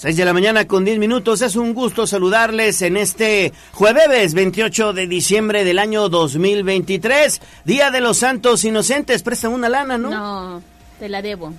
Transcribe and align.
6 0.00 0.16
de 0.16 0.24
la 0.24 0.32
mañana 0.32 0.66
con 0.66 0.86
10 0.86 0.98
minutos. 0.98 1.42
Es 1.42 1.56
un 1.56 1.74
gusto 1.74 2.06
saludarles 2.06 2.80
en 2.80 2.96
este 2.96 3.52
jueves 3.72 4.32
28 4.32 4.94
de 4.94 5.06
diciembre 5.06 5.62
del 5.62 5.78
año 5.78 6.08
2023, 6.08 7.38
Día 7.66 7.90
de 7.90 8.00
los 8.00 8.16
Santos 8.16 8.64
Inocentes. 8.64 9.22
Préstame 9.22 9.56
una 9.56 9.68
lana, 9.68 9.98
¿no? 9.98 10.08
No, 10.08 10.62
te 10.98 11.10
la 11.10 11.20
debo. 11.20 11.52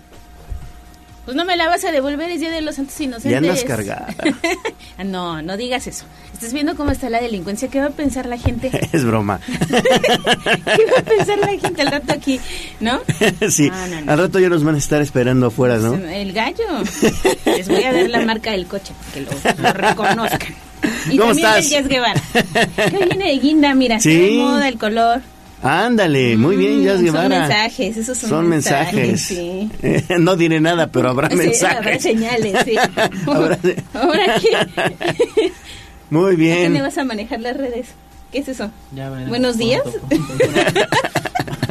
Pues 1.25 1.37
no 1.37 1.45
me 1.45 1.55
la 1.55 1.67
vas 1.67 1.83
a 1.85 1.91
devolver, 1.91 2.31
es 2.31 2.39
Día 2.39 2.49
de 2.49 2.61
los 2.61 2.75
Santos 2.75 2.99
Inocentes. 2.99 3.31
Ya 3.31 3.37
andas 3.37 3.63
cargada. 3.63 4.07
no, 5.05 5.41
no 5.41 5.55
digas 5.55 5.85
eso. 5.85 6.05
Estás 6.33 6.51
viendo 6.53 6.75
cómo 6.75 6.89
está 6.91 7.09
la 7.11 7.21
delincuencia. 7.21 7.67
¿Qué 7.67 7.79
va 7.79 7.87
a 7.87 7.91
pensar 7.91 8.25
la 8.25 8.37
gente? 8.37 8.71
es 8.91 9.05
broma. 9.05 9.39
¿Qué 9.69 10.85
va 10.85 10.99
a 10.99 11.03
pensar 11.03 11.37
la 11.37 11.47
gente 11.49 11.81
al 11.81 11.91
rato 11.91 12.13
aquí? 12.13 12.39
¿No? 12.79 13.01
sí, 13.49 13.71
al 14.07 14.17
rato 14.17 14.39
ya 14.39 14.49
nos 14.49 14.63
van 14.63 14.75
a 14.75 14.77
estar 14.79 15.01
esperando 15.01 15.47
afuera, 15.47 15.77
¿no? 15.77 15.93
El 15.93 16.33
gallo. 16.33 16.65
Les 17.45 17.67
voy 17.67 17.83
a 17.83 17.93
dar 17.93 18.09
la 18.09 18.21
marca 18.25 18.51
del 18.51 18.65
coche 18.65 18.93
para 18.99 19.53
que 19.53 19.61
lo, 19.61 19.73
reconozcan. 19.73 20.55
Y 21.11 21.17
¿Cómo 21.17 21.29
también 21.29 21.47
estás? 21.47 21.65
el 21.65 21.71
Jazz 21.71 21.87
Guevara. 21.87 22.21
Que 22.89 23.05
viene 23.05 23.27
de 23.27 23.37
guinda, 23.37 23.75
mira, 23.75 23.99
Sí. 23.99 24.15
de 24.15 24.37
moda 24.37 24.67
el 24.67 24.79
color. 24.79 25.21
Ándale, 25.63 26.37
muy 26.37 26.55
bien, 26.57 26.83
Jazz 26.83 26.99
Mm, 26.99 27.03
Guevara. 27.03 27.29
Son 27.29 27.47
mensajes, 27.49 27.97
esos 27.97 28.17
son, 28.17 28.29
Son 28.29 28.47
mensajes. 28.49 29.21
Sí. 29.21 29.69
no 30.19 30.35
diré 30.35 30.59
nada, 30.59 30.87
pero 30.87 31.09
habrá 31.09 31.29
Sí, 31.29 31.35
mensajes. 31.35 31.77
habrá 31.77 31.99
señales, 31.99 32.55
sí. 32.65 32.75
Habrá 33.27 33.57
se- 33.61 33.83
¿Ahora 33.93 34.39
qué? 34.41 35.51
Muy 36.09 36.33
¿A 36.33 36.35
qué 36.35 36.37
le 36.63 36.69
bien. 36.69 36.81
vas 36.81 36.97
a 36.97 37.03
manejar 37.05 37.39
las 37.41 37.55
redes? 37.57 37.87
¿Qué 38.31 38.39
es 38.39 38.47
eso? 38.47 38.71
Ya 38.95 39.09
veremos. 39.09 39.29
Buenos 39.29 39.57
días. 39.57 39.81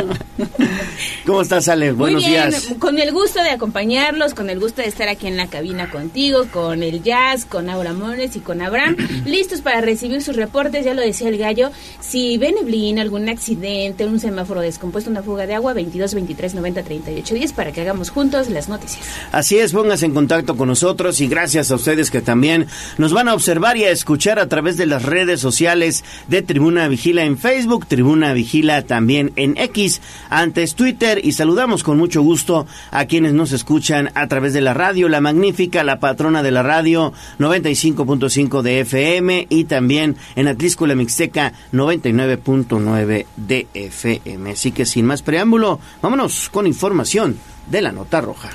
¿Cómo 1.26 1.42
estás, 1.42 1.68
Ale? 1.68 1.92
Buenos 1.92 2.24
bien, 2.24 2.50
días. 2.50 2.74
con 2.78 2.98
el 2.98 3.12
gusto 3.12 3.42
de 3.42 3.50
acompañarlos, 3.50 4.34
con 4.34 4.50
el 4.50 4.58
gusto 4.58 4.82
de 4.82 4.88
estar 4.88 5.08
aquí 5.08 5.26
en 5.26 5.36
la 5.36 5.48
cabina 5.48 5.90
contigo, 5.90 6.46
con 6.50 6.82
el 6.82 7.02
Jazz, 7.02 7.44
con 7.44 7.68
Aura 7.70 7.92
Mones 7.92 8.36
y 8.36 8.40
con 8.40 8.62
Abraham, 8.62 8.96
listos 9.26 9.60
para 9.60 9.80
recibir 9.80 10.22
sus 10.22 10.36
reportes, 10.36 10.84
ya 10.84 10.94
lo 10.94 11.02
decía 11.02 11.28
el 11.28 11.38
gallo, 11.38 11.70
si 12.00 12.38
ven 12.38 12.54
neblina, 12.54 13.02
algún 13.02 13.28
accidente, 13.28 14.06
un 14.06 14.20
semáforo 14.20 14.60
descompuesto, 14.60 15.10
una 15.10 15.22
fuga 15.22 15.46
de 15.46 15.54
agua, 15.54 15.72
22, 15.72 16.14
23, 16.14 16.54
90, 16.54 16.82
38, 16.82 17.34
10, 17.34 17.52
para 17.52 17.72
que 17.72 17.80
hagamos 17.80 18.10
juntos 18.10 18.48
las 18.48 18.68
noticias. 18.68 19.04
Así 19.32 19.58
es, 19.58 19.72
póngase 19.72 20.06
en 20.06 20.14
contacto 20.14 20.56
con 20.56 20.68
nosotros 20.68 21.20
y 21.20 21.28
gracias 21.28 21.70
a 21.70 21.76
ustedes 21.76 22.10
que 22.10 22.20
también 22.20 22.66
nos 22.98 23.12
van 23.12 23.28
a 23.28 23.34
observar 23.34 23.76
y 23.76 23.84
a 23.84 23.90
escuchar 23.90 24.38
a 24.38 24.48
través 24.48 24.76
de 24.76 24.86
las 24.86 25.04
redes 25.04 25.40
sociales 25.40 26.04
de 26.28 26.42
Tribuna 26.42 26.88
Vigila 26.88 27.24
en 27.24 27.38
Facebook, 27.38 27.86
Tribuna 27.86 28.32
Vigila 28.32 28.82
también 28.82 29.32
en 29.36 29.56
X, 29.56 29.89
antes 30.28 30.74
Twitter 30.74 31.20
y 31.22 31.32
saludamos 31.32 31.82
con 31.82 31.98
mucho 31.98 32.22
gusto 32.22 32.66
a 32.90 33.04
quienes 33.06 33.32
nos 33.32 33.52
escuchan 33.52 34.10
a 34.14 34.26
través 34.28 34.52
de 34.52 34.60
la 34.60 34.74
radio, 34.74 35.08
la 35.08 35.20
magnífica, 35.20 35.84
la 35.84 36.00
patrona 36.00 36.42
de 36.42 36.50
la 36.50 36.62
radio 36.62 37.12
95.5 37.38 38.62
de 38.62 38.80
FM 38.80 39.46
y 39.48 39.64
también 39.64 40.16
en 40.36 40.48
Atlisco 40.48 40.86
la 40.86 40.94
Mixteca 40.94 41.52
99.9 41.72 43.26
de 43.36 43.66
FM. 43.74 44.50
Así 44.50 44.72
que 44.72 44.86
sin 44.86 45.06
más 45.06 45.22
preámbulo, 45.22 45.80
vámonos 46.02 46.48
con 46.50 46.66
información 46.66 47.38
de 47.70 47.82
la 47.82 47.92
nota 47.92 48.20
roja. 48.20 48.50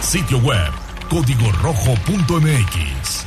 Sitio 0.00 0.38
web 0.38 0.72
código 1.08 1.50
rojo.mx. 1.62 3.26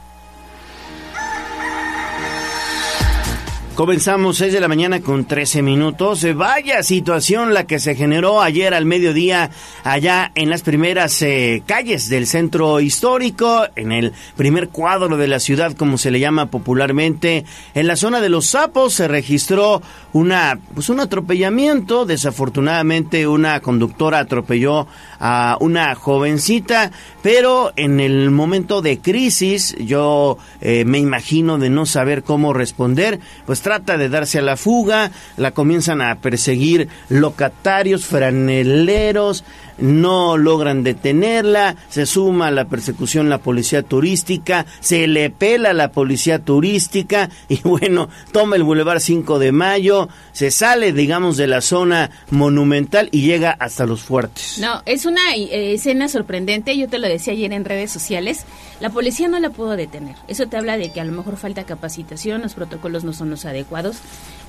Comenzamos 3.75 4.37
6 4.37 4.51
de 4.51 4.59
la 4.59 4.67
mañana 4.67 4.99
con 4.99 5.23
13 5.23 5.61
minutos. 5.61 6.25
Eh, 6.25 6.33
Vaya 6.33 6.83
situación 6.83 7.53
la 7.53 7.65
que 7.65 7.79
se 7.79 7.95
generó 7.95 8.41
ayer 8.41 8.73
al 8.73 8.85
mediodía 8.85 9.49
allá 9.85 10.29
en 10.35 10.49
las 10.49 10.61
primeras 10.61 11.21
eh, 11.21 11.63
calles 11.65 12.09
del 12.09 12.27
centro 12.27 12.81
histórico, 12.81 13.65
en 13.77 13.93
el 13.93 14.11
primer 14.35 14.67
cuadro 14.67 15.15
de 15.15 15.29
la 15.29 15.39
ciudad, 15.39 15.71
como 15.71 15.97
se 15.97 16.11
le 16.11 16.19
llama 16.19 16.47
popularmente. 16.47 17.45
En 17.73 17.87
la 17.87 17.95
zona 17.95 18.19
de 18.19 18.27
los 18.27 18.47
sapos 18.47 18.93
se 18.93 19.07
registró 19.07 19.81
una, 20.13 20.59
pues 20.73 20.89
un 20.89 20.99
atropellamiento. 20.99 22.05
Desafortunadamente 22.05 23.27
una 23.27 23.59
conductora 23.59 24.19
atropelló 24.19 24.87
a 25.19 25.57
una 25.59 25.93
jovencita, 25.95 26.91
pero 27.21 27.71
en 27.75 27.99
el 27.99 28.31
momento 28.31 28.81
de 28.81 28.99
crisis, 28.99 29.75
yo 29.77 30.37
eh, 30.61 30.85
me 30.85 30.99
imagino 30.99 31.57
de 31.57 31.69
no 31.69 31.85
saber 31.85 32.23
cómo 32.23 32.53
responder, 32.53 33.19
pues 33.45 33.61
trata 33.61 33.97
de 33.97 34.09
darse 34.09 34.39
a 34.39 34.43
la 34.43 34.57
fuga, 34.57 35.11
la 35.37 35.51
comienzan 35.51 36.01
a 36.01 36.15
perseguir 36.15 36.89
locatarios, 37.09 38.05
franeleros, 38.05 39.43
no 39.81 40.37
logran 40.37 40.83
detenerla, 40.83 41.75
se 41.89 42.05
suma 42.05 42.47
a 42.47 42.51
la 42.51 42.65
persecución 42.65 43.29
la 43.29 43.39
policía 43.39 43.83
turística, 43.83 44.65
se 44.79 45.07
le 45.07 45.29
pela 45.29 45.73
la 45.73 45.91
policía 45.91 46.39
turística 46.39 47.29
y 47.49 47.59
bueno, 47.61 48.09
toma 48.31 48.55
el 48.55 48.63
Boulevard 48.63 48.99
5 48.99 49.39
de 49.39 49.51
Mayo, 49.51 50.07
se 50.31 50.51
sale 50.51 50.93
digamos 50.93 51.37
de 51.37 51.47
la 51.47 51.61
zona 51.61 52.11
monumental 52.29 53.09
y 53.11 53.21
llega 53.21 53.51
hasta 53.51 53.85
los 53.85 54.01
fuertes. 54.01 54.57
No, 54.59 54.81
es 54.85 55.05
una 55.05 55.35
eh, 55.35 55.73
escena 55.73 56.07
sorprendente, 56.07 56.77
yo 56.77 56.87
te 56.87 56.99
lo 56.99 57.07
decía 57.07 57.33
ayer 57.33 57.51
en 57.53 57.65
redes 57.65 57.91
sociales, 57.91 58.45
la 58.79 58.89
policía 58.89 59.27
no 59.27 59.39
la 59.39 59.49
pudo 59.49 59.75
detener, 59.75 60.15
eso 60.27 60.47
te 60.47 60.57
habla 60.57 60.77
de 60.77 60.91
que 60.91 61.01
a 61.01 61.05
lo 61.05 61.11
mejor 61.11 61.37
falta 61.37 61.63
capacitación, 61.63 62.41
los 62.41 62.53
protocolos 62.53 63.03
no 63.03 63.13
son 63.13 63.29
los 63.29 63.45
adecuados. 63.45 63.97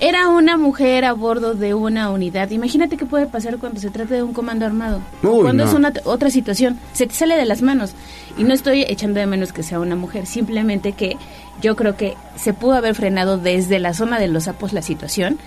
Era 0.00 0.28
una 0.28 0.56
mujer 0.56 1.04
a 1.04 1.12
bordo 1.12 1.54
de 1.54 1.74
una 1.74 2.10
unidad, 2.10 2.50
imagínate 2.50 2.96
qué 2.96 3.06
puede 3.06 3.26
pasar 3.26 3.58
cuando 3.58 3.80
se 3.80 3.90
trata 3.90 4.14
de 4.14 4.22
un 4.22 4.32
comando 4.32 4.66
armado, 4.66 5.00
Uy, 5.22 5.42
cuando 5.42 5.64
no. 5.64 5.70
es 5.70 5.74
una 5.76 5.92
otra 6.04 6.30
situación, 6.30 6.78
se 6.92 7.06
te 7.06 7.14
sale 7.14 7.36
de 7.36 7.44
las 7.44 7.62
manos. 7.62 7.92
Y 8.38 8.44
no 8.44 8.54
estoy 8.54 8.82
echando 8.82 9.20
de 9.20 9.26
menos 9.26 9.52
que 9.52 9.62
sea 9.62 9.78
una 9.80 9.94
mujer, 9.96 10.26
simplemente 10.26 10.92
que 10.92 11.16
yo 11.60 11.76
creo 11.76 11.96
que 11.96 12.16
se 12.36 12.52
pudo 12.54 12.72
haber 12.74 12.94
frenado 12.94 13.38
desde 13.38 13.78
la 13.78 13.94
zona 13.94 14.18
de 14.18 14.28
los 14.28 14.44
sapos 14.44 14.72
la 14.72 14.82
situación. 14.82 15.38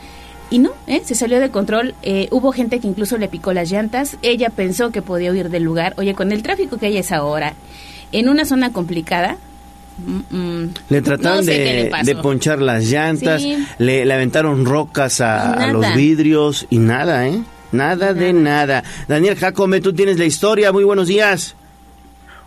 Y 0.51 0.59
no, 0.59 0.71
¿eh? 0.85 1.01
se 1.03 1.15
salió 1.15 1.39
de 1.39 1.49
control. 1.49 1.95
eh, 2.03 2.27
hubo 2.31 2.51
gente 2.51 2.79
que 2.79 2.87
incluso 2.87 3.17
le 3.17 3.27
picó 3.27 3.51
las 3.53 3.71
llantas. 3.71 4.17
Ella 4.21 4.49
pensó 4.51 4.91
que 4.91 5.01
podía 5.01 5.31
huir 5.31 5.49
del 5.49 5.63
lugar. 5.63 5.93
Oye, 5.97 6.13
con 6.13 6.31
el 6.31 6.43
tráfico 6.43 6.77
que 6.77 6.85
hay 6.85 6.97
a 6.97 6.99
esa 6.99 7.23
hora, 7.23 7.53
en 8.11 8.29
una 8.29 8.45
zona 8.45 8.71
complicada. 8.71 9.37
mm, 9.97 10.35
mm, 10.37 10.73
Le 10.89 11.01
trataron 11.01 11.37
no 11.39 11.43
sé 11.43 11.51
qué 11.57 11.63
de, 11.63 11.83
le 11.85 11.89
pasó. 11.89 12.05
de 12.05 12.15
ponchar 12.17 12.61
las 12.61 12.85
llantas, 12.85 13.41
Sí. 13.41 13.57
le, 13.79 14.05
le 14.05 14.13
aventaron 14.13 14.65
rocas 14.65 15.19
a, 15.21 15.53
a 15.53 15.67
los 15.71 15.95
vidrios 15.95 16.67
y 16.69 16.77
nada, 16.77 17.27
¿eh? 17.27 17.41
Nada, 17.75 18.13
de 18.13 18.31
nada. 18.31 18.83
Daniel 19.07 19.35
Jacome, 19.35 19.81
tú 19.81 19.93
tienes 19.93 20.17
la 20.17 20.25
historia. 20.25 20.71
Muy 20.71 20.85
buenos 20.85 21.07
días. 21.07 21.57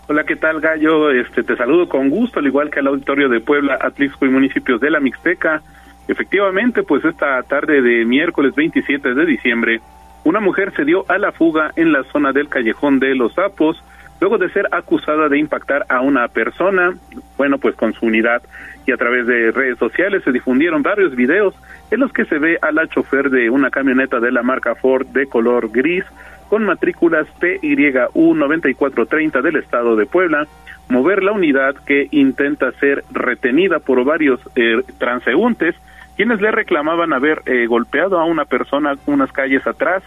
Hola, 0.09 0.25
¿qué 0.25 0.37
tal, 0.37 0.61
Gallo? 0.61 1.11
Este, 1.11 1.43
te 1.43 1.55
saludo 1.55 1.87
con 1.87 2.09
gusto, 2.09 2.41
al 2.41 2.47
igual 2.47 2.71
que 2.71 2.81
al 2.81 2.87
auditorio 2.87 3.29
de 3.29 3.41
Puebla, 3.41 3.79
Atlixco 3.79 4.25
y 4.25 4.31
municipios 4.31 4.81
de 4.81 4.91
la 4.91 5.01
Mixteca. 5.01 5.61
Efectivamente, 6.09 6.83
pues 6.83 7.05
esta 7.05 7.43
tarde 7.43 7.83
de 7.83 8.07
miércoles 8.07 8.55
27 8.55 9.13
de 9.13 9.27
diciembre, 9.27 9.83
una 10.25 10.41
mujer 10.41 10.73
se 10.75 10.87
dio 10.87 11.05
a 11.09 11.19
la 11.19 11.33
fuga 11.33 11.73
en 11.77 11.93
la 11.93 12.05
zona 12.05 12.33
del 12.33 12.49
Callejón 12.49 12.99
de 12.99 13.15
los 13.15 13.35
Sapos, 13.35 13.85
luego 14.21 14.39
de 14.39 14.51
ser 14.51 14.67
acusada 14.73 15.29
de 15.29 15.39
impactar 15.39 15.85
a 15.91 16.01
una 16.01 16.29
persona, 16.29 16.95
bueno, 17.37 17.59
pues 17.59 17.77
con 17.77 17.93
su 17.93 18.07
unidad, 18.07 18.43
y 18.87 18.93
a 18.93 18.97
través 18.97 19.27
de 19.27 19.53
redes 19.53 19.79
sociales 19.79 20.25
se 20.25 20.33
difundieron 20.33 20.83
varios 20.83 21.15
videos 21.15 21.55
en 21.91 22.01
los 22.01 22.13
que 22.13 22.27
se 22.27 22.39
ve 22.39 22.59
a 22.61 22.71
la 22.73 22.87
chofer 22.87 23.31
de 23.31 23.49
una 23.51 23.71
camioneta 23.71 24.21
de 24.21 24.33
la 24.33 24.43
marca 24.43 24.75
Ford 24.75 25.07
de 25.07 25.27
color 25.27 25.71
gris, 25.71 26.05
con 26.49 26.65
matrículas 26.65 27.27
PYU9430 27.41 29.43
del 29.43 29.57
estado 29.57 29.97
de 29.97 30.07
Puebla, 30.07 30.47
mover 30.89 31.23
la 31.23 31.33
unidad 31.33 31.77
que 31.87 32.09
intenta 32.11 32.73
ser 32.73 33.05
retenida 33.11 33.79
por 33.79 34.05
varios 34.05 34.41
eh, 34.57 34.83
transeúntes, 34.99 35.75
quienes 36.17 36.41
le 36.41 36.51
reclamaban 36.51 37.13
haber 37.13 37.43
eh, 37.47 37.67
golpeado 37.67 38.19
a 38.19 38.25
una 38.25 38.45
persona 38.45 38.95
unas 39.07 39.31
calles 39.33 39.67
atrás. 39.67 40.03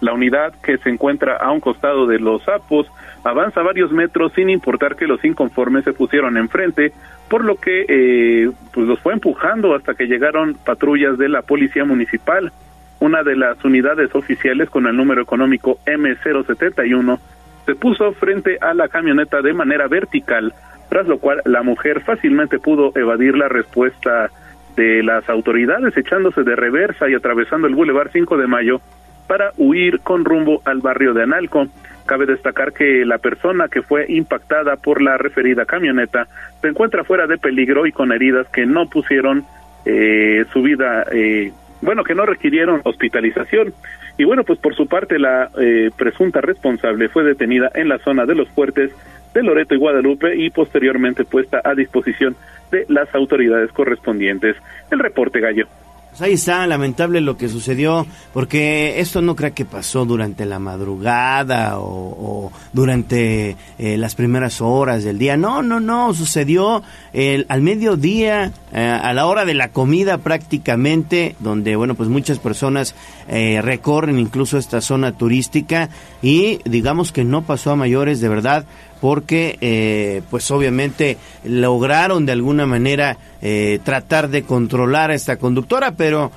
La 0.00 0.14
unidad 0.14 0.54
que 0.62 0.78
se 0.78 0.88
encuentra 0.88 1.36
a 1.36 1.50
un 1.52 1.60
costado 1.60 2.06
de 2.06 2.18
los 2.18 2.42
sapos 2.44 2.90
avanza 3.22 3.62
varios 3.62 3.92
metros 3.92 4.32
sin 4.34 4.48
importar 4.48 4.96
que 4.96 5.06
los 5.06 5.22
inconformes 5.24 5.84
se 5.84 5.92
pusieron 5.92 6.38
enfrente, 6.38 6.92
por 7.28 7.44
lo 7.44 7.56
que 7.56 7.84
eh, 7.86 8.50
pues 8.72 8.86
los 8.86 8.98
fue 9.00 9.12
empujando 9.12 9.74
hasta 9.74 9.94
que 9.94 10.06
llegaron 10.06 10.54
patrullas 10.54 11.18
de 11.18 11.28
la 11.28 11.42
policía 11.42 11.84
municipal. 11.84 12.52
una 12.98 13.22
de 13.22 13.34
las 13.34 13.64
unidades 13.64 14.14
oficiales 14.14 14.68
con 14.68 14.86
el 14.86 14.94
número 14.94 15.22
económico 15.22 15.78
M071 15.86 17.18
se 17.64 17.74
puso 17.74 18.12
frente 18.12 18.58
a 18.60 18.74
la 18.74 18.88
camioneta 18.88 19.40
de 19.40 19.54
manera 19.54 19.88
vertical, 19.88 20.52
tras 20.90 21.06
lo 21.06 21.18
cual 21.18 21.40
la 21.44 21.62
mujer 21.62 22.02
fácilmente 22.02 22.58
pudo 22.58 22.92
evadir 22.94 23.36
la 23.36 23.48
respuesta 23.48 24.30
de 24.76 25.02
las 25.02 25.28
autoridades 25.28 25.96
echándose 25.96 26.42
de 26.42 26.56
reversa 26.56 27.08
y 27.08 27.14
atravesando 27.14 27.66
el 27.66 27.74
Boulevard 27.74 28.10
5 28.12 28.36
de 28.36 28.46
Mayo 28.46 28.80
para 29.30 29.52
huir 29.58 30.00
con 30.00 30.24
rumbo 30.24 30.60
al 30.64 30.80
barrio 30.80 31.14
de 31.14 31.22
Analco. 31.22 31.68
Cabe 32.04 32.26
destacar 32.26 32.72
que 32.72 33.04
la 33.06 33.18
persona 33.18 33.68
que 33.68 33.80
fue 33.80 34.06
impactada 34.08 34.74
por 34.74 35.00
la 35.00 35.18
referida 35.18 35.66
camioneta 35.66 36.26
se 36.60 36.66
encuentra 36.66 37.04
fuera 37.04 37.28
de 37.28 37.38
peligro 37.38 37.86
y 37.86 37.92
con 37.92 38.10
heridas 38.10 38.48
que 38.48 38.66
no 38.66 38.90
pusieron 38.90 39.44
eh, 39.84 40.44
su 40.52 40.62
vida, 40.62 41.04
eh, 41.12 41.52
bueno, 41.80 42.02
que 42.02 42.16
no 42.16 42.26
requirieron 42.26 42.80
hospitalización. 42.82 43.72
Y 44.18 44.24
bueno, 44.24 44.42
pues 44.42 44.58
por 44.58 44.74
su 44.74 44.88
parte 44.88 45.20
la 45.20 45.48
eh, 45.60 45.90
presunta 45.96 46.40
responsable 46.40 47.08
fue 47.08 47.22
detenida 47.22 47.70
en 47.76 47.88
la 47.88 48.00
zona 48.00 48.26
de 48.26 48.34
los 48.34 48.48
fuertes 48.48 48.90
de 49.32 49.44
Loreto 49.44 49.76
y 49.76 49.78
Guadalupe 49.78 50.34
y 50.34 50.50
posteriormente 50.50 51.24
puesta 51.24 51.60
a 51.62 51.76
disposición 51.76 52.34
de 52.72 52.84
las 52.88 53.14
autoridades 53.14 53.70
correspondientes. 53.70 54.56
El 54.90 54.98
reporte 54.98 55.38
gallo. 55.38 55.68
Pues 56.10 56.22
ahí 56.22 56.32
está, 56.32 56.66
lamentable 56.66 57.20
lo 57.20 57.36
que 57.36 57.48
sucedió, 57.48 58.04
porque 58.34 59.00
esto 59.00 59.22
no 59.22 59.36
creo 59.36 59.54
que 59.54 59.64
pasó 59.64 60.04
durante 60.04 60.44
la 60.44 60.58
madrugada 60.58 61.78
o, 61.78 62.50
durante 62.72 63.56
eh, 63.78 63.96
las 63.96 64.16
primeras 64.16 64.60
horas 64.60 65.04
del 65.04 65.18
día. 65.18 65.36
No, 65.36 65.62
no, 65.62 65.78
no, 65.78 66.12
sucedió 66.12 66.82
el, 67.12 67.46
al 67.48 67.62
mediodía, 67.62 68.52
eh, 68.72 68.80
a 68.80 69.12
la 69.14 69.26
hora 69.26 69.44
de 69.44 69.54
la 69.54 69.68
comida 69.68 70.18
prácticamente, 70.18 71.36
donde, 71.38 71.76
bueno, 71.76 71.94
pues 71.94 72.08
muchas 72.08 72.40
personas 72.40 72.96
eh, 73.28 73.60
recorren 73.62 74.18
incluso 74.18 74.58
esta 74.58 74.80
zona 74.80 75.12
turística 75.12 75.90
y 76.22 76.58
digamos 76.64 77.12
que 77.12 77.22
no 77.22 77.42
pasó 77.42 77.70
a 77.70 77.76
mayores, 77.76 78.20
de 78.20 78.28
verdad, 78.28 78.64
porque 79.00 79.58
eh, 79.60 80.22
pues 80.30 80.50
obviamente 80.50 81.16
lograron 81.44 82.26
de 82.26 82.32
alguna 82.32 82.66
manera 82.66 83.16
eh, 83.40 83.80
tratar 83.82 84.28
de 84.28 84.42
controlar 84.42 85.10
a 85.10 85.14
esta 85.14 85.36
conductora, 85.36 85.92
pero 85.92 86.30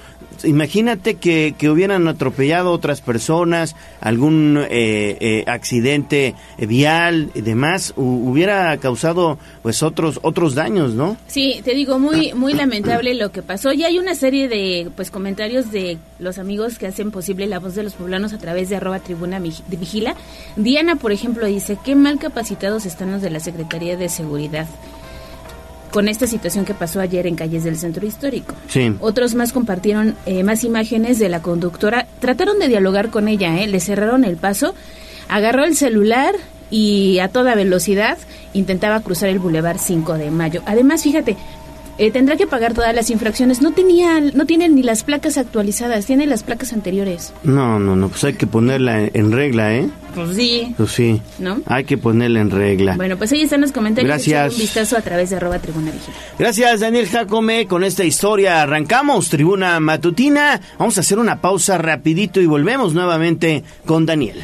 imagínate 0.43 1.15
que, 1.15 1.55
que 1.57 1.69
hubieran 1.69 2.07
atropellado 2.07 2.71
otras 2.71 3.01
personas, 3.01 3.75
algún 4.01 4.57
eh, 4.69 5.17
eh, 5.19 5.43
accidente 5.47 6.35
vial 6.57 7.31
y 7.33 7.41
demás, 7.41 7.93
hubiera 7.95 8.75
causado 8.77 9.37
pues 9.61 9.83
otros 9.83 10.19
otros 10.23 10.55
daños, 10.55 10.93
¿no? 10.93 11.17
Sí, 11.27 11.61
te 11.63 11.73
digo, 11.73 11.99
muy 11.99 12.33
muy 12.33 12.53
lamentable 12.53 13.13
lo 13.13 13.31
que 13.31 13.41
pasó. 13.41 13.73
Ya 13.73 13.87
hay 13.87 13.99
una 13.99 14.15
serie 14.15 14.47
de 14.47 14.89
pues 14.95 15.11
comentarios 15.11 15.71
de 15.71 15.97
los 16.19 16.39
amigos 16.39 16.77
que 16.77 16.87
hacen 16.87 17.11
posible 17.11 17.47
la 17.47 17.59
voz 17.59 17.75
de 17.75 17.83
los 17.83 17.93
poblanos 17.93 18.33
a 18.33 18.37
través 18.37 18.69
de 18.69 18.77
arroba 18.77 18.99
tribuna 18.99 19.39
vigila. 19.39 20.15
Diana, 20.55 20.95
por 20.95 21.11
ejemplo, 21.11 21.45
dice, 21.45 21.77
qué 21.83 21.95
mal 21.95 22.19
capacitados 22.19 22.85
están 22.85 23.11
los 23.11 23.21
de 23.21 23.29
la 23.29 23.39
Secretaría 23.39 23.97
de 23.97 24.09
Seguridad 24.09 24.67
con 25.93 26.07
esta 26.07 26.25
situación 26.25 26.65
que 26.65 26.73
pasó 26.73 26.99
ayer 26.99 27.27
en 27.27 27.35
calles 27.35 27.63
del 27.63 27.77
centro 27.77 28.05
histórico. 28.05 28.55
Sí. 28.67 28.95
Otros 28.99 29.35
más 29.35 29.53
compartieron 29.53 30.15
eh, 30.25 30.43
más 30.43 30.63
imágenes 30.63 31.19
de 31.19 31.29
la 31.29 31.43
conductora. 31.43 32.07
Trataron 32.19 32.57
de 32.57 32.67
dialogar 32.67 33.11
con 33.11 33.27
ella, 33.27 33.61
¿eh? 33.61 33.67
le 33.67 33.79
cerraron 33.79 34.25
el 34.25 34.35
paso, 34.35 34.73
agarró 35.29 35.63
el 35.63 35.75
celular 35.75 36.33
y 36.71 37.19
a 37.19 37.27
toda 37.27 37.53
velocidad 37.53 38.17
intentaba 38.53 39.01
cruzar 39.01 39.29
el 39.29 39.37
Boulevard 39.37 39.77
5 39.77 40.17
de 40.17 40.31
Mayo. 40.31 40.63
Además, 40.65 41.03
fíjate, 41.03 41.37
eh, 41.97 42.11
tendrá 42.11 42.35
que 42.37 42.47
pagar 42.47 42.73
todas 42.73 42.93
las 42.95 43.09
infracciones. 43.09 43.61
No 43.61 43.71
tenía, 43.71 44.19
no 44.19 44.45
tienen 44.45 44.75
ni 44.75 44.83
las 44.83 45.03
placas 45.03 45.37
actualizadas, 45.37 46.05
tiene 46.05 46.25
las 46.25 46.43
placas 46.43 46.73
anteriores. 46.73 47.33
No, 47.43 47.79
no, 47.79 47.95
no, 47.95 48.09
pues 48.09 48.23
hay 48.23 48.33
que 48.33 48.47
ponerla 48.47 49.01
en, 49.01 49.31
regla, 49.31 49.75
¿eh? 49.75 49.89
Pues 50.15 50.35
sí. 50.35 50.73
Pues 50.77 50.91
sí. 50.91 51.21
¿No? 51.39 51.61
Hay 51.65 51.83
que 51.85 51.97
ponerla 51.97 52.41
en 52.41 52.51
regla. 52.51 52.95
Bueno, 52.95 53.17
pues 53.17 53.31
ahí 53.31 53.41
están 53.41 53.61
los 53.61 53.71
comentarios. 53.71 54.07
Gracias. 54.07 54.53
Un 54.53 54.59
vistazo 54.59 54.97
a 54.97 55.01
través 55.01 55.29
de 55.29 55.37
arroba 55.37 55.59
tribuna 55.59 55.91
vigila. 55.91 56.15
Gracias, 56.37 56.79
Daniel 56.79 57.07
Jacome. 57.07 57.67
Con 57.67 57.83
esta 57.83 58.03
historia 58.03 58.61
arrancamos 58.61 59.29
Tribuna 59.29 59.79
Matutina. 59.79 60.59
Vamos 60.77 60.97
a 60.97 61.01
hacer 61.01 61.19
una 61.19 61.41
pausa 61.41 61.77
rapidito 61.77 62.41
y 62.41 62.45
volvemos 62.45 62.93
nuevamente 62.93 63.63
con 63.85 64.05
Daniel. 64.05 64.43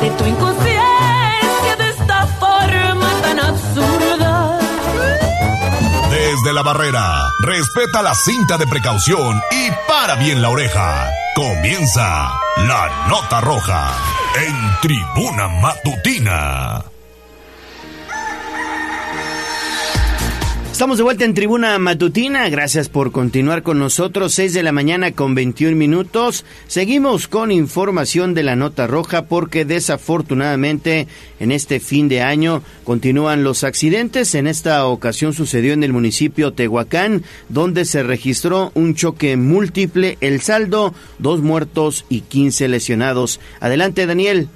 de 0.00 0.10
tu 0.10 0.24
inconsciencia 0.26 1.76
de 1.78 1.88
esta 1.88 2.26
forma 2.38 3.10
tan 3.22 3.40
absurda. 3.40 4.58
Desde 6.10 6.52
la 6.52 6.62
barrera, 6.62 7.22
respeta 7.42 8.02
la 8.02 8.14
cinta 8.14 8.58
de 8.58 8.66
precaución 8.66 9.42
y 9.50 9.70
para 9.88 10.16
bien 10.16 10.42
la 10.42 10.50
oreja. 10.50 11.10
Comienza 11.34 12.38
la 12.56 13.06
nota 13.08 13.40
roja 13.40 13.94
en 14.46 14.80
tribuna 14.80 15.48
matutina. 15.48 16.95
Estamos 20.76 20.98
de 20.98 21.04
vuelta 21.04 21.24
en 21.24 21.32
Tribuna 21.32 21.78
Matutina. 21.78 22.50
Gracias 22.50 22.90
por 22.90 23.10
continuar 23.10 23.62
con 23.62 23.78
nosotros. 23.78 24.34
6 24.34 24.52
de 24.52 24.62
la 24.62 24.72
mañana 24.72 25.10
con 25.12 25.34
21 25.34 25.74
minutos. 25.74 26.44
Seguimos 26.66 27.28
con 27.28 27.50
información 27.50 28.34
de 28.34 28.42
la 28.42 28.56
nota 28.56 28.86
roja 28.86 29.24
porque 29.24 29.64
desafortunadamente 29.64 31.08
en 31.40 31.50
este 31.50 31.80
fin 31.80 32.10
de 32.10 32.20
año 32.20 32.60
continúan 32.84 33.42
los 33.42 33.64
accidentes. 33.64 34.34
En 34.34 34.46
esta 34.46 34.86
ocasión 34.86 35.32
sucedió 35.32 35.72
en 35.72 35.82
el 35.82 35.94
municipio 35.94 36.52
Tehuacán, 36.52 37.22
donde 37.48 37.86
se 37.86 38.02
registró 38.02 38.70
un 38.74 38.94
choque 38.94 39.38
múltiple. 39.38 40.18
El 40.20 40.42
saldo, 40.42 40.92
dos 41.18 41.40
muertos 41.40 42.04
y 42.10 42.20
15 42.20 42.68
lesionados. 42.68 43.40
Adelante, 43.60 44.04
Daniel. 44.04 44.50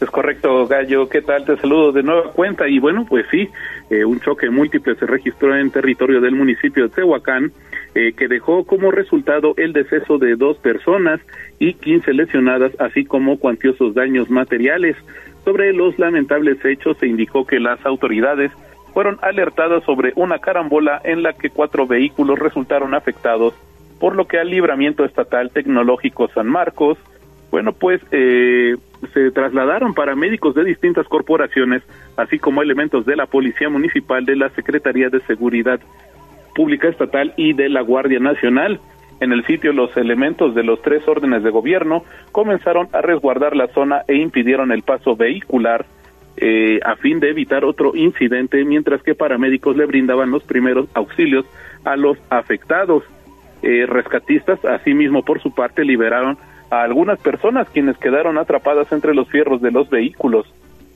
Es 0.00 0.10
correcto, 0.10 0.66
Gallo. 0.66 1.08
¿Qué 1.08 1.22
tal? 1.22 1.46
Te 1.46 1.56
saludo 1.56 1.90
de 1.92 2.02
nueva 2.02 2.30
cuenta. 2.32 2.68
Y 2.68 2.78
bueno, 2.78 3.06
pues 3.08 3.24
sí, 3.30 3.48
eh, 3.90 4.04
un 4.04 4.20
choque 4.20 4.50
múltiple 4.50 4.96
se 4.96 5.06
registró 5.06 5.56
en 5.56 5.70
territorio 5.70 6.20
del 6.20 6.34
municipio 6.34 6.84
de 6.84 6.94
Tehuacán, 6.94 7.52
eh, 7.94 8.12
que 8.12 8.28
dejó 8.28 8.64
como 8.64 8.90
resultado 8.90 9.54
el 9.56 9.72
deceso 9.72 10.18
de 10.18 10.34
dos 10.34 10.58
personas 10.58 11.20
y 11.58 11.74
15 11.74 12.12
lesionadas, 12.12 12.72
así 12.80 13.04
como 13.04 13.38
cuantiosos 13.38 13.94
daños 13.94 14.28
materiales. 14.28 14.96
Sobre 15.44 15.72
los 15.72 15.98
lamentables 15.98 16.64
hechos 16.64 16.96
se 16.98 17.06
indicó 17.06 17.46
que 17.46 17.60
las 17.60 17.84
autoridades 17.86 18.50
fueron 18.92 19.18
alertadas 19.22 19.84
sobre 19.84 20.12
una 20.16 20.38
carambola 20.38 21.00
en 21.04 21.22
la 21.22 21.34
que 21.34 21.50
cuatro 21.50 21.86
vehículos 21.86 22.38
resultaron 22.38 22.94
afectados, 22.94 23.54
por 24.00 24.16
lo 24.16 24.26
que 24.26 24.38
al 24.38 24.50
libramiento 24.50 25.04
estatal 25.04 25.50
tecnológico 25.50 26.28
San 26.28 26.48
Marcos, 26.48 26.98
bueno, 27.50 27.72
pues 27.72 28.00
eh, 28.10 28.76
se 29.12 29.30
trasladaron 29.30 29.94
paramédicos 29.94 30.54
de 30.54 30.64
distintas 30.64 31.06
corporaciones, 31.08 31.82
así 32.16 32.38
como 32.38 32.62
elementos 32.62 33.06
de 33.06 33.16
la 33.16 33.26
Policía 33.26 33.68
Municipal, 33.68 34.24
de 34.24 34.36
la 34.36 34.48
Secretaría 34.50 35.08
de 35.08 35.20
Seguridad 35.20 35.80
Pública 36.54 36.88
Estatal 36.88 37.34
y 37.36 37.52
de 37.52 37.68
la 37.68 37.82
Guardia 37.82 38.18
Nacional. 38.18 38.80
En 39.20 39.32
el 39.32 39.44
sitio, 39.46 39.72
los 39.72 39.96
elementos 39.96 40.54
de 40.54 40.62
los 40.62 40.80
tres 40.82 41.06
órdenes 41.08 41.42
de 41.42 41.50
gobierno 41.50 42.04
comenzaron 42.32 42.88
a 42.92 43.00
resguardar 43.00 43.56
la 43.56 43.68
zona 43.68 44.02
e 44.08 44.16
impidieron 44.16 44.72
el 44.72 44.82
paso 44.82 45.16
vehicular 45.16 45.86
eh, 46.38 46.80
a 46.84 46.96
fin 46.96 47.18
de 47.18 47.30
evitar 47.30 47.64
otro 47.64 47.96
incidente, 47.96 48.62
mientras 48.64 49.02
que 49.02 49.14
paramédicos 49.14 49.76
le 49.76 49.86
brindaban 49.86 50.30
los 50.30 50.44
primeros 50.44 50.86
auxilios 50.94 51.46
a 51.84 51.96
los 51.96 52.18
afectados. 52.28 53.04
Eh, 53.62 53.86
rescatistas, 53.86 54.62
asimismo, 54.64 55.22
por 55.22 55.40
su 55.40 55.54
parte, 55.54 55.82
liberaron 55.82 56.36
a 56.70 56.82
algunas 56.82 57.18
personas 57.20 57.70
quienes 57.70 57.96
quedaron 57.96 58.36
atrapadas 58.36 58.92
entre 58.92 59.14
los 59.14 59.28
fierros 59.28 59.62
de 59.62 59.70
los 59.70 59.88
vehículos. 59.88 60.46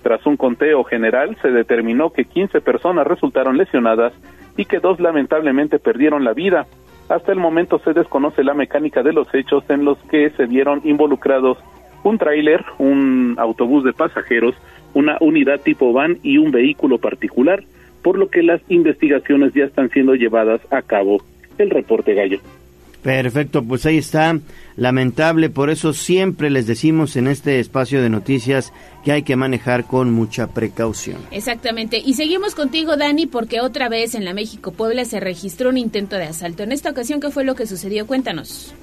Tras 0.02 0.24
un 0.26 0.36
conteo 0.36 0.84
general, 0.84 1.36
se 1.42 1.50
determinó 1.50 2.10
que 2.10 2.24
15 2.24 2.60
personas 2.60 3.06
resultaron 3.06 3.56
lesionadas 3.56 4.12
y 4.56 4.64
que 4.64 4.80
dos 4.80 4.98
lamentablemente 5.00 5.78
perdieron 5.78 6.24
la 6.24 6.32
vida. 6.32 6.66
Hasta 7.08 7.32
el 7.32 7.38
momento 7.38 7.78
se 7.80 7.92
desconoce 7.92 8.44
la 8.44 8.54
mecánica 8.54 9.02
de 9.02 9.12
los 9.12 9.32
hechos 9.34 9.64
en 9.68 9.84
los 9.84 9.98
que 10.10 10.30
se 10.30 10.46
vieron 10.46 10.80
involucrados 10.84 11.58
un 12.02 12.18
tráiler, 12.18 12.64
un 12.78 13.34
autobús 13.38 13.84
de 13.84 13.92
pasajeros, 13.92 14.54
una 14.94 15.16
unidad 15.20 15.60
tipo 15.60 15.92
van 15.92 16.18
y 16.22 16.38
un 16.38 16.50
vehículo 16.50 16.98
particular. 16.98 17.62
por 18.02 18.16
lo 18.16 18.30
que 18.30 18.42
las 18.42 18.62
investigaciones 18.70 19.52
ya 19.52 19.64
están 19.64 19.90
siendo 19.90 20.14
llevadas 20.14 20.62
a 20.70 20.80
cabo. 20.80 21.18
El 21.58 21.68
reporte 21.68 22.14
gallo. 22.14 22.40
Perfecto, 23.02 23.64
pues 23.64 23.86
ahí 23.86 23.98
está. 23.98 24.38
Lamentable, 24.76 25.50
por 25.50 25.70
eso 25.70 25.92
siempre 25.92 26.50
les 26.50 26.66
decimos 26.66 27.16
en 27.16 27.26
este 27.26 27.58
espacio 27.60 28.02
de 28.02 28.10
noticias 28.10 28.72
que 29.04 29.12
hay 29.12 29.22
que 29.22 29.36
manejar 29.36 29.86
con 29.86 30.12
mucha 30.12 30.48
precaución. 30.48 31.18
Exactamente. 31.30 31.98
Y 31.98 32.14
seguimos 32.14 32.54
contigo, 32.54 32.96
Dani, 32.96 33.26
porque 33.26 33.60
otra 33.60 33.88
vez 33.88 34.14
en 34.14 34.24
la 34.24 34.34
México 34.34 34.72
Puebla 34.72 35.04
se 35.04 35.20
registró 35.20 35.70
un 35.70 35.78
intento 35.78 36.16
de 36.16 36.24
asalto. 36.24 36.62
En 36.62 36.72
esta 36.72 36.90
ocasión, 36.90 37.20
¿qué 37.20 37.30
fue 37.30 37.44
lo 37.44 37.54
que 37.54 37.66
sucedió? 37.66 38.06
Cuéntanos. 38.06 38.74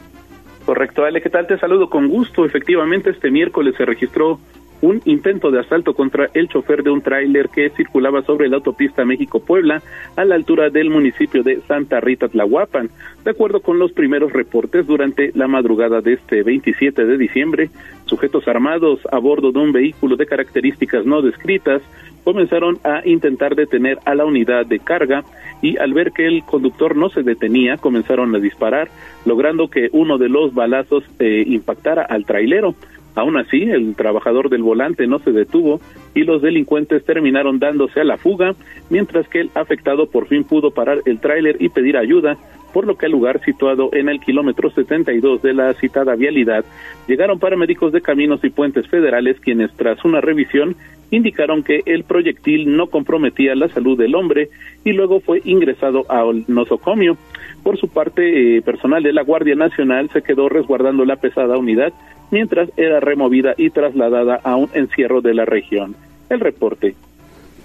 Correcto, 0.66 1.06
Ale, 1.06 1.22
¿qué 1.22 1.30
tal? 1.30 1.48
Te 1.48 1.58
saludo 1.60 1.90
con 1.90 2.10
gusto. 2.10 2.46
Efectivamente, 2.46 3.12
este 3.12 3.32
miércoles 3.32 3.76
se 3.78 3.86
registró 3.86 4.40
un 4.82 5.02
intento 5.06 5.52
de 5.52 5.60
asalto 5.60 5.94
contra 5.94 6.30
el 6.34 6.48
chofer 6.48 6.84
de 6.84 6.92
un 6.92 7.02
tráiler 7.02 7.50
que 7.50 7.70
circulaba 7.72 8.22
sobre 8.22 8.48
la 8.48 8.58
autopista 8.58 9.06
México-Puebla 9.06 9.82
a 10.16 10.26
la 10.26 10.36
altura 10.36 10.70
del 10.70 10.90
municipio 10.90 11.44
de 11.44 11.62
Santa 11.68 12.00
Rita 12.00 12.28
Tlahuapan. 12.28 12.90
De 13.24 13.32
acuerdo 13.32 13.62
con 13.62 13.80
los 13.80 13.92
primeros 13.92 14.32
reportes, 14.32 14.86
durante 14.86 15.32
la 15.34 15.48
madrugada 15.48 16.02
de 16.02 16.14
este 16.14 16.44
27 16.44 17.06
de 17.06 17.18
diciembre, 17.18 17.70
sujetos 18.06 18.48
armados 18.48 19.00
a 19.12 19.18
bordo 19.18 19.52
de 19.52 19.60
un 19.60 19.72
vehículo 19.72 20.16
de 20.16 20.26
características 20.26 21.06
no 21.06 21.22
descritas 21.22 21.82
comenzaron 22.28 22.78
a 22.84 23.08
intentar 23.08 23.56
detener 23.56 24.00
a 24.04 24.14
la 24.14 24.26
unidad 24.26 24.66
de 24.66 24.80
carga 24.80 25.24
y 25.62 25.78
al 25.78 25.94
ver 25.94 26.12
que 26.12 26.28
el 26.28 26.44
conductor 26.44 26.98
no 26.98 27.10
se 27.10 27.24
detenía, 27.24 27.78
comenzaron 27.78 28.36
a 28.36 28.40
disparar, 28.40 28.90
logrando 29.26 29.70
que 29.70 29.88
uno 29.94 30.18
de 30.18 30.28
los 30.28 30.54
balazos 30.54 31.06
eh, 31.20 31.46
impactara 31.48 32.02
al 32.04 32.26
trailero. 32.26 32.76
Aún 33.18 33.36
así, 33.36 33.64
el 33.64 33.96
trabajador 33.96 34.48
del 34.48 34.62
volante 34.62 35.08
no 35.08 35.18
se 35.18 35.32
detuvo 35.32 35.82
y 36.14 36.24
los 36.24 36.44
delincuentes 36.44 37.04
terminaron 37.04 37.58
dándose 37.58 38.02
a 38.02 38.04
la 38.04 38.18
fuga, 38.18 38.54
mientras 38.92 39.28
que 39.28 39.40
el 39.40 39.50
afectado 39.56 40.06
por 40.06 40.28
fin 40.28 40.44
pudo 40.44 40.70
parar 40.70 41.00
el 41.04 41.20
tráiler 41.20 41.58
y 41.60 41.70
pedir 41.70 41.98
ayuda, 41.98 42.38
por 42.74 42.86
lo 42.86 42.96
que 42.96 43.08
al 43.08 43.14
lugar 43.14 43.42
situado 43.44 43.90
en 43.94 44.08
el 44.08 44.20
kilómetro 44.20 44.70
72 44.70 45.42
de 45.42 45.56
la 45.56 45.74
citada 45.74 46.14
vialidad 46.14 46.64
llegaron 47.08 47.40
paramédicos 47.40 47.92
de 47.92 48.02
caminos 48.02 48.44
y 48.44 48.52
puentes 48.52 48.88
federales 48.88 49.40
quienes 49.40 49.72
tras 49.76 50.06
una 50.06 50.22
revisión 50.22 50.76
indicaron 51.10 51.64
que 51.64 51.82
el 51.88 52.04
proyectil 52.04 52.76
no 52.76 52.86
comprometía 52.86 53.56
la 53.56 53.70
salud 53.70 53.98
del 53.98 54.14
hombre 54.14 54.50
y 54.84 54.92
luego 54.92 55.22
fue 55.22 55.42
ingresado 55.44 56.06
al 56.10 56.44
nosocomio. 56.48 57.18
Por 57.64 57.80
su 57.80 57.88
parte, 57.88 58.58
eh, 58.58 58.62
personal 58.62 59.02
de 59.02 59.14
la 59.14 59.24
Guardia 59.24 59.56
Nacional 59.56 60.10
se 60.14 60.22
quedó 60.22 60.50
resguardando 60.50 61.04
la 61.04 61.16
pesada 61.16 61.58
unidad 61.58 61.94
mientras 62.32 62.70
era 62.78 63.00
removida 63.00 63.54
y 63.58 63.70
trasladada 63.70 64.40
a 64.44 64.56
un 64.56 64.70
encierro 64.74 65.22
de 65.22 65.34
la 65.34 65.46
región. 65.46 65.96
El 66.30 66.40
reporte. 66.40 66.96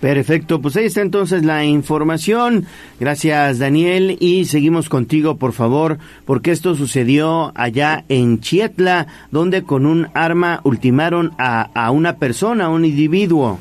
Perfecto, 0.02 0.60
pues 0.60 0.76
ahí 0.76 0.86
está 0.86 1.00
entonces 1.00 1.44
la 1.44 1.64
información. 1.64 2.64
Gracias 2.98 3.60
Daniel 3.60 4.16
y 4.18 4.46
seguimos 4.46 4.88
contigo 4.88 5.38
por 5.38 5.52
favor, 5.52 5.98
porque 6.26 6.50
esto 6.50 6.74
sucedió 6.74 7.52
allá 7.54 8.02
en 8.08 8.40
Chietla, 8.40 9.06
donde 9.30 9.62
con 9.62 9.86
un 9.86 10.08
arma 10.12 10.60
ultimaron 10.64 11.30
a, 11.38 11.70
a 11.74 11.92
una 11.92 12.16
persona, 12.16 12.64
a 12.64 12.70
un 12.70 12.84
individuo. 12.84 13.60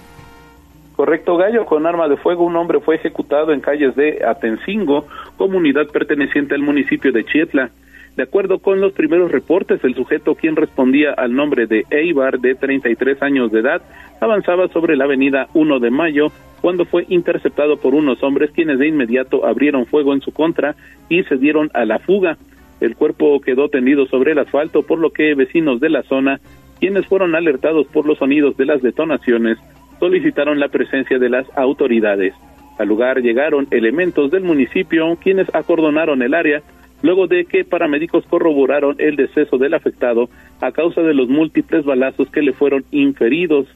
Correcto, 0.96 1.38
Gallo, 1.38 1.66
con 1.66 1.86
arma 1.86 2.08
de 2.08 2.18
fuego 2.18 2.44
un 2.44 2.56
hombre 2.56 2.80
fue 2.80 2.96
ejecutado 2.96 3.54
en 3.54 3.60
calles 3.60 3.96
de 3.96 4.24
Atencingo, 4.28 5.06
comunidad 5.38 5.88
perteneciente 5.94 6.56
al 6.56 6.62
municipio 6.62 7.12
de 7.12 7.24
Chietla. 7.24 7.70
De 8.16 8.24
acuerdo 8.24 8.60
con 8.60 8.82
los 8.82 8.92
primeros 8.94 9.32
reportes, 9.32 9.84
el 9.84 9.96
sujeto 9.96 10.36
quien 10.36 10.56
respondía 10.56 11.14
al 11.14 11.34
nombre 11.34 11.66
de 11.66 11.86
Eibar, 11.90 12.40
de 12.40 12.56
33 12.56 13.22
años 13.22 13.52
de 13.52 13.62
edad, 13.62 13.82
avanzaba 14.20 14.68
sobre 14.68 14.98
la 14.98 15.06
avenida 15.06 15.48
1 15.54 15.80
de 15.80 15.92
Mayo 15.92 16.28
cuando 16.62 16.86
fue 16.86 17.06
interceptado 17.08 17.78
por 17.78 17.96
unos 17.96 18.22
hombres 18.22 18.52
quienes 18.52 18.80
de 18.80 18.88
inmediato 18.88 19.46
abrieron 19.46 19.86
fuego 19.86 20.14
en 20.14 20.22
su 20.22 20.32
contra 20.32 20.76
y 21.10 21.24
se 21.24 21.38
dieron 21.38 21.72
a 21.74 21.86
la 21.86 22.00
fuga. 22.00 22.38
El 22.82 22.96
cuerpo 22.96 23.40
quedó 23.40 23.70
tendido 23.70 24.06
sobre 24.08 24.34
el 24.34 24.40
asfalto, 24.40 24.84
por 24.84 25.00
lo 25.00 25.12
que 25.12 25.34
vecinos 25.34 25.80
de 25.80 25.90
la 25.90 26.04
zona, 26.04 26.40
quienes 26.80 27.06
fueron 27.06 27.36
alertados 27.36 27.88
por 27.88 28.06
los 28.06 28.18
sonidos 28.18 28.58
de 28.58 28.66
las 28.66 28.82
detonaciones, 28.82 29.58
solicitaron 30.00 30.60
la 30.60 30.68
presencia 30.68 31.18
de 31.18 31.30
las 31.30 31.46
autoridades. 31.56 32.34
Al 32.78 32.88
lugar 32.88 33.22
llegaron 33.22 33.68
elementos 33.70 34.32
del 34.32 34.44
municipio, 34.44 35.16
quienes 35.22 35.48
acordonaron 35.54 36.22
el 36.24 36.34
área, 36.34 36.62
luego 37.02 37.28
de 37.28 37.46
que 37.46 37.64
paramédicos 37.64 38.26
corroboraron 38.26 38.96
el 39.00 39.16
deceso 39.16 39.58
del 39.58 39.74
afectado 39.74 40.30
a 40.62 40.72
causa 40.72 41.02
de 41.02 41.14
los 41.14 41.30
múltiples 41.30 41.86
balazos 41.86 42.30
que 42.30 42.42
le 42.42 42.54
fueron 42.54 42.86
inferidos. 42.92 43.68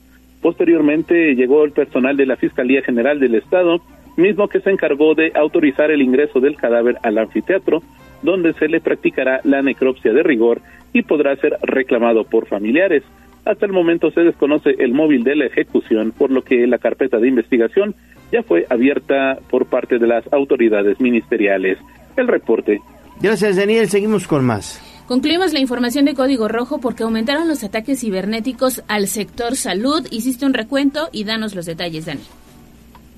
Posteriormente 0.42 1.36
llegó 1.36 1.64
el 1.64 1.72
personal 1.72 2.18
de 2.18 2.26
la 2.26 2.36
Fiscalía 2.36 2.82
General 2.84 3.20
del 3.20 3.36
Estado, 3.36 3.82
mismo 4.18 4.48
que 4.48 4.62
se 4.62 4.70
encargó 4.70 5.16
de 5.16 5.32
autorizar 5.36 5.92
el 5.92 6.02
ingreso 6.02 6.40
del 6.40 6.56
cadáver 6.56 6.98
al 7.04 7.18
anfiteatro, 7.18 7.82
donde 8.22 8.54
se 8.54 8.68
le 8.68 8.80
practicará 8.80 9.42
la 9.44 9.62
necropsia 9.62 10.14
de 10.14 10.24
rigor 10.24 10.62
y 10.94 11.02
podrá 11.02 11.36
ser 11.38 11.58
reclamado 11.64 12.24
por 12.24 12.48
familiares. 12.48 13.04
Hasta 13.44 13.66
el 13.66 13.74
momento 13.74 14.10
se 14.12 14.22
desconoce 14.22 14.76
el 14.80 14.94
móvil 14.94 15.24
de 15.24 15.36
la 15.36 15.46
ejecución, 15.46 16.12
por 16.18 16.32
lo 16.32 16.44
que 16.44 16.66
la 16.66 16.80
carpeta 16.80 17.20
de 17.20 17.28
investigación 17.28 17.94
ya 18.32 18.42
fue 18.42 18.66
abierta 18.70 19.38
por 19.50 19.68
parte 19.68 20.00
de 20.00 20.08
las 20.08 20.32
autoridades 20.34 21.00
ministeriales. 21.00 21.78
El 22.18 22.28
reporte 22.28 22.80
Gracias, 23.22 23.56
Daniel. 23.56 23.88
Seguimos 23.88 24.28
con 24.28 24.46
más. 24.46 24.82
Concluimos 25.08 25.54
la 25.54 25.60
información 25.60 26.06
de 26.06 26.16
Código 26.16 26.48
Rojo 26.48 26.80
porque 26.80 27.04
aumentaron 27.04 27.48
los 27.48 27.64
ataques 27.64 28.02
cibernéticos 28.02 28.84
al 28.88 29.08
sector 29.08 29.56
salud. 29.56 30.08
Hiciste 30.10 30.46
un 30.46 30.54
recuento 30.54 31.10
y 31.12 31.26
danos 31.26 31.56
los 31.56 31.68
detalles, 31.68 32.08
Dani. 32.08 32.22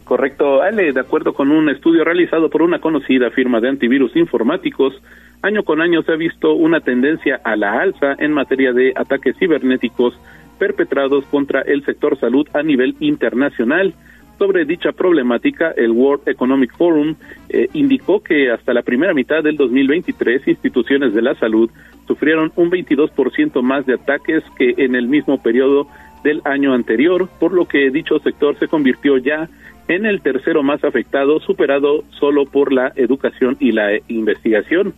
Correcto, 0.03 0.61
Ale. 0.61 0.91
De 0.91 0.99
acuerdo 0.99 1.33
con 1.33 1.51
un 1.51 1.69
estudio 1.69 2.03
realizado 2.03 2.49
por 2.49 2.61
una 2.61 2.79
conocida 2.79 3.29
firma 3.31 3.59
de 3.59 3.69
antivirus 3.69 4.15
informáticos, 4.15 4.93
año 5.41 5.63
con 5.63 5.81
año 5.81 6.01
se 6.03 6.11
ha 6.11 6.15
visto 6.15 6.53
una 6.53 6.81
tendencia 6.81 7.39
a 7.43 7.55
la 7.55 7.79
alza 7.81 8.15
en 8.19 8.33
materia 8.33 8.73
de 8.73 8.93
ataques 8.95 9.35
cibernéticos 9.37 10.13
perpetrados 10.57 11.25
contra 11.25 11.61
el 11.61 11.85
sector 11.85 12.19
salud 12.19 12.47
a 12.53 12.63
nivel 12.63 12.95
internacional. 12.99 13.93
Sobre 14.37 14.65
dicha 14.65 14.91
problemática, 14.91 15.71
el 15.75 15.91
World 15.91 16.27
Economic 16.27 16.75
Forum 16.77 17.15
eh, 17.49 17.67
indicó 17.73 18.21
que 18.21 18.51
hasta 18.51 18.73
la 18.73 18.83
primera 18.83 19.13
mitad 19.13 19.43
del 19.43 19.57
2023 19.57 20.47
instituciones 20.47 21.13
de 21.13 21.23
la 21.23 21.33
salud 21.35 21.71
sufrieron 22.05 22.51
un 22.55 22.69
22% 22.69 23.61
más 23.63 23.85
de 23.87 23.95
ataques 23.95 24.43
que 24.57 24.75
en 24.77 24.95
el 24.95 25.07
mismo 25.07 25.41
periodo 25.41 25.87
del 26.23 26.41
año 26.45 26.73
anterior, 26.73 27.29
por 27.39 27.51
lo 27.51 27.67
que 27.67 27.89
dicho 27.89 28.19
sector 28.19 28.57
se 28.59 28.67
convirtió 28.67 29.17
ya 29.17 29.49
en 29.87 30.05
el 30.05 30.21
tercero 30.21 30.61
más 30.61 30.83
afectado, 30.83 31.39
superado 31.39 32.03
solo 32.19 32.45
por 32.45 32.71
la 32.71 32.91
educación 32.95 33.57
y 33.59 33.71
la 33.71 33.89
investigación. 34.07 34.93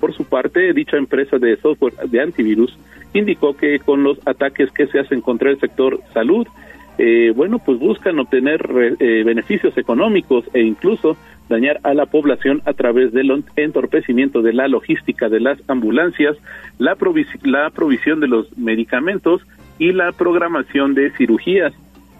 Por 0.00 0.12
su 0.14 0.24
parte, 0.24 0.72
dicha 0.72 0.96
empresa 0.96 1.38
de 1.38 1.56
software 1.56 1.94
de 2.08 2.20
antivirus 2.20 2.76
indicó 3.14 3.56
que 3.56 3.78
con 3.78 4.02
los 4.02 4.18
ataques 4.26 4.70
que 4.72 4.86
se 4.88 4.98
hacen 4.98 5.20
contra 5.20 5.50
el 5.50 5.60
sector 5.60 6.00
salud, 6.12 6.46
eh, 7.04 7.32
bueno, 7.34 7.58
pues 7.58 7.80
buscan 7.80 8.20
obtener 8.20 8.96
eh, 9.00 9.24
beneficios 9.24 9.76
económicos 9.76 10.44
e 10.54 10.60
incluso 10.60 11.16
dañar 11.48 11.80
a 11.82 11.94
la 11.94 12.06
población 12.06 12.62
a 12.64 12.74
través 12.74 13.12
del 13.12 13.42
entorpecimiento 13.56 14.40
de 14.40 14.52
la 14.52 14.68
logística 14.68 15.28
de 15.28 15.40
las 15.40 15.58
ambulancias, 15.66 16.36
la, 16.78 16.96
la 17.42 17.70
provisión 17.70 18.20
de 18.20 18.28
los 18.28 18.56
medicamentos 18.56 19.42
y 19.80 19.90
la 19.90 20.12
programación 20.12 20.94
de 20.94 21.10
cirugías. 21.10 21.72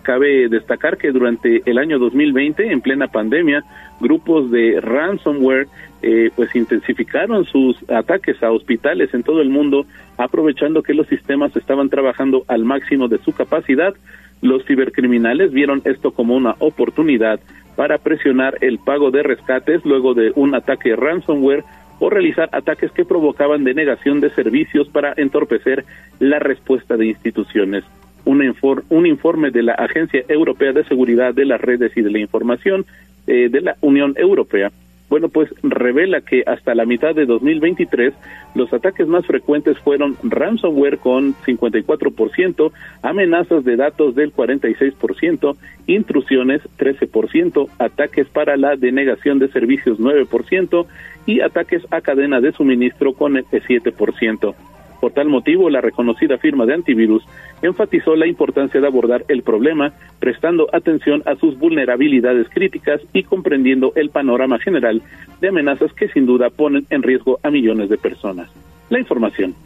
Cabe 0.03 0.49
destacar 0.49 0.97
que 0.97 1.13
durante 1.13 1.63
el 1.65 1.79
año 1.79 2.01
2020, 2.01 2.73
en 2.73 2.81
plena 2.81 3.07
pandemia, 3.07 3.63
grupos 4.01 4.51
de 4.51 4.81
ransomware 4.81 5.69
eh, 6.03 6.33
pues 6.35 6.53
intensificaron 6.57 7.45
sus 7.45 7.77
ataques 7.89 8.43
a 8.43 8.51
hospitales 8.51 9.15
en 9.15 9.23
todo 9.23 9.43
el 9.43 9.49
mundo, 9.49 9.87
aprovechando 10.19 10.83
que 10.83 10.93
los 10.95 11.07
sistemas 11.07 11.55
estaban 11.55 11.89
trabajando 11.89 12.45
al 12.49 12.65
máximo 12.65 13.07
de 13.07 13.19
su 13.19 13.31
capacidad 13.31 13.95
los 14.43 14.65
cibercriminales 14.67 15.53
vieron 15.53 15.81
esto 15.85 16.11
como 16.11 16.37
una 16.37 16.57
oportunidad 16.59 17.41
para 17.77 17.99
presionar 17.99 18.59
el 18.61 18.79
pago 18.79 19.11
de 19.11 19.23
rescates 19.23 19.85
luego 19.85 20.13
de 20.13 20.33
un 20.35 20.55
ataque 20.55 20.95
ransomware 20.95 21.65
o 22.01 22.11
realizar 22.11 22.49
ataques 22.53 22.91
que 22.91 23.05
provocaban 23.05 23.65
denegación 23.65 24.21
de 24.21 24.31
servicios 24.31 24.89
para 24.89 25.15
entorpecer 25.17 25.85
la 26.19 26.41
respuesta 26.41 26.97
de 26.97 27.07
instituciones. 27.07 27.85
Un, 28.25 29.07
informe 29.07 29.51
de 29.51 29.63
la 29.63 29.73
Agencia 29.73 30.25
Europea 30.29 30.73
de 30.73 30.85
Seguridad 30.85 31.35
de 31.35 31.45
las 31.45 31.61
Redes 31.61 31.97
y 31.97 32.03
de 32.03 32.11
la 32.11 32.19
Información 32.19 32.85
eh, 33.27 33.49
de 33.49 33.61
la 33.61 33.77
Unión 33.81 34.15
Europea 34.17 34.71
bueno, 35.13 35.29
pues 35.29 35.51
revela 35.63 36.23
que 36.23 36.43
hasta 36.47 36.75
la 36.75 36.87
mitad 36.87 37.15
de 37.15 37.27
2023 37.27 38.15
los 38.55 38.73
ataques 38.73 39.07
más 39.07 39.27
frecuentes 39.27 39.77
fueron 39.81 40.17
ransomware 40.23 40.97
con 40.97 41.35
54%, 41.35 42.73
amenazas 43.03 43.63
de 43.63 43.77
datos 43.77 44.15
del 44.15 44.33
46%, 44.33 45.55
intrusiones 45.87 46.63
13%, 46.79 47.69
ataques 47.79 48.27
para 48.29 48.57
la 48.57 48.77
denegación 48.77 49.39
de 49.39 49.49
servicios 49.49 49.99
9% 49.99 50.87
y 51.27 51.43
ataques 51.43 51.83
a 51.91 52.01
cadena 52.01 52.41
de 52.41 52.53
suministro 52.53 53.13
con 53.13 53.37
el 53.37 53.45
7%. 53.45 54.55
Por 55.03 55.11
tal 55.11 55.29
motivo, 55.29 55.69
la 55.69 55.81
reconocida 55.81 56.39
firma 56.39 56.65
de 56.65 56.75
antivirus 56.75 57.25
enfatizó 57.61 58.15
la 58.15 58.29
importancia 58.29 58.81
de 58.81 58.87
abordar 58.87 59.25
el 59.27 59.43
problema, 59.43 59.95
prestando 60.21 60.69
atención 60.73 61.25
a 61.27 61.35
sus 61.35 61.59
vulnerabilidades 61.59 62.49
críticas 62.49 63.01
y 63.13 63.25
comprendiendo 63.25 63.93
el 63.97 64.11
panorama 64.11 64.61
general 64.61 65.03
de 65.41 65.49
amenazas 65.49 65.93
que 65.93 66.07
sin 66.07 66.25
duda 66.25 66.51
ponen 66.51 66.87
en 66.89 67.03
riesgo 67.03 67.41
a 67.43 67.51
millones 67.51 67.89
de 67.89 67.99
personas. 67.99 68.49
La 68.91 69.01
información 69.01 69.57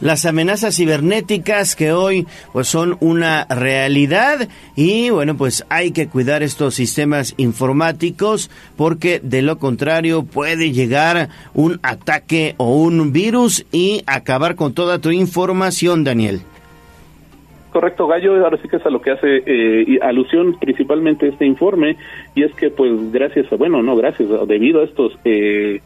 las 0.00 0.26
amenazas 0.26 0.76
cibernéticas 0.76 1.76
que 1.76 1.92
hoy 1.92 2.26
pues 2.52 2.68
son 2.68 2.96
una 3.00 3.46
realidad 3.46 4.48
y 4.76 5.10
bueno 5.10 5.36
pues 5.36 5.64
hay 5.68 5.92
que 5.92 6.08
cuidar 6.08 6.42
estos 6.42 6.74
sistemas 6.74 7.34
informáticos 7.36 8.50
porque 8.76 9.20
de 9.22 9.42
lo 9.42 9.58
contrario 9.58 10.24
puede 10.24 10.72
llegar 10.72 11.28
un 11.54 11.80
ataque 11.82 12.54
o 12.56 12.76
un 12.76 13.12
virus 13.12 13.66
y 13.72 14.02
acabar 14.06 14.54
con 14.54 14.74
toda 14.74 14.98
tu 14.98 15.10
información 15.10 16.04
Daniel. 16.04 16.40
Correcto, 17.72 18.08
Gallo, 18.08 18.34
ahora 18.44 18.58
sí 18.60 18.68
que 18.68 18.76
es 18.76 18.86
a 18.86 18.90
lo 18.90 19.00
que 19.00 19.12
hace 19.12 19.42
eh, 19.46 19.98
alusión 20.02 20.58
principalmente 20.58 21.28
este 21.28 21.46
informe, 21.46 21.96
y 22.34 22.42
es 22.42 22.52
que 22.54 22.68
pues 22.68 23.12
gracias 23.12 23.52
a, 23.52 23.56
bueno, 23.56 23.80
no 23.80 23.94
gracias, 23.94 24.28
debido 24.48 24.80
a 24.80 24.84
estos 24.84 25.16
eh, 25.24 25.80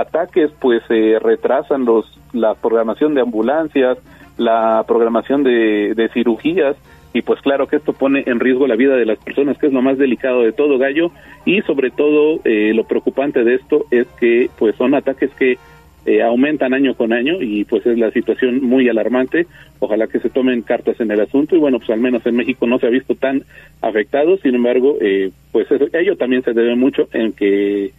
ataques 0.00 0.50
pues 0.60 0.82
se 0.88 1.18
retrasan 1.18 1.84
los 1.84 2.18
la 2.32 2.54
programación 2.54 3.14
de 3.14 3.22
ambulancias, 3.22 3.98
la 4.36 4.84
programación 4.86 5.42
de, 5.42 5.94
de 5.94 6.08
cirugías 6.10 6.76
y 7.12 7.22
pues 7.22 7.40
claro 7.40 7.66
que 7.66 7.76
esto 7.76 7.92
pone 7.92 8.22
en 8.26 8.38
riesgo 8.38 8.66
la 8.66 8.76
vida 8.76 8.94
de 8.96 9.06
las 9.06 9.18
personas, 9.18 9.56
que 9.58 9.66
es 9.66 9.72
lo 9.72 9.82
más 9.82 9.98
delicado 9.98 10.42
de 10.42 10.52
todo, 10.52 10.78
Gallo, 10.78 11.10
y 11.44 11.62
sobre 11.62 11.90
todo 11.90 12.40
eh, 12.44 12.72
lo 12.74 12.84
preocupante 12.84 13.44
de 13.44 13.54
esto 13.54 13.86
es 13.90 14.06
que 14.20 14.50
pues 14.58 14.76
son 14.76 14.94
ataques 14.94 15.30
que 15.38 15.58
eh, 16.06 16.22
aumentan 16.22 16.74
año 16.74 16.94
con 16.94 17.12
año 17.12 17.40
y 17.40 17.64
pues 17.64 17.84
es 17.86 17.98
la 17.98 18.10
situación 18.10 18.62
muy 18.62 18.88
alarmante. 18.88 19.46
Ojalá 19.80 20.06
que 20.06 20.20
se 20.20 20.30
tomen 20.30 20.62
cartas 20.62 21.00
en 21.00 21.10
el 21.10 21.20
asunto 21.20 21.56
y 21.56 21.58
bueno, 21.58 21.78
pues 21.78 21.90
al 21.90 22.00
menos 22.00 22.24
en 22.26 22.36
México 22.36 22.66
no 22.66 22.78
se 22.78 22.86
ha 22.86 22.90
visto 22.90 23.14
tan 23.14 23.42
afectado, 23.80 24.36
sin 24.38 24.54
embargo, 24.54 24.96
eh, 25.00 25.30
pues 25.50 25.66
ello 25.92 26.16
también 26.16 26.42
se 26.42 26.52
debe 26.52 26.76
mucho 26.76 27.08
en 27.12 27.32
que 27.32 27.92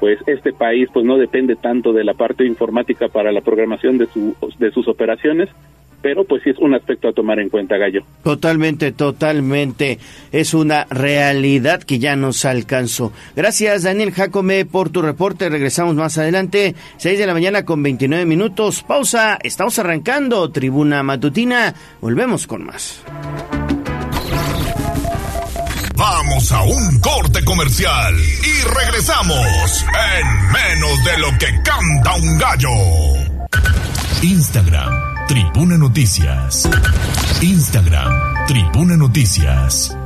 pues 0.00 0.18
este 0.26 0.52
país 0.52 0.88
pues 0.92 1.04
no 1.04 1.16
depende 1.16 1.56
tanto 1.56 1.92
de 1.92 2.04
la 2.04 2.14
parte 2.14 2.44
informática 2.44 3.08
para 3.08 3.32
la 3.32 3.40
programación 3.40 3.98
de, 3.98 4.06
su, 4.06 4.34
de 4.58 4.70
sus 4.70 4.88
operaciones, 4.88 5.48
pero 6.04 6.24
pues 6.24 6.42
sí 6.42 6.50
es 6.50 6.58
un 6.58 6.74
aspecto 6.74 7.08
a 7.08 7.14
tomar 7.14 7.40
en 7.40 7.48
cuenta, 7.48 7.78
Gallo. 7.78 8.02
Totalmente, 8.22 8.92
totalmente. 8.92 9.98
Es 10.32 10.52
una 10.52 10.84
realidad 10.90 11.82
que 11.82 11.98
ya 11.98 12.14
nos 12.14 12.44
alcanzó. 12.44 13.10
Gracias, 13.34 13.84
Daniel 13.84 14.12
Jacome, 14.12 14.66
por 14.66 14.90
tu 14.90 15.00
reporte. 15.00 15.48
Regresamos 15.48 15.94
más 15.94 16.18
adelante, 16.18 16.74
6 16.98 17.18
de 17.18 17.26
la 17.26 17.32
mañana 17.32 17.64
con 17.64 17.82
29 17.82 18.26
minutos. 18.26 18.82
Pausa, 18.82 19.38
estamos 19.42 19.78
arrancando 19.78 20.50
Tribuna 20.50 21.02
Matutina. 21.02 21.72
Volvemos 22.02 22.46
con 22.46 22.66
más. 22.66 23.02
Vamos 25.96 26.50
a 26.50 26.62
un 26.62 26.98
corte 26.98 27.44
comercial 27.44 28.14
y 28.18 28.62
regresamos 28.62 29.84
en 30.18 30.52
menos 30.52 31.04
de 31.04 31.18
lo 31.18 31.38
que 31.38 31.62
canta 31.62 32.14
un 32.16 32.36
gallo. 32.36 32.68
Instagram, 34.22 35.26
Tribuna 35.28 35.78
Noticias. 35.78 36.68
Instagram, 37.40 38.46
Tribuna 38.48 38.96
Noticias. 38.96 39.96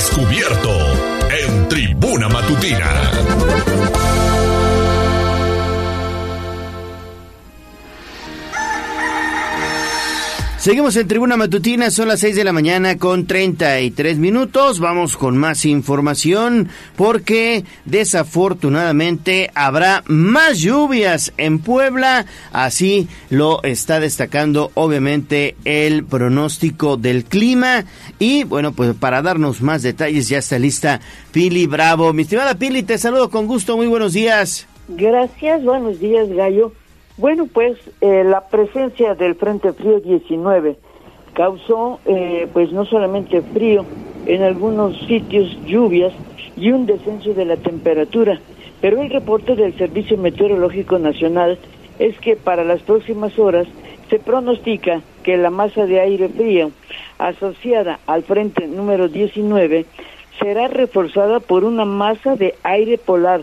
Descubierto 0.00 0.70
en 1.28 1.68
Tribuna 1.68 2.26
Matutina. 2.30 3.10
Seguimos 10.60 10.94
en 10.96 11.08
Tribuna 11.08 11.38
Matutina, 11.38 11.90
son 11.90 12.08
las 12.08 12.20
6 12.20 12.36
de 12.36 12.44
la 12.44 12.52
mañana 12.52 12.98
con 12.98 13.26
33 13.26 14.18
minutos. 14.18 14.78
Vamos 14.78 15.16
con 15.16 15.38
más 15.38 15.64
información 15.64 16.68
porque 16.96 17.64
desafortunadamente 17.86 19.50
habrá 19.54 20.04
más 20.06 20.58
lluvias 20.58 21.32
en 21.38 21.60
Puebla. 21.60 22.26
Así 22.52 23.08
lo 23.30 23.62
está 23.62 24.00
destacando 24.00 24.70
obviamente 24.74 25.56
el 25.64 26.04
pronóstico 26.04 26.98
del 26.98 27.24
clima. 27.24 27.86
Y 28.18 28.44
bueno, 28.44 28.72
pues 28.72 28.92
para 28.92 29.22
darnos 29.22 29.62
más 29.62 29.82
detalles 29.82 30.28
ya 30.28 30.36
está 30.36 30.58
lista 30.58 31.00
Pili 31.32 31.66
Bravo. 31.68 32.12
Mi 32.12 32.24
estimada 32.24 32.56
Pili, 32.56 32.82
te 32.82 32.98
saludo 32.98 33.30
con 33.30 33.46
gusto. 33.46 33.78
Muy 33.78 33.86
buenos 33.86 34.12
días. 34.12 34.66
Gracias, 34.88 35.64
buenos 35.64 35.98
días 36.00 36.28
Gallo. 36.28 36.74
Bueno, 37.20 37.48
pues 37.52 37.76
eh, 38.00 38.24
la 38.24 38.48
presencia 38.48 39.14
del 39.14 39.34
Frente 39.34 39.74
Frío 39.74 40.00
19 40.00 40.78
causó, 41.34 42.00
eh, 42.06 42.48
pues 42.50 42.72
no 42.72 42.86
solamente 42.86 43.42
frío, 43.42 43.84
en 44.24 44.42
algunos 44.42 44.98
sitios 45.06 45.54
lluvias 45.66 46.14
y 46.56 46.70
un 46.70 46.86
descenso 46.86 47.34
de 47.34 47.44
la 47.44 47.58
temperatura, 47.58 48.40
pero 48.80 49.02
el 49.02 49.10
reporte 49.10 49.54
del 49.54 49.76
Servicio 49.76 50.16
Meteorológico 50.16 50.98
Nacional 50.98 51.58
es 51.98 52.18
que 52.20 52.36
para 52.36 52.64
las 52.64 52.80
próximas 52.80 53.38
horas 53.38 53.66
se 54.08 54.18
pronostica 54.18 55.02
que 55.22 55.36
la 55.36 55.50
masa 55.50 55.84
de 55.84 56.00
aire 56.00 56.30
frío 56.30 56.70
asociada 57.18 58.00
al 58.06 58.22
frente 58.22 58.66
número 58.66 59.08
19 59.08 59.84
será 60.38 60.68
reforzada 60.68 61.38
por 61.38 61.64
una 61.64 61.84
masa 61.84 62.34
de 62.36 62.54
aire 62.62 62.96
polar 62.96 63.42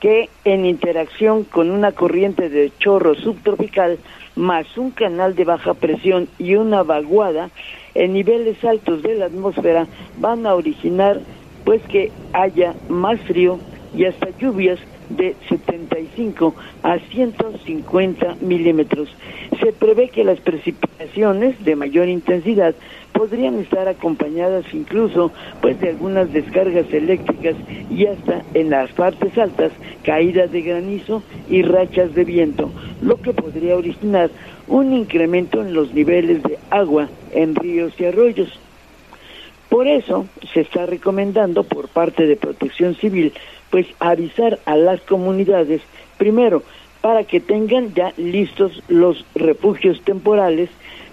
que 0.00 0.28
en 0.44 0.64
interacción 0.64 1.44
con 1.44 1.70
una 1.70 1.92
corriente 1.92 2.48
de 2.48 2.72
chorro 2.78 3.14
subtropical 3.14 3.98
más 4.36 4.78
un 4.78 4.90
canal 4.92 5.34
de 5.34 5.44
baja 5.44 5.74
presión 5.74 6.28
y 6.38 6.54
una 6.54 6.82
vaguada 6.82 7.50
en 7.94 8.12
niveles 8.12 8.62
altos 8.64 9.02
de 9.02 9.16
la 9.16 9.26
atmósfera 9.26 9.86
van 10.18 10.46
a 10.46 10.54
originar 10.54 11.20
pues 11.64 11.82
que 11.82 12.10
haya 12.32 12.74
más 12.88 13.20
frío 13.22 13.58
y 13.94 14.04
hasta 14.04 14.30
lluvias 14.38 14.78
de 15.08 15.34
75 15.48 16.54
a 16.82 16.98
150 16.98 18.36
milímetros. 18.40 19.08
Se 19.60 19.72
prevé 19.72 20.10
que 20.10 20.24
las 20.24 20.38
precipitaciones 20.40 21.62
de 21.64 21.76
mayor 21.76 22.08
intensidad 22.08 22.74
podrían 23.18 23.58
estar 23.58 23.88
acompañadas 23.88 24.64
incluso 24.72 25.32
pues 25.60 25.80
de 25.80 25.88
algunas 25.88 26.32
descargas 26.32 26.86
eléctricas 26.92 27.56
y 27.90 28.06
hasta 28.06 28.44
en 28.54 28.70
las 28.70 28.92
partes 28.92 29.36
altas 29.36 29.72
caídas 30.04 30.52
de 30.52 30.62
granizo 30.62 31.24
y 31.48 31.62
rachas 31.62 32.14
de 32.14 32.22
viento, 32.22 32.70
lo 33.00 33.16
que 33.16 33.32
podría 33.32 33.74
originar 33.74 34.30
un 34.68 34.92
incremento 34.92 35.62
en 35.62 35.74
los 35.74 35.92
niveles 35.92 36.44
de 36.44 36.60
agua 36.70 37.08
en 37.32 37.56
ríos 37.56 37.92
y 37.98 38.04
arroyos. 38.04 38.56
Por 39.68 39.88
eso 39.88 40.26
se 40.54 40.60
está 40.60 40.86
recomendando 40.86 41.64
por 41.64 41.88
parte 41.88 42.24
de 42.24 42.36
Protección 42.36 42.94
Civil 42.94 43.32
pues 43.70 43.88
avisar 43.98 44.60
a 44.64 44.76
las 44.76 45.00
comunidades 45.00 45.82
primero 46.18 46.62
para 47.00 47.24
que 47.24 47.40
tengan 47.40 47.94
ya 47.94 48.12
listos 48.16 48.80
los 48.86 49.24
refugios 49.34 50.00
temporales 50.02 50.70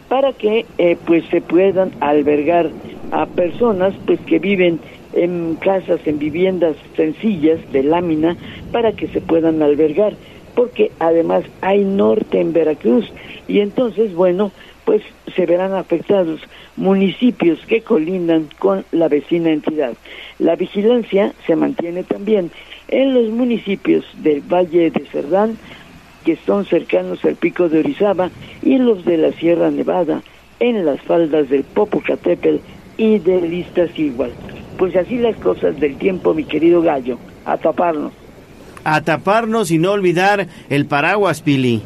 para 0.09 0.33
que 0.33 0.65
eh, 0.77 0.97
pues 1.05 1.25
se 1.25 1.41
puedan 1.41 1.91
albergar 1.99 2.69
a 3.11 3.25
personas 3.25 3.93
pues 4.05 4.19
que 4.21 4.39
viven 4.39 4.79
en 5.13 5.55
casas, 5.55 5.99
en 6.05 6.19
viviendas 6.19 6.75
sencillas 6.95 7.59
de 7.71 7.83
lámina 7.83 8.35
para 8.71 8.91
que 8.91 9.07
se 9.07 9.21
puedan 9.21 9.61
albergar, 9.61 10.13
porque 10.53 10.91
además 10.99 11.43
hay 11.61 11.83
norte 11.83 12.39
en 12.39 12.53
Veracruz 12.53 13.11
y 13.47 13.59
entonces, 13.59 14.13
bueno, 14.13 14.51
pues 14.83 15.01
se 15.35 15.45
verán 15.45 15.73
afectados 15.73 16.39
municipios 16.77 17.59
que 17.67 17.81
colindan 17.81 18.47
con 18.59 18.85
la 18.91 19.07
vecina 19.07 19.51
entidad. 19.51 19.93
La 20.39 20.55
vigilancia 20.55 21.33
se 21.47 21.55
mantiene 21.55 22.03
también 22.03 22.51
en 22.87 23.13
los 23.13 23.31
municipios 23.31 24.05
del 24.21 24.41
Valle 24.41 24.91
de 24.91 25.05
Cerdán, 25.11 25.57
que 26.25 26.37
son 26.45 26.65
cercanos 26.65 27.23
al 27.23 27.35
pico 27.35 27.69
de 27.69 27.79
Orizaba, 27.79 28.31
y 28.63 28.77
los 28.77 29.05
de 29.05 29.17
la 29.17 29.31
Sierra 29.33 29.69
Nevada, 29.69 30.21
en 30.59 30.85
las 30.85 30.99
faldas 31.01 31.49
del 31.49 31.63
Popocatépetl 31.63 32.57
y 32.97 33.19
de 33.19 33.65
igual. 33.97 34.31
Pues 34.77 34.95
así 34.95 35.17
las 35.17 35.37
cosas 35.37 35.79
del 35.79 35.97
tiempo, 35.97 36.33
mi 36.33 36.43
querido 36.43 36.81
gallo, 36.81 37.17
a 37.45 37.57
taparnos. 37.57 38.11
A 38.83 39.01
taparnos 39.01 39.71
y 39.71 39.77
no 39.77 39.91
olvidar 39.91 40.47
el 40.69 40.85
paraguas, 40.85 41.41
Pili. 41.41 41.81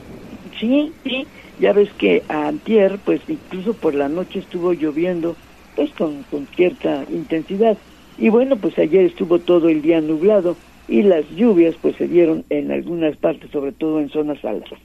Sí, 0.60 0.92
sí, 1.04 1.28
ya 1.60 1.74
ves 1.74 1.90
que 1.98 2.24
a 2.30 2.48
antier, 2.48 2.98
pues 3.04 3.22
incluso 3.28 3.74
por 3.74 3.94
la 3.94 4.10
noche 4.10 4.40
estuvo 4.40 4.74
lloviendo, 4.74 5.36
pues 5.76 5.92
con, 5.92 6.24
con 6.32 6.48
cierta 6.56 7.04
intensidad. 7.12 7.78
Y 8.18 8.30
bueno, 8.30 8.56
pues 8.56 8.78
ayer 8.80 9.06
estuvo 9.06 9.40
todo 9.40 9.70
el 9.70 9.82
día 9.82 10.02
nublado 10.02 10.56
y 10.90 11.04
las 11.04 11.24
lluvias 11.36 11.76
pues 11.82 11.96
se 11.96 12.08
dieron 12.08 12.44
en 12.50 12.72
algunas 12.72 13.16
partes, 13.18 13.52
sobre 13.52 13.72
todo 13.72 14.00
en 14.00 14.10
zonas 14.10 14.44
altas. 14.44 14.80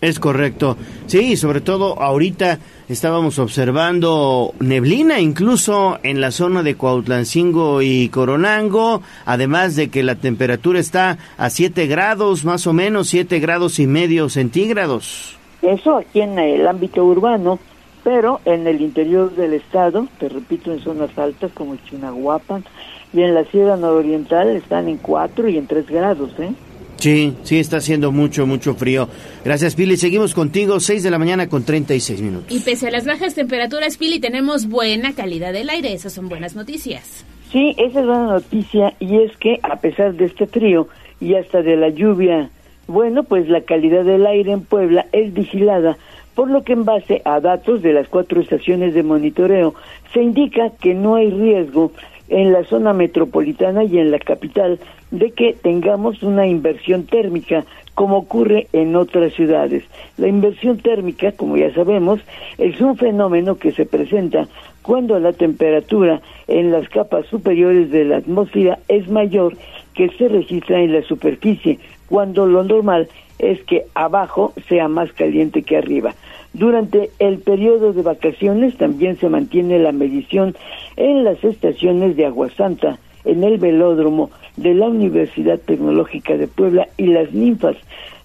Es 0.00 0.20
correcto. 0.20 0.76
Sí, 1.06 1.36
sobre 1.36 1.60
todo 1.60 2.00
ahorita 2.00 2.60
estábamos 2.88 3.40
observando 3.40 4.54
neblina 4.60 5.18
incluso 5.18 5.98
en 6.04 6.20
la 6.20 6.30
zona 6.30 6.62
de 6.62 6.76
Cuautlancingo 6.76 7.82
y 7.82 8.08
Coronango, 8.08 9.02
además 9.24 9.74
de 9.74 9.88
que 9.88 10.04
la 10.04 10.14
temperatura 10.14 10.78
está 10.78 11.18
a 11.36 11.50
7 11.50 11.88
grados, 11.88 12.44
más 12.44 12.68
o 12.68 12.72
menos 12.72 13.08
7 13.08 13.40
grados 13.40 13.80
y 13.80 13.88
medio 13.88 14.28
centígrados. 14.28 15.36
Eso 15.62 15.96
aquí 15.96 16.20
en 16.20 16.38
el 16.38 16.68
ámbito 16.68 17.04
urbano, 17.04 17.58
pero 18.04 18.40
en 18.44 18.68
el 18.68 18.80
interior 18.80 19.34
del 19.34 19.54
estado, 19.54 20.06
te 20.20 20.28
repito, 20.28 20.72
en 20.72 20.78
zonas 20.78 21.10
altas 21.18 21.50
como 21.52 21.74
Chinahuapan 21.74 22.64
y 23.12 23.22
en 23.22 23.34
la 23.34 23.44
Sierra 23.44 23.76
Nororiental 23.76 24.48
están 24.50 24.88
en 24.88 24.98
4 24.98 25.48
y 25.48 25.58
en 25.58 25.66
3 25.66 25.86
grados, 25.88 26.30
¿eh? 26.38 26.52
Sí, 26.96 27.34
sí, 27.44 27.60
está 27.60 27.76
haciendo 27.76 28.10
mucho, 28.10 28.44
mucho 28.44 28.74
frío. 28.74 29.08
Gracias, 29.44 29.76
Pili. 29.76 29.96
Seguimos 29.96 30.34
contigo, 30.34 30.80
6 30.80 31.04
de 31.04 31.10
la 31.10 31.18
mañana 31.18 31.48
con 31.48 31.62
36 31.62 32.20
minutos. 32.20 32.50
Y 32.50 32.58
pese 32.60 32.88
a 32.88 32.90
las 32.90 33.06
bajas 33.06 33.36
temperaturas, 33.36 33.96
Pili, 33.96 34.18
tenemos 34.18 34.68
buena 34.68 35.12
calidad 35.14 35.52
del 35.52 35.70
aire. 35.70 35.92
Esas 35.92 36.12
son 36.12 36.28
buenas 36.28 36.56
noticias. 36.56 37.24
Sí, 37.52 37.74
esa 37.78 38.00
es 38.00 38.06
buena 38.06 38.26
noticia 38.26 38.94
y 38.98 39.22
es 39.22 39.36
que 39.36 39.60
a 39.62 39.76
pesar 39.76 40.14
de 40.14 40.26
este 40.26 40.46
frío 40.46 40.88
y 41.20 41.34
hasta 41.34 41.62
de 41.62 41.76
la 41.76 41.88
lluvia, 41.88 42.50
bueno, 42.88 43.22
pues 43.22 43.48
la 43.48 43.62
calidad 43.62 44.04
del 44.04 44.26
aire 44.26 44.52
en 44.52 44.62
Puebla 44.62 45.06
es 45.12 45.32
vigilada, 45.32 45.96
por 46.34 46.50
lo 46.50 46.62
que 46.62 46.72
en 46.72 46.84
base 46.84 47.22
a 47.24 47.40
datos 47.40 47.80
de 47.80 47.92
las 47.92 48.08
cuatro 48.08 48.40
estaciones 48.40 48.92
de 48.92 49.02
monitoreo 49.02 49.74
se 50.12 50.22
indica 50.22 50.70
que 50.80 50.94
no 50.94 51.14
hay 51.14 51.30
riesgo 51.30 51.92
en 52.28 52.52
la 52.52 52.64
zona 52.64 52.92
metropolitana 52.92 53.84
y 53.84 53.98
en 53.98 54.10
la 54.10 54.18
capital 54.18 54.78
de 55.10 55.30
que 55.32 55.54
tengamos 55.54 56.22
una 56.22 56.46
inversión 56.46 57.04
térmica 57.04 57.64
como 57.94 58.18
ocurre 58.18 58.68
en 58.72 58.94
otras 58.94 59.32
ciudades. 59.32 59.84
La 60.18 60.28
inversión 60.28 60.78
térmica, 60.78 61.32
como 61.32 61.56
ya 61.56 61.72
sabemos, 61.74 62.20
es 62.58 62.80
un 62.80 62.96
fenómeno 62.96 63.56
que 63.56 63.72
se 63.72 63.86
presenta 63.86 64.46
cuando 64.82 65.18
la 65.18 65.32
temperatura 65.32 66.20
en 66.46 66.70
las 66.70 66.88
capas 66.88 67.26
superiores 67.26 67.90
de 67.90 68.04
la 68.04 68.18
atmósfera 68.18 68.78
es 68.88 69.08
mayor 69.08 69.56
que 69.94 70.08
se 70.10 70.28
registra 70.28 70.80
en 70.80 70.92
la 70.92 71.02
superficie, 71.02 71.78
cuando 72.08 72.46
lo 72.46 72.62
normal 72.62 73.08
es 73.38 73.62
que 73.64 73.84
abajo 73.94 74.52
sea 74.68 74.88
más 74.88 75.12
caliente 75.12 75.62
que 75.62 75.76
arriba. 75.76 76.14
Durante 76.54 77.10
el 77.18 77.38
periodo 77.38 77.92
de 77.92 78.02
vacaciones 78.02 78.76
también 78.76 79.16
se 79.18 79.28
mantiene 79.28 79.78
la 79.78 79.92
medición 79.92 80.56
en 80.96 81.24
las 81.24 81.42
estaciones 81.44 82.16
de 82.16 82.26
Aguasanta, 82.26 82.98
en 83.24 83.44
el 83.44 83.58
velódromo 83.58 84.30
de 84.56 84.74
la 84.74 84.88
Universidad 84.88 85.60
Tecnológica 85.60 86.36
de 86.36 86.48
Puebla 86.48 86.88
y 86.96 87.06
las 87.06 87.32
ninfas. 87.32 87.76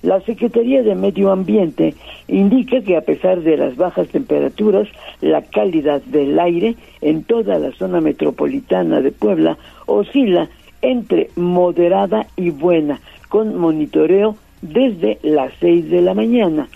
La 0.01 0.19
Secretaría 0.21 0.83
de 0.83 0.95
Medio 0.95 1.31
Ambiente 1.31 1.95
indica 2.27 2.81
que 2.81 2.97
a 2.97 3.01
pesar 3.01 3.41
de 3.41 3.57
las 3.57 3.75
bajas 3.75 4.07
temperaturas, 4.07 4.87
la 5.21 5.41
calidad 5.41 6.01
del 6.03 6.39
aire 6.39 6.75
en 7.01 7.23
toda 7.23 7.59
la 7.59 7.71
zona 7.73 8.01
metropolitana 8.01 9.01
de 9.01 9.11
Puebla 9.11 9.57
oscila 9.85 10.49
entre 10.81 11.29
moderada 11.35 12.27
y 12.35 12.49
buena, 12.49 12.99
con 13.29 13.57
monitoreo 13.57 14.35
desde 14.61 15.19
las 15.23 15.53
6 15.59 15.89
de 15.89 16.01
la 16.01 16.13
mañana 16.13 16.67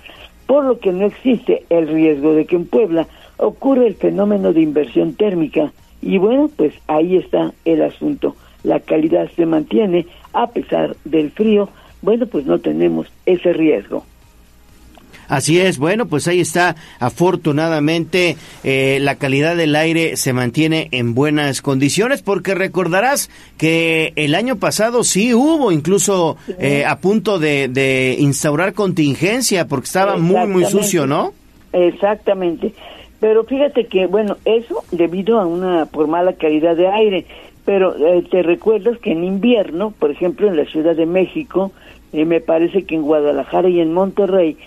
por 0.47 0.65
lo 0.65 0.79
que 0.79 0.91
no 0.91 1.05
existe 1.05 1.65
el 1.69 1.87
riesgo 1.87 2.33
de 2.33 2.45
que 2.45 2.55
en 2.55 2.65
Puebla 2.65 3.07
ocurra 3.37 3.85
el 3.85 3.95
fenómeno 3.95 4.53
de 4.53 4.61
inversión 4.61 5.13
térmica. 5.13 5.71
Y 6.01 6.17
bueno, 6.17 6.49
pues 6.55 6.73
ahí 6.87 7.17
está 7.17 7.53
el 7.65 7.83
asunto. 7.83 8.35
La 8.63 8.79
calidad 8.79 9.29
se 9.35 9.45
mantiene 9.45 10.07
a 10.33 10.47
pesar 10.47 10.95
del 11.05 11.31
frío. 11.31 11.69
Bueno, 12.01 12.25
pues 12.25 12.45
no 12.45 12.59
tenemos 12.59 13.07
ese 13.25 13.53
riesgo. 13.53 14.05
Así 15.27 15.59
es, 15.59 15.77
bueno, 15.77 16.07
pues 16.07 16.27
ahí 16.27 16.39
está. 16.39 16.75
Afortunadamente, 16.99 18.37
eh, 18.63 18.99
la 19.01 19.15
calidad 19.15 19.55
del 19.57 19.75
aire 19.75 20.15
se 20.15 20.33
mantiene 20.33 20.87
en 20.91 21.13
buenas 21.13 21.61
condiciones, 21.61 22.21
porque 22.21 22.55
recordarás 22.55 23.29
que 23.57 24.13
el 24.15 24.35
año 24.35 24.55
pasado 24.57 25.03
sí 25.03 25.33
hubo 25.33 25.71
incluso 25.71 26.37
eh, 26.59 26.85
a 26.85 26.99
punto 26.99 27.39
de, 27.39 27.67
de, 27.67 28.15
instaurar 28.19 28.73
contingencia, 28.73 29.67
porque 29.67 29.85
estaba 29.85 30.17
muy, 30.17 30.47
muy 30.47 30.65
sucio, 30.65 31.05
¿no? 31.07 31.33
Exactamente. 31.73 32.73
Pero 33.19 33.43
fíjate 33.43 33.85
que, 33.85 34.07
bueno, 34.07 34.37
eso 34.45 34.83
debido 34.91 35.39
a 35.39 35.45
una 35.45 35.87
por 35.87 36.07
mala 36.07 36.33
calidad 36.33 36.75
de 36.75 36.87
aire. 36.87 37.25
Pero 37.65 37.97
eh, 37.97 38.23
te 38.31 38.43
recuerdas 38.43 38.97
que 38.99 39.11
en 39.11 39.25
invierno, 39.25 39.91
por 39.99 40.09
ejemplo, 40.09 40.47
en 40.47 40.55
la 40.55 40.63
Ciudad 40.65 40.95
de 40.95 41.05
México, 41.05 41.73
me 42.13 42.39
parece 42.39 42.83
que 42.83 42.95
en 42.95 43.01
Guadalajara 43.01 43.67
y 43.67 43.81
en 43.81 43.93
Monterrey, 43.93 44.57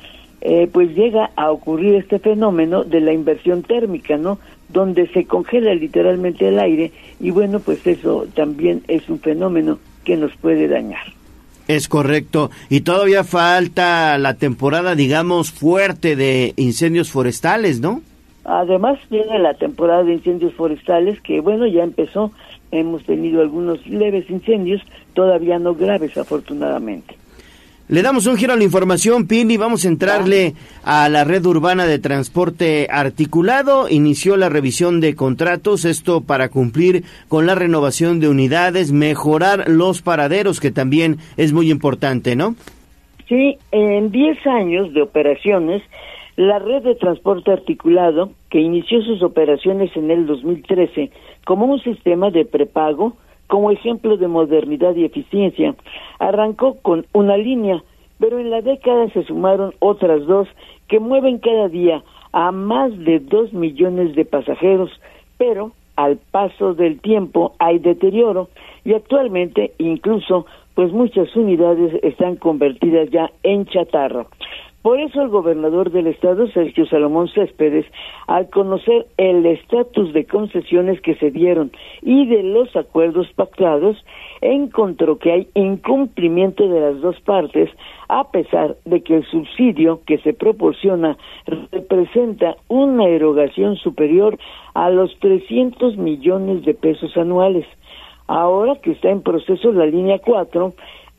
eh, 0.41 0.69
pues 0.73 0.95
llega 0.95 1.31
a 1.37 1.51
ocurrir 1.51 1.95
este 1.97 2.19
fenómeno 2.19 2.85
de 2.85 3.01
la 3.01 3.13
inversión 3.13 3.63
térmica, 3.63 4.17
¿no? 4.17 4.39
Donde 4.69 5.07
se 5.09 5.27
congela 5.27 5.75
literalmente 5.75 6.49
el 6.49 6.59
aire 6.59 6.93
y 7.19 7.31
bueno, 7.31 7.61
pues 7.61 7.87
eso 7.87 8.27
también 8.35 8.83
es 8.89 9.09
un 9.09 9.21
fenómeno 9.21 9.79
que 10.05 10.17
nos 10.17 10.35
puede 10.37 10.69
dañar. 10.69 11.03
Es 11.69 11.89
correcto. 11.89 12.51
Y 12.69 12.81
todavía 12.81 13.23
falta 13.23 14.19
la 14.19 14.35
temporada, 14.35 14.95
digamos, 14.95 15.53
fuerte 15.53 16.17
de 16.17 16.53
incendios 16.57 17.11
forestales, 17.11 17.81
¿no? 17.81 18.03
Además 18.45 18.99
viene 19.11 19.39
la 19.39 19.55
temporada 19.55 20.03
de 20.03 20.15
incendios 20.15 20.55
forestales 20.55 21.21
que, 21.21 21.41
bueno, 21.41 21.67
ya 21.67 21.85
empezó. 21.85 22.33
Hemos 22.73 23.05
tenido 23.05 23.41
algunos 23.41 23.87
leves 23.87 24.29
incendios, 24.31 24.83
todavía 25.15 25.59
no 25.59 25.75
graves, 25.75 26.17
afortunadamente. 26.17 27.20
Le 27.91 28.03
damos 28.03 28.29
un 28.29 28.37
giro 28.37 28.53
a 28.53 28.57
la 28.57 28.63
información, 28.63 29.27
Pini. 29.27 29.57
Vamos 29.57 29.85
a 29.85 29.89
entrarle 29.89 30.55
a 30.85 31.09
la 31.09 31.25
red 31.25 31.45
urbana 31.45 31.87
de 31.87 31.99
transporte 31.99 32.87
articulado. 32.89 33.89
Inició 33.89 34.37
la 34.37 34.49
revisión 34.49 35.01
de 35.01 35.17
contratos, 35.17 35.85
esto 35.85 36.21
para 36.21 36.51
cumplir 36.51 37.03
con 37.27 37.47
la 37.47 37.57
renovación 37.57 38.21
de 38.21 38.29
unidades, 38.29 38.93
mejorar 38.93 39.69
los 39.69 40.03
paraderos, 40.03 40.61
que 40.61 40.71
también 40.71 41.17
es 41.37 41.53
muy 41.53 41.69
importante, 41.69 42.37
¿no? 42.37 42.55
Sí, 43.29 43.59
en 43.73 44.13
10 44.13 44.47
años 44.47 44.95
de 44.95 45.03
operaciones, 45.03 45.83
la 46.37 46.61
red 46.61 46.85
de 46.85 46.95
transporte 46.95 47.51
articulado, 47.51 48.31
que 48.51 48.61
inició 48.61 49.03
sus 49.03 49.21
operaciones 49.21 49.91
en 49.97 50.13
el 50.13 50.29
2013 50.29 51.11
como 51.45 51.67
un 51.67 51.81
sistema 51.81 52.31
de 52.31 52.45
prepago, 52.45 53.17
como 53.51 53.73
ejemplo 53.73 54.17
de 54.17 54.29
modernidad 54.29 54.95
y 54.95 55.05
eficiencia, 55.05 55.75
arrancó 56.21 56.77
con 56.81 57.05
una 57.13 57.37
línea, 57.37 57.83
pero 58.21 58.39
en 58.39 58.49
la 58.49 58.61
década 58.63 59.09
se 59.11 59.25
sumaron 59.25 59.75
otras 59.81 60.25
dos 60.27 60.47
que 60.87 61.01
mueven 61.01 61.39
cada 61.39 61.69
día 61.69 62.03
a 62.33 62.53
más 62.53 62.97
de 62.97 63.19
dos 63.19 63.53
millones 63.53 64.15
de 64.15 64.25
pasajeros, 64.25 64.93
pero 65.37 65.73
al 65.97 66.17
paso 66.31 66.75
del 66.75 67.01
tiempo 67.01 67.53
hay 67.59 67.81
deterioro 67.81 68.49
y 68.85 68.95
actualmente 68.95 69.73
incluso 69.79 70.47
pues 70.77 70.93
muchas 70.93 71.35
unidades 71.35 71.93
están 72.05 72.37
convertidas 72.37 73.11
ya 73.11 73.33
en 73.43 73.67
chatarra. 73.67 74.27
Por 74.83 74.99
eso 74.99 75.21
el 75.21 75.29
gobernador 75.29 75.91
del 75.91 76.07
estado, 76.07 76.49
Sergio 76.49 76.87
Salomón 76.87 77.29
Céspedes, 77.29 77.85
al 78.27 78.49
conocer 78.49 79.07
el 79.19 79.45
estatus 79.45 80.15
de 80.15 80.25
concesiones 80.25 81.03
que 81.03 81.17
se 81.17 81.31
dieron 81.31 81.71
y 82.01 82.27
de 82.27 82.43
los 82.43 82.75
acuerdos 82.75 83.31
pactados, 83.35 84.03
encontró 84.41 85.19
que 85.19 85.33
hay 85.33 85.49
incumplimiento 85.53 86.67
de 86.67 86.81
las 86.81 87.01
dos 87.03 87.21
partes, 87.21 87.69
a 88.09 88.31
pesar 88.31 88.77
de 88.87 89.03
que 89.03 89.17
el 89.17 89.27
subsidio 89.27 90.01
que 90.07 90.17
se 90.19 90.33
proporciona 90.33 91.19
representa 91.71 92.57
una 92.69 93.07
erogación 93.07 93.77
superior 93.77 94.39
a 94.73 94.89
los 94.89 95.15
300 95.19 95.99
millones 95.99 96.65
de 96.65 96.73
pesos 96.73 97.15
anuales. 97.19 97.67
Ahora 98.29 98.77
que 98.77 98.93
está 98.93 99.11
en 99.11 99.21
proceso 99.21 99.73
la 99.73 99.85
línea 99.85 100.21
4, 100.21 100.73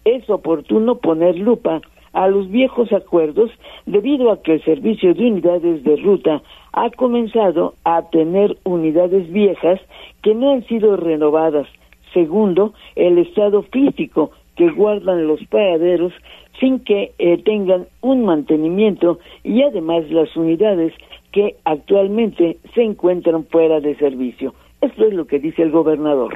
es 0.05 0.27
oportuno 0.31 0.95
poner 0.95 1.37
lupa 1.37 1.81
a 2.13 2.27
los 2.27 2.49
viejos 2.49 2.91
acuerdos 2.91 3.51
debido 3.85 4.31
a 4.31 4.41
que 4.41 4.53
el 4.53 4.63
servicio 4.63 5.13
de 5.13 5.27
unidades 5.27 5.83
de 5.83 5.95
ruta 5.97 6.41
ha 6.73 6.89
comenzado 6.91 7.75
a 7.83 8.09
tener 8.09 8.57
unidades 8.63 9.31
viejas 9.31 9.79
que 10.21 10.33
no 10.33 10.51
han 10.51 10.65
sido 10.65 10.97
renovadas. 10.97 11.67
Segundo, 12.13 12.73
el 12.95 13.17
estado 13.17 13.63
físico 13.63 14.31
que 14.55 14.69
guardan 14.69 15.27
los 15.27 15.43
paraderos 15.45 16.13
sin 16.59 16.79
que 16.79 17.13
eh, 17.17 17.41
tengan 17.43 17.87
un 18.01 18.25
mantenimiento 18.25 19.19
y 19.43 19.63
además 19.63 20.09
las 20.11 20.35
unidades 20.35 20.93
que 21.31 21.55
actualmente 21.63 22.57
se 22.75 22.83
encuentran 22.83 23.45
fuera 23.45 23.79
de 23.79 23.95
servicio. 23.95 24.53
Esto 24.81 25.05
es 25.05 25.13
lo 25.13 25.25
que 25.25 25.39
dice 25.39 25.63
el 25.63 25.71
gobernador. 25.71 26.33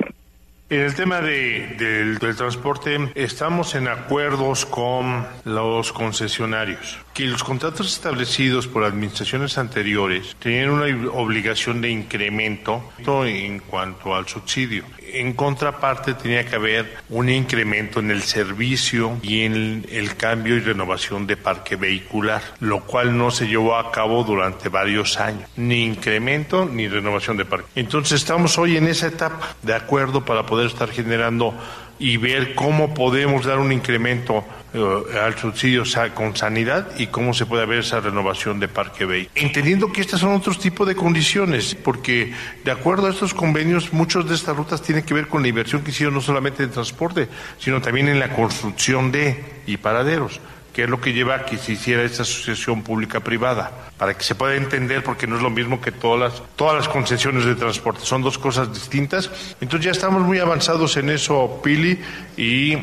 En 0.67 0.82
el 0.82 0.95
tema 0.95 1.21
de, 1.21 1.75
del, 1.78 2.17
del, 2.17 2.36
transporte, 2.36 3.12
estamos 3.13 3.75
en 3.75 3.88
acuerdos 3.88 4.65
con 4.65 5.28
los 5.43 5.93
concesionarios. 5.93 7.05
Que 7.15 7.25
los 7.25 7.45
contratos 7.45 7.93
establecidos 7.93 8.67
por 8.67 8.84
administraciones 8.84 9.58
anteriores 9.58 10.36
tenían 10.38 10.69
una 10.71 11.12
obligación 11.13 11.80
de 11.80 11.89
incremento 11.89 12.91
en 12.97 13.60
cuanto 13.60 14.13
al 14.13 14.28
subsidio. 14.28 14.84
En 15.13 15.32
contraparte 15.32 16.15
tenía 16.15 16.45
que 16.45 16.58
haber 16.58 16.97
un 17.08 17.30
incremento 17.30 18.01
en 18.01 18.12
el 18.12 18.21
servicio 18.21 19.17
y 19.23 19.43
en 19.43 19.86
el 19.89 20.17
cambio 20.17 20.58
y 20.58 20.60
renovación 20.60 21.25
de 21.25 21.38
parque 21.38 21.78
vehicular, 21.78 22.41
lo 22.60 22.82
cual 22.82 23.17
no 23.17 23.32
se 23.32 23.47
llevó 23.47 23.78
a 23.78 23.93
cabo 23.93 24.25
durante 24.25 24.67
varios 24.67 25.17
años, 25.17 25.49
ni 25.56 25.86
incremento 25.86 26.65
ni 26.65 26.89
renovación 26.89 27.38
de 27.38 27.45
parque. 27.45 27.67
Entonces 27.75 28.19
estamos 28.19 28.58
hoy 28.58 28.75
en 28.75 28.89
esa 28.89 29.08
etapa 29.08 29.56
de 29.62 29.73
acuerdo 29.73 30.25
para 30.25 30.45
poder 30.45 30.67
estar 30.67 30.89
generando 30.91 31.58
y 31.99 32.17
ver 32.17 32.55
cómo 32.55 32.93
podemos 32.93 33.45
dar 33.45 33.60
un 33.60 33.71
incremento 33.71 34.43
eh, 34.73 35.19
al 35.23 35.38
subsidio 35.38 35.84
con 36.13 36.36
sanidad 36.36 36.89
y 36.97 37.08
cómo 37.08 37.34
se 37.34 37.45
puede 37.45 37.65
ver 37.65 37.79
esa 37.79 38.01
renovación 38.01 38.60
de 38.60 38.67
Parque 38.67 39.05
Bay. 39.05 39.29
Entendiendo 39.36 39.91
que 39.91 40.01
estas 40.01 40.19
son 40.19 40.34
otros 40.34 40.60
tipos 40.60 40.88
de 40.88 40.95
condiciones, 40.95 41.75
porque 41.75 42.34
de 42.63 42.71
acuerdo 42.71 43.08
a 43.08 43.12
estos 43.12 43.34
convenios, 43.34 43.93
muchas 43.93 44.27
de 44.27 44.36
estas 44.36 44.58
rutas 44.58 44.81
tienen 44.81 45.05
que 45.05 45.13
ver 45.13 45.27
con 45.27 45.41
la 45.41 45.47
inversión 45.47 45.81
que 45.84 45.91
hicieron 45.91 46.15
no 46.15 46.21
solamente 46.21 46.63
en 46.63 46.71
transporte, 46.71 47.29
sino 47.58 47.81
también 47.81 48.10
en 48.10 48.19
la 48.19 48.34
construcción 48.34 49.12
de 49.12 49.62
y 49.65 49.77
paraderos 49.77 50.41
que 50.76 50.84
es 50.84 50.90
lo 50.90 51.00
que 51.00 51.14
lleva 51.14 51.36
a 51.36 51.46
que 51.46 51.58
se 51.58 51.72
hiciera 51.72 52.04
esta 52.04 52.24
asociación 52.24 52.84
pública-privada, 52.84 53.72
para 53.98 54.14
que 54.14 54.26
se 54.26 54.36
pueda 54.36 54.56
entender, 54.56 55.06
porque 55.06 55.26
no 55.26 55.38
es 55.38 55.42
lo 55.42 55.50
mismo 55.50 55.80
que 55.80 55.94
todas 55.94 56.20
las, 56.20 56.44
todas 56.58 56.76
las 56.76 56.90
concesiones 56.90 57.46
de 57.46 57.56
transporte, 57.56 58.02
son 58.04 58.22
dos 58.22 58.38
cosas 58.38 58.74
distintas. 58.74 59.32
Entonces 59.62 59.86
ya 59.86 59.92
estamos 59.92 60.22
muy 60.24 60.40
avanzados 60.40 60.98
en 60.98 61.12
eso, 61.12 61.62
Pili, 61.64 61.98
y 62.36 62.78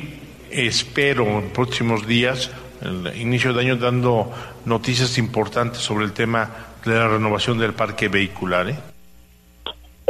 espero 0.50 1.38
en 1.38 1.50
próximos 1.50 2.06
días, 2.06 2.50
el 2.80 3.14
inicio 3.20 3.52
de 3.52 3.60
año, 3.60 3.76
dando 3.76 4.32
noticias 4.64 5.18
importantes 5.18 5.82
sobre 5.82 6.06
el 6.06 6.12
tema 6.12 6.48
de 6.86 6.94
la 6.94 7.08
renovación 7.08 7.58
del 7.58 7.74
parque 7.74 8.08
vehicular. 8.08 8.70
¿eh? 8.70 8.91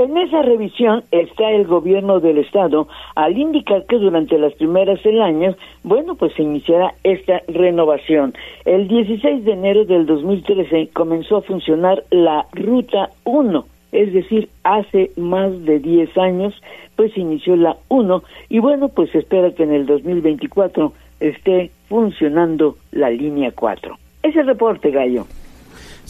En 0.02 0.16
esa 0.16 0.42
revisión 0.42 1.04
está 1.12 1.48
el 1.52 1.64
gobierno 1.64 2.18
del 2.18 2.38
estado 2.38 2.88
al 3.14 3.38
indicar 3.38 3.86
que 3.86 3.98
durante 3.98 4.36
las 4.36 4.52
primeras 4.54 5.00
del 5.04 5.22
año, 5.22 5.54
bueno, 5.84 6.16
pues 6.16 6.34
se 6.34 6.42
iniciará 6.42 6.92
esta 7.04 7.40
renovación. 7.46 8.34
El 8.64 8.88
16 8.88 9.44
de 9.44 9.52
enero 9.52 9.84
del 9.84 10.06
2013 10.06 10.88
comenzó 10.92 11.36
a 11.36 11.42
funcionar 11.42 12.02
la 12.10 12.46
Ruta 12.50 13.10
1, 13.22 13.64
es 13.92 14.12
decir, 14.12 14.48
hace 14.64 15.12
más 15.16 15.64
de 15.64 15.78
10 15.78 16.18
años, 16.18 16.60
pues 16.96 17.16
inició 17.16 17.54
la 17.54 17.76
1 17.88 18.24
y 18.48 18.58
bueno, 18.58 18.88
pues 18.88 19.08
se 19.10 19.18
espera 19.18 19.52
que 19.52 19.62
en 19.62 19.72
el 19.72 19.86
2024 19.86 20.92
esté 21.20 21.70
funcionando 21.88 22.74
la 22.90 23.08
línea 23.08 23.52
4. 23.54 23.96
Ese 24.24 24.42
reporte, 24.42 24.90
Gallo. 24.90 25.26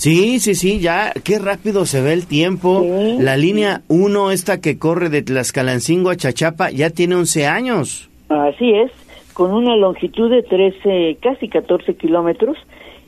Sí, 0.02 0.40
sí, 0.40 0.56
sí, 0.56 0.80
ya, 0.80 1.12
qué 1.22 1.38
rápido 1.38 1.86
se 1.86 2.02
ve 2.02 2.12
el 2.12 2.26
tiempo. 2.26 2.84
La 3.20 3.36
línea 3.36 3.82
1, 3.86 4.32
esta 4.32 4.60
que 4.60 4.76
corre 4.76 5.10
de 5.10 5.22
Tlaxcalancingo 5.22 6.10
a 6.10 6.16
Chachapa, 6.16 6.72
ya 6.72 6.90
tiene 6.90 7.14
11 7.14 7.46
años. 7.46 8.10
Así 8.28 8.72
es, 8.72 8.90
con 9.32 9.52
una 9.52 9.76
longitud 9.76 10.28
de 10.28 10.42
13, 10.42 11.18
casi 11.22 11.48
14 11.48 11.94
kilómetros. 11.94 12.56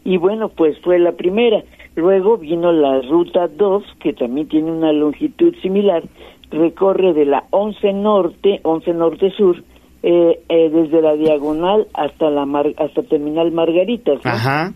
Y 0.04 0.18
bueno, 0.18 0.50
pues 0.50 0.78
fue 0.83 1.00
la 1.00 1.11
primera. 1.11 1.64
Luego 1.96 2.38
vino 2.38 2.70
la 2.70 3.00
ruta 3.00 3.48
2, 3.48 3.83
que 3.98 4.12
también 4.12 4.46
tiene 4.46 4.70
una 4.70 4.92
longitud 4.92 5.52
similar. 5.62 6.04
Recorre 6.52 7.12
de 7.12 7.24
la 7.24 7.42
11 7.50 7.92
norte, 7.92 8.61
11 8.62 8.94
norte 8.94 9.33
sur, 9.37 9.64
eh, 10.04 10.38
eh, 10.48 10.70
desde 10.70 11.02
la 11.02 11.14
diagonal 11.16 11.88
hasta 11.92 12.30
la 12.30 12.46
hasta 12.78 13.02
terminal 13.02 13.50
Margaritas. 13.50 14.20
Ajá 14.22 14.72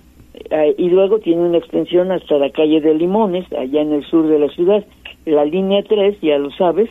y 0.77 0.91
luego 0.91 1.19
tiene 1.19 1.43
una 1.43 1.59
extensión 1.59 2.13
hasta 2.13 2.39
la 2.39 2.51
calle 2.51 2.81
de 2.81 2.95
Limones, 2.95 3.51
allá 3.53 3.83
en 3.83 3.93
el 3.93 4.05
sur 4.05 4.27
de 4.27 4.39
la 4.39 4.49
ciudad. 4.49 4.85
La 5.25 5.45
línea 5.45 5.83
3, 5.83 6.21
ya 6.21 6.39
lo 6.39 6.51
sabes, 6.53 6.89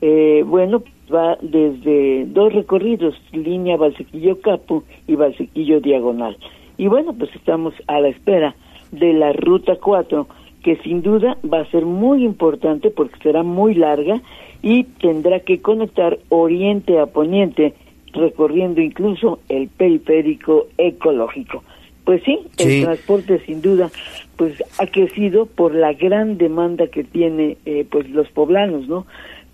eh, 0.00 0.44
bueno, 0.46 0.82
va 1.12 1.36
desde 1.40 2.26
dos 2.26 2.52
recorridos, 2.52 3.14
línea 3.32 3.76
Valsequillo 3.76 4.40
Capo 4.40 4.84
y 5.06 5.16
Valsequillo 5.16 5.80
Diagonal. 5.80 6.36
Y 6.76 6.86
bueno, 6.86 7.12
pues 7.12 7.34
estamos 7.34 7.74
a 7.88 8.00
la 8.00 8.08
espera 8.08 8.54
de 8.92 9.12
la 9.12 9.32
ruta 9.32 9.76
4, 9.76 10.26
que 10.62 10.76
sin 10.76 11.02
duda 11.02 11.36
va 11.52 11.60
a 11.60 11.70
ser 11.70 11.84
muy 11.84 12.24
importante 12.24 12.90
porque 12.90 13.18
será 13.22 13.42
muy 13.42 13.74
larga 13.74 14.20
y 14.62 14.84
tendrá 14.84 15.40
que 15.40 15.60
conectar 15.60 16.18
oriente 16.28 16.98
a 16.98 17.06
poniente, 17.06 17.74
recorriendo 18.12 18.80
incluso 18.80 19.40
el 19.48 19.68
periférico 19.68 20.66
ecológico. 20.78 21.62
Pues 22.08 22.22
sí, 22.24 22.38
el 22.56 22.84
transporte 22.84 23.38
sin 23.44 23.60
duda 23.60 23.90
pues 24.36 24.54
ha 24.78 24.86
crecido 24.86 25.44
por 25.44 25.74
la 25.74 25.92
gran 25.92 26.38
demanda 26.38 26.86
que 26.86 27.04
tiene 27.04 27.58
eh, 27.66 27.84
pues 27.90 28.08
los 28.08 28.26
poblanos, 28.30 28.88
¿no? 28.88 29.06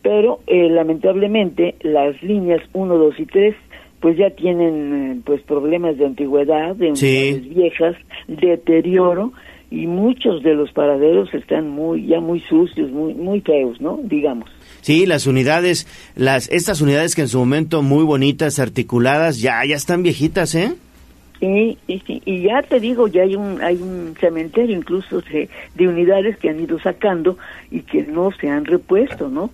Pero 0.02 0.38
eh, 0.46 0.68
lamentablemente 0.70 1.74
las 1.80 2.22
líneas 2.22 2.62
1, 2.72 2.96
2 2.96 3.14
y 3.18 3.26
3 3.26 3.56
pues 3.98 4.16
ya 4.16 4.30
tienen 4.30 4.94
eh, 4.94 5.20
pues 5.24 5.42
problemas 5.42 5.98
de 5.98 6.06
antigüedad, 6.06 6.76
de 6.76 6.92
unidades 6.92 7.48
viejas, 7.48 7.96
deterioro 8.28 9.32
y 9.68 9.88
muchos 9.88 10.44
de 10.44 10.54
los 10.54 10.70
paraderos 10.70 11.34
están 11.34 11.70
muy 11.70 12.06
ya 12.06 12.20
muy 12.20 12.38
sucios, 12.42 12.88
muy 12.92 13.14
muy 13.14 13.40
feos, 13.40 13.80
¿no? 13.80 13.98
Digamos. 14.00 14.48
Sí, 14.80 15.06
las 15.06 15.26
unidades, 15.26 15.88
las 16.14 16.48
estas 16.50 16.80
unidades 16.80 17.16
que 17.16 17.22
en 17.22 17.28
su 17.28 17.40
momento 17.40 17.82
muy 17.82 18.04
bonitas, 18.04 18.60
articuladas, 18.60 19.40
ya 19.40 19.64
ya 19.64 19.74
están 19.74 20.04
viejitas, 20.04 20.54
¿eh? 20.54 20.74
Y, 21.44 21.78
y, 21.86 22.42
ya 22.42 22.62
te 22.62 22.80
digo, 22.80 23.08
ya 23.08 23.22
hay 23.22 23.36
un, 23.36 23.60
hay 23.60 23.76
un 23.76 24.14
cementerio 24.18 24.76
incluso 24.76 25.20
de, 25.20 25.48
de 25.74 25.88
unidades 25.88 26.38
que 26.38 26.48
han 26.48 26.60
ido 26.60 26.78
sacando 26.78 27.36
y 27.70 27.80
que 27.80 28.04
no 28.04 28.30
se 28.32 28.48
han 28.48 28.64
repuesto, 28.64 29.28
¿no? 29.28 29.50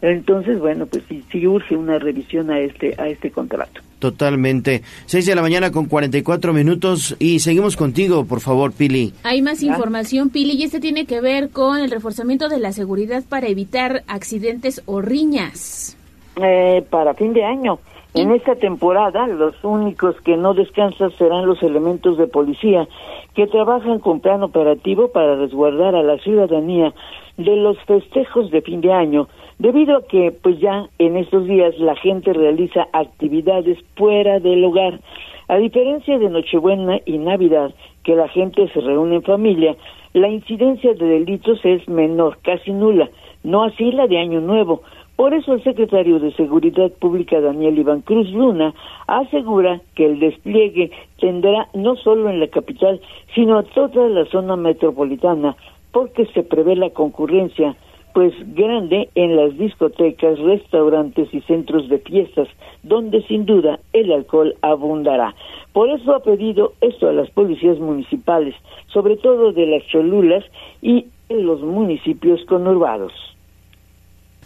Entonces, 0.00 0.58
bueno, 0.60 0.86
pues 0.86 1.02
sí, 1.08 1.24
sí, 1.30 1.46
urge 1.46 1.76
una 1.76 1.98
revisión 1.98 2.50
a 2.50 2.60
este, 2.60 2.94
a 2.98 3.08
este 3.08 3.30
contrato. 3.30 3.80
Totalmente. 3.98 4.82
Seis 5.06 5.26
de 5.26 5.34
la 5.34 5.42
mañana 5.42 5.72
con 5.72 5.86
44 5.86 6.52
minutos 6.52 7.16
y 7.18 7.40
seguimos 7.40 7.76
contigo, 7.76 8.24
por 8.24 8.40
favor, 8.40 8.72
Pili. 8.72 9.12
Hay 9.24 9.42
más 9.42 9.62
información, 9.62 10.30
Pili, 10.30 10.52
y 10.52 10.62
este 10.62 10.78
tiene 10.78 11.04
que 11.04 11.20
ver 11.20 11.50
con 11.50 11.78
el 11.78 11.90
reforzamiento 11.90 12.48
de 12.48 12.60
la 12.60 12.72
seguridad 12.72 13.24
para 13.28 13.48
evitar 13.48 14.04
accidentes 14.06 14.82
o 14.86 15.00
riñas. 15.00 15.96
Eh, 16.36 16.84
para 16.90 17.14
fin 17.14 17.32
de 17.32 17.44
año. 17.44 17.80
En 18.14 18.32
esta 18.32 18.54
temporada, 18.56 19.26
los 19.26 19.54
únicos 19.62 20.18
que 20.22 20.36
no 20.36 20.54
descansan 20.54 21.10
serán 21.12 21.46
los 21.46 21.62
elementos 21.62 22.16
de 22.16 22.26
policía 22.26 22.88
que 23.34 23.46
trabajan 23.46 23.98
con 23.98 24.20
plan 24.20 24.42
operativo 24.42 25.08
para 25.08 25.36
resguardar 25.36 25.94
a 25.94 26.02
la 26.02 26.18
ciudadanía 26.18 26.94
de 27.36 27.54
los 27.56 27.78
festejos 27.84 28.50
de 28.50 28.62
fin 28.62 28.80
de 28.80 28.92
año, 28.92 29.28
debido 29.58 29.98
a 29.98 30.06
que 30.06 30.32
pues 30.32 30.58
ya 30.58 30.88
en 30.98 31.16
estos 31.16 31.46
días 31.46 31.78
la 31.78 31.94
gente 31.96 32.32
realiza 32.32 32.88
actividades 32.92 33.78
fuera 33.94 34.40
del 34.40 34.64
hogar. 34.64 35.00
A 35.48 35.56
diferencia 35.56 36.18
de 36.18 36.30
Nochebuena 36.30 36.98
y 37.04 37.18
Navidad, 37.18 37.72
que 38.04 38.16
la 38.16 38.28
gente 38.28 38.68
se 38.72 38.80
reúne 38.80 39.16
en 39.16 39.22
familia, 39.22 39.76
la 40.14 40.28
incidencia 40.28 40.94
de 40.94 41.06
delitos 41.06 41.60
es 41.64 41.86
menor, 41.88 42.38
casi 42.42 42.72
nula, 42.72 43.08
no 43.44 43.64
así 43.64 43.92
la 43.92 44.06
de 44.06 44.18
Año 44.18 44.40
Nuevo, 44.40 44.82
por 45.18 45.34
eso 45.34 45.52
el 45.52 45.64
secretario 45.64 46.20
de 46.20 46.32
Seguridad 46.34 46.92
Pública, 46.92 47.40
Daniel 47.40 47.76
Iván 47.76 48.02
Cruz 48.02 48.30
Luna, 48.30 48.72
asegura 49.08 49.80
que 49.96 50.06
el 50.06 50.20
despliegue 50.20 50.92
tendrá 51.18 51.66
no 51.74 51.96
solo 51.96 52.30
en 52.30 52.38
la 52.38 52.46
capital, 52.46 53.00
sino 53.34 53.58
a 53.58 53.64
toda 53.64 54.08
la 54.08 54.26
zona 54.26 54.54
metropolitana, 54.54 55.56
porque 55.90 56.24
se 56.26 56.44
prevé 56.44 56.76
la 56.76 56.90
concurrencia 56.90 57.74
pues 58.14 58.32
grande 58.54 59.08
en 59.16 59.34
las 59.34 59.58
discotecas, 59.58 60.38
restaurantes 60.38 61.34
y 61.34 61.40
centros 61.40 61.88
de 61.88 61.98
fiestas, 61.98 62.46
donde 62.84 63.20
sin 63.22 63.44
duda 63.44 63.80
el 63.92 64.12
alcohol 64.12 64.54
abundará. 64.62 65.34
Por 65.72 65.90
eso 65.90 66.14
ha 66.14 66.20
pedido 66.20 66.74
esto 66.80 67.08
a 67.08 67.12
las 67.12 67.28
policías 67.30 67.80
municipales, 67.80 68.54
sobre 68.86 69.16
todo 69.16 69.50
de 69.50 69.66
las 69.66 69.84
Cholulas 69.88 70.44
y 70.80 71.06
en 71.28 71.44
los 71.44 71.60
municipios 71.60 72.44
conurbados. 72.44 73.28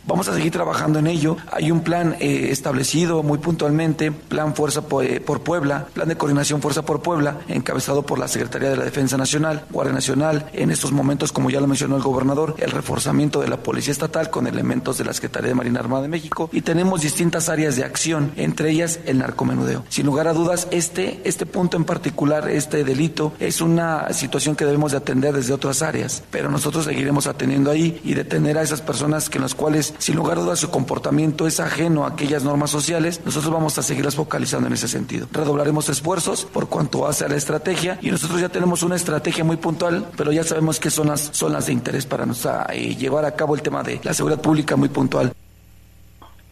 Vamos 0.05 0.29
a 0.29 0.35
seguir 0.35 0.51
trabajando 0.51 0.99
en 0.99 1.07
ello. 1.07 1.37
Hay 1.53 1.71
un 1.71 1.83
plan 1.83 2.17
eh, 2.19 2.49
establecido 2.51 3.23
muy 3.23 3.39
puntualmente, 3.39 4.11
plan 4.11 4.55
Fuerza 4.55 4.83
eh, 5.03 5.21
por, 5.21 5.43
Puebla, 5.43 5.87
plan 5.95 6.09
de 6.09 6.17
coordinación 6.17 6.61
Fuerza 6.61 6.83
por 6.83 7.03
Puebla, 7.03 7.39
encabezado 7.47 8.03
por 8.03 8.19
la 8.19 8.27
Secretaría 8.27 8.71
de 8.71 8.77
la 8.77 8.85
Defensa 8.85 9.17
Nacional, 9.17 9.65
Guardia 9.71 9.95
Nacional. 9.95 10.51
En 10.55 10.73
estos 10.73 10.91
momentos, 10.91 11.31
como 11.31 11.51
ya 11.51 11.61
lo 11.61 11.69
mencionó 11.69 11.97
el 11.97 12.03
gobernador, 12.03 12.57
el 12.59 12.73
reforzamiento 12.73 13.41
de 13.41 13.49
la 13.49 13.59
Policía 13.59 13.93
Estatal 13.93 14.29
con 14.29 14.49
elementos 14.49 14.99
de 14.99 15.05
la 15.05 15.13
Secretaría 15.13 15.51
de 15.51 15.55
Marina 15.55 15.79
Armada 15.79 16.03
de 16.03 16.09
México 16.09 16.51
y 16.53 16.63
tenemos 16.63 17.03
distintas 17.03 17.49
áreas 17.49 17.77
de 17.77 17.85
acción, 17.85 18.33
entre 18.37 18.71
ellas 18.71 18.99
el 19.07 19.19
narcomenudeo. 19.19 19.85
Sin 19.89 20.07
lugar 20.07 20.27
a 20.27 20.33
dudas, 20.33 20.67
este, 20.73 21.21
este 21.23 21.47
punto 21.47 21.77
en 21.77 21.85
particular, 21.85 22.49
este 22.49 22.83
delito, 22.83 23.35
es 23.39 23.61
una 23.61 24.13
situación 24.13 24.57
que 24.57 24.65
debemos 24.65 24.91
de 24.91 24.99
atender 24.99 25.33
desde 25.33 25.55
otras 25.55 25.81
áreas, 25.81 26.25
pero 26.33 26.51
nosotros 26.51 26.87
seguiremos 26.87 27.29
atendiendo 27.29 27.71
ahí 27.71 28.01
y 28.03 28.15
detener 28.15 28.59
a 28.59 28.63
esas 28.63 28.81
personas 28.81 29.31
que 29.31 29.39
en 29.39 29.43
las 29.43 29.55
cuales 29.55 29.92
sin 29.99 30.17
lugar 30.17 30.39
a 30.39 30.43
dudas 30.43 30.59
su 30.59 30.71
comportamiento 30.71 31.47
es 31.47 31.61
ajeno 31.61 32.05
a 32.05 32.09
aquellas 32.09 32.45
normas 32.45 32.71
sociales, 32.71 33.23
nosotros 33.25 33.53
vamos 33.53 33.79
a 33.79 33.83
seguirlas 33.83 34.17
focalizando 34.17 34.67
en 34.67 34.75
ese 34.75 34.89
sentido. 34.89 35.27
Redoblaremos 35.33 35.89
esfuerzos 35.89 36.45
por 36.45 36.69
cuanto 36.69 37.07
hace 37.07 37.25
a 37.25 37.29
la 37.29 37.37
estrategia 37.37 37.99
y 38.01 38.11
nosotros 38.11 38.41
ya 38.41 38.49
tenemos 38.49 38.83
una 38.83 38.97
estrategia 38.97 39.45
muy 39.45 39.57
puntual, 39.57 40.07
pero 40.17 40.33
ya 40.33 40.45
sabemos 40.45 40.81
qué 40.81 40.91
son 40.91 41.09
las, 41.09 41.21
son 41.33 41.53
las 41.53 41.67
de 41.67 41.73
interés 41.73 42.07
para 42.07 42.27
nos 42.27 42.47
eh, 42.47 42.95
llevar 42.97 43.25
a 43.25 43.35
cabo 43.35 43.55
el 43.55 43.63
tema 43.63 43.83
de 43.83 44.01
la 44.03 44.15
seguridad 44.15 44.41
pública 44.41 44.77
muy 44.77 44.89
puntual. 44.89 45.33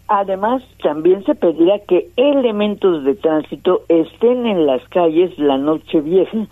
Además, 0.08 0.62
también 0.82 1.24
se 1.24 1.36
pedirá 1.36 1.78
que 1.86 2.10
elementos 2.16 3.04
de 3.04 3.14
tránsito 3.14 3.82
estén 3.88 4.44
en 4.44 4.66
las 4.66 4.82
calles 4.88 5.38
la 5.38 5.56
noche 5.56 6.00
vieja 6.00 6.48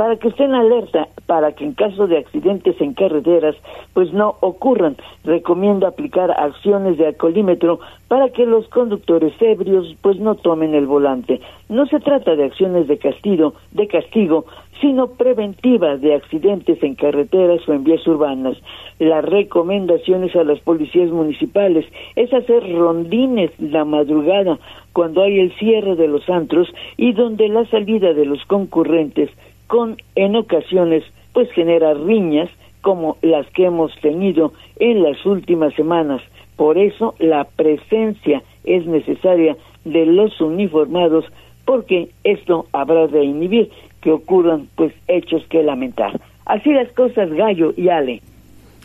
para 0.00 0.16
que 0.16 0.28
estén 0.28 0.54
alerta, 0.54 1.08
para 1.26 1.52
que 1.52 1.62
en 1.62 1.74
caso 1.74 2.06
de 2.06 2.16
accidentes 2.16 2.80
en 2.80 2.94
carreteras, 2.94 3.54
pues 3.92 4.14
no 4.14 4.36
ocurran. 4.40 4.96
Recomiendo 5.24 5.86
aplicar 5.86 6.30
acciones 6.30 6.96
de 6.96 7.08
alcoholímetro 7.08 7.80
para 8.08 8.30
que 8.30 8.46
los 8.46 8.66
conductores 8.68 9.34
ebrios 9.42 9.94
pues 10.00 10.18
no 10.18 10.36
tomen 10.36 10.74
el 10.74 10.86
volante. 10.86 11.42
No 11.68 11.84
se 11.84 12.00
trata 12.00 12.34
de 12.34 12.44
acciones 12.44 12.88
de 12.88 12.96
castigo, 12.96 13.52
de 13.72 13.88
castigo, 13.88 14.46
sino 14.80 15.08
preventivas 15.08 16.00
de 16.00 16.14
accidentes 16.14 16.82
en 16.82 16.94
carreteras 16.94 17.68
o 17.68 17.74
en 17.74 17.84
vías 17.84 18.06
urbanas. 18.06 18.56
Las 18.98 19.22
recomendaciones 19.22 20.34
a 20.34 20.44
las 20.44 20.60
policías 20.60 21.10
municipales 21.10 21.84
es 22.16 22.32
hacer 22.32 22.62
rondines 22.72 23.50
la 23.60 23.84
madrugada 23.84 24.58
cuando 24.94 25.22
hay 25.22 25.40
el 25.40 25.52
cierre 25.58 25.94
de 25.94 26.08
los 26.08 26.26
antros 26.30 26.72
y 26.96 27.12
donde 27.12 27.48
la 27.48 27.66
salida 27.66 28.14
de 28.14 28.24
los 28.24 28.42
concurrentes 28.46 29.28
con 29.70 29.98
en 30.16 30.34
ocasiones 30.34 31.04
pues 31.32 31.48
genera 31.52 31.94
riñas 31.94 32.50
como 32.82 33.18
las 33.22 33.46
que 33.50 33.66
hemos 33.66 33.94
tenido 34.00 34.52
en 34.80 35.04
las 35.04 35.24
últimas 35.24 35.72
semanas. 35.74 36.20
Por 36.56 36.76
eso 36.76 37.14
la 37.20 37.44
presencia 37.44 38.42
es 38.64 38.84
necesaria 38.86 39.56
de 39.84 40.06
los 40.06 40.40
uniformados 40.40 41.24
porque 41.64 42.08
esto 42.24 42.66
habrá 42.72 43.06
de 43.06 43.22
inhibir 43.22 43.70
que 44.00 44.10
ocurran 44.10 44.66
pues 44.74 44.92
hechos 45.06 45.46
que 45.48 45.62
lamentar. 45.62 46.20
Así 46.46 46.72
las 46.72 46.90
cosas, 46.94 47.30
Gallo 47.30 47.72
y 47.76 47.90
Ale. 47.90 48.22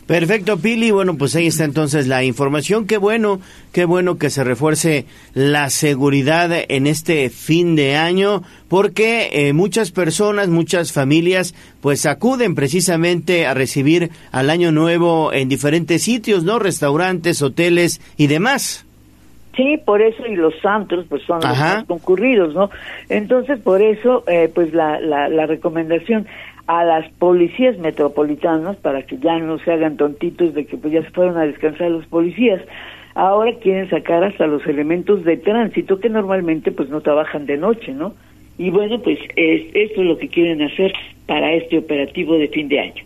Perfecto, 0.06 0.58
Pili. 0.58 0.92
Bueno, 0.92 1.16
pues 1.18 1.34
ahí 1.34 1.48
está 1.48 1.64
entonces 1.64 2.06
la 2.06 2.22
información. 2.22 2.86
Qué 2.86 2.96
bueno, 2.96 3.40
qué 3.72 3.84
bueno 3.84 4.18
que 4.18 4.30
se 4.30 4.44
refuerce 4.44 5.04
la 5.34 5.68
seguridad 5.68 6.50
en 6.68 6.86
este 6.86 7.28
fin 7.28 7.74
de 7.74 7.96
año, 7.96 8.42
porque 8.68 9.30
eh, 9.32 9.52
muchas 9.52 9.90
personas, 9.90 10.46
muchas 10.46 10.92
familias, 10.92 11.56
pues 11.80 12.06
acuden 12.06 12.54
precisamente 12.54 13.46
a 13.46 13.54
recibir 13.54 14.10
al 14.30 14.50
año 14.50 14.70
nuevo 14.70 15.32
en 15.32 15.48
diferentes 15.48 16.02
sitios, 16.02 16.44
¿no? 16.44 16.60
Restaurantes, 16.60 17.42
hoteles 17.42 18.00
y 18.16 18.28
demás. 18.28 18.86
Sí, 19.56 19.80
por 19.84 20.02
eso 20.02 20.24
y 20.26 20.36
los 20.36 20.54
santos 20.60 21.06
pues 21.08 21.22
son 21.22 21.40
los 21.40 21.58
más 21.58 21.84
concurridos, 21.84 22.54
¿no? 22.54 22.70
Entonces, 23.08 23.58
por 23.58 23.80
eso, 23.82 24.22
eh, 24.28 24.52
pues 24.54 24.72
la, 24.74 25.00
la, 25.00 25.28
la 25.28 25.46
recomendación 25.46 26.26
a 26.66 26.84
las 26.84 27.08
policías 27.12 27.78
metropolitanas 27.78 28.76
para 28.76 29.02
que 29.02 29.18
ya 29.18 29.38
no 29.38 29.58
se 29.58 29.72
hagan 29.72 29.96
tontitos 29.96 30.54
de 30.54 30.66
que 30.66 30.76
pues 30.76 30.92
ya 30.92 31.02
se 31.02 31.10
fueron 31.10 31.36
a 31.36 31.46
descansar 31.46 31.90
los 31.90 32.06
policías. 32.06 32.60
Ahora 33.14 33.52
quieren 33.62 33.88
sacar 33.88 34.24
hasta 34.24 34.46
los 34.46 34.66
elementos 34.66 35.24
de 35.24 35.36
tránsito 35.36 36.00
que 36.00 36.08
normalmente 36.08 36.72
pues 36.72 36.88
no 36.88 37.00
trabajan 37.00 37.46
de 37.46 37.56
noche, 37.56 37.92
¿no? 37.92 38.14
Y 38.58 38.70
bueno, 38.70 39.00
pues 39.00 39.18
es, 39.36 39.66
esto 39.74 40.00
es 40.00 40.06
lo 40.06 40.18
que 40.18 40.28
quieren 40.28 40.62
hacer 40.62 40.92
para 41.26 41.52
este 41.54 41.78
operativo 41.78 42.36
de 42.36 42.48
fin 42.48 42.68
de 42.68 42.80
año. 42.80 43.04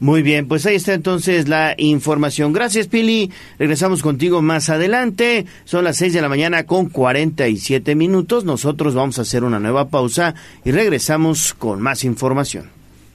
Muy 0.00 0.22
bien, 0.22 0.48
pues 0.48 0.66
ahí 0.66 0.74
está 0.74 0.94
entonces 0.94 1.48
la 1.48 1.76
información. 1.78 2.52
Gracias, 2.52 2.88
Pili. 2.88 3.30
Regresamos 3.56 4.02
contigo 4.02 4.42
más 4.42 4.68
adelante. 4.68 5.46
Son 5.64 5.84
las 5.84 5.96
6 5.98 6.12
de 6.14 6.22
la 6.22 6.28
mañana 6.28 6.64
con 6.66 6.88
47 6.88 7.94
minutos. 7.94 8.44
Nosotros 8.44 8.96
vamos 8.96 9.20
a 9.20 9.22
hacer 9.22 9.44
una 9.44 9.60
nueva 9.60 9.90
pausa 9.90 10.34
y 10.64 10.72
regresamos 10.72 11.54
con 11.54 11.80
más 11.80 12.02
información. 12.02 12.81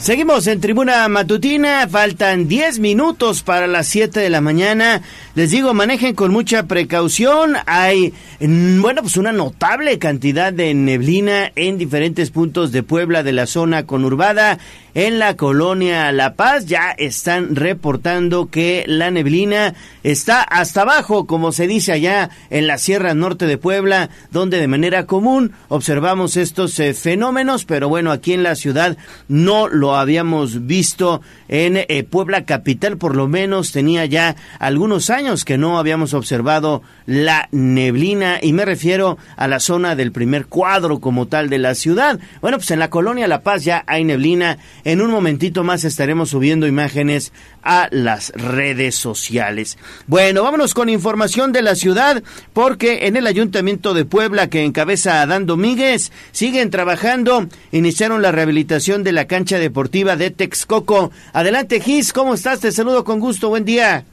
Seguimos 0.00 0.46
en 0.46 0.62
Tribuna 0.62 1.06
Matutina, 1.08 1.86
faltan 1.86 2.48
10 2.48 2.78
minutos 2.78 3.42
para 3.42 3.66
las 3.66 3.86
7 3.88 4.18
de 4.18 4.30
la 4.30 4.40
mañana. 4.40 5.02
Les 5.34 5.50
digo, 5.50 5.74
manejen 5.74 6.14
con 6.14 6.32
mucha 6.32 6.62
precaución. 6.62 7.56
Hay, 7.66 8.14
mm, 8.40 8.80
bueno, 8.80 9.02
pues 9.02 9.18
una 9.18 9.30
notable 9.30 9.98
cantidad 9.98 10.54
de 10.54 10.72
neblina 10.72 11.52
en 11.54 11.76
diferentes 11.76 12.30
puntos 12.30 12.72
de 12.72 12.82
Puebla, 12.82 13.22
de 13.22 13.32
la 13.32 13.46
zona 13.46 13.84
conurbada. 13.84 14.58
En 14.94 15.20
la 15.20 15.36
colonia 15.36 16.10
La 16.10 16.34
Paz 16.34 16.66
ya 16.66 16.90
están 16.90 17.54
reportando 17.54 18.50
que 18.50 18.84
la 18.88 19.12
neblina 19.12 19.74
está 20.02 20.42
hasta 20.42 20.82
abajo, 20.82 21.26
como 21.26 21.52
se 21.52 21.68
dice 21.68 21.92
allá 21.92 22.30
en 22.50 22.66
la 22.66 22.76
Sierra 22.76 23.14
Norte 23.14 23.46
de 23.46 23.56
Puebla, 23.56 24.10
donde 24.32 24.58
de 24.58 24.66
manera 24.66 25.06
común 25.06 25.52
observamos 25.68 26.36
estos 26.36 26.76
eh, 26.80 26.92
fenómenos, 26.94 27.64
pero 27.66 27.88
bueno, 27.88 28.10
aquí 28.10 28.32
en 28.32 28.42
la 28.42 28.56
ciudad 28.56 28.96
no 29.28 29.68
lo 29.68 29.89
habíamos 29.96 30.66
visto. 30.66 31.20
En 31.48 31.76
eh, 31.76 32.06
Puebla 32.08 32.44
capital, 32.44 32.96
por 32.96 33.16
lo 33.16 33.26
menos, 33.26 33.72
tenía 33.72 34.04
ya 34.06 34.36
algunos 34.58 35.10
años 35.10 35.44
que 35.44 35.58
no 35.58 35.78
habíamos 35.78 36.14
observado 36.14 36.82
la 37.06 37.48
neblina 37.50 38.38
y 38.40 38.52
me 38.52 38.64
refiero 38.64 39.18
a 39.36 39.48
la 39.48 39.58
zona 39.58 39.96
del 39.96 40.12
primer 40.12 40.46
cuadro 40.46 41.00
como 41.00 41.26
tal 41.26 41.50
de 41.50 41.58
la 41.58 41.74
ciudad. 41.74 42.20
Bueno, 42.40 42.58
pues 42.58 42.70
en 42.70 42.78
la 42.78 42.90
colonia 42.90 43.26
La 43.26 43.42
Paz 43.42 43.64
ya 43.64 43.82
hay 43.86 44.04
neblina 44.04 44.58
en 44.84 45.00
un 45.00 45.10
momentito 45.10 45.64
más 45.64 45.84
estaremos 45.84 46.30
subiendo 46.30 46.66
imágenes 46.66 47.32
a 47.62 47.88
las 47.90 48.30
redes 48.30 48.94
sociales. 48.94 49.78
Bueno, 50.06 50.42
vámonos 50.42 50.74
con 50.74 50.88
información 50.88 51.52
de 51.52 51.62
la 51.62 51.74
ciudad, 51.74 52.22
porque 52.52 53.06
en 53.06 53.16
el 53.16 53.26
Ayuntamiento 53.26 53.94
de 53.94 54.04
Puebla, 54.04 54.48
que 54.48 54.64
encabeza 54.64 55.22
Adán 55.22 55.46
Domínguez, 55.46 56.12
siguen 56.32 56.70
trabajando. 56.70 57.46
Iniciaron 57.72 58.22
la 58.22 58.32
rehabilitación 58.32 59.04
de 59.04 59.12
la 59.12 59.26
cancha 59.26 59.58
deportiva 59.58 60.16
de 60.16 60.30
Texcoco. 60.30 61.10
Adelante, 61.32 61.80
Gis, 61.80 62.12
¿cómo 62.12 62.34
estás? 62.34 62.60
Te 62.60 62.72
saludo 62.72 63.04
con 63.04 63.20
gusto. 63.20 63.48
Buen 63.48 63.64
día. 63.64 64.04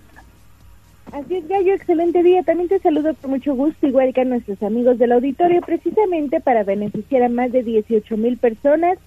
Así 1.12 1.36
es, 1.36 1.48
Gallo, 1.48 1.74
excelente 1.74 2.22
día. 2.22 2.44
También 2.44 2.68
te 2.68 2.80
saludo 2.80 3.16
con 3.16 3.32
mucho 3.32 3.56
gusto, 3.56 3.88
igual 3.88 4.14
que 4.14 4.22
a 4.22 4.26
nuestros 4.26 4.62
amigos 4.62 4.98
del 4.98 5.14
auditorio, 5.14 5.62
precisamente 5.62 6.42
para 6.42 6.64
beneficiar 6.64 7.24
a 7.24 7.30
más 7.30 7.52
de 7.52 7.64
18 7.64 8.18
mil 8.18 8.38
personas 8.38 8.98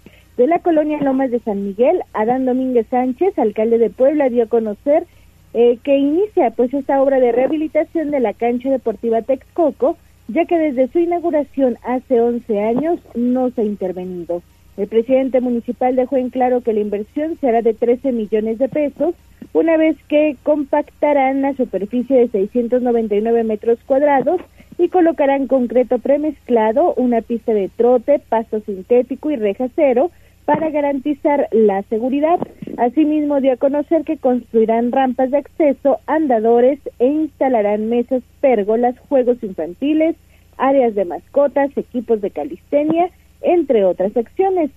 de 0.40 0.46
la 0.46 0.60
colonia 0.60 0.98
Lomas 1.02 1.30
de 1.30 1.38
San 1.40 1.66
Miguel, 1.66 2.00
Adán 2.14 2.46
Domínguez 2.46 2.86
Sánchez, 2.88 3.38
alcalde 3.38 3.76
de 3.76 3.90
Puebla, 3.90 4.30
dio 4.30 4.44
a 4.44 4.46
conocer 4.46 5.04
eh, 5.52 5.76
que 5.84 5.98
inicia 5.98 6.50
pues 6.52 6.72
esta 6.72 7.02
obra 7.02 7.20
de 7.20 7.30
rehabilitación 7.30 8.10
de 8.10 8.20
la 8.20 8.32
cancha 8.32 8.70
deportiva 8.70 9.20
Texcoco, 9.20 9.98
ya 10.28 10.46
que 10.46 10.56
desde 10.56 10.88
su 10.88 10.98
inauguración 10.98 11.76
hace 11.84 12.22
11 12.22 12.58
años 12.58 13.00
no 13.14 13.50
se 13.50 13.60
ha 13.60 13.64
intervenido. 13.64 14.40
El 14.78 14.88
presidente 14.88 15.42
municipal 15.42 15.94
dejó 15.94 16.16
en 16.16 16.30
claro 16.30 16.62
que 16.62 16.72
la 16.72 16.80
inversión 16.80 17.36
será 17.38 17.60
de 17.60 17.74
13 17.74 18.10
millones 18.12 18.58
de 18.58 18.70
pesos, 18.70 19.14
una 19.52 19.76
vez 19.76 19.98
que 20.08 20.38
compactarán 20.42 21.42
la 21.42 21.52
superficie 21.52 22.16
de 22.16 22.28
699 22.28 23.44
metros 23.44 23.78
cuadrados 23.84 24.40
y 24.78 24.88
colocarán 24.88 25.48
concreto 25.48 25.98
premezclado, 25.98 26.94
una 26.94 27.20
pista 27.20 27.52
de 27.52 27.68
trote, 27.68 28.22
pasto 28.26 28.60
sintético 28.60 29.30
y 29.30 29.36
reja 29.36 29.68
cero, 29.76 30.10
para 30.50 30.68
garantizar 30.70 31.46
la 31.52 31.82
seguridad. 31.82 32.40
Asimismo, 32.76 33.40
dio 33.40 33.52
a 33.52 33.56
conocer 33.56 34.02
que 34.02 34.16
construirán 34.16 34.90
rampas 34.90 35.30
de 35.30 35.36
acceso, 35.36 36.00
andadores 36.08 36.80
e 36.98 37.06
instalarán 37.06 37.88
mesas, 37.88 38.24
pérgolas, 38.40 38.98
juegos 39.08 39.40
infantiles, 39.44 40.16
áreas 40.58 40.96
de 40.96 41.04
mascotas, 41.04 41.70
equipos 41.76 42.20
de 42.20 42.32
calistenia, 42.32 43.10
entre 43.42 43.84
otras 43.84 44.16
acciones. 44.16 44.72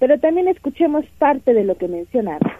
Pero 0.00 0.18
también 0.18 0.48
escuchemos 0.48 1.04
parte 1.20 1.54
de 1.54 1.62
lo 1.62 1.76
que 1.76 1.86
mencionaron. 1.86 2.50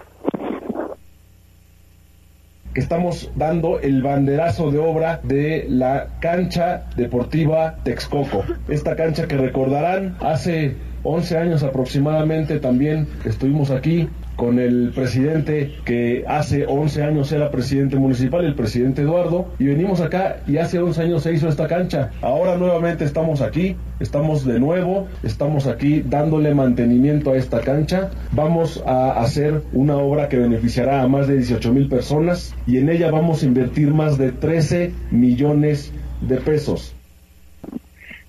que 2.73 2.81
estamos 2.81 3.31
dando 3.37 3.81
el 3.81 4.03
banderazo 4.03 4.71
de 4.71 4.79
obra 4.79 5.21
de 5.25 5.67
la 5.69 6.07
cancha 6.21 6.85
deportiva 6.97 7.77
Texcoco. 7.83 8.45
Esta 8.67 8.97
cancha 8.97 9.29
que 9.29 9.37
recordarán 9.37 10.17
hace 10.21 10.77
11 11.05 11.37
años 11.37 11.63
aproximadamente 11.63 12.59
también 12.59 13.09
estuvimos 13.25 13.71
aquí 13.71 14.09
con 14.37 14.59
el 14.59 14.93
presidente 14.95 15.73
que 15.85 16.25
hace 16.27 16.67
11 16.67 17.03
años 17.03 17.31
era 17.33 17.51
presidente 17.51 17.97
municipal, 17.97 18.45
el 18.45 18.55
presidente 18.55 19.03
Eduardo, 19.03 19.49
y 19.59 19.67
venimos 19.67 20.01
acá 20.01 20.39
y 20.47 20.57
hace 20.57 20.79
11 20.79 21.03
años 21.03 21.23
se 21.23 21.33
hizo 21.33 21.49
esta 21.49 21.69
cancha. 21.69 22.11
Ahora 22.23 22.57
nuevamente 22.57 23.05
estamos 23.05 23.41
aquí, 23.41 23.77
estamos 24.01 24.45
de 24.45 24.59
nuevo, 24.59 25.07
estamos 25.23 25.67
aquí 25.67 26.03
dándole 26.03 26.55
mantenimiento 26.55 27.33
a 27.33 27.37
esta 27.37 27.61
cancha. 27.61 28.11
Vamos 28.33 28.83
a 28.87 29.21
hacer 29.21 29.63
una 29.73 29.97
obra 29.97 30.29
que 30.29 30.39
beneficiará 30.39 31.03
a 31.03 31.09
más 31.09 31.29
de 31.29 31.37
18 31.37 31.73
mil 31.73 31.89
personas 31.89 32.55
y 32.67 32.79
en 32.79 32.89
ella 32.89 33.11
vamos 33.11 33.43
a 33.43 33.47
invertir 33.47 33.93
más 33.93 34.19
de 34.19 34.33
13 34.33 34.93
millones 35.11 35.93
de 36.21 36.39
pesos. 36.39 36.95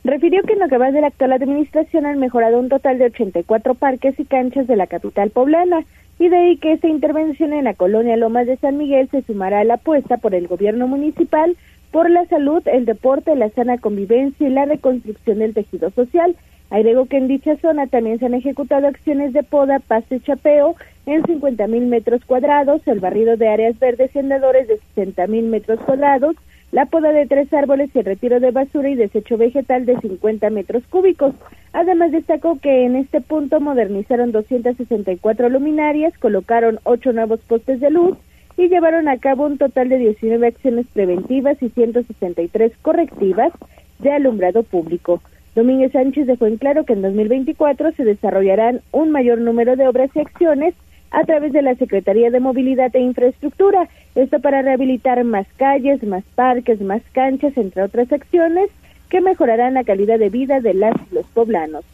Refirió 0.04 0.44
que 0.44 0.54
en 0.54 0.60
lo 0.60 0.68
que 0.68 0.78
va 0.78 0.92
de 0.92 1.00
la 1.00 1.08
actual 1.08 1.32
administración 1.32 2.06
han 2.06 2.20
mejorado 2.20 2.60
un 2.60 2.68
total 2.68 2.98
de 2.98 3.06
84 3.06 3.74
parques 3.76 4.20
y 4.20 4.26
canchas 4.26 4.68
de 4.68 4.76
la 4.76 4.88
capital 4.88 5.30
poblana 5.30 5.86
y 6.20 6.28
de 6.28 6.38
ahí 6.38 6.58
que 6.58 6.74
esta 6.74 6.88
intervención 6.88 7.54
en 7.54 7.64
la 7.64 7.74
colonia 7.74 8.18
Lomas 8.18 8.46
de 8.46 8.58
San 8.58 8.78
Miguel 8.78 9.08
se 9.10 9.22
sumará 9.22 9.60
a 9.60 9.64
la 9.64 9.76
apuesta 9.76 10.18
por 10.18 10.36
el 10.36 10.48
gobierno 10.48 10.88
municipal 10.88 11.56
por 11.92 12.10
la 12.10 12.26
salud, 12.26 12.62
el 12.66 12.86
deporte, 12.86 13.36
la 13.36 13.50
sana 13.50 13.78
convivencia 13.78 14.48
y 14.48 14.52
la 14.52 14.66
reconstrucción 14.66 15.40
del 15.40 15.54
tejido 15.54 15.92
social. 15.92 16.36
Agregó 16.70 17.06
que 17.06 17.18
en 17.18 17.28
dicha 17.28 17.56
zona 17.58 17.86
también 17.86 18.18
se 18.18 18.26
han 18.26 18.34
ejecutado 18.34 18.88
acciones 18.88 19.32
de 19.32 19.44
poda, 19.44 19.80
pasto 19.80 20.16
y 20.16 20.20
chapeo 20.20 20.76
en 21.06 21.24
50 21.24 21.68
mil 21.68 21.86
metros 21.86 22.26
cuadrados, 22.26 22.82
el 22.88 23.00
barrido 23.00 23.38
de 23.38 23.48
áreas 23.48 23.78
verdes 23.78 24.14
y 24.16 24.20
andadores 24.20 24.68
de 24.68 24.80
60 24.96 25.28
mil 25.28 25.46
metros 25.46 25.80
cuadrados, 25.82 26.36
la 26.74 26.88
poda 26.88 27.12
de 27.12 27.28
tres 27.28 27.54
árboles 27.54 27.92
y 27.94 28.00
el 28.00 28.06
retiro 28.06 28.40
de 28.40 28.50
basura 28.50 28.90
y 28.90 28.96
desecho 28.96 29.38
vegetal 29.38 29.86
de 29.86 29.96
50 30.00 30.50
metros 30.50 30.82
cúbicos. 30.90 31.36
Además 31.72 32.12
destacó 32.12 32.58
que 32.60 32.86
en 32.86 32.96
este 32.96 33.22
punto 33.22 33.60
modernizaron 33.60 34.32
264 34.32 35.50
luminarias, 35.50 36.18
colocaron 36.18 36.80
ocho 36.84 37.14
nuevos 37.14 37.42
postes 37.42 37.80
de 37.80 37.92
luz 37.92 38.18
y 38.58 38.70
llevaron 38.70 39.08
a 39.08 39.20
cabo 39.20 39.46
un 39.46 39.60
total 39.60 39.90
de 39.90 40.00
19 40.00 40.48
acciones 40.48 40.88
preventivas 40.92 41.62
y 41.62 41.70
163 41.70 42.72
correctivas 42.82 43.54
de 44.00 44.12
alumbrado 44.12 44.64
público. 44.64 45.22
Domínguez 45.54 45.92
Sánchez 45.92 46.26
dejó 46.26 46.48
en 46.48 46.58
claro 46.58 46.86
que 46.86 46.94
en 46.94 47.04
2024 47.04 47.92
se 47.92 48.04
desarrollarán 48.04 48.82
un 48.92 49.12
mayor 49.12 49.38
número 49.38 49.76
de 49.76 49.88
obras 49.88 50.10
y 50.16 50.22
acciones 50.22 50.74
a 51.14 51.24
través 51.24 51.54
de 51.54 51.62
la 51.62 51.76
Secretaría 51.76 52.32
de 52.32 52.40
Movilidad 52.40 52.94
e 52.96 53.00
Infraestructura. 53.00 53.88
Esto 54.16 54.40
para 54.40 54.62
rehabilitar 54.62 55.24
más 55.24 55.48
calles, 55.58 56.04
más 56.04 56.24
parques, 56.36 56.82
más 56.82 57.02
canchas, 57.14 57.56
entre 57.56 57.84
otras 57.84 58.12
acciones 58.12 58.70
que 59.10 59.22
mejorarán 59.22 59.76
la 59.76 59.84
calidad 59.84 60.18
de 60.18 60.30
vida 60.30 60.60
de 60.60 60.74
las 60.74 60.96
los 61.12 61.26
poblanos. 61.28 61.86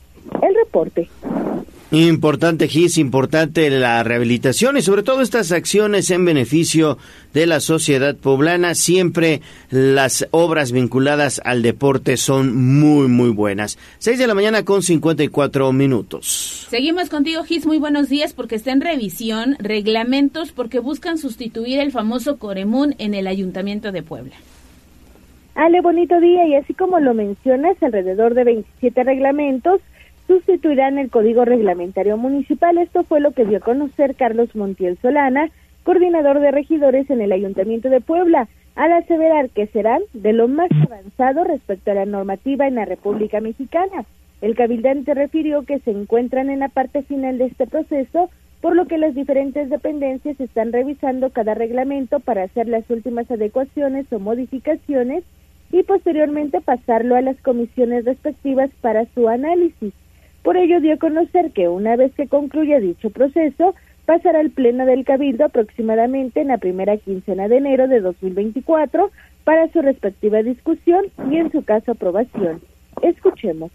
El 0.41 0.55
reporte. 0.55 1.09
Importante, 1.91 2.67
Gis, 2.67 2.99
importante 2.99 3.67
la 3.71 4.03
rehabilitación 4.03 4.77
y 4.77 4.83
sobre 4.83 5.01
todo 5.01 5.21
estas 5.21 5.51
acciones 5.51 6.11
en 6.11 6.23
beneficio 6.23 6.99
de 7.33 7.47
la 7.47 7.59
sociedad 7.59 8.15
poblana. 8.15 8.75
Siempre 8.75 9.41
las 9.71 10.27
obras 10.29 10.71
vinculadas 10.71 11.41
al 11.43 11.63
deporte 11.63 12.17
son 12.17 12.55
muy, 12.55 13.07
muy 13.07 13.31
buenas. 13.31 13.79
Seis 13.97 14.19
de 14.19 14.27
la 14.27 14.35
mañana 14.35 14.63
con 14.65 14.83
54 14.83 15.71
minutos. 15.73 16.67
Seguimos 16.69 17.09
contigo, 17.09 17.43
Gis. 17.43 17.65
Muy 17.65 17.79
buenos 17.79 18.07
días 18.07 18.33
porque 18.33 18.53
está 18.53 18.71
en 18.71 18.81
revisión 18.81 19.55
reglamentos 19.57 20.51
porque 20.51 20.77
buscan 20.77 21.17
sustituir 21.17 21.79
el 21.79 21.91
famoso 21.91 22.37
Coremún 22.37 22.93
en 22.99 23.15
el 23.15 23.25
Ayuntamiento 23.25 23.91
de 23.91 24.03
Puebla. 24.03 24.35
Ale, 25.55 25.81
bonito 25.81 26.19
día 26.19 26.45
y 26.45 26.53
así 26.53 26.75
como 26.75 26.99
lo 26.99 27.15
mencionas, 27.15 27.81
alrededor 27.81 28.35
de 28.35 28.43
27 28.43 29.03
reglamentos 29.03 29.81
sustituirán 30.29 30.99
el 30.99 31.09
Código 31.09 31.43
Reglamentario 31.43 32.15
Municipal. 32.15 32.77
Esto 32.77 33.03
fue 33.03 33.19
lo 33.19 33.31
que 33.31 33.45
dio 33.45 33.57
a 33.57 33.61
conocer 33.61 34.13
Carlos 34.13 34.55
Montiel 34.55 34.95
Solana, 35.01 35.49
coordinador 35.81 36.39
de 36.39 36.51
regidores 36.51 37.09
en 37.09 37.19
el 37.21 37.31
Ayuntamiento 37.31 37.89
de 37.89 37.99
Puebla, 37.99 38.47
al 38.75 38.93
aseverar 38.93 39.49
que 39.49 39.65
serán 39.65 40.03
de 40.13 40.33
lo 40.33 40.47
más 40.47 40.69
avanzado 40.71 41.45
respecto 41.45 41.89
a 41.89 41.95
la 41.95 42.05
normativa 42.05 42.67
en 42.67 42.75
la 42.75 42.85
República 42.85 43.41
Mexicana. 43.41 44.05
El 44.41 44.55
cabildante 44.55 45.15
refirió 45.15 45.63
que 45.63 45.79
se 45.79 45.89
encuentran 45.89 46.51
en 46.51 46.59
la 46.59 46.69
parte 46.69 47.01
final 47.01 47.39
de 47.39 47.45
este 47.45 47.65
proceso, 47.65 48.29
por 48.61 48.75
lo 48.75 48.85
que 48.85 48.99
las 48.99 49.15
diferentes 49.15 49.67
dependencias 49.71 50.39
están 50.39 50.71
revisando 50.71 51.31
cada 51.31 51.55
reglamento 51.55 52.19
para 52.19 52.43
hacer 52.43 52.67
las 52.67 52.87
últimas 52.91 53.31
adecuaciones 53.31 54.05
o 54.13 54.19
modificaciones 54.19 55.23
y 55.71 55.81
posteriormente 55.81 56.61
pasarlo 56.61 57.15
a 57.15 57.21
las 57.21 57.41
comisiones 57.41 58.05
respectivas 58.05 58.69
para 58.79 59.05
su 59.05 59.27
análisis. 59.27 59.91
Por 60.43 60.57
ello 60.57 60.79
dio 60.79 60.93
a 60.93 60.97
conocer 60.97 61.51
que 61.51 61.67
una 61.67 61.95
vez 61.95 62.13
que 62.15 62.27
concluya 62.27 62.79
dicho 62.79 63.09
proceso, 63.09 63.75
pasará 64.05 64.39
al 64.39 64.49
Pleno 64.49 64.85
del 64.85 65.05
Cabildo 65.05 65.45
aproximadamente 65.45 66.41
en 66.41 66.47
la 66.47 66.57
primera 66.57 66.97
quincena 66.97 67.47
de 67.47 67.57
enero 67.57 67.87
de 67.87 67.99
2024 67.99 69.11
para 69.43 69.71
su 69.71 69.81
respectiva 69.81 70.41
discusión 70.41 71.05
y 71.29 71.37
en 71.37 71.51
su 71.51 71.63
caso 71.63 71.91
aprobación. 71.91 72.61
Escuchemos. 73.01 73.71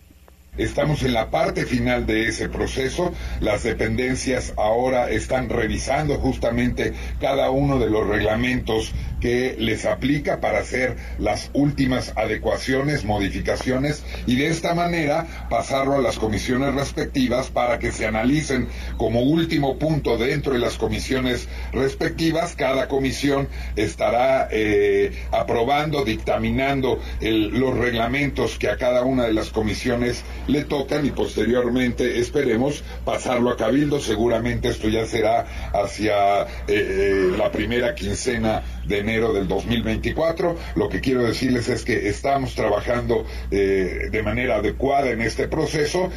Estamos 0.57 1.03
en 1.03 1.15
la 1.15 1.31
parte 1.31 1.67
final 1.67 2.07
de 2.07 2.29
ese 2.29 2.49
proceso. 2.49 3.13
Las 3.41 3.65
dependencias 3.65 4.55
ahora 4.57 5.11
están 5.11 5.49
revisando 5.49 6.15
justamente 6.15 6.93
cada 7.21 7.51
uno 7.51 7.81
de 7.81 7.91
los 7.91 8.07
reglamentos 8.07 8.93
que 9.25 9.57
les 9.59 9.87
aplica 9.87 10.39
para 10.43 10.59
hacer 10.59 10.97
las 11.19 11.49
últimas 11.55 12.13
adecuaciones, 12.15 13.07
modificaciones 13.07 14.05
y 14.27 14.37
de 14.37 14.49
esta 14.49 14.75
manera 14.75 15.47
pasarlo 15.49 15.95
a 15.95 16.03
las 16.03 16.19
comisiones 16.19 16.75
respectivas 16.75 17.49
para 17.49 17.79
que 17.79 17.91
se 17.91 18.07
analicen 18.07 18.69
como 18.99 19.23
último 19.23 19.79
punto 19.79 20.19
dentro 20.19 20.53
de 20.53 20.59
las 20.59 20.77
comisiones 20.77 21.49
respectivas. 21.73 22.55
Cada 22.55 22.87
comisión 22.87 23.49
estará 23.77 24.47
eh, 24.51 25.13
aprobando, 25.31 26.05
dictaminando 26.05 27.01
los 27.23 27.79
reglamentos 27.79 28.59
que 28.59 28.69
a 28.69 28.77
cada 28.77 29.05
una 29.05 29.25
de 29.25 29.33
las 29.33 29.49
comisiones 29.49 30.23
le 30.49 30.65
tocan 30.65 31.07
y 31.07 31.13
posteriormente 31.13 32.19
esperemos 32.19 32.85
pasarlo 33.07 33.49
a 33.49 33.57
cabildo. 33.57 34.01
Seguramente 34.01 34.69
esto 34.69 34.91
ya 34.91 35.07
será 35.07 35.47
hacia 35.73 36.43
eh, 36.43 36.47
eh, 36.69 37.35
la 37.39 37.51
primera 37.51 37.95
quincena 37.95 38.63
de 38.87 38.99
enero 38.99 39.33
del 39.33 39.49
2024. 39.49 40.57
Lo 40.77 40.89
que 40.89 41.01
quiero 41.01 41.23
decirles 41.23 41.69
es 41.69 41.85
que 41.85 42.09
estamos 42.09 42.55
trabajando 42.55 43.25
eh, 43.51 44.09
de 44.11 44.23
manera 44.23 44.57
adecuada 44.57 45.11
en 45.11 45.21
este 45.21 45.49
proceso. 45.49 46.11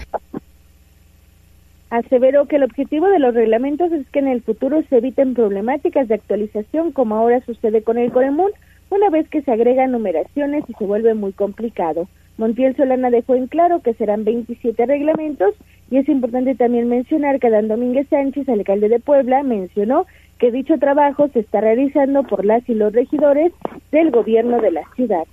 Aseveró 1.90 2.48
que 2.48 2.58
el 2.58 2.64
objetivo 2.64 3.08
de 3.08 3.20
los 3.20 3.34
reglamentos 3.34 3.92
es 3.94 4.06
que 4.10 4.20
en 4.20 4.28
el 4.28 4.42
futuro 4.42 4.84
se 4.90 4.98
eviten 4.98 5.34
problemáticas 5.34 6.08
de 6.10 6.16
actualización 6.16 6.92
como 6.92 7.16
ahora 7.16 7.40
sucede 7.46 7.82
con 7.82 7.98
el 7.98 8.12
Coremún, 8.12 8.52
una 8.90 9.10
vez 9.10 9.30
que 9.30 9.42
se 9.42 9.52
agregan 9.52 9.92
numeraciones 9.92 10.64
y 10.68 10.74
se 10.74 10.86
vuelve 10.86 11.14
muy 11.14 11.32
complicado. 11.32 12.08
Montiel 12.38 12.76
Solana 12.76 13.10
dejó 13.10 13.36
en 13.36 13.48
claro 13.48 13.82
que 13.82 13.94
serán 13.96 14.24
27 14.24 14.86
reglamentos 14.86 15.56
y 15.90 15.98
es 15.98 16.08
importante 16.08 16.56
también 16.56 16.88
mencionar 16.88 17.40
que 17.40 17.50
Dan 17.50 17.68
Domínguez 17.68 18.08
Sánchez, 18.10 18.48
alcalde 18.48 18.90
de 18.90 19.00
Puebla, 19.00 19.42
mencionó 19.44 20.06
que 20.40 20.52
dicho 20.52 20.78
trabajo 20.78 21.30
se 21.34 21.40
está 21.40 21.62
realizando 21.62 22.24
por 22.24 22.46
las 22.46 22.68
y 22.70 22.74
los 22.74 22.94
regidores 22.94 23.52
del 23.92 24.12
gobierno 24.12 24.60
de 24.60 24.72
la 24.72 24.82
ciudad. 24.96 25.24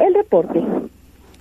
El 0.00 0.14
reporte. 0.14 0.60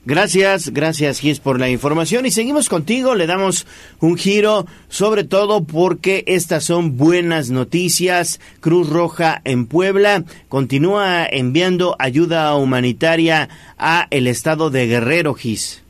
Gracias, 0.05 0.69
gracias 0.73 1.19
Gis 1.19 1.39
por 1.39 1.59
la 1.59 1.69
información 1.69 2.25
y 2.25 2.31
seguimos 2.31 2.69
contigo, 2.69 3.15
le 3.15 3.27
damos 3.27 3.67
un 3.99 4.17
giro 4.17 4.65
sobre 4.87 5.23
todo 5.23 5.65
porque 5.65 6.23
estas 6.25 6.63
son 6.63 6.97
buenas 6.97 7.51
noticias. 7.51 8.39
Cruz 8.59 8.89
Roja 8.89 9.41
en 9.43 9.67
Puebla 9.67 10.23
continúa 10.47 11.25
enviando 11.25 11.95
ayuda 11.99 12.55
humanitaria 12.55 13.49
a 13.77 14.07
el 14.09 14.27
estado 14.27 14.69
de 14.69 14.87
Guerrero 14.87 15.33
Gis. 15.35 15.83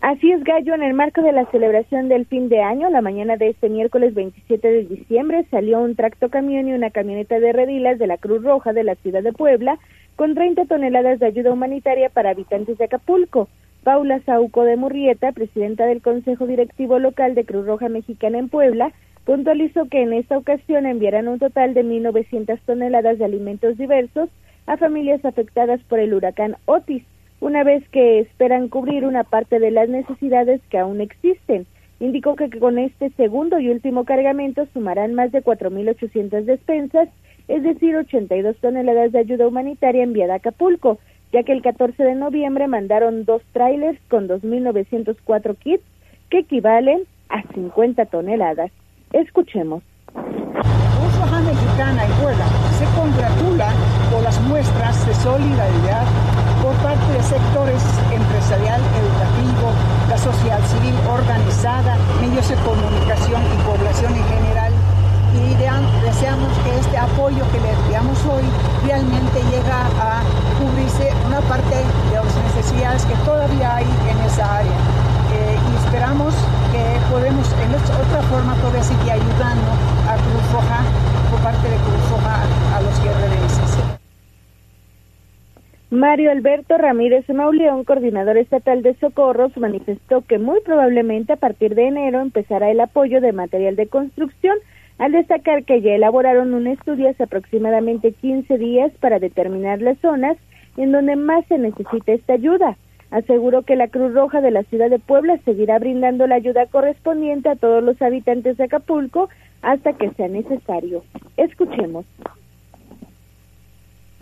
Así 0.00 0.32
es, 0.32 0.42
Gallo, 0.44 0.74
en 0.74 0.82
el 0.82 0.94
marco 0.94 1.20
de 1.20 1.30
la 1.30 1.44
celebración 1.50 2.08
del 2.08 2.24
fin 2.24 2.48
de 2.48 2.62
año, 2.62 2.88
la 2.88 3.02
mañana 3.02 3.36
de 3.36 3.48
este 3.48 3.68
miércoles 3.68 4.14
27 4.14 4.66
de 4.66 4.84
diciembre 4.84 5.44
salió 5.50 5.78
un 5.78 5.94
tracto 5.94 6.30
camión 6.30 6.68
y 6.68 6.72
una 6.72 6.88
camioneta 6.88 7.38
de 7.38 7.52
redilas 7.52 7.98
de 7.98 8.06
la 8.06 8.16
Cruz 8.16 8.42
Roja 8.42 8.72
de 8.72 8.82
la 8.82 8.94
ciudad 8.94 9.22
de 9.22 9.34
Puebla 9.34 9.78
con 10.16 10.34
30 10.34 10.64
toneladas 10.64 11.18
de 11.18 11.26
ayuda 11.26 11.52
humanitaria 11.52 12.08
para 12.08 12.30
habitantes 12.30 12.78
de 12.78 12.84
Acapulco. 12.84 13.50
Paula 13.84 14.20
Sauco 14.24 14.64
de 14.64 14.76
Murrieta, 14.76 15.32
presidenta 15.32 15.84
del 15.84 16.00
Consejo 16.00 16.46
Directivo 16.46 16.98
Local 16.98 17.34
de 17.34 17.44
Cruz 17.44 17.66
Roja 17.66 17.90
Mexicana 17.90 18.38
en 18.38 18.48
Puebla, 18.48 18.92
puntualizó 19.26 19.84
que 19.84 20.00
en 20.00 20.14
esta 20.14 20.38
ocasión 20.38 20.86
enviarán 20.86 21.28
un 21.28 21.38
total 21.38 21.74
de 21.74 21.84
1.900 21.84 22.58
toneladas 22.64 23.18
de 23.18 23.26
alimentos 23.26 23.76
diversos 23.76 24.30
a 24.66 24.78
familias 24.78 25.22
afectadas 25.26 25.80
por 25.82 25.98
el 25.98 26.14
huracán 26.14 26.56
Otis 26.64 27.04
una 27.40 27.64
vez 27.64 27.88
que 27.88 28.20
esperan 28.20 28.68
cubrir 28.68 29.04
una 29.04 29.24
parte 29.24 29.58
de 29.58 29.70
las 29.70 29.88
necesidades 29.88 30.60
que 30.70 30.78
aún 30.78 31.00
existen. 31.00 31.66
Indicó 31.98 32.36
que 32.36 32.50
con 32.50 32.78
este 32.78 33.10
segundo 33.10 33.58
y 33.58 33.68
último 33.68 34.04
cargamento 34.04 34.66
sumarán 34.72 35.14
más 35.14 35.32
de 35.32 35.42
4.800 35.42 36.44
despensas 36.44 37.08
es 37.50 37.64
decir, 37.64 37.96
82 37.96 38.56
toneladas 38.58 39.10
de 39.10 39.18
ayuda 39.18 39.48
humanitaria 39.48 40.04
enviada 40.04 40.34
a 40.34 40.36
Acapulco, 40.36 41.00
ya 41.32 41.42
que 41.42 41.50
el 41.50 41.62
14 41.62 42.00
de 42.04 42.14
noviembre 42.14 42.68
mandaron 42.68 43.24
dos 43.24 43.42
trailers 43.52 43.98
con 44.08 44.28
2.904 44.28 45.56
kits 45.56 45.82
que 46.30 46.38
equivalen 46.38 47.02
a 47.28 47.42
50 47.52 48.06
toneladas. 48.06 48.70
Escuchemos. 49.12 49.82
Roja 50.14 51.40
Mexicana 51.40 52.06
y 52.06 52.22
Puebla 52.22 52.46
se 52.78 52.84
congratula 52.96 53.72
por 54.12 54.22
las 54.22 54.40
muestras 54.42 55.06
de 55.08 55.14
solidaridad 55.14 56.06
de 57.12 57.22
sectores 57.24 57.82
empresarial, 58.12 58.80
educativo, 58.80 59.74
la 60.08 60.18
sociedad 60.18 60.60
civil 60.70 60.94
organizada, 61.10 61.96
medios 62.20 62.48
de 62.48 62.54
comunicación 62.62 63.42
y 63.42 63.56
población 63.66 64.14
en 64.14 64.24
general. 64.28 64.72
Y 65.34 65.54
deseamos 66.06 66.50
que 66.62 66.78
este 66.78 66.98
apoyo 66.98 67.42
que 67.50 67.60
le 67.60 67.70
enviamos 67.70 68.18
hoy 68.26 68.42
realmente 68.84 69.42
llega 69.50 69.86
a 69.98 70.22
cubrirse 70.58 71.12
una 71.26 71.40
parte 71.42 71.74
de 71.74 72.14
las 72.14 72.34
necesidades 72.54 73.04
que 73.04 73.14
todavía 73.26 73.76
hay 73.76 73.86
en 74.10 74.18
esa 74.26 74.58
área. 74.58 74.78
Eh, 75.34 75.58
y 75.58 75.84
esperamos 75.84 76.34
que 76.72 76.84
podemos, 77.10 77.46
en 77.62 77.74
otra 77.74 78.22
forma, 78.30 78.54
todavía 78.56 78.82
seguir 78.84 79.12
ayudando 79.12 79.70
a 80.06 80.14
Cruz 80.14 80.46
Roja 80.52 80.80
por 81.30 81.40
parte 81.40 81.68
de 81.70 81.76
Cruz 81.76 82.10
Roja 82.10 82.38
a 82.76 82.80
los 82.82 82.94
guerrerenses. 83.02 84.00
Mario 85.90 86.30
Alberto 86.30 86.78
Ramírez 86.78 87.28
Mauleón, 87.28 87.82
coordinador 87.82 88.36
estatal 88.36 88.80
de 88.80 88.94
socorros, 88.94 89.56
manifestó 89.56 90.20
que 90.20 90.38
muy 90.38 90.60
probablemente 90.60 91.32
a 91.32 91.36
partir 91.36 91.74
de 91.74 91.88
enero 91.88 92.20
empezará 92.20 92.70
el 92.70 92.78
apoyo 92.78 93.20
de 93.20 93.32
material 93.32 93.74
de 93.74 93.88
construcción, 93.88 94.56
al 94.98 95.10
destacar 95.10 95.64
que 95.64 95.80
ya 95.80 95.92
elaboraron 95.92 96.54
un 96.54 96.68
estudio 96.68 97.10
hace 97.10 97.24
aproximadamente 97.24 98.12
15 98.12 98.56
días 98.56 98.92
para 99.00 99.18
determinar 99.18 99.82
las 99.82 99.98
zonas 99.98 100.36
en 100.76 100.92
donde 100.92 101.16
más 101.16 101.44
se 101.46 101.58
necesita 101.58 102.12
esta 102.12 102.34
ayuda. 102.34 102.76
Aseguró 103.10 103.62
que 103.62 103.74
la 103.74 103.88
Cruz 103.88 104.14
Roja 104.14 104.40
de 104.40 104.52
la 104.52 104.62
ciudad 104.62 104.90
de 104.90 105.00
Puebla 105.00 105.38
seguirá 105.44 105.80
brindando 105.80 106.28
la 106.28 106.36
ayuda 106.36 106.66
correspondiente 106.66 107.48
a 107.48 107.56
todos 107.56 107.82
los 107.82 108.00
habitantes 108.00 108.56
de 108.58 108.64
Acapulco 108.64 109.28
hasta 109.60 109.94
que 109.94 110.10
sea 110.10 110.28
necesario. 110.28 111.02
Escuchemos. 111.36 112.06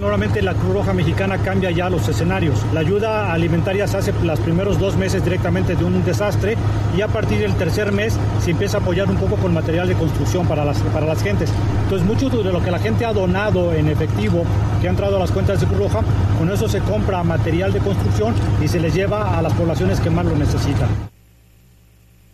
Normalmente 0.00 0.42
la 0.42 0.54
Cruz 0.54 0.74
Roja 0.74 0.92
Mexicana 0.92 1.38
cambia 1.38 1.72
ya 1.72 1.90
los 1.90 2.08
escenarios. 2.08 2.64
La 2.72 2.78
ayuda 2.78 3.32
alimentaria 3.32 3.84
se 3.88 3.96
hace 3.96 4.12
los 4.22 4.38
primeros 4.38 4.78
dos 4.78 4.96
meses 4.96 5.24
directamente 5.24 5.74
de 5.74 5.84
un 5.84 6.04
desastre 6.04 6.56
y 6.96 7.00
a 7.00 7.08
partir 7.08 7.40
del 7.40 7.56
tercer 7.56 7.90
mes 7.90 8.16
se 8.38 8.52
empieza 8.52 8.76
a 8.76 8.80
apoyar 8.80 9.10
un 9.10 9.16
poco 9.16 9.34
con 9.34 9.52
material 9.52 9.88
de 9.88 9.96
construcción 9.96 10.46
para 10.46 10.64
las, 10.64 10.80
para 10.82 11.04
las 11.04 11.20
gentes. 11.20 11.52
Entonces 11.82 12.06
mucho 12.06 12.30
de 12.30 12.52
lo 12.52 12.62
que 12.62 12.70
la 12.70 12.78
gente 12.78 13.04
ha 13.06 13.12
donado 13.12 13.72
en 13.72 13.88
efectivo, 13.88 14.44
que 14.80 14.86
ha 14.86 14.90
entrado 14.90 15.16
a 15.16 15.18
las 15.18 15.32
cuentas 15.32 15.60
de 15.60 15.66
Cruz 15.66 15.80
Roja, 15.80 16.04
con 16.38 16.48
eso 16.48 16.68
se 16.68 16.78
compra 16.78 17.24
material 17.24 17.72
de 17.72 17.80
construcción 17.80 18.36
y 18.62 18.68
se 18.68 18.78
les 18.78 18.94
lleva 18.94 19.36
a 19.36 19.42
las 19.42 19.52
poblaciones 19.54 19.98
que 19.98 20.10
más 20.10 20.24
lo 20.24 20.36
necesitan. 20.36 20.90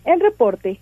El 0.04 0.20
reporte. 0.20 0.78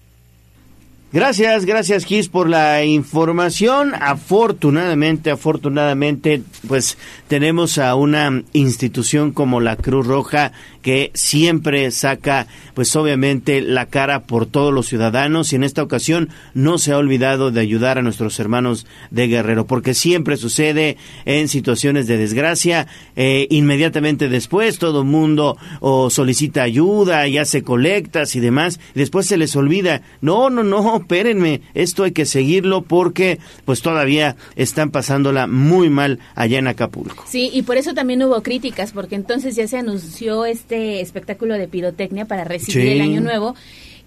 Gracias, 1.13 1.67
gracias 1.67 2.07
Gis 2.07 2.31
por 2.31 2.49
la 2.49 2.85
información. 2.85 3.93
Afortunadamente, 4.01 5.31
afortunadamente, 5.31 6.43
pues 6.67 6.97
tenemos 7.29 7.77
a 7.77 7.95
una 7.97 8.43
institución 8.55 9.33
como 9.33 9.61
la 9.61 9.77
Cruz 9.77 10.07
Roja 10.07 10.53
que 10.83 11.11
siempre 11.15 11.91
saca, 11.91 12.47
pues 12.75 12.95
obviamente, 12.97 13.61
la 13.63 13.87
cara 13.87 14.25
por 14.25 14.47
todos 14.47 14.75
los 14.75 14.87
ciudadanos 14.87 15.53
y 15.53 15.57
en 15.57 15.65
esta 15.65 15.83
ocasión 15.83 16.29
no 16.55 16.79
se 16.79 16.93
ha 16.93 16.99
olvidado 16.99 17.51
de 17.51 17.61
ayudar 17.61 17.99
a 17.99 18.03
nuestros 18.03 18.39
hermanos 18.41 18.87
de 19.11 19.29
Guerrero, 19.29 19.67
porque 19.67 19.95
siempre 19.95 20.37
sucede 20.37 20.97
en 21.25 21.49
situaciones 21.49 22.07
de 22.07 22.19
desgracia, 22.19 22.87
eh, 23.17 23.47
inmediatamente 23.51 24.29
después 24.29 24.79
todo 24.79 25.05
mundo 25.05 25.57
o 25.81 26.11
solicita 26.11 26.63
ayuda 26.63 27.29
y 27.29 27.39
hace 27.39 27.63
colectas 27.63 28.35
y 28.37 28.41
demás, 28.41 28.81
y 28.95 28.99
después 28.99 29.27
se 29.27 29.37
les 29.37 29.55
olvida, 29.57 30.03
no, 30.21 30.51
no, 30.51 30.65
no, 30.65 30.99
espérenme, 30.99 31.63
esto 31.75 32.05
hay 32.05 32.13
que 32.13 32.27
seguirlo 32.27 32.83
porque 32.83 33.39
pues 33.65 33.83
todavía 33.83 34.37
están 34.57 34.91
pasándola 34.91 35.47
muy 35.47 35.91
mal 35.91 36.19
allá 36.35 36.59
en 36.59 36.67
Acapulco. 36.67 37.25
Sí, 37.29 37.51
y 37.53 37.63
por 37.63 37.77
eso 37.77 37.95
también 37.95 38.23
hubo 38.23 38.43
críticas, 38.43 38.93
porque 38.93 39.15
entonces 39.15 39.55
ya 39.55 39.69
se 39.69 39.79
anunció 39.79 40.45
este 40.45 40.72
espectáculo 40.77 41.55
de 41.55 41.69
pirotecnia 41.69 42.25
para 42.25 42.45
recibir 42.45 42.83
Sí. 42.87 42.93
el 42.93 43.01
año 43.01 43.21
nuevo 43.21 43.55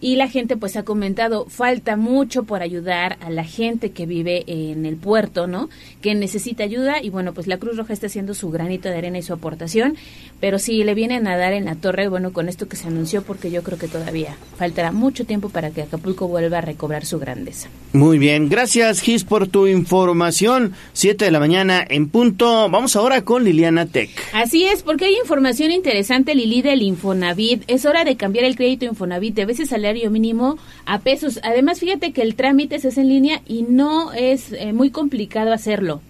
y 0.06 0.18
la 0.18 0.28
gente 0.28 0.56
pues 0.56 0.78
ha 0.78 0.84
comentado 0.84 1.47
falta 1.49 1.95
mucho 1.95 2.43
por 2.43 2.62
ayudar 2.62 3.18
a 3.22 3.32
la 3.32 3.43
gente 3.43 3.89
que 3.89 4.06
vive 4.06 4.43
en 4.45 4.86
el 4.86 4.97
puerto, 4.97 5.47
¿no? 5.47 5.68
Que 5.99 6.14
necesita 6.14 6.64
ayuda 6.64 7.01
y 7.01 7.10
bueno, 7.10 7.34
pues 7.34 7.47
la 7.47 7.58
Cruz 7.58 7.76
Roja 7.76 7.93
está 7.93 8.06
haciendo 8.06 8.36
su 8.36 8.51
granito 8.51 8.88
de 8.88 8.99
arena 8.99 9.18
y 9.18 9.24
su 9.24 9.34
aportación, 9.34 9.97
pero 10.39 10.60
sí 10.60 10.84
le 10.84 10.93
vienen 10.93 11.26
a 11.26 11.38
dar 11.38 11.53
en 11.53 11.66
la 11.66 11.74
torre, 11.74 12.08
bueno, 12.08 12.34
con 12.34 12.49
esto 12.49 12.68
que 12.68 12.76
se 12.76 12.88
anunció 12.88 13.24
porque 13.24 13.49
yo 13.49 13.64
creo 13.64 13.80
que 13.80 13.88
todavía 13.88 14.38
faltará 14.60 14.91
mucho 14.91 15.26
tiempo 15.26 15.49
para 15.49 15.72
que 15.72 15.82
Acapulco 15.82 16.28
vuelva 16.28 16.60
a 16.60 16.62
recobrar 16.62 17.03
su 17.03 17.18
grandeza. 17.18 17.70
Muy 17.91 18.20
bien, 18.20 18.47
gracias 18.47 19.01
Gis 19.01 19.24
por 19.24 19.47
tu 19.47 19.66
información. 19.66 20.74
Siete 20.93 21.26
de 21.26 21.32
la 21.32 21.39
mañana 21.39 21.84
en 21.89 22.10
punto. 22.10 22.70
Vamos 22.70 22.95
ahora 22.95 23.24
con 23.24 23.43
Liliana 23.43 23.88
Tech. 23.88 24.12
Así 24.34 24.66
es, 24.66 24.84
porque 24.84 25.06
hay 25.06 25.16
información 25.16 25.72
interesante, 25.72 26.36
Lili, 26.36 26.62
del 26.62 26.84
Infonavit. 26.84 27.64
Es 27.66 27.86
hora 27.86 28.03
de 28.03 28.18
cambiar 28.18 28.45
el 28.45 28.56
crédito 28.56 28.86
Infonavit 28.86 29.34
de 29.34 29.45
veces 29.45 29.74
salario 29.95 30.11
mínimo 30.11 30.57
a 30.85 30.99
pesos. 30.99 31.39
Además, 31.43 31.79
fíjate 31.79 32.11
que 32.11 32.21
el 32.21 32.35
trámite 32.35 32.79
se 32.79 32.89
hace 32.89 33.01
en 33.01 33.09
línea 33.09 33.41
y 33.47 33.63
no 33.63 34.11
es 34.11 34.51
eh, 34.51 34.73
muy 34.73 34.89
complicado 34.89 35.53
hacerlo. 35.53 36.01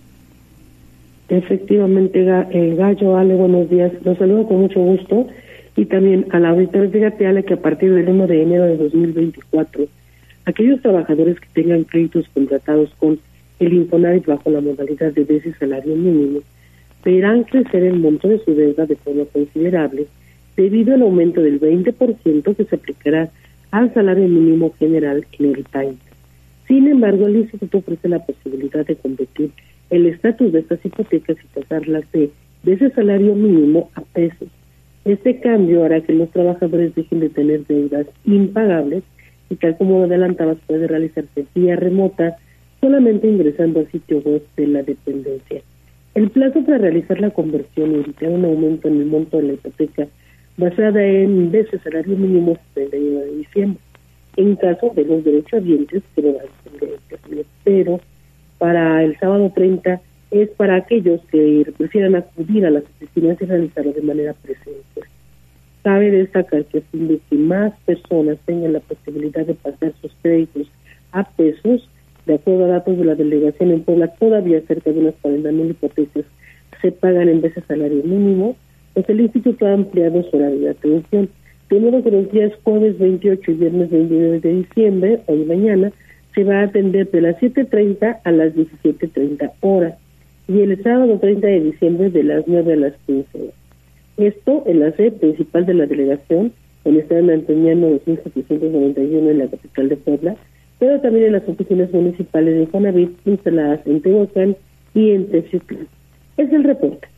Efectivamente, 1.30 2.22
eh, 2.22 2.76
Gallo, 2.76 3.16
Ale, 3.16 3.36
buenos 3.36 3.70
días. 3.70 3.92
Los 4.04 4.18
saludo 4.18 4.48
con 4.48 4.62
mucho 4.62 4.80
gusto. 4.80 5.28
Y 5.76 5.86
también 5.86 6.26
al 6.32 6.46
auditor, 6.46 6.90
fíjate, 6.90 7.28
Ale, 7.28 7.44
que 7.44 7.54
a 7.54 7.62
partir 7.62 7.94
del 7.94 8.10
1 8.10 8.28
de 8.28 8.42
enero 8.42 8.64
de 8.64 8.78
2024, 8.78 9.86
aquellos 10.46 10.82
trabajadores 10.82 11.40
que 11.40 11.48
tengan 11.54 11.84
créditos 11.84 12.26
contratados 12.34 12.90
con 12.98 13.20
el 13.60 13.74
Infonavit 13.74 14.26
bajo 14.26 14.50
la 14.50 14.62
modalidad 14.62 15.12
de 15.14 15.26
veces 15.26 15.56
salario 15.60 15.96
mínimo, 15.96 16.40
verán 17.04 17.44
crecer 17.44 17.84
el 17.84 18.00
monto 18.00 18.28
de 18.30 18.40
su 18.40 18.56
deuda 18.56 18.88
de 18.88 18.96
forma 18.96 19.26
considerable 19.32 20.08
debido 20.56 20.94
al 20.94 21.02
aumento 21.02 21.42
del 21.42 21.60
20% 21.60 22.56
que 22.56 22.64
se 22.64 22.76
aplicará 22.76 23.30
al 23.76 23.94
salario 23.94 24.30
mínimo 24.30 24.74
general 24.80 25.26
en 25.38 25.54
el 25.54 25.64
país. 25.66 25.98
Sin 26.66 26.88
embargo, 26.88 27.28
el 27.28 27.36
instituto 27.36 27.80
ofrece 27.80 28.08
la 28.08 28.26
posibilidad 28.26 28.86
de 28.86 28.96
convertir 28.96 29.52
el 29.90 30.06
estatus 30.06 30.54
de 30.54 30.60
estas 30.60 30.84
hipotecas 30.86 31.36
y 31.44 31.60
pasarlas 31.60 32.10
de, 32.14 32.32
de 32.64 32.74
ese 32.74 32.90
salario 32.92 33.36
mínimo 33.36 33.90
a 33.96 34.02
pesos. 34.02 34.48
Este 35.04 35.42
cambio 35.42 35.84
hará 35.84 36.00
que 36.00 36.14
los 36.14 36.32
trabajadores 36.32 36.96
dejen 36.96 37.20
de 37.20 37.30
tener 37.30 37.66
deudas 37.68 38.08
impagables 38.24 39.04
y 39.50 39.56
tal 39.58 39.78
como 39.78 40.06
adelantabas 40.06 40.58
puede 40.66 40.88
realizarse 40.88 41.46
vía 41.54 41.76
remota 41.76 42.38
solamente 42.80 43.28
ingresando 43.28 43.82
al 43.82 43.92
sitio 43.92 44.20
web 44.20 44.42
de 44.56 44.68
la 44.68 44.84
dependencia. 44.84 45.62
El 46.14 46.30
plazo 46.30 46.64
para 46.64 46.78
realizar 46.78 47.20
la 47.20 47.32
conversión 47.32 47.92
y 47.92 47.96
evitar 47.96 48.30
un 48.30 48.46
aumento 48.46 48.88
en 48.88 49.02
el 49.02 49.06
monto 49.08 49.36
de 49.36 49.44
la 49.44 49.54
hipoteca 49.54 50.08
basada 50.58 51.04
en 51.04 51.52
veces 51.52 51.82
salario 51.84 52.16
mínimo 52.18 52.54
es 52.54 52.60
el 52.84 52.90
31 52.90 53.20
de 53.20 53.36
diciembre. 53.38 53.80
En 54.38 54.56
caso 54.56 54.92
de 54.96 55.06
los 55.06 55.24
derechohabientes, 55.24 56.04
que 56.16 56.22
no 56.22 56.34
va 56.34 56.42
a 56.42 56.44
depender 56.44 56.90
de 56.90 57.16
este 57.16 57.36
mes, 57.36 57.46
pero 57.64 58.00
para 58.58 59.04
el 59.04 59.18
sábado 59.20 59.52
30 59.54 60.02
es 60.32 60.50
para 60.50 60.76
aquellos 60.76 61.22
que 61.32 61.72
prefieran 61.78 62.16
acudir 62.16 62.66
a 62.66 62.70
las 62.70 62.84
oficinas 62.84 63.38
y 63.42 63.46
realizarlo 63.46 63.94
de 63.94 64.02
manera 64.02 64.34
presencial. 64.34 65.08
Cabe 65.84 66.12
destacar 66.12 66.66
que 66.66 66.80
a 66.80 66.82
fin 66.82 67.08
de 67.08 67.20
que 67.30 67.36
más 67.38 67.74
personas 67.86 68.38
tengan 68.46 68.74
la 68.74 68.80
posibilidad 68.80 69.46
de 69.46 69.54
pasar 69.54 69.94
sus 70.02 70.12
créditos 70.22 70.68
a 71.12 71.24
pesos, 71.24 71.88
de 72.26 72.36
acuerdo 72.36 72.66
a 72.66 72.70
datos 72.70 72.98
de 72.98 73.06
la 73.06 73.16
delegación 73.16 73.72
en 73.72 73.84
Puebla, 73.84 74.08
todavía 74.20 74.60
cerca 74.62 74.92
de 74.92 75.00
unas 75.00 75.16
40 75.22 75.52
mil 75.52 75.70
hipotecas 75.70 76.26
se 76.82 76.92
pagan 76.92 77.30
en 77.30 77.42
vez 77.42 77.56
de 77.56 77.62
salario 77.64 78.04
mínimo, 78.04 78.56
pues 78.96 79.08
el 79.10 79.20
instituto 79.20 79.68
ha 79.68 79.74
ampliado 79.74 80.24
su 80.24 80.38
horario 80.38 80.60
de 80.60 80.70
atención. 80.70 81.30
Modo 81.70 82.02
que 82.02 82.12
los 82.12 82.32
días 82.32 82.54
jueves 82.64 82.98
28 82.98 83.52
y 83.52 83.54
viernes 83.56 83.90
29 83.90 84.40
de 84.40 84.54
diciembre, 84.54 85.20
hoy 85.26 85.44
mañana, 85.44 85.92
se 86.34 86.46
va 86.46 86.62
a 86.62 86.64
atender 86.64 87.12
de 87.12 87.22
las 87.22 87.36
7.30 87.38 88.20
a 88.24 88.32
las 88.32 88.54
17.30 88.54 89.52
horas 89.60 89.96
y 90.48 90.62
el 90.62 90.82
sábado 90.82 91.20
30 91.20 91.46
de 91.46 91.60
diciembre 91.60 92.10
de 92.10 92.24
las 92.24 92.48
9 92.48 92.74
a 92.74 92.76
las 92.78 92.94
15 93.06 93.28
horas. 93.38 93.54
Esto 94.18 94.64
en 94.66 94.80
la 94.80 94.92
sede 94.94 95.12
principal 95.12 95.66
de 95.66 95.74
la 95.74 95.86
delegación, 95.86 96.54
en 96.86 96.98
Estadio 96.98 97.34
Antoniano 97.34 97.90
2791 97.90 99.30
en 99.32 99.38
la 99.40 99.48
capital 99.48 99.90
de 99.90 99.98
Puebla, 99.98 100.36
pero 100.80 101.02
también 101.02 101.26
en 101.26 101.34
las 101.34 101.50
oficinas 101.50 101.92
municipales 101.92 102.54
de 102.54 102.62
Infonavit 102.62 103.12
instaladas 103.26 103.86
en 103.86 104.02
Tehuacán 104.02 104.56
y 104.94 105.12
en 105.12 105.28
Teciutlán. 105.28 105.88
Es 106.38 106.54
el 106.54 106.64
reporte. 106.64 107.15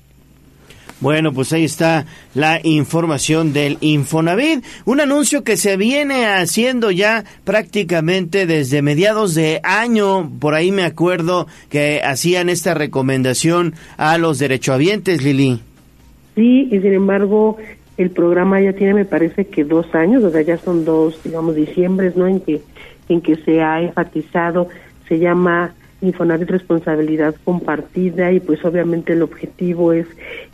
Bueno, 0.99 1.31
pues 1.31 1.53
ahí 1.53 1.63
está 1.63 2.05
la 2.33 2.59
información 2.63 3.53
del 3.53 3.77
Infonavit, 3.81 4.65
un 4.85 4.99
anuncio 4.99 5.43
que 5.43 5.55
se 5.55 5.77
viene 5.77 6.25
haciendo 6.25 6.89
ya 6.89 7.23
prácticamente 7.43 8.47
desde 8.47 8.81
mediados 8.81 9.35
de 9.35 9.59
año, 9.63 10.31
por 10.39 10.55
ahí 10.55 10.71
me 10.71 10.83
acuerdo 10.83 11.45
que 11.69 12.01
hacían 12.03 12.49
esta 12.49 12.73
recomendación 12.73 13.75
a 13.97 14.17
los 14.17 14.39
derechohabientes, 14.39 15.23
Lili. 15.23 15.61
Sí, 16.33 16.67
y 16.71 16.79
sin 16.79 16.93
embargo, 16.93 17.57
el 17.97 18.09
programa 18.09 18.59
ya 18.59 18.73
tiene, 18.73 18.95
me 18.95 19.05
parece 19.05 19.45
que 19.45 19.63
dos 19.63 19.93
años, 19.93 20.23
o 20.23 20.31
sea, 20.31 20.41
ya 20.41 20.57
son 20.57 20.83
dos, 20.83 21.19
digamos, 21.23 21.55
diciembres, 21.55 22.15
¿no? 22.15 22.27
En 22.27 22.39
que, 22.39 22.61
en 23.07 23.21
que 23.21 23.35
se 23.37 23.61
ha 23.61 23.81
enfatizado, 23.81 24.67
se 25.07 25.19
llama 25.19 25.73
Infonavit 26.01 26.49
Responsabilidad 26.49 27.35
Compartida 27.43 28.31
y 28.31 28.39
pues 28.39 28.63
obviamente 28.63 29.13
el 29.13 29.21
objetivo 29.21 29.93
es 29.93 30.07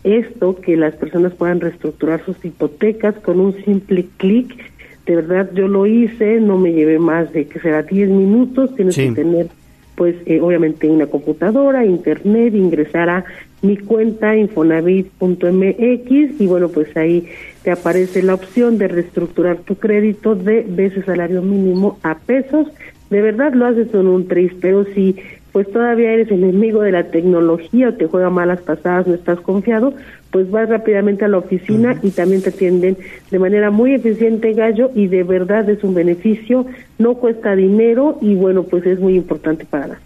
esto, 0.04 0.56
que 0.56 0.78
las 0.78 0.96
personas 0.96 1.34
puedan 1.34 1.60
reestructurar 1.60 2.24
sus 2.26 2.44
hipotecas 2.44 3.16
con 3.16 3.40
un 3.40 3.54
simple 3.64 4.08
clic. 4.18 4.56
De 5.06 5.18
verdad, 5.18 5.50
yo 5.54 5.68
lo 5.68 5.86
hice, 5.86 6.40
no 6.40 6.58
me 6.58 6.72
llevé 6.72 6.98
más 6.98 7.32
de 7.34 7.48
que 7.48 7.60
será 7.60 7.84
10 7.84 8.10
minutos, 8.10 8.74
tienes 8.76 8.96
que 8.96 9.12
tener 9.12 9.48
pues 9.96 10.16
eh, 10.26 10.42
obviamente 10.42 10.90
una 10.90 11.08
computadora, 11.08 11.86
internet, 11.86 12.54
ingresar 12.56 13.10
a 13.10 13.26
mi 13.62 13.78
cuenta 13.78 14.36
infonavit.mx 14.36 16.42
y 16.42 16.48
bueno, 16.48 16.70
pues 16.70 16.96
ahí 16.98 17.28
te 17.64 17.72
aparece 17.72 18.24
la 18.24 18.34
opción 18.34 18.78
de 18.78 18.88
reestructurar 18.88 19.58
tu 19.58 19.76
crédito 19.76 20.36
de 20.36 20.66
veces 20.68 21.06
salario 21.06 21.42
mínimo 21.42 22.00
a 22.04 22.18
pesos. 22.18 22.68
De 23.14 23.22
verdad 23.22 23.54
lo 23.54 23.68
haces 23.68 23.90
con 23.92 24.08
un 24.08 24.28
tris, 24.28 24.52
pero 24.60 24.86
si 24.86 25.16
pues 25.52 25.72
todavía 25.72 26.14
eres 26.14 26.32
enemigo 26.32 26.82
de 26.82 26.92
la 26.92 27.12
tecnología 27.12 27.90
o 27.90 27.94
te 27.94 28.08
juega 28.08 28.32
malas 28.32 28.60
pasadas, 28.62 29.06
no 29.06 29.14
estás 29.14 29.40
confiado, 29.40 29.94
pues 30.32 30.50
vas 30.50 30.68
rápidamente 30.68 31.24
a 31.24 31.28
la 31.28 31.38
oficina 31.38 31.96
y 32.02 32.10
también 32.10 32.42
te 32.42 32.50
atienden 32.50 32.98
de 33.30 33.38
manera 33.38 33.70
muy 33.70 33.94
eficiente, 33.94 34.54
Gallo, 34.54 34.90
y 34.96 35.06
de 35.06 35.22
verdad 35.22 35.70
es 35.70 35.84
un 35.84 35.94
beneficio, 35.94 36.66
no 36.98 37.14
cuesta 37.14 37.56
dinero 37.56 38.18
y 38.20 38.34
bueno, 38.34 38.64
pues 38.64 38.84
es 38.88 39.00
muy 39.00 39.14
importante 39.14 39.64
para 39.64 40.00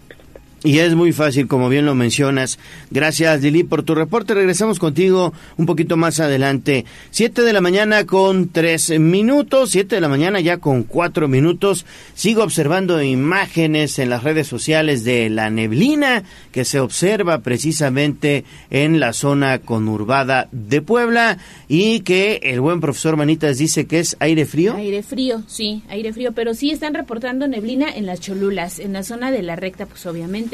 y 0.64 0.78
es 0.78 0.94
muy 0.94 1.12
fácil, 1.12 1.46
como 1.46 1.68
bien 1.68 1.86
lo 1.86 1.94
mencionas. 1.94 2.58
Gracias, 2.90 3.42
Lili, 3.42 3.62
por 3.62 3.84
tu 3.84 3.94
reporte. 3.94 4.34
Regresamos 4.34 4.78
contigo 4.78 5.32
un 5.56 5.66
poquito 5.66 5.96
más 5.96 6.18
adelante. 6.18 6.84
Siete 7.10 7.42
de 7.42 7.52
la 7.52 7.60
mañana 7.60 8.06
con 8.06 8.48
tres 8.48 8.90
minutos, 8.98 9.70
siete 9.70 9.94
de 9.94 10.00
la 10.00 10.08
mañana 10.08 10.40
ya 10.40 10.56
con 10.56 10.82
cuatro 10.82 11.28
minutos. 11.28 11.86
Sigo 12.14 12.42
observando 12.42 13.00
imágenes 13.00 13.98
en 14.00 14.10
las 14.10 14.24
redes 14.24 14.48
sociales 14.48 15.04
de 15.04 15.30
la 15.30 15.50
neblina 15.50 16.24
que 16.50 16.64
se 16.64 16.80
observa 16.80 17.38
precisamente 17.38 18.44
en 18.70 18.98
la 18.98 19.12
zona 19.12 19.60
conurbada 19.60 20.48
de 20.50 20.82
Puebla 20.82 21.38
y 21.68 22.00
que 22.00 22.40
el 22.42 22.60
buen 22.60 22.80
profesor 22.80 23.16
Manitas 23.16 23.58
dice 23.58 23.86
que 23.86 24.00
es 24.00 24.16
aire 24.18 24.44
frío. 24.44 24.74
Aire 24.74 25.02
frío, 25.02 25.42
sí, 25.46 25.82
aire 25.88 26.12
frío, 26.12 26.32
pero 26.32 26.54
sí 26.54 26.70
están 26.70 26.94
reportando 26.94 27.46
neblina 27.46 27.88
en 27.94 28.06
las 28.06 28.20
Cholulas, 28.20 28.80
en 28.80 28.92
la 28.92 29.04
zona 29.04 29.30
de 29.30 29.42
la 29.42 29.54
recta, 29.54 29.86
pues 29.86 30.04
obviamente 30.06 30.47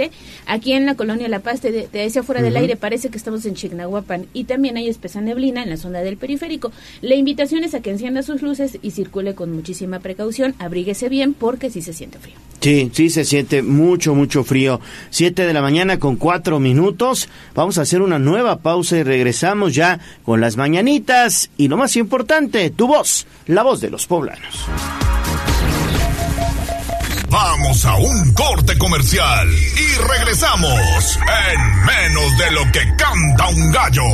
Aquí 0.47 0.73
en 0.73 0.87
la 0.87 0.95
colonia 0.95 1.29
La 1.29 1.41
Paz, 1.41 1.61
te, 1.61 1.89
decía 1.93 2.23
fuera 2.23 2.43
del 2.43 2.57
aire, 2.57 2.77
parece 2.77 3.09
que 3.09 3.19
estamos 3.19 3.45
en 3.47 3.55
Chignahuapan 3.55 4.27
y 4.33 4.45
también 4.45 4.77
hay 4.77 4.89
espesa 4.89 5.21
neblina 5.21 5.63
en 5.63 5.71
la 5.71 5.77
zona 5.77 6.01
del 6.01 6.17
periférico. 6.17 6.73
La 7.01 7.15
invitación 7.15 7.65
es 7.65 7.75
a 7.75 7.81
que 7.81 7.91
encienda 7.91 8.23
sus 8.23 8.43
luces 8.43 8.79
y 8.83 8.91
circule 8.91 9.35
con 9.35 9.53
muchísima 9.53 10.01
precaución. 10.01 10.55
Abríguese 10.59 11.09
bien 11.09 11.35
porque 11.35 11.71
sí 11.71 11.83
se 11.83 11.93
siente 11.93 12.19
frío. 12.19 12.35
Sí, 12.61 12.91
sí 12.95 13.11
se 13.11 13.25
siente 13.25 13.63
mucho, 13.63 14.15
mucho 14.15 14.43
frío. 14.43 14.81
Siete 15.11 15.47
de 15.47 15.53
la 15.53 15.61
mañana 15.61 15.99
con 15.99 16.17
cuatro 16.17 16.61
minutos. 16.61 17.29
Vamos 17.55 17.79
a 17.79 17.83
hacer 17.83 18.01
una 18.01 18.19
nueva 18.19 18.61
pausa 18.61 18.97
y 18.97 19.03
regresamos 19.03 19.75
ya 19.75 20.01
con 20.25 20.41
las 20.41 20.57
mañanitas 20.57 21.51
y 21.57 21.69
lo 21.69 21.77
más 21.77 21.97
importante, 21.97 22.71
tu 22.71 22.87
voz, 22.87 23.27
la 23.47 23.63
voz 23.63 23.81
de 23.81 23.91
los 23.91 24.07
poblanos. 24.07 24.67
Vamos 27.35 27.85
a 27.85 27.97
un 27.97 28.33
corte 28.33 28.79
comercial 28.79 29.49
y 29.53 29.97
regresamos 30.09 31.19
en 31.51 31.85
menos 31.85 32.39
de 32.39 32.51
lo 32.53 32.63
que 32.71 32.95
canta 32.97 33.49
un 33.49 33.73
gallo. 33.73 34.05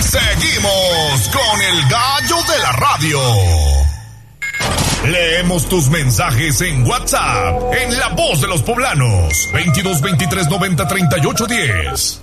Seguimos 0.00 1.30
con 1.32 1.62
el 1.62 1.88
gallo 1.88 2.36
de 2.52 2.58
la 2.58 2.72
radio. 2.72 3.20
Leemos 5.06 5.68
tus 5.68 5.88
mensajes 5.90 6.60
en 6.60 6.84
WhatsApp 6.88 7.72
en 7.72 8.00
La 8.00 8.08
Voz 8.08 8.40
de 8.40 8.48
los 8.48 8.62
Poblanos 8.62 9.48
22 9.52 10.00
23 10.00 10.48
90 10.48 10.88
38 10.88 11.46
10. 11.46 12.22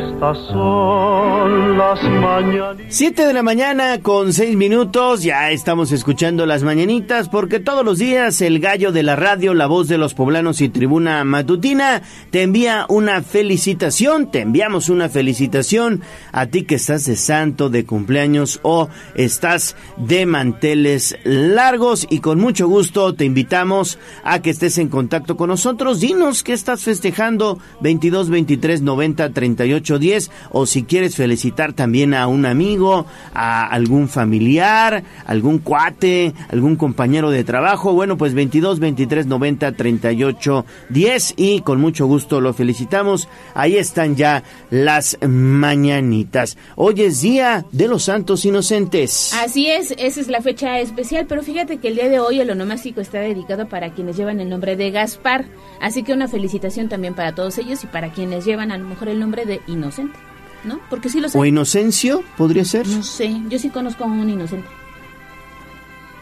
Estas 0.00 0.38
son 0.46 1.76
las 1.76 2.02
mañanitas. 2.02 2.86
Siete 2.88 3.26
de 3.26 3.34
la 3.34 3.42
mañana 3.42 4.00
con 4.00 4.32
seis 4.32 4.56
minutos. 4.56 5.22
Ya 5.22 5.50
estamos 5.50 5.92
escuchando 5.92 6.46
las 6.46 6.62
mañanitas 6.62 7.28
porque 7.28 7.60
todos 7.60 7.84
los 7.84 7.98
días 7.98 8.40
el 8.40 8.60
gallo 8.60 8.92
de 8.92 9.02
la 9.02 9.14
radio, 9.16 9.52
la 9.52 9.66
voz 9.66 9.88
de 9.88 9.98
los 9.98 10.14
poblanos 10.14 10.62
y 10.62 10.70
tribuna 10.70 11.22
matutina 11.24 12.00
te 12.30 12.42
envía 12.42 12.86
una 12.88 13.22
felicitación. 13.22 14.30
Te 14.30 14.40
enviamos 14.40 14.88
una 14.88 15.10
felicitación 15.10 16.00
a 16.32 16.46
ti 16.46 16.62
que 16.62 16.76
estás 16.76 17.04
de 17.04 17.16
santo, 17.16 17.68
de 17.68 17.84
cumpleaños 17.84 18.60
o 18.62 18.88
estás 19.14 19.76
de 19.98 20.24
manteles 20.24 21.18
largos 21.24 22.06
y 22.08 22.20
con 22.20 22.40
mucho 22.40 22.68
gusto 22.68 23.14
te 23.14 23.26
invitamos 23.26 23.98
a 24.24 24.40
que 24.40 24.48
estés 24.48 24.78
en 24.78 24.88
contacto 24.88 25.36
con 25.36 25.48
nosotros. 25.48 26.00
Dinos 26.00 26.42
qué 26.42 26.54
estás 26.54 26.84
festejando 26.84 27.58
22 27.82 28.30
23 28.30 28.80
90 28.80 29.30
38 29.30 29.89
10 29.98 30.30
o 30.50 30.66
si 30.66 30.84
quieres 30.84 31.16
felicitar 31.16 31.72
también 31.72 32.14
a 32.14 32.26
un 32.26 32.46
amigo, 32.46 33.06
a 33.34 33.66
algún 33.66 34.08
familiar, 34.08 35.02
algún 35.26 35.58
cuate, 35.58 36.32
algún 36.48 36.76
compañero 36.76 37.30
de 37.30 37.44
trabajo, 37.44 37.92
bueno, 37.92 38.16
pues 38.16 38.34
22 38.34 38.78
23 38.78 39.26
90 39.26 39.72
38 39.72 40.64
10 40.88 41.34
y 41.36 41.60
con 41.60 41.80
mucho 41.80 42.06
gusto 42.06 42.40
lo 42.40 42.54
felicitamos. 42.54 43.28
Ahí 43.54 43.76
están 43.76 44.16
ya 44.16 44.42
las 44.70 45.18
mañanitas. 45.26 46.56
Hoy 46.76 47.02
es 47.02 47.22
día 47.22 47.64
de 47.72 47.88
los 47.88 48.04
santos 48.04 48.44
inocentes. 48.44 49.32
Así 49.34 49.68
es, 49.68 49.94
esa 49.98 50.20
es 50.20 50.28
la 50.28 50.40
fecha 50.40 50.78
especial, 50.80 51.26
pero 51.28 51.42
fíjate 51.42 51.78
que 51.78 51.88
el 51.88 51.94
día 51.94 52.08
de 52.08 52.20
hoy 52.20 52.40
el 52.40 52.50
onomástico 52.50 53.00
está 53.00 53.20
dedicado 53.20 53.68
para 53.68 53.92
quienes 53.92 54.16
llevan 54.16 54.40
el 54.40 54.48
nombre 54.48 54.76
de 54.76 54.90
Gaspar, 54.90 55.46
así 55.80 56.02
que 56.02 56.12
una 56.12 56.28
felicitación 56.28 56.88
también 56.88 57.14
para 57.14 57.34
todos 57.34 57.58
ellos 57.58 57.82
y 57.84 57.86
para 57.86 58.10
quienes 58.10 58.44
llevan 58.44 58.72
a 58.72 58.78
lo 58.78 58.86
mejor 58.86 59.08
el 59.08 59.20
nombre 59.20 59.44
de 59.46 59.60
inocente, 59.70 60.18
¿no? 60.64 60.80
Porque 60.90 61.08
sí 61.08 61.20
lo 61.20 61.28
sé. 61.28 61.38
¿O 61.38 61.44
inocencio 61.44 62.22
podría 62.36 62.64
ser? 62.64 62.86
No 62.86 63.02
sé, 63.02 63.34
yo 63.48 63.58
sí 63.58 63.70
conozco 63.70 64.04
a 64.04 64.06
un 64.06 64.28
inocente. 64.28 64.68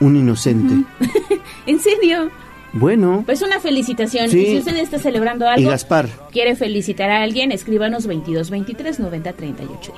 Un 0.01 0.16
inocente. 0.16 0.84
¿En 1.66 1.80
serio? 1.80 2.30
Bueno. 2.72 3.22
Pues 3.26 3.42
una 3.42 3.61
felicitación. 3.61 4.26
Y 4.26 4.30
si 4.30 4.59
usted 4.59 4.76
está 4.76 4.99
celebrando 4.99 5.49
algo, 5.49 5.62
y 5.62 5.70
Gaspar. 5.70 6.09
quiere 6.30 6.55
felicitar 6.55 7.11
a 7.11 7.22
alguien, 7.22 7.51
escríbanos 7.51 8.07
22 8.07 8.51
23 8.51 9.01
90 9.01 9.32
38 9.32 9.92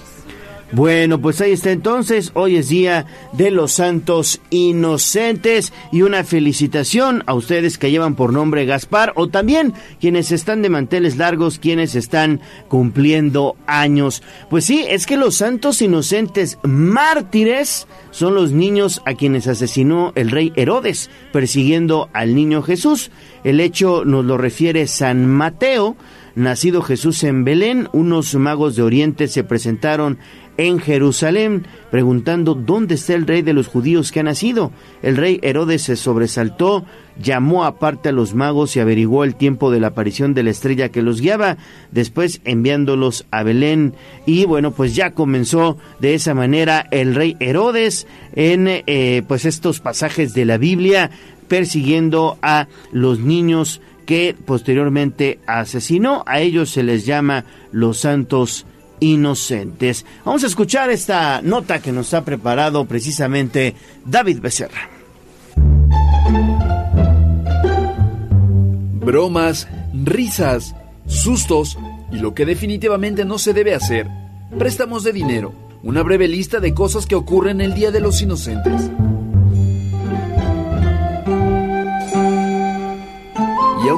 bueno, 0.73 1.21
pues 1.21 1.41
ahí 1.41 1.53
está 1.53 1.73
entonces. 1.73 2.31
Hoy 2.35 2.57
es 2.57 2.69
día 2.69 3.07
de 3.33 3.51
los 3.51 3.73
santos 3.73 4.41
inocentes 4.51 5.73
y 5.91 6.03
una 6.03 6.23
felicitación 6.23 7.25
a 7.27 7.35
ustedes 7.35 7.77
que 7.77 7.91
llevan 7.91 8.15
por 8.15 8.33
nombre 8.33 8.67
Gaspar 8.67 9.13
o 9.17 9.29
también 9.29 9.75
quienes 10.01 10.31
están 10.31 10.63
de 10.63 10.71
manteles 10.71 11.17
largos, 11.17 11.59
quienes 11.59 11.97
están 11.97 12.41
cumpliendo 12.69 13.57
años. 13.67 14.23
Pues 14.49 14.65
sí, 14.65 14.85
es 14.89 15.07
que 15.07 15.17
los 15.17 15.37
santos 15.37 15.83
inocentes 15.83 16.59
mártires 16.63 17.89
son 18.13 18.35
los 18.35 18.53
niños 18.53 19.03
a 19.07 19.15
quienes 19.15 19.49
asesinó 19.49 20.13
el 20.15 20.31
rey 20.31 20.53
Herodes 20.55 21.11
persiguiendo 21.33 22.09
al 22.13 22.35
niño 22.35 22.63
Jesús. 22.63 23.11
El 23.43 23.61
hecho 23.61 24.05
nos 24.05 24.25
lo 24.25 24.39
refiere 24.39 24.87
San 24.87 25.27
Mateo. 25.27 25.97
Nacido 26.37 26.81
Jesús 26.81 27.25
en 27.25 27.45
Belén, 27.45 27.89
unos 27.93 28.35
magos 28.37 28.77
de 28.77 28.83
Oriente 28.83 29.27
se 29.27 29.43
presentaron 29.43 30.19
en 30.61 30.79
Jerusalén, 30.79 31.67
preguntando 31.91 32.55
dónde 32.55 32.97
está 32.97 33.15
el 33.15 33.27
rey 33.27 33.41
de 33.41 33.55
los 33.55 33.67
judíos 33.67 34.13
que 34.13 34.21
ha 34.21 34.23
nacido. 34.23 34.73
El 35.03 35.17
rey 35.17 35.41
Herodes 35.43 35.81
se 35.81 35.97
sobresaltó, 35.97 36.85
llamó 37.19 37.65
aparte 37.65 38.11
a 38.11 38.13
los 38.13 38.35
magos 38.35 38.77
y 38.77 38.81
averiguó 38.81 39.25
el 39.25 39.37
tiempo 39.37 39.71
de 39.71 39.81
la 39.81 39.87
aparición 39.89 40.35
de 40.35 40.43
la 40.43 40.51
estrella 40.51 40.91
que 40.91 41.01
los 41.01 41.23
guiaba, 41.23 41.57
después 41.93 42.43
enviándolos 42.45 43.25
a 43.31 43.43
Belén. 43.43 43.95
Y 44.27 44.45
bueno, 44.45 44.73
pues 44.73 44.95
ya 44.95 45.13
comenzó 45.13 45.79
de 45.99 46.13
esa 46.13 46.35
manera 46.35 46.87
el 46.91 47.15
rey 47.15 47.39
Herodes 47.41 48.07
en 48.35 48.69
eh, 48.69 49.23
pues 49.27 49.47
estos 49.47 49.81
pasajes 49.81 50.35
de 50.35 50.45
la 50.45 50.59
Biblia 50.59 51.11
persiguiendo 51.49 52.37
a 52.43 52.69
los 52.93 53.19
niños 53.19 53.81
que 54.05 54.37
posteriormente 54.45 55.39
asesinó. 55.47 56.23
A 56.27 56.41
ellos 56.41 56.69
se 56.69 56.83
les 56.83 57.07
llama 57.07 57.47
los 57.73 58.01
santos 58.01 58.67
inocentes. 59.01 60.05
Vamos 60.25 60.45
a 60.45 60.47
escuchar 60.47 60.91
esta 60.91 61.43
nota 61.43 61.81
que 61.81 61.93
nos 61.93 62.15
ha 62.15 62.25
preparado 62.25 62.85
precisamente 62.85 63.75
David 64.05 64.41
Becerra. 64.41 64.89
Bromas, 69.05 69.67
risas, 69.93 70.75
sustos 71.07 71.77
y 72.13 72.17
lo 72.17 72.35
que 72.35 72.47
definitivamente 72.47 73.25
no 73.25 73.39
se 73.39 73.53
debe 73.53 73.75
hacer. 73.75 74.07
Préstamos 74.59 75.03
de 75.05 75.13
dinero. 75.13 75.53
Una 75.83 76.03
breve 76.03 76.29
lista 76.29 76.61
de 76.61 76.75
cosas 76.75 77.07
que 77.07 77.15
ocurren 77.15 77.61
el 77.61 77.75
Día 77.75 77.91
de 77.91 78.01
los 78.01 78.21
Inocentes. 78.21 78.91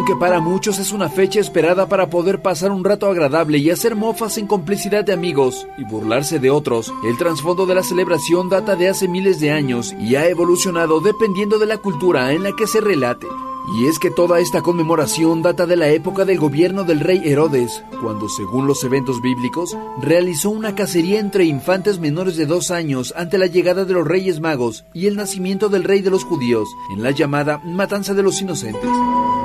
Aunque 0.03 0.16
para 0.16 0.40
muchos 0.40 0.80
es 0.80 0.90
una 0.90 1.09
fecha 1.09 1.38
esperada 1.38 1.88
para 1.88 2.11
poder 2.11 2.42
pasar 2.42 2.72
un 2.72 2.82
rato 2.82 3.07
agradable 3.07 3.59
y 3.59 3.70
hacer 3.70 3.94
mofas 3.94 4.36
en 4.36 4.48
complicidad 4.48 5.05
de 5.05 5.12
amigos 5.12 5.68
y 5.78 5.84
burlarse 5.84 6.40
de 6.40 6.50
otros, 6.50 6.92
el 7.05 7.16
trasfondo 7.16 7.66
de 7.66 7.76
la 7.76 7.84
celebración 7.84 8.48
data 8.48 8.74
de 8.74 8.88
hace 8.88 9.07
miles 9.07 9.38
de 9.38 9.53
años 9.53 9.94
y 10.00 10.16
ha 10.16 10.26
evolucionado 10.26 11.00
dependiendo 11.00 11.61
de 11.61 11.66
la 11.66 11.78
cultura 11.78 12.32
en 12.32 12.42
la 12.42 12.50
que 12.50 12.66
se 12.66 12.80
relate. 12.80 13.28
Y 13.68 13.86
es 13.86 13.98
que 13.98 14.10
toda 14.10 14.40
esta 14.40 14.60
conmemoración 14.60 15.42
data 15.42 15.66
de 15.66 15.76
la 15.76 15.88
época 15.88 16.24
del 16.24 16.38
gobierno 16.38 16.82
del 16.84 17.00
rey 17.00 17.22
Herodes, 17.24 17.84
cuando 18.00 18.28
según 18.28 18.66
los 18.66 18.82
eventos 18.82 19.22
bíblicos, 19.22 19.76
realizó 20.00 20.50
una 20.50 20.74
cacería 20.74 21.20
entre 21.20 21.44
infantes 21.44 22.00
menores 22.00 22.36
de 22.36 22.46
dos 22.46 22.70
años 22.70 23.14
ante 23.16 23.38
la 23.38 23.46
llegada 23.46 23.84
de 23.84 23.94
los 23.94 24.06
reyes 24.06 24.40
magos 24.40 24.84
y 24.92 25.06
el 25.06 25.16
nacimiento 25.16 25.68
del 25.68 25.84
rey 25.84 26.00
de 26.00 26.10
los 26.10 26.24
judíos, 26.24 26.68
en 26.92 27.02
la 27.02 27.12
llamada 27.12 27.58
Matanza 27.64 28.14
de 28.14 28.22
los 28.22 28.40
Inocentes. 28.40 28.90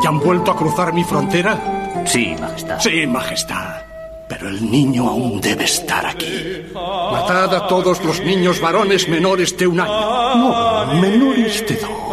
¿Ya 0.04 0.10
han 0.10 0.20
vuelto 0.20 0.52
a 0.52 0.56
cruzar 0.56 0.94
mi 0.94 1.04
frontera? 1.04 2.04
Sí, 2.06 2.36
Majestad. 2.40 2.80
Sí, 2.80 3.06
Majestad. 3.08 3.82
Pero 4.30 4.50
el 4.50 4.70
niño 4.70 5.08
aún 5.08 5.40
debe 5.40 5.64
estar 5.64 6.06
aquí. 6.06 6.66
Matad 6.74 7.56
a 7.56 7.68
todos 7.68 8.04
los 8.04 8.20
niños 8.22 8.60
varones 8.60 9.08
menores 9.08 9.58
de 9.58 9.68
un 9.68 9.80
año. 9.80 10.36
No, 10.36 11.02
menores 11.02 11.66
de 11.68 11.76
dos. 11.76 12.07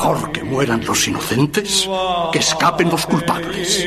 Mejor 0.00 0.32
que 0.32 0.42
mueran 0.42 0.82
los 0.86 1.06
inocentes 1.08 1.86
que 2.32 2.38
escapen 2.38 2.88
los 2.88 3.04
culpables. 3.04 3.84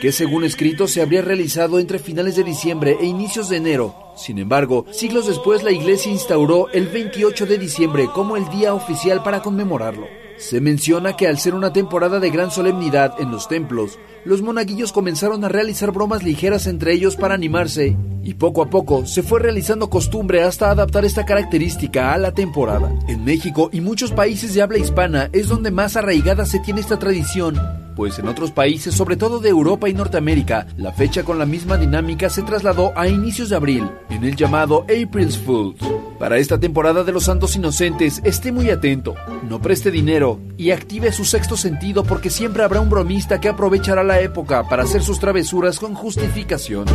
Que 0.00 0.10
según 0.10 0.42
escrito 0.42 0.88
se 0.88 1.00
habría 1.00 1.22
realizado 1.22 1.78
entre 1.78 2.00
finales 2.00 2.34
de 2.34 2.42
diciembre 2.42 2.96
e 3.00 3.06
inicios 3.06 3.48
de 3.48 3.58
enero. 3.58 3.94
Sin 4.16 4.40
embargo, 4.40 4.86
siglos 4.90 5.28
después 5.28 5.62
la 5.62 5.70
iglesia 5.70 6.10
instauró 6.10 6.68
el 6.72 6.88
28 6.88 7.46
de 7.46 7.58
diciembre 7.58 8.08
como 8.12 8.36
el 8.36 8.48
día 8.48 8.74
oficial 8.74 9.22
para 9.22 9.40
conmemorarlo. 9.40 10.08
Se 10.36 10.60
menciona 10.60 11.16
que 11.16 11.28
al 11.28 11.38
ser 11.38 11.54
una 11.54 11.72
temporada 11.72 12.18
de 12.18 12.30
gran 12.30 12.50
solemnidad 12.50 13.20
en 13.20 13.30
los 13.30 13.46
templos, 13.46 14.00
los 14.24 14.42
monaguillos 14.42 14.92
comenzaron 14.92 15.44
a 15.44 15.48
realizar 15.48 15.92
bromas 15.92 16.22
ligeras 16.22 16.66
entre 16.66 16.92
ellos 16.92 17.16
para 17.16 17.34
animarse, 17.34 17.96
y 18.22 18.34
poco 18.34 18.62
a 18.62 18.70
poco 18.70 19.06
se 19.06 19.22
fue 19.22 19.40
realizando 19.40 19.90
costumbre 19.90 20.42
hasta 20.42 20.70
adaptar 20.70 21.04
esta 21.04 21.26
característica 21.26 22.12
a 22.12 22.18
la 22.18 22.32
temporada. 22.32 22.92
En 23.06 23.24
México 23.24 23.68
y 23.72 23.80
muchos 23.80 24.12
países 24.12 24.54
de 24.54 24.62
habla 24.62 24.78
hispana 24.78 25.28
es 25.32 25.48
donde 25.48 25.70
más 25.70 25.96
arraigada 25.96 26.46
se 26.46 26.58
tiene 26.60 26.80
esta 26.80 26.98
tradición, 26.98 27.60
pues 27.94 28.18
en 28.18 28.26
otros 28.26 28.50
países, 28.50 28.94
sobre 28.94 29.16
todo 29.16 29.38
de 29.38 29.50
Europa 29.50 29.88
y 29.88 29.94
Norteamérica, 29.94 30.66
la 30.76 30.92
fecha 30.92 31.22
con 31.22 31.38
la 31.38 31.46
misma 31.46 31.76
dinámica 31.76 32.28
se 32.28 32.42
trasladó 32.42 32.92
a 32.96 33.08
inicios 33.08 33.50
de 33.50 33.56
abril, 33.56 33.88
en 34.10 34.24
el 34.24 34.36
llamado 34.36 34.84
April's 34.84 35.38
Fools. 35.38 35.78
Para 36.18 36.38
esta 36.38 36.58
temporada 36.58 37.04
de 37.04 37.12
los 37.12 37.24
Santos 37.24 37.54
Inocentes, 37.56 38.20
esté 38.24 38.52
muy 38.52 38.70
atento, 38.70 39.14
no 39.48 39.60
preste 39.60 39.90
dinero 39.90 40.40
y 40.56 40.70
active 40.70 41.12
su 41.12 41.24
sexto 41.24 41.56
sentido 41.56 42.04
porque 42.04 42.30
siempre 42.30 42.62
habrá 42.62 42.80
un 42.80 42.90
bromista 42.90 43.40
que 43.40 43.48
aprovechará 43.48 44.02
la 44.02 44.13
época 44.20 44.68
para 44.68 44.82
hacer 44.84 45.02
sus 45.02 45.18
travesuras 45.18 45.78
con 45.78 45.94
justificación. 45.94 46.86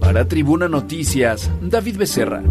Para 0.00 0.28
Tribuna 0.28 0.68
Noticias, 0.68 1.50
David 1.60 1.98
Becerra. 1.98 2.42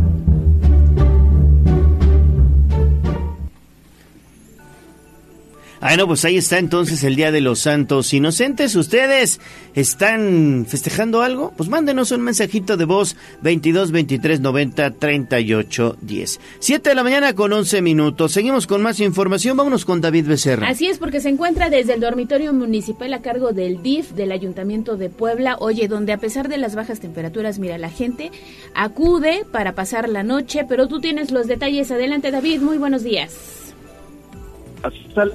Bueno, 5.88 6.08
pues 6.08 6.26
ahí 6.26 6.38
está 6.38 6.58
entonces 6.58 7.04
el 7.04 7.16
Día 7.16 7.32
de 7.32 7.42
los 7.42 7.60
Santos 7.60 8.12
Inocentes. 8.12 8.76
¿Ustedes 8.76 9.40
están 9.76 10.66
festejando 10.68 11.22
algo? 11.22 11.54
Pues 11.56 11.70
mándenos 11.70 12.12
un 12.12 12.22
mensajito 12.22 12.76
de 12.76 12.86
voz 12.86 13.16
22 13.44 13.92
23 13.92 14.40
90 14.40 14.92
38 14.96 15.98
10. 16.02 16.40
7 16.58 16.90
de 16.90 16.96
la 16.96 17.04
mañana 17.04 17.36
con 17.36 17.54
11 17.54 17.84
minutos. 17.84 18.32
Seguimos 18.32 18.66
con 18.66 18.82
más 18.82 19.00
información. 19.00 19.58
Vámonos 19.58 19.86
con 19.86 20.02
David 20.02 20.26
Becerra. 20.26 20.68
Así 20.68 20.88
es, 20.88 20.98
porque 20.98 21.22
se 21.22 21.30
encuentra 21.30 21.70
desde 21.70 21.94
el 21.94 22.00
dormitorio 22.00 22.52
municipal 22.52 23.14
a 23.14 23.22
cargo 23.22 23.52
del 23.52 23.84
DIF 23.84 24.14
del 24.14 24.32
Ayuntamiento 24.32 24.98
de 24.98 25.12
Puebla. 25.12 25.56
Oye, 25.60 25.88
donde 25.88 26.14
a 26.14 26.18
pesar 26.18 26.50
de 26.50 26.58
las 26.58 26.74
bajas 26.74 27.00
temperaturas, 27.00 27.60
mira, 27.60 27.78
la 27.78 27.92
gente 27.92 28.32
acude 28.74 29.46
para 29.52 29.76
pasar 29.76 30.10
la 30.10 30.24
noche, 30.24 30.66
pero 30.68 30.88
tú 30.88 31.00
tienes 31.00 31.30
los 31.30 31.46
detalles. 31.46 31.92
Adelante, 31.92 32.32
David. 32.32 32.62
Muy 32.62 32.80
buenos 32.80 33.04
días. 33.04 33.65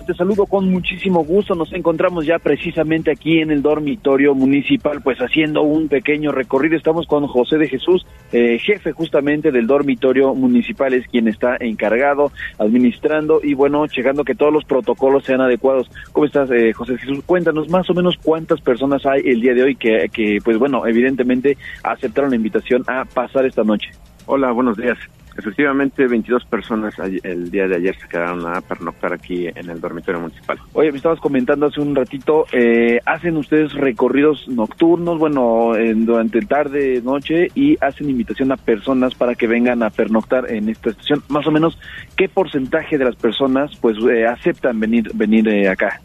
Te 0.07 0.15
saludo 0.15 0.47
con 0.47 0.71
muchísimo 0.71 1.25
gusto. 1.25 1.55
Nos 1.55 1.73
encontramos 1.73 2.27
ya 2.27 2.39
precisamente 2.39 3.11
aquí 3.11 3.41
en 3.41 3.51
el 3.51 3.63
dormitorio 3.63 4.35
municipal, 4.35 5.01
pues 5.03 5.19
haciendo 5.19 5.63
un 5.63 5.89
pequeño 5.89 6.33
recorrido. 6.33 6.77
Estamos 6.77 7.07
con 7.07 7.27
José 7.27 7.57
de 7.59 7.69
Jesús, 7.69 8.07
eh, 8.33 8.59
jefe 8.59 8.93
justamente 8.93 9.51
del 9.51 9.67
dormitorio 9.67 10.35
municipal, 10.35 10.93
es 10.93 11.07
quien 11.09 11.29
está 11.29 11.57
encargado, 11.59 12.31
administrando 12.59 13.41
y 13.43 13.55
bueno, 13.55 13.87
checando 13.87 14.25
que 14.25 14.35
todos 14.35 14.53
los 14.53 14.65
protocolos 14.65 15.25
sean 15.25 15.41
adecuados. 15.41 15.91
¿Cómo 16.13 16.27
estás, 16.27 16.51
eh, 16.51 16.73
José 16.73 16.93
de 16.93 16.99
Jesús? 16.99 17.25
Cuéntanos 17.25 17.69
más 17.69 17.89
o 17.91 17.95
menos 17.95 18.17
cuántas 18.23 18.61
personas 18.61 19.05
hay 19.07 19.23
el 19.25 19.41
día 19.41 19.55
de 19.55 19.63
hoy 19.63 19.77
que, 19.77 20.09
que, 20.13 20.39
pues 20.45 20.59
bueno, 20.59 20.87
evidentemente 20.87 21.57
aceptaron 21.83 22.31
la 22.31 22.37
invitación 22.37 22.85
a 22.87 23.05
pasar 23.05 23.47
esta 23.47 23.65
noche. 23.65 23.91
Hola, 24.27 24.53
buenos 24.53 24.77
días. 24.77 24.99
Efectivamente, 25.37 26.07
22 26.07 26.45
personas 26.45 26.95
el 26.99 27.51
día 27.51 27.69
de 27.69 27.77
ayer 27.77 27.97
se 27.99 28.09
quedaron 28.09 28.47
a 28.47 28.61
pernoctar 28.61 29.13
aquí 29.13 29.47
en 29.47 29.71
el 29.71 29.81
dormitorio 29.81 30.21
municipal. 30.21 30.59
Oye, 30.73 30.91
me 30.91 30.97
estabas 30.97 31.21
comentando 31.21 31.67
hace 31.67 31.81
un 31.81 31.95
ratito, 31.95 32.47
eh, 32.53 33.01
¿hacen 33.07 33.37
ustedes 33.37 33.73
recorridos 33.75 34.49
nocturnos, 34.49 35.19
bueno, 35.19 35.77
en, 35.77 36.05
durante 36.05 36.41
tarde, 36.41 37.01
noche, 37.03 37.49
y 37.55 37.77
hacen 37.81 38.11
invitación 38.11 38.53
a 38.53 38.57
personas 38.57 39.15
para 39.15 39.35
que 39.35 39.47
vengan 39.47 39.83
a 39.83 39.91
pernoctar 39.91 40.51
en 40.51 40.69
esta 40.69 40.91
estación? 40.91 41.23
Más 41.29 41.47
o 41.47 41.51
menos, 41.51 41.79
¿qué 42.17 42.29
porcentaje 42.29 42.99
de 42.99 43.05
las 43.05 43.17
personas 43.17 43.77
pues 43.81 43.97
eh, 44.11 44.27
aceptan 44.27 44.81
venir, 44.81 45.11
venir 45.15 45.49
eh, 45.49 45.69
acá? 45.69 46.01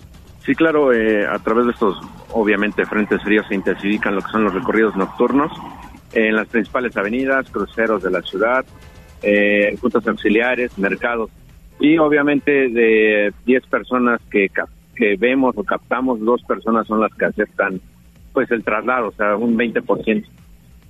Sí, 0.45 0.53
claro, 0.53 0.91
a 0.91 1.39
través 1.39 1.65
de 1.65 1.71
estos, 1.71 1.99
obviamente, 2.31 2.85
frentes 2.85 3.19
fríos 3.23 3.47
se 3.47 3.55
intensifican 3.55 4.13
lo 4.13 4.21
que 4.21 4.29
son 4.29 4.43
los 4.43 4.53
recorridos 4.53 4.95
nocturnos 4.95 5.51
en 6.13 6.35
las 6.35 6.47
principales 6.47 6.95
avenidas, 6.95 7.49
cruceros 7.49 8.03
de 8.03 8.11
la 8.11 8.21
ciudad, 8.21 8.65
eh, 9.25 9.75
juntas 9.81 10.07
auxiliares, 10.07 10.77
mercados. 10.77 11.29
Y 11.79 11.97
obviamente 11.97 12.69
de 12.69 13.33
10 13.45 13.67
personas 13.67 14.21
que, 14.31 14.49
que 14.95 15.15
vemos 15.17 15.57
o 15.57 15.63
captamos, 15.63 16.19
dos 16.21 16.41
personas 16.43 16.87
son 16.87 17.01
las 17.01 17.13
que 17.13 17.25
aceptan 17.25 17.81
pues 18.33 18.51
el 18.51 18.63
traslado, 18.63 19.09
o 19.09 19.11
sea, 19.13 19.35
un 19.35 19.57
20%. 19.57 20.25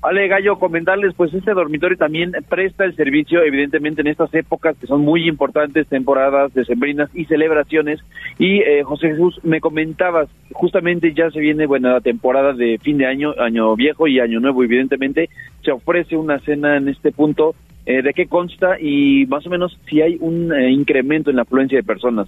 Ale 0.06 0.28
Gallo, 0.28 0.60
comentarles, 0.60 1.16
pues 1.16 1.34
este 1.34 1.56
dormitorio 1.56 1.98
también 1.98 2.32
presta 2.48 2.86
el 2.86 2.96
servicio, 2.96 3.42
evidentemente 3.42 4.02
en 4.02 4.08
estas 4.08 4.32
épocas 4.36 4.78
que 4.78 4.86
son 4.86 5.02
muy 5.02 5.28
importantes, 5.28 5.88
temporadas 5.88 6.54
decembrinas 6.54 7.10
y 7.16 7.26
celebraciones. 7.26 8.02
Y 8.38 8.60
eh, 8.60 8.84
José 8.84 9.10
Jesús, 9.10 9.40
me 9.42 9.62
comentabas, 9.62 10.30
justamente 10.54 11.14
ya 11.16 11.32
se 11.32 11.40
viene, 11.40 11.66
bueno, 11.66 11.90
la 11.90 12.02
temporada 12.02 12.54
de 12.54 12.78
fin 12.84 13.00
de 13.00 13.08
año, 13.08 13.34
año 13.40 13.76
viejo 13.76 14.08
y 14.08 14.20
año 14.20 14.40
nuevo, 14.40 14.64
evidentemente, 14.64 15.30
se 15.64 15.72
ofrece 15.72 16.16
una 16.16 16.40
cena 16.40 16.78
en 16.78 16.88
este 16.88 17.12
punto. 17.12 17.56
Eh, 17.86 18.02
¿De 18.02 18.14
qué 18.14 18.28
consta 18.28 18.80
y 18.80 19.26
más 19.28 19.46
o 19.46 19.50
menos 19.50 19.80
si 19.88 20.02
hay 20.02 20.18
un 20.20 20.52
eh, 20.52 20.72
incremento 20.72 21.30
en 21.30 21.36
la 21.36 21.44
afluencia 21.44 21.78
de 21.78 21.84
personas? 21.84 22.28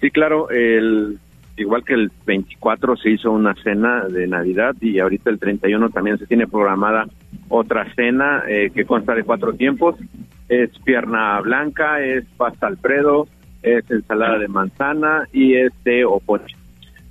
Sí, 0.00 0.10
claro, 0.10 0.50
el 0.50 1.18
igual 1.56 1.84
que 1.84 1.94
el 1.94 2.10
24 2.26 2.96
se 2.96 3.10
hizo 3.10 3.30
una 3.30 3.54
cena 3.62 4.06
de 4.08 4.26
Navidad 4.26 4.74
y 4.80 4.98
ahorita 4.98 5.30
el 5.30 5.38
31 5.38 5.90
también 5.90 6.18
se 6.18 6.26
tiene 6.26 6.46
programada 6.46 7.06
otra 7.48 7.92
cena 7.94 8.42
eh, 8.48 8.70
que 8.74 8.84
consta 8.84 9.14
de 9.14 9.24
cuatro 9.24 9.52
tiempos. 9.54 9.96
Es 10.48 10.70
pierna 10.84 11.40
blanca, 11.40 12.00
es 12.00 12.24
pasta 12.36 12.66
alfredo, 12.66 13.26
es 13.62 13.90
ensalada 13.90 14.38
de 14.38 14.48
manzana 14.48 15.26
y 15.32 15.54
es 15.54 15.72
té 15.82 16.04
o. 16.04 16.20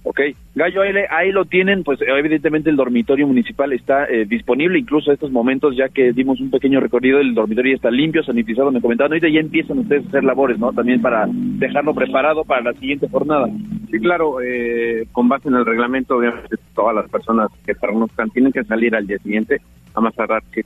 Ok, 0.03 0.19
Gallo, 0.55 0.81
ahí, 0.81 0.91
ahí 1.11 1.31
lo 1.31 1.45
tienen, 1.45 1.83
pues 1.83 1.99
evidentemente 2.01 2.71
el 2.71 2.75
dormitorio 2.75 3.27
municipal 3.27 3.71
está 3.71 4.05
eh, 4.05 4.25
disponible, 4.25 4.79
incluso 4.79 5.11
a 5.11 5.13
estos 5.13 5.31
momentos, 5.31 5.75
ya 5.75 5.89
que 5.89 6.11
dimos 6.11 6.39
un 6.39 6.49
pequeño 6.49 6.79
recorrido, 6.79 7.19
el 7.19 7.35
dormitorio 7.35 7.75
está 7.75 7.91
limpio, 7.91 8.23
sanitizado, 8.23 8.71
me 8.71 8.81
comentaban, 8.81 9.11
ahorita 9.11 9.29
ya 9.29 9.39
empiezan 9.39 9.77
ustedes 9.77 10.05
a 10.05 10.07
hacer 10.07 10.23
labores, 10.23 10.57
¿no? 10.57 10.73
También 10.73 11.03
para 11.03 11.27
dejarlo 11.29 11.93
preparado 11.93 12.43
para 12.43 12.63
la 12.63 12.73
siguiente 12.73 13.07
jornada. 13.09 13.47
Sí, 13.91 13.99
claro, 13.99 14.41
eh, 14.41 15.05
con 15.11 15.29
base 15.29 15.49
en 15.49 15.55
el 15.55 15.65
reglamento, 15.65 16.17
obviamente 16.17 16.55
todas 16.73 16.95
las 16.95 17.07
personas 17.07 17.51
que 17.63 17.75
pernoctan 17.75 18.31
tienen 18.31 18.51
que 18.51 18.63
salir 18.63 18.95
al 18.95 19.05
día 19.05 19.19
siguiente, 19.19 19.61
a 19.93 20.01
más 20.01 20.15
tardar 20.15 20.41
que 20.51 20.63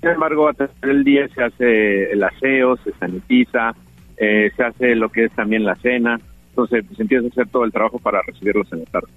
Sin 0.00 0.08
embargo, 0.08 0.48
a 0.48 0.52
través 0.52 0.80
del 0.80 1.02
día 1.02 1.26
se 1.28 1.42
hace 1.42 2.12
el 2.12 2.22
aseo, 2.22 2.76
se 2.76 2.92
sanitiza, 2.92 3.74
eh, 4.16 4.52
se 4.56 4.62
hace 4.62 4.94
lo 4.94 5.08
que 5.08 5.24
es 5.24 5.32
también 5.32 5.64
la 5.64 5.74
cena, 5.76 6.20
entonces 6.50 6.84
pues, 6.86 7.00
empieza 7.00 7.26
a 7.26 7.28
hacer 7.28 7.48
todo 7.48 7.64
el 7.64 7.72
trabajo 7.72 7.98
para 7.98 8.22
recibirlos 8.22 8.72
en 8.72 8.80
la 8.80 8.84
tarde. 8.86 9.08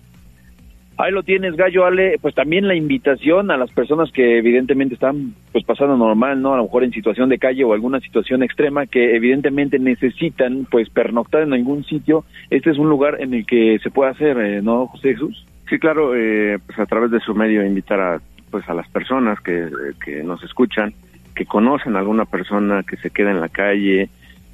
Ahí 0.95 1.11
lo 1.11 1.23
tienes, 1.23 1.55
Gallo 1.55 1.85
Ale, 1.85 2.19
pues 2.21 2.35
también 2.35 2.67
la 2.67 2.75
invitación 2.75 3.49
a 3.49 3.57
las 3.57 3.71
personas 3.71 4.11
que 4.11 4.37
evidentemente 4.37 4.93
están 4.93 5.33
pues 5.51 5.65
pasando 5.65 5.97
normal, 5.97 6.39
¿no? 6.39 6.53
A 6.53 6.57
lo 6.57 6.63
mejor 6.63 6.83
en 6.83 6.91
situación 6.91 7.29
de 7.29 7.39
calle 7.39 7.63
o 7.63 7.73
alguna 7.73 7.99
situación 7.99 8.43
extrema 8.43 8.85
que 8.85 9.15
evidentemente 9.15 9.79
necesitan 9.79 10.67
pues 10.69 10.89
pernoctar 10.89 11.41
en 11.41 11.53
algún 11.53 11.83
sitio. 11.83 12.25
Este 12.51 12.69
es 12.69 12.77
un 12.77 12.89
lugar 12.89 13.19
en 13.21 13.33
el 13.33 13.45
que 13.47 13.79
se 13.81 13.89
puede 13.89 14.11
hacer, 14.11 14.37
eh, 14.37 14.61
¿no, 14.61 14.85
José 14.85 15.13
Jesús? 15.13 15.47
Sí, 15.67 15.79
claro, 15.79 16.13
eh, 16.15 16.59
pues 16.63 16.77
a 16.77 16.85
través 16.85 17.09
de 17.09 17.19
su 17.21 17.33
medio 17.33 17.65
invitar 17.65 17.99
a 17.99 18.21
pues 18.51 18.69
a 18.69 18.75
las 18.75 18.87
personas 18.89 19.39
que, 19.39 19.67
que 20.05 20.21
nos 20.21 20.43
escuchan, 20.43 20.93
que 21.33 21.47
conocen 21.47 21.95
a 21.95 21.99
alguna 21.99 22.25
persona 22.25 22.83
que 22.83 22.97
se 22.97 23.09
queda 23.09 23.31
en 23.31 23.41
la 23.41 23.49
calle, 23.49 24.09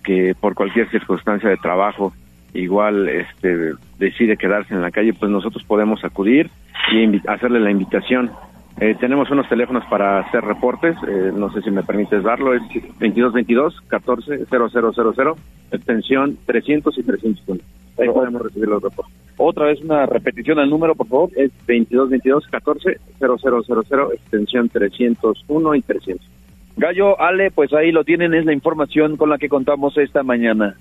que 0.05 0.33
por 0.39 0.55
cualquier 0.55 0.89
circunstancia 0.89 1.49
de 1.49 1.57
trabajo 1.57 2.13
igual 2.53 3.07
este 3.09 3.73
decide 3.97 4.37
quedarse 4.37 4.73
en 4.73 4.81
la 4.81 4.91
calle, 4.91 5.13
pues 5.13 5.31
nosotros 5.31 5.63
podemos 5.63 6.03
acudir 6.03 6.49
y 6.91 7.27
hacerle 7.27 7.59
la 7.59 7.71
invitación. 7.71 8.31
Eh, 8.79 8.95
tenemos 8.99 9.29
unos 9.29 9.49
teléfonos 9.49 9.83
para 9.89 10.19
hacer 10.19 10.41
reportes, 10.41 10.95
eh, 11.05 11.31
no 11.35 11.51
sé 11.51 11.61
si 11.61 11.69
me 11.69 11.83
permites 11.83 12.23
darlo, 12.23 12.53
es 12.53 12.61
2222 12.61 13.81
14 13.87 14.45
0000, 14.45 15.33
extensión 15.71 16.37
300 16.45 16.97
y 16.97 17.03
301. 17.03 17.61
Ahí 17.97 18.07
podemos 18.07 18.41
recibir 18.41 18.69
los 18.69 18.81
reportes. 18.81 19.13
Otra 19.35 19.65
vez 19.65 19.81
una 19.81 20.05
repetición 20.05 20.59
al 20.59 20.69
número, 20.69 20.95
por 20.95 21.07
favor. 21.07 21.29
Es 21.35 21.51
2222 21.67 22.47
14 22.47 22.97
0000, 23.19 24.13
extensión 24.13 24.69
301 24.69 25.75
y 25.75 25.81
300. 25.81 26.29
Gallo 26.77 27.19
Ale, 27.19 27.51
pues 27.51 27.73
ahí 27.73 27.91
lo 27.91 28.05
tienen, 28.05 28.33
es 28.33 28.45
la 28.45 28.53
información 28.53 29.17
con 29.17 29.29
la 29.29 29.37
que 29.37 29.49
contamos 29.49 29.97
esta 29.97 30.23
mañana. 30.23 30.75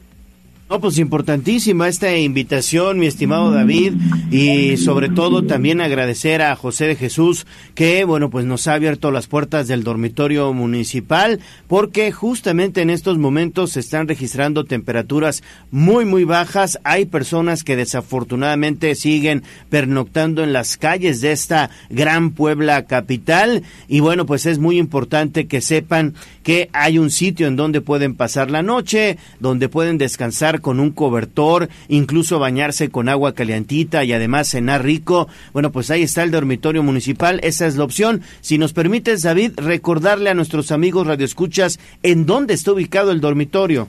No, 0.70 0.80
pues 0.80 0.98
importantísima 0.98 1.88
esta 1.88 2.14
invitación, 2.14 2.98
mi 2.98 3.06
estimado 3.06 3.50
David, 3.50 3.94
y 4.30 4.76
sobre 4.76 5.08
todo 5.08 5.42
también 5.42 5.80
agradecer 5.80 6.42
a 6.42 6.54
José 6.56 6.86
de 6.86 6.94
Jesús 6.94 7.46
que, 7.74 8.04
bueno, 8.04 8.28
pues 8.28 8.44
nos 8.44 8.68
ha 8.68 8.74
abierto 8.74 9.10
las 9.10 9.28
puertas 9.28 9.66
del 9.66 9.82
dormitorio 9.82 10.52
municipal, 10.52 11.40
porque 11.68 12.12
justamente 12.12 12.82
en 12.82 12.90
estos 12.90 13.16
momentos 13.16 13.72
se 13.72 13.80
están 13.80 14.08
registrando 14.08 14.64
temperaturas 14.66 15.42
muy, 15.70 16.04
muy 16.04 16.24
bajas. 16.24 16.78
Hay 16.84 17.06
personas 17.06 17.64
que 17.64 17.74
desafortunadamente 17.74 18.94
siguen 18.94 19.44
pernoctando 19.70 20.44
en 20.44 20.52
las 20.52 20.76
calles 20.76 21.22
de 21.22 21.32
esta 21.32 21.70
gran 21.88 22.32
Puebla 22.32 22.84
capital, 22.84 23.62
y 23.88 24.00
bueno, 24.00 24.26
pues 24.26 24.44
es 24.44 24.58
muy 24.58 24.76
importante 24.76 25.46
que 25.46 25.62
sepan 25.62 26.12
que 26.42 26.68
hay 26.74 26.98
un 26.98 27.10
sitio 27.10 27.46
en 27.46 27.56
donde 27.56 27.80
pueden 27.80 28.14
pasar 28.14 28.50
la 28.50 28.62
noche, 28.62 29.16
donde 29.40 29.70
pueden 29.70 29.96
descansar 29.96 30.57
con 30.60 30.80
un 30.80 30.90
cobertor, 30.90 31.68
incluso 31.88 32.38
bañarse 32.38 32.90
con 32.90 33.08
agua 33.08 33.34
calientita 33.34 34.04
y 34.04 34.12
además 34.12 34.48
cenar 34.48 34.84
rico. 34.84 35.28
Bueno, 35.52 35.72
pues 35.72 35.90
ahí 35.90 36.02
está 36.02 36.22
el 36.22 36.30
dormitorio 36.30 36.82
municipal, 36.82 37.40
esa 37.42 37.66
es 37.66 37.76
la 37.76 37.84
opción. 37.84 38.22
Si 38.40 38.58
nos 38.58 38.72
permites, 38.72 39.22
David, 39.22 39.52
recordarle 39.56 40.30
a 40.30 40.34
nuestros 40.34 40.72
amigos 40.72 41.06
radioescuchas 41.06 41.78
en 42.02 42.26
dónde 42.26 42.54
está 42.54 42.72
ubicado 42.72 43.10
el 43.12 43.20
dormitorio. 43.20 43.88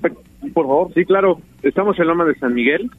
Por 0.00 0.66
favor. 0.66 0.94
Sí, 0.94 1.04
claro. 1.04 1.40
Estamos 1.62 1.98
en 1.98 2.06
Loma 2.06 2.24
de 2.24 2.34
San 2.36 2.54
Miguel, 2.54 2.90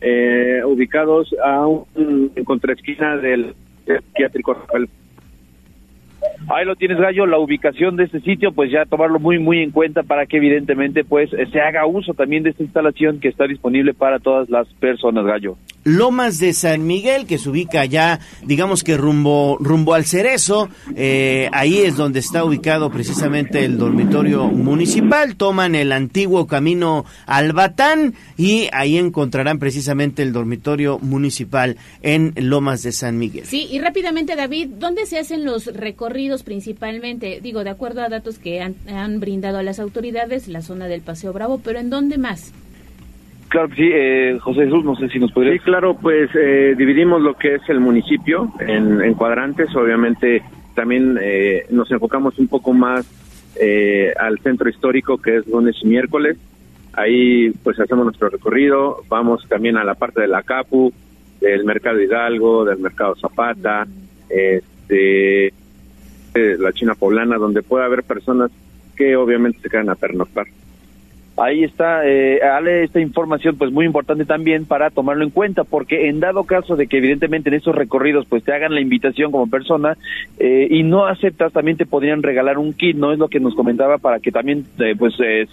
eh, 0.00 0.60
ubicados 0.64 1.34
a 1.44 1.66
un 1.66 2.32
en 2.34 2.44
contraesquina 2.44 3.16
del 3.16 3.54
psiquiátrico 3.86 4.56
Ahí 6.48 6.64
lo 6.64 6.76
tienes, 6.76 6.98
Gallo, 6.98 7.26
la 7.26 7.38
ubicación 7.38 7.96
de 7.96 8.04
este 8.04 8.20
sitio, 8.20 8.52
pues 8.52 8.70
ya 8.70 8.84
tomarlo 8.84 9.18
muy, 9.18 9.38
muy 9.38 9.62
en 9.62 9.72
cuenta 9.72 10.02
para 10.02 10.26
que 10.26 10.36
evidentemente 10.36 11.04
pues 11.04 11.32
eh, 11.32 11.46
se 11.52 11.60
haga 11.60 11.86
uso 11.86 12.14
también 12.14 12.44
de 12.44 12.50
esta 12.50 12.62
instalación 12.62 13.18
que 13.18 13.28
está 13.28 13.46
disponible 13.46 13.94
para 13.94 14.20
todas 14.20 14.48
las 14.48 14.68
personas, 14.74 15.24
Gallo. 15.24 15.56
Lomas 15.84 16.38
de 16.38 16.52
San 16.52 16.86
Miguel, 16.86 17.26
que 17.26 17.38
se 17.38 17.48
ubica 17.48 17.84
ya, 17.84 18.20
digamos 18.44 18.82
que 18.84 18.96
rumbo, 18.96 19.56
rumbo 19.60 19.94
al 19.94 20.04
Cerezo, 20.04 20.68
eh, 20.96 21.48
ahí 21.52 21.78
es 21.78 21.96
donde 21.96 22.20
está 22.20 22.44
ubicado 22.44 22.90
precisamente 22.90 23.64
el 23.64 23.78
dormitorio 23.78 24.46
municipal, 24.46 25.36
toman 25.36 25.74
el 25.74 25.92
antiguo 25.92 26.46
camino 26.46 27.04
al 27.26 27.52
Batán 27.52 28.14
y 28.36 28.68
ahí 28.72 28.98
encontrarán 28.98 29.58
precisamente 29.58 30.22
el 30.22 30.32
dormitorio 30.32 30.98
municipal 31.00 31.76
en 32.02 32.34
Lomas 32.36 32.82
de 32.82 32.92
San 32.92 33.18
Miguel. 33.18 33.46
Sí, 33.46 33.68
y 33.70 33.78
rápidamente, 33.78 34.34
David, 34.34 34.70
¿dónde 34.78 35.06
se 35.06 35.18
hacen 35.18 35.44
los 35.44 35.66
recorridos 35.66 36.15
principalmente? 36.42 37.40
Digo, 37.42 37.64
de 37.64 37.70
acuerdo 37.70 38.02
a 38.02 38.08
datos 38.08 38.38
que 38.38 38.60
han, 38.60 38.74
han 38.88 39.20
brindado 39.20 39.58
a 39.58 39.62
las 39.62 39.78
autoridades, 39.80 40.48
la 40.48 40.62
zona 40.62 40.88
del 40.88 41.00
Paseo 41.00 41.32
Bravo, 41.32 41.60
pero 41.62 41.78
¿en 41.78 41.90
dónde 41.90 42.18
más? 42.18 42.52
Claro 43.48 43.68
sí, 43.76 43.88
eh, 43.92 44.38
José 44.40 44.64
Jesús, 44.64 44.84
no 44.84 44.96
sé 44.96 45.08
si 45.08 45.18
nos 45.18 45.30
podría... 45.32 45.52
Sí, 45.52 45.60
claro, 45.60 45.96
pues 45.96 46.30
eh, 46.34 46.74
dividimos 46.76 47.22
lo 47.22 47.34
que 47.34 47.54
es 47.54 47.62
el 47.68 47.80
municipio 47.80 48.52
en, 48.60 49.00
en 49.00 49.14
cuadrantes. 49.14 49.74
Obviamente 49.76 50.42
también 50.74 51.18
eh, 51.22 51.64
nos 51.70 51.90
enfocamos 51.90 52.38
un 52.38 52.48
poco 52.48 52.72
más 52.72 53.06
eh, 53.60 54.12
al 54.18 54.38
centro 54.40 54.68
histórico, 54.68 55.18
que 55.18 55.36
es 55.36 55.46
lunes 55.46 55.76
y 55.80 55.86
miércoles. 55.86 56.36
Ahí 56.92 57.50
pues 57.62 57.78
hacemos 57.78 58.04
nuestro 58.04 58.28
recorrido. 58.30 59.02
Vamos 59.08 59.46
también 59.48 59.76
a 59.76 59.84
la 59.84 59.94
parte 59.94 60.22
de 60.22 60.28
la 60.28 60.42
Capu, 60.42 60.92
del 61.40 61.64
Mercado 61.64 62.00
Hidalgo, 62.00 62.64
del 62.64 62.78
Mercado 62.78 63.14
Zapata, 63.14 63.86
este, 64.28 64.94
de 64.94 65.52
la 66.58 66.72
China 66.72 66.94
Poblana, 66.94 67.36
donde 67.36 67.62
puede 67.62 67.84
haber 67.84 68.02
personas 68.02 68.50
que 68.96 69.16
obviamente 69.16 69.60
se 69.60 69.68
quedan 69.68 69.90
a 69.90 69.94
pernoctar. 69.94 70.46
Ahí 71.38 71.64
está, 71.64 72.08
eh, 72.08 72.40
Ale, 72.40 72.84
esta 72.84 72.98
información 72.98 73.56
pues 73.56 73.70
muy 73.70 73.84
importante 73.84 74.24
también 74.24 74.64
para 74.64 74.88
tomarlo 74.88 75.22
en 75.22 75.28
cuenta, 75.28 75.64
porque 75.64 76.08
en 76.08 76.18
dado 76.18 76.44
caso 76.44 76.76
de 76.76 76.86
que 76.86 76.96
evidentemente 76.96 77.50
en 77.50 77.56
estos 77.56 77.74
recorridos 77.74 78.24
pues 78.26 78.42
te 78.42 78.54
hagan 78.54 78.74
la 78.74 78.80
invitación 78.80 79.30
como 79.30 79.50
persona 79.50 79.98
eh, 80.38 80.66
y 80.70 80.82
no 80.82 81.04
aceptas, 81.04 81.52
también 81.52 81.76
te 81.76 81.84
podrían 81.84 82.22
regalar 82.22 82.56
un 82.56 82.72
kit, 82.72 82.96
¿no? 82.96 83.12
Es 83.12 83.18
lo 83.18 83.28
que 83.28 83.38
nos 83.38 83.54
comentaba 83.54 83.98
para 83.98 84.18
que 84.18 84.32
también 84.32 84.64
eh, 84.78 84.94
pues 84.98 85.12
eh, 85.20 85.46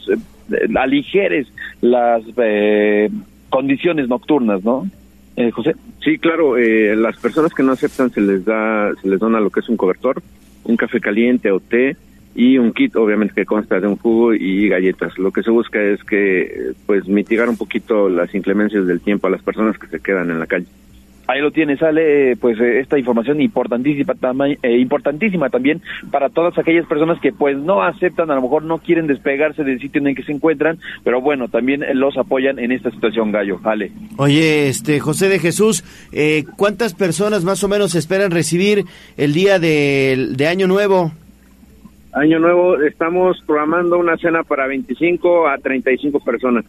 aligeres 0.73 1.51
las 1.81 2.23
eh, 2.37 3.09
condiciones 3.49 4.07
nocturnas, 4.07 4.63
¿no? 4.63 4.87
Eh, 5.35 5.51
José. 5.51 5.75
Sí, 6.01 6.17
claro, 6.17 6.57
eh, 6.57 6.95
las 6.95 7.17
personas 7.17 7.53
que 7.53 7.63
no 7.63 7.73
aceptan 7.73 8.09
se 8.09 8.21
les 8.21 8.45
da, 8.45 8.89
se 9.01 9.09
les 9.09 9.19
dona 9.19 9.41
lo 9.41 9.49
que 9.49 9.59
es 9.59 9.67
un 9.67 9.75
cobertor, 9.75 10.21
un 10.63 10.77
café 10.77 10.99
caliente 10.99 11.51
o 11.51 11.59
té 11.59 11.95
y 12.35 12.57
un 12.57 12.73
kit, 12.73 12.95
obviamente 12.95 13.35
que 13.35 13.45
consta 13.45 13.79
de 13.79 13.87
un 13.87 13.97
jugo 13.97 14.33
y 14.33 14.67
galletas. 14.67 15.17
Lo 15.17 15.31
que 15.31 15.43
se 15.43 15.51
busca 15.51 15.81
es 15.81 16.03
que, 16.03 16.71
pues, 16.85 17.07
mitigar 17.07 17.47
un 17.47 17.57
poquito 17.57 18.09
las 18.09 18.33
inclemencias 18.33 18.87
del 18.87 19.01
tiempo 19.01 19.27
a 19.27 19.29
las 19.29 19.43
personas 19.43 19.77
que 19.77 19.87
se 19.87 19.99
quedan 19.99 20.31
en 20.31 20.39
la 20.39 20.47
calle. 20.47 20.65
Ahí 21.27 21.41
lo 21.41 21.51
tienes, 21.51 21.79
sale 21.79 22.35
pues 22.35 22.59
eh, 22.59 22.79
esta 22.79 22.99
información 22.99 23.39
importantísima, 23.39 24.13
eh, 24.61 24.77
importantísima 24.77 25.49
también 25.49 25.81
para 26.11 26.29
todas 26.29 26.57
aquellas 26.57 26.85
personas 26.85 27.19
que 27.21 27.31
pues 27.31 27.57
no 27.57 27.81
aceptan, 27.81 28.29
a 28.29 28.35
lo 28.35 28.41
mejor 28.41 28.63
no 28.63 28.79
quieren 28.79 29.07
despegarse 29.07 29.63
del 29.63 29.79
sitio 29.79 30.01
en 30.01 30.07
el 30.07 30.15
que 30.15 30.23
se 30.23 30.33
encuentran, 30.33 30.79
pero 31.03 31.21
bueno, 31.21 31.47
también 31.47 31.81
eh, 31.81 31.93
los 31.93 32.17
apoyan 32.17 32.59
en 32.59 32.73
esta 32.73 32.91
situación, 32.91 33.31
Gallo. 33.31 33.59
Ale. 33.63 33.91
Oye, 34.17 34.67
este 34.67 34.99
José 34.99 35.29
de 35.29 35.39
Jesús, 35.39 35.83
eh, 36.11 36.43
¿cuántas 36.57 36.93
personas 36.93 37.45
más 37.45 37.63
o 37.63 37.69
menos 37.69 37.95
esperan 37.95 38.31
recibir 38.31 38.83
el 39.15 39.33
día 39.33 39.59
de, 39.59 40.31
de 40.35 40.47
Año 40.47 40.67
Nuevo? 40.67 41.11
Año 42.11 42.37
Nuevo, 42.37 42.79
estamos 42.81 43.41
programando 43.47 43.97
una 43.97 44.17
cena 44.17 44.43
para 44.43 44.67
25 44.67 45.47
a 45.47 45.57
35 45.57 46.19
personas. 46.19 46.65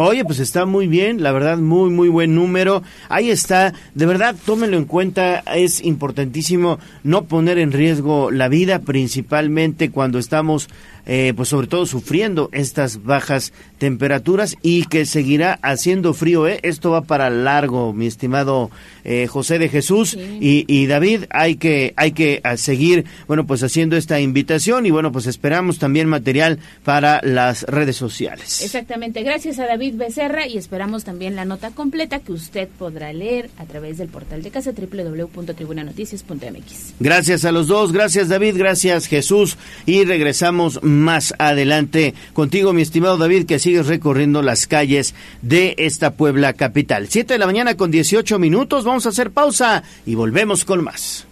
Oye, 0.00 0.24
pues 0.24 0.38
está 0.38 0.64
muy 0.64 0.86
bien, 0.86 1.24
la 1.24 1.32
verdad, 1.32 1.58
muy, 1.58 1.90
muy 1.90 2.08
buen 2.08 2.32
número. 2.32 2.84
Ahí 3.08 3.30
está, 3.30 3.74
de 3.96 4.06
verdad, 4.06 4.36
tómenlo 4.46 4.76
en 4.76 4.84
cuenta, 4.84 5.40
es 5.56 5.82
importantísimo 5.84 6.78
no 7.02 7.24
poner 7.24 7.58
en 7.58 7.72
riesgo 7.72 8.30
la 8.30 8.46
vida, 8.46 8.78
principalmente 8.78 9.90
cuando 9.90 10.20
estamos 10.20 10.68
eh, 11.08 11.32
pues 11.34 11.48
sobre 11.48 11.66
todo 11.66 11.86
sufriendo 11.86 12.50
estas 12.52 13.02
bajas 13.02 13.52
temperaturas 13.78 14.56
y 14.62 14.84
que 14.84 15.06
seguirá 15.06 15.58
haciendo 15.62 16.14
frío. 16.14 16.46
¿eh? 16.46 16.60
Esto 16.62 16.90
va 16.90 17.02
para 17.02 17.30
largo, 17.30 17.92
mi 17.92 18.06
estimado 18.06 18.70
eh, 19.04 19.26
José 19.26 19.58
de 19.58 19.68
Jesús 19.68 20.14
y, 20.14 20.64
y 20.68 20.86
David. 20.86 21.24
Hay 21.30 21.56
que, 21.56 21.94
hay 21.96 22.12
que 22.12 22.40
ah, 22.44 22.56
seguir, 22.56 23.06
bueno, 23.26 23.44
pues 23.46 23.62
haciendo 23.62 23.96
esta 23.96 24.20
invitación 24.20 24.86
y 24.86 24.90
bueno, 24.90 25.10
pues 25.10 25.26
esperamos 25.26 25.78
también 25.78 26.06
material 26.08 26.58
para 26.84 27.20
las 27.22 27.62
redes 27.62 27.96
sociales. 27.96 28.62
Exactamente. 28.62 29.22
Gracias 29.22 29.58
a 29.58 29.66
David 29.66 29.94
Becerra 29.96 30.46
y 30.46 30.58
esperamos 30.58 31.04
también 31.04 31.34
la 31.36 31.46
nota 31.46 31.70
completa 31.70 32.18
que 32.20 32.32
usted 32.32 32.68
podrá 32.78 33.14
leer 33.14 33.48
a 33.56 33.64
través 33.64 33.96
del 33.98 34.08
portal 34.08 34.42
de 34.42 34.50
casa 34.50 34.72
www.tribunanoticias.mx. 34.72 36.94
Gracias 37.00 37.44
a 37.44 37.52
los 37.52 37.66
dos, 37.66 37.92
gracias 37.92 38.28
David, 38.28 38.56
gracias 38.58 39.06
Jesús 39.06 39.56
y 39.86 40.04
regresamos 40.04 40.82
más 40.98 41.34
adelante 41.38 42.14
contigo, 42.32 42.72
mi 42.72 42.82
estimado 42.82 43.16
David, 43.16 43.46
que 43.46 43.58
sigues 43.58 43.86
recorriendo 43.86 44.42
las 44.42 44.66
calles 44.66 45.14
de 45.42 45.74
esta 45.78 46.12
Puebla 46.12 46.52
capital. 46.52 47.08
Siete 47.08 47.34
de 47.34 47.38
la 47.38 47.46
mañana 47.46 47.76
con 47.76 47.90
18 47.90 48.38
minutos, 48.38 48.84
vamos 48.84 49.06
a 49.06 49.10
hacer 49.10 49.30
pausa 49.30 49.82
y 50.06 50.14
volvemos 50.14 50.64
con 50.64 50.84
más. 50.84 51.26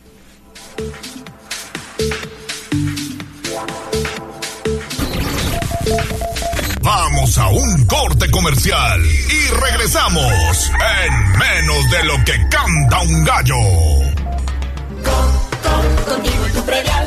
Vamos 6.83 7.37
a 7.39 7.49
un 7.49 7.87
corte 7.87 8.31
comercial 8.31 9.01
y 9.05 9.55
regresamos 9.55 10.71
en 11.05 11.39
menos 11.39 11.91
de 11.91 12.05
lo 12.05 12.25
que 12.25 12.33
canta 12.49 13.01
un 13.01 13.25
gallo. 13.25 13.57
Contigo 16.09 16.47
y 16.49 16.53
tu 16.53 16.63
predial, 16.65 17.07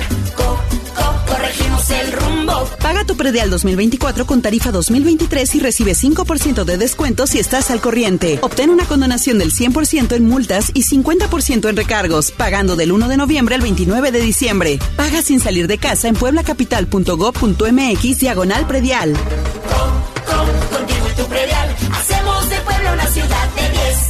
Paga 2.82 3.06
tu 3.06 3.16
predial 3.16 3.50
2024 3.50 4.26
con 4.26 4.42
tarifa 4.42 4.72
2023 4.72 5.56
y 5.56 5.60
recibe 5.60 5.92
5% 5.92 6.64
de 6.64 6.78
descuento 6.78 7.28
si 7.28 7.40
estás 7.40 7.72
al 7.72 7.82
corriente. 7.82 8.40
Obtén 8.42 8.70
una 8.70 8.86
condonación 8.86 9.40
del 9.40 9.52
100% 9.52 10.14
en 10.14 10.28
multas 10.28 10.72
y 10.74 10.84
50% 10.84 11.70
en 11.70 11.76
recargos, 11.76 12.32
pagando 12.32 12.76
del 12.76 12.92
1 12.92 13.08
de 13.08 13.18
noviembre 13.18 13.56
al 13.56 13.62
29 13.62 14.12
de 14.12 14.22
diciembre. 14.22 14.80
Paga 14.96 15.22
sin 15.22 15.40
salir 15.40 15.68
de 15.68 15.78
casa 15.78 16.08
en 16.08 16.16
pueblacapital.gov.mx 16.16 18.20
diagonal 18.20 18.68
predial. 18.68 19.14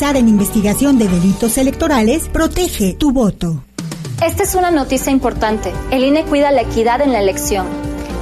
en 0.00 0.28
Investigación 0.28 0.96
de 0.96 1.08
Delitos 1.08 1.58
Electorales 1.58 2.28
protege 2.28 2.94
tu 2.94 3.10
voto. 3.10 3.64
Esta 4.24 4.44
es 4.44 4.54
una 4.54 4.70
noticia 4.70 5.10
importante. 5.10 5.72
El 5.90 6.04
INE 6.04 6.24
cuida 6.24 6.52
la 6.52 6.62
equidad 6.62 7.00
en 7.00 7.12
la 7.12 7.18
elección. 7.18 7.66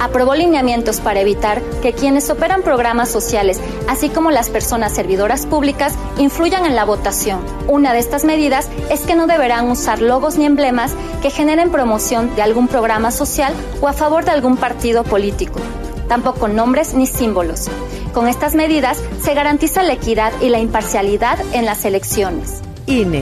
Aprobó 0.01 0.33
lineamientos 0.33 0.99
para 1.01 1.21
evitar 1.21 1.61
que 1.83 1.93
quienes 1.93 2.31
operan 2.31 2.63
programas 2.63 3.09
sociales, 3.09 3.59
así 3.87 4.09
como 4.09 4.31
las 4.31 4.49
personas 4.49 4.95
servidoras 4.95 5.45
públicas, 5.45 5.93
influyan 6.17 6.65
en 6.65 6.75
la 6.75 6.83
votación. 6.83 7.41
Una 7.67 7.93
de 7.93 7.99
estas 7.99 8.25
medidas 8.25 8.67
es 8.89 9.01
que 9.01 9.15
no 9.15 9.27
deberán 9.27 9.69
usar 9.69 10.01
logos 10.01 10.37
ni 10.39 10.45
emblemas 10.45 10.95
que 11.21 11.29
generen 11.29 11.69
promoción 11.69 12.35
de 12.35 12.41
algún 12.41 12.67
programa 12.67 13.11
social 13.11 13.53
o 13.81 13.87
a 13.87 13.93
favor 13.93 14.25
de 14.25 14.31
algún 14.31 14.57
partido 14.57 15.03
político. 15.03 15.59
Tampoco 16.09 16.47
nombres 16.47 16.95
ni 16.95 17.05
símbolos. 17.05 17.69
Con 18.17 18.27
estas 18.27 18.55
medidas 18.55 18.99
se 19.21 19.35
garantiza 19.35 19.83
la 19.83 19.93
equidad 19.93 20.33
y 20.41 20.49
la 20.49 20.57
imparcialidad 20.57 21.37
en 21.53 21.65
las 21.65 21.85
elecciones. 21.85 22.63
INE. 22.87 23.21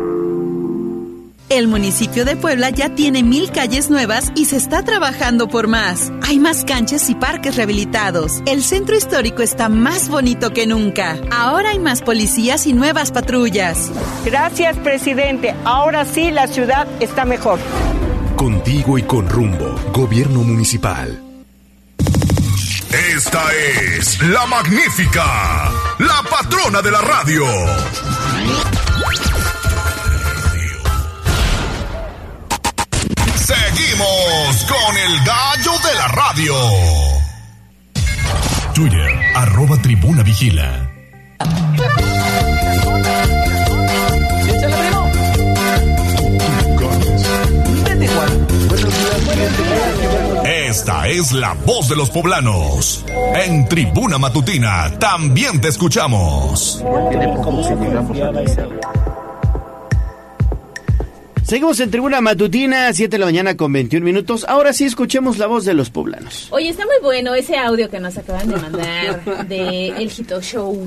El 1.51 1.67
municipio 1.67 2.23
de 2.23 2.37
Puebla 2.37 2.69
ya 2.69 2.95
tiene 2.95 3.23
mil 3.23 3.51
calles 3.51 3.89
nuevas 3.89 4.31
y 4.35 4.45
se 4.45 4.55
está 4.55 4.83
trabajando 4.83 5.49
por 5.49 5.67
más. 5.67 6.09
Hay 6.25 6.39
más 6.39 6.63
canchas 6.63 7.09
y 7.09 7.15
parques 7.15 7.57
rehabilitados. 7.57 8.41
El 8.45 8.63
centro 8.63 8.95
histórico 8.95 9.41
está 9.41 9.67
más 9.67 10.07
bonito 10.07 10.51
que 10.51 10.65
nunca. 10.65 11.17
Ahora 11.29 11.71
hay 11.71 11.79
más 11.79 12.01
policías 12.03 12.67
y 12.67 12.73
nuevas 12.73 13.11
patrullas. 13.11 13.91
Gracias, 14.23 14.77
presidente. 14.77 15.53
Ahora 15.65 16.05
sí 16.05 16.31
la 16.31 16.47
ciudad 16.47 16.87
está 17.01 17.25
mejor. 17.25 17.59
Contigo 18.37 18.97
y 18.97 19.03
con 19.03 19.27
rumbo. 19.27 19.75
Gobierno 19.91 20.43
municipal. 20.43 21.21
Esta 23.13 23.43
es 23.97 24.23
la 24.23 24.45
magnífica, 24.45 25.69
la 25.99 26.23
patrona 26.29 26.81
de 26.81 26.91
la 26.91 27.01
radio. 27.01 27.43
Seguimos 33.51 34.65
con 34.65 34.97
el 34.97 35.25
gallo 35.25 35.71
de 35.83 35.93
la 35.95 36.07
radio. 36.07 36.55
Twitter, 38.73 39.19
arroba 39.35 39.77
tribuna 39.81 40.23
vigila. 40.23 40.89
Esta 50.45 51.07
es 51.09 51.33
la 51.33 51.53
voz 51.65 51.89
de 51.89 51.97
los 51.97 52.09
poblanos. 52.09 53.05
En 53.35 53.67
Tribuna 53.67 54.17
Matutina 54.17 54.97
también 54.97 55.59
te 55.59 55.67
escuchamos. 55.67 56.81
Seguimos 61.51 61.81
en 61.81 61.91
Tribuna 61.91 62.21
Matutina, 62.21 62.93
7 62.93 63.11
de 63.11 63.19
la 63.19 63.25
mañana 63.25 63.57
con 63.57 63.73
21 63.73 64.05
minutos. 64.05 64.45
Ahora 64.47 64.71
sí 64.71 64.85
escuchemos 64.85 65.37
la 65.37 65.47
voz 65.47 65.65
de 65.65 65.73
los 65.73 65.89
poblanos. 65.89 66.47
Oye, 66.49 66.69
está 66.69 66.85
muy 66.85 66.95
bueno 67.03 67.35
ese 67.35 67.57
audio 67.57 67.89
que 67.89 67.99
nos 67.99 68.17
acaban 68.17 68.47
de 68.47 68.55
mandar 68.55 69.47
de 69.49 69.87
El 69.89 70.03
Hito 70.03 70.41
Show. 70.41 70.81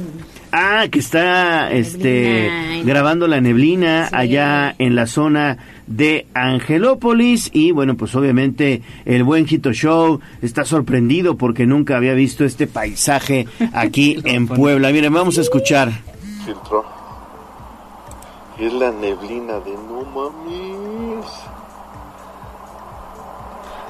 Ah, 0.53 0.87
que 0.91 1.01
está 1.01 1.71
este 1.71 2.49
Neblina. 2.49 2.83
grabando 2.83 3.29
la 3.29 3.43
neblina 3.43 4.09
allá 4.11 4.75
en 4.79 4.95
la 4.95 5.07
zona 5.07 5.59
de 5.87 6.29
Angelópolis 6.33 7.51
y 7.53 7.71
bueno, 7.73 7.99
pues 7.99 8.15
obviamente 8.15 8.81
el 9.05 9.23
buen 9.23 9.47
Hito 9.47 9.75
Show 9.75 10.21
está 10.41 10.65
sorprendido 10.65 11.37
porque 11.37 11.67
nunca 11.67 11.99
había 11.99 12.15
visto 12.15 12.43
este 12.43 12.67
paisaje 12.67 13.47
aquí 13.75 14.17
en 14.25 14.49
Puebla. 14.49 14.89
Miren, 14.93 15.13
vamos 15.13 15.37
a 15.37 15.43
escuchar. 15.43 15.93
filtro. 16.47 17.04
Es 18.59 18.73
la 18.73 18.91
neblina 18.93 19.59
de 19.61 19.73
no 19.73 20.05
mames. 20.05 21.27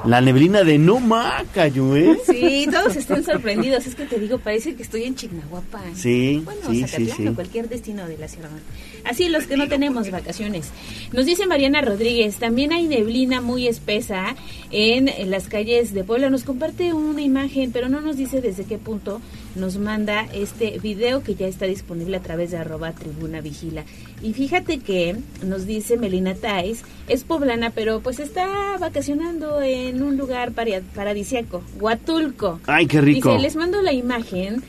La 0.05 0.21
neblina 0.21 0.63
de 0.63 0.77
no 0.77 0.99
Macayo, 0.99 1.95
¿eh? 1.95 2.19
Sí, 2.27 2.67
todos 2.71 2.95
están 2.95 3.23
sorprendidos. 3.23 3.87
Es 3.87 3.95
que 3.95 4.05
te 4.05 4.19
digo, 4.19 4.37
parece 4.37 4.75
que 4.75 4.83
estoy 4.83 5.03
en 5.03 5.15
Chignahuapan. 5.15 5.95
Sí, 5.95 6.41
Bueno, 6.45 6.61
sí, 6.69 6.81
Zacatlán 6.81 7.07
sí, 7.17 7.23
sí. 7.23 7.27
o 7.27 7.33
cualquier 7.33 7.69
destino 7.69 8.07
de 8.07 8.15
la 8.19 8.27
Sierra 8.27 8.49
Madre. 8.49 8.63
Así 9.03 9.29
los 9.29 9.45
que 9.47 9.57
no 9.57 9.67
tenemos 9.67 10.11
vacaciones. 10.11 10.69
Nos 11.11 11.25
dice 11.25 11.47
Mariana 11.47 11.81
Rodríguez, 11.81 12.35
también 12.35 12.71
hay 12.71 12.85
neblina 12.87 13.41
muy 13.41 13.67
espesa 13.67 14.35
en, 14.69 15.07
en 15.07 15.31
las 15.31 15.47
calles 15.47 15.91
de 15.93 16.03
Puebla. 16.03 16.29
Nos 16.29 16.43
comparte 16.43 16.93
una 16.93 17.21
imagen, 17.23 17.71
pero 17.71 17.89
no 17.89 17.99
nos 18.01 18.15
dice 18.15 18.41
desde 18.41 18.65
qué 18.65 18.77
punto 18.77 19.21
nos 19.55 19.77
manda 19.77 20.27
este 20.33 20.79
video 20.79 21.23
que 21.23 21.35
ya 21.35 21.47
está 21.47 21.65
disponible 21.65 22.17
a 22.17 22.21
través 22.21 22.51
de 22.51 22.57
arroba 22.57 22.91
tribuna 22.91 23.41
vigila. 23.41 23.83
Y 24.21 24.33
fíjate 24.33 24.79
que 24.79 25.15
nos 25.43 25.65
dice 25.65 25.97
Melina 25.97 26.35
Tais, 26.35 26.83
es 27.07 27.23
poblana, 27.23 27.69
pero 27.69 28.01
pues 28.01 28.19
está 28.19 28.77
vacacionando 28.79 29.61
en 29.61 30.03
un 30.03 30.17
lugar 30.17 30.51
para- 30.51 30.81
paradisíaco, 30.93 31.63
Huatulco. 31.79 32.59
Ay, 32.67 32.87
qué 32.87 32.99
rico. 33.01 33.31
Dice, 33.31 33.41
les 33.41 33.55
mando 33.55 33.81
la 33.81 33.93
imagen 33.93 34.61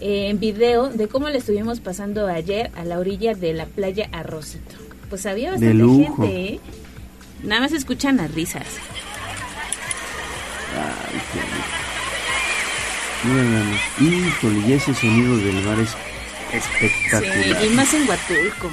en 0.00 0.38
video 0.40 0.88
de 0.90 1.08
cómo 1.08 1.28
le 1.30 1.38
estuvimos 1.38 1.80
pasando 1.80 2.26
ayer 2.26 2.70
a 2.76 2.84
la 2.84 2.98
orilla 2.98 3.34
de 3.34 3.54
la 3.54 3.66
playa 3.66 4.08
Arrocito. 4.12 4.74
Pues 5.08 5.24
había 5.26 5.46
De 5.52 5.52
bastante 5.52 5.74
lujo. 5.74 6.22
gente, 6.22 6.54
¿eh? 6.54 6.60
Nada 7.44 7.60
más 7.62 7.72
escuchan 7.72 8.16
las 8.16 8.34
risas. 8.34 8.66
Ay, 10.76 11.20
qué 11.32 11.40
rico. 11.40 11.83
Mira 13.24 13.42
nada 13.42 13.64
más. 13.64 13.80
Híjole, 14.00 14.68
y 14.68 14.72
ese 14.72 14.94
sonido 14.94 15.36
del 15.38 15.62
mar 15.64 15.78
es 15.80 15.90
espectacular. 16.52 17.60
Sí, 17.60 17.66
y 17.66 17.74
más 17.74 17.94
en 17.94 18.08
Huatulco. 18.08 18.70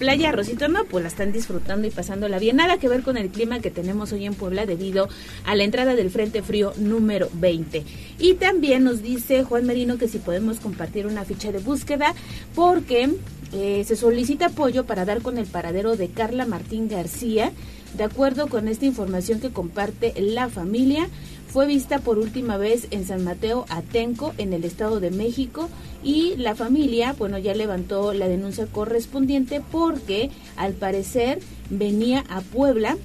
Playa 0.00 0.32
Rosito, 0.32 0.66
no, 0.68 0.86
pues 0.86 1.02
la 1.02 1.08
están 1.08 1.30
disfrutando 1.30 1.86
y 1.86 1.90
pasándola 1.90 2.38
bien. 2.38 2.56
Nada 2.56 2.78
que 2.78 2.88
ver 2.88 3.02
con 3.02 3.18
el 3.18 3.28
clima 3.28 3.60
que 3.60 3.70
tenemos 3.70 4.12
hoy 4.12 4.24
en 4.24 4.32
Puebla 4.32 4.64
debido 4.64 5.10
a 5.44 5.54
la 5.54 5.64
entrada 5.64 5.94
del 5.94 6.10
Frente 6.10 6.40
Frío 6.42 6.72
número 6.78 7.28
20. 7.34 7.84
Y 8.18 8.34
también 8.34 8.84
nos 8.84 9.02
dice 9.02 9.44
Juan 9.44 9.66
Merino 9.66 9.98
que 9.98 10.08
si 10.08 10.16
podemos 10.16 10.58
compartir 10.58 11.06
una 11.06 11.26
ficha 11.26 11.52
de 11.52 11.58
búsqueda 11.58 12.14
porque 12.54 13.10
eh, 13.52 13.84
se 13.86 13.94
solicita 13.94 14.46
apoyo 14.46 14.86
para 14.86 15.04
dar 15.04 15.20
con 15.20 15.36
el 15.36 15.46
paradero 15.46 15.96
de 15.96 16.08
Carla 16.08 16.46
Martín 16.46 16.88
García. 16.88 17.52
De 17.96 18.04
acuerdo 18.04 18.48
con 18.48 18.68
esta 18.68 18.86
información 18.86 19.40
que 19.40 19.50
comparte 19.50 20.14
la 20.20 20.48
familia, 20.48 21.08
fue 21.48 21.66
vista 21.66 21.98
por 21.98 22.18
última 22.18 22.56
vez 22.56 22.86
en 22.92 23.04
San 23.04 23.24
Mateo 23.24 23.66
Atenco, 23.68 24.32
en 24.38 24.52
el 24.52 24.64
Estado 24.64 25.00
de 25.00 25.10
México, 25.10 25.68
y 26.04 26.36
la 26.36 26.54
familia, 26.54 27.14
bueno, 27.18 27.38
ya 27.38 27.54
levantó 27.54 28.12
la 28.12 28.28
denuncia 28.28 28.66
correspondiente 28.66 29.60
porque 29.72 30.30
al 30.56 30.74
parecer 30.74 31.40
venía 31.68 32.24
a 32.28 32.40
Puebla 32.40 32.96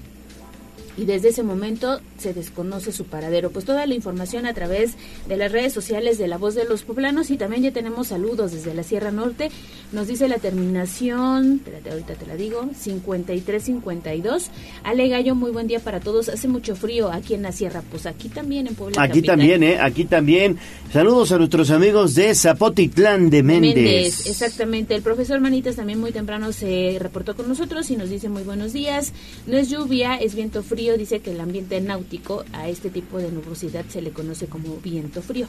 y 0.98 1.06
desde 1.06 1.30
ese 1.30 1.44
momento 1.44 2.00
se 2.18 2.34
desconoce 2.34 2.92
su 2.92 3.06
paradero. 3.06 3.52
Pues 3.52 3.66
toda 3.66 3.86
la 3.86 3.94
información 3.94 4.46
a 4.46 4.54
través 4.54 4.94
de 5.28 5.38
las 5.38 5.52
redes 5.52 5.74
sociales 5.74 6.18
de 6.18 6.28
La 6.28 6.38
Voz 6.38 6.56
de 6.56 6.66
los 6.66 6.84
Poblanos 6.84 7.32
y 7.32 7.38
también 7.38 7.64
ya 7.64 7.72
tenemos 7.72 8.08
saludos 8.08 8.52
desde 8.52 8.74
la 8.74 8.84
Sierra 8.84 9.12
Norte. 9.12 9.52
Nos 9.92 10.08
dice 10.08 10.28
la 10.28 10.38
terminación, 10.38 11.56
espérate, 11.56 11.92
ahorita 11.92 12.16
te 12.16 12.26
la 12.26 12.36
digo, 12.36 12.70
5352. 12.78 14.50
Ale 14.84 15.10
Gallo, 15.10 15.36
muy 15.36 15.52
buen 15.52 15.68
día 15.68 15.80
para 15.80 16.00
todos. 16.00 16.30
Hace 16.30 16.48
mucho 16.48 16.76
frío 16.76 17.12
aquí 17.12 17.34
en 17.34 17.44
la 17.44 17.52
Sierra, 17.52 17.84
pues 17.90 18.06
aquí 18.06 18.30
también 18.30 18.68
en 18.68 18.76
Puebla. 18.76 19.02
Aquí 19.02 19.20
capital. 19.20 19.38
también, 19.38 19.64
¿eh? 19.64 19.78
Aquí 19.80 20.06
también. 20.06 20.58
Saludos 20.92 21.32
a 21.32 21.38
nuestros 21.38 21.72
amigos 21.72 22.16
de 22.16 22.34
Zapotitlán 22.34 23.30
de 23.30 23.44
Méndez. 23.44 23.76
Méndez, 23.76 24.28
exactamente. 24.28 24.96
El 24.96 25.02
profesor 25.02 25.40
Manitas 25.42 25.76
también 25.76 26.00
muy 26.00 26.12
temprano 26.12 26.54
se 26.54 26.98
reportó 27.00 27.36
con 27.36 27.48
nosotros 27.50 27.90
y 27.92 27.98
nos 27.98 28.10
dice 28.10 28.30
muy 28.30 28.44
buenos 28.44 28.72
días. 28.72 29.12
No 29.46 29.58
es 29.58 29.70
lluvia, 29.70 30.16
es 30.16 30.36
viento 30.36 30.64
frío. 30.64 30.85
Dice 30.94 31.20
que 31.20 31.32
el 31.32 31.42
ambiente 31.42 31.82
náutico 31.82 32.46
a 32.54 32.70
este 32.70 32.90
tipo 32.90 33.18
de 33.18 33.32
nubosidad 33.32 33.86
se 33.90 34.02
le 34.02 34.12
conoce 34.12 34.46
como 34.46 34.78
viento 34.78 35.22
frío. 35.22 35.48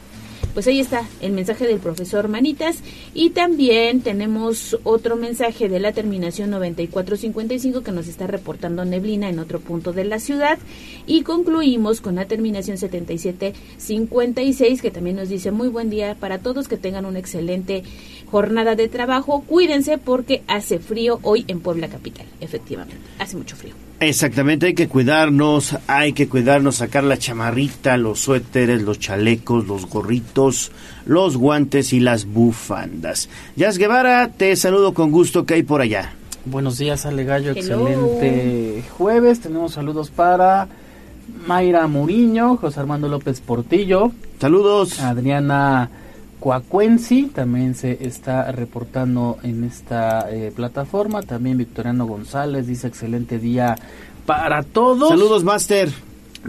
Pues 0.53 0.67
ahí 0.67 0.79
está 0.79 1.07
el 1.21 1.33
mensaje 1.33 1.67
del 1.67 1.79
profesor 1.79 2.27
Manitas. 2.27 2.77
Y 3.13 3.29
también 3.29 4.01
tenemos 4.01 4.77
otro 4.83 5.15
mensaje 5.15 5.69
de 5.69 5.79
la 5.79 5.91
terminación 5.91 6.49
9455 6.49 7.83
que 7.83 7.91
nos 7.91 8.07
está 8.07 8.27
reportando 8.27 8.83
neblina 8.83 9.29
en 9.29 9.39
otro 9.39 9.59
punto 9.59 9.93
de 9.93 10.05
la 10.05 10.19
ciudad. 10.19 10.57
Y 11.05 11.21
concluimos 11.21 12.01
con 12.01 12.15
la 12.15 12.25
terminación 12.25 12.77
7756 12.77 14.81
que 14.81 14.91
también 14.91 15.17
nos 15.17 15.29
dice 15.29 15.51
muy 15.51 15.67
buen 15.67 15.89
día 15.89 16.15
para 16.15 16.39
todos, 16.39 16.67
que 16.67 16.77
tengan 16.77 17.05
una 17.05 17.19
excelente 17.19 17.83
jornada 18.25 18.75
de 18.75 18.87
trabajo. 18.87 19.43
Cuídense 19.47 19.97
porque 19.97 20.43
hace 20.47 20.79
frío 20.79 21.19
hoy 21.21 21.45
en 21.47 21.61
Puebla 21.61 21.87
Capital. 21.87 22.25
Efectivamente, 22.41 22.97
hace 23.19 23.37
mucho 23.37 23.55
frío. 23.55 23.86
Exactamente, 23.99 24.67
hay 24.67 24.73
que 24.75 24.87
cuidarnos, 24.87 25.75
hay 25.87 26.13
que 26.13 26.29
cuidarnos, 26.29 26.75
sacar 26.75 27.03
la 27.03 27.17
chamarrita, 27.17 27.97
los 27.97 28.19
suéteres, 28.19 28.83
los 28.83 28.99
chalecos, 28.99 29.65
los 29.65 29.87
gorritos, 29.87 30.71
los 31.05 31.35
guantes 31.35 31.93
y 31.93 31.99
las 31.99 32.25
bufandas. 32.25 33.27
Yas 33.55 33.79
Guevara, 33.79 34.29
te 34.29 34.55
saludo 34.55 34.93
con 34.93 35.11
gusto, 35.11 35.47
que 35.47 35.55
hay 35.55 35.63
por 35.63 35.81
allá? 35.81 36.13
Buenos 36.45 36.77
días, 36.77 37.07
Ale 37.07 37.23
Gallo. 37.23 37.53
Hello. 37.55 37.87
Excelente 37.87 38.83
jueves. 38.97 39.39
Tenemos 39.39 39.73
saludos 39.73 40.11
para 40.11 40.67
Mayra 41.47 41.87
Muriño, 41.87 42.55
José 42.57 42.79
Armando 42.79 43.09
López 43.09 43.41
Portillo. 43.41 44.11
Saludos. 44.39 44.99
Adriana 45.01 45.89
Cuacuensi 46.39 47.31
también 47.33 47.73
se 47.73 48.05
está 48.05 48.51
reportando 48.51 49.37
en 49.43 49.63
esta 49.63 50.31
eh, 50.31 50.51
plataforma. 50.55 51.23
También 51.23 51.57
Victoriano 51.57 52.05
González 52.05 52.67
dice 52.67 52.87
excelente 52.87 53.39
día 53.39 53.75
para 54.25 54.61
todos. 54.61 55.09
Saludos, 55.09 55.43
Master. 55.43 55.89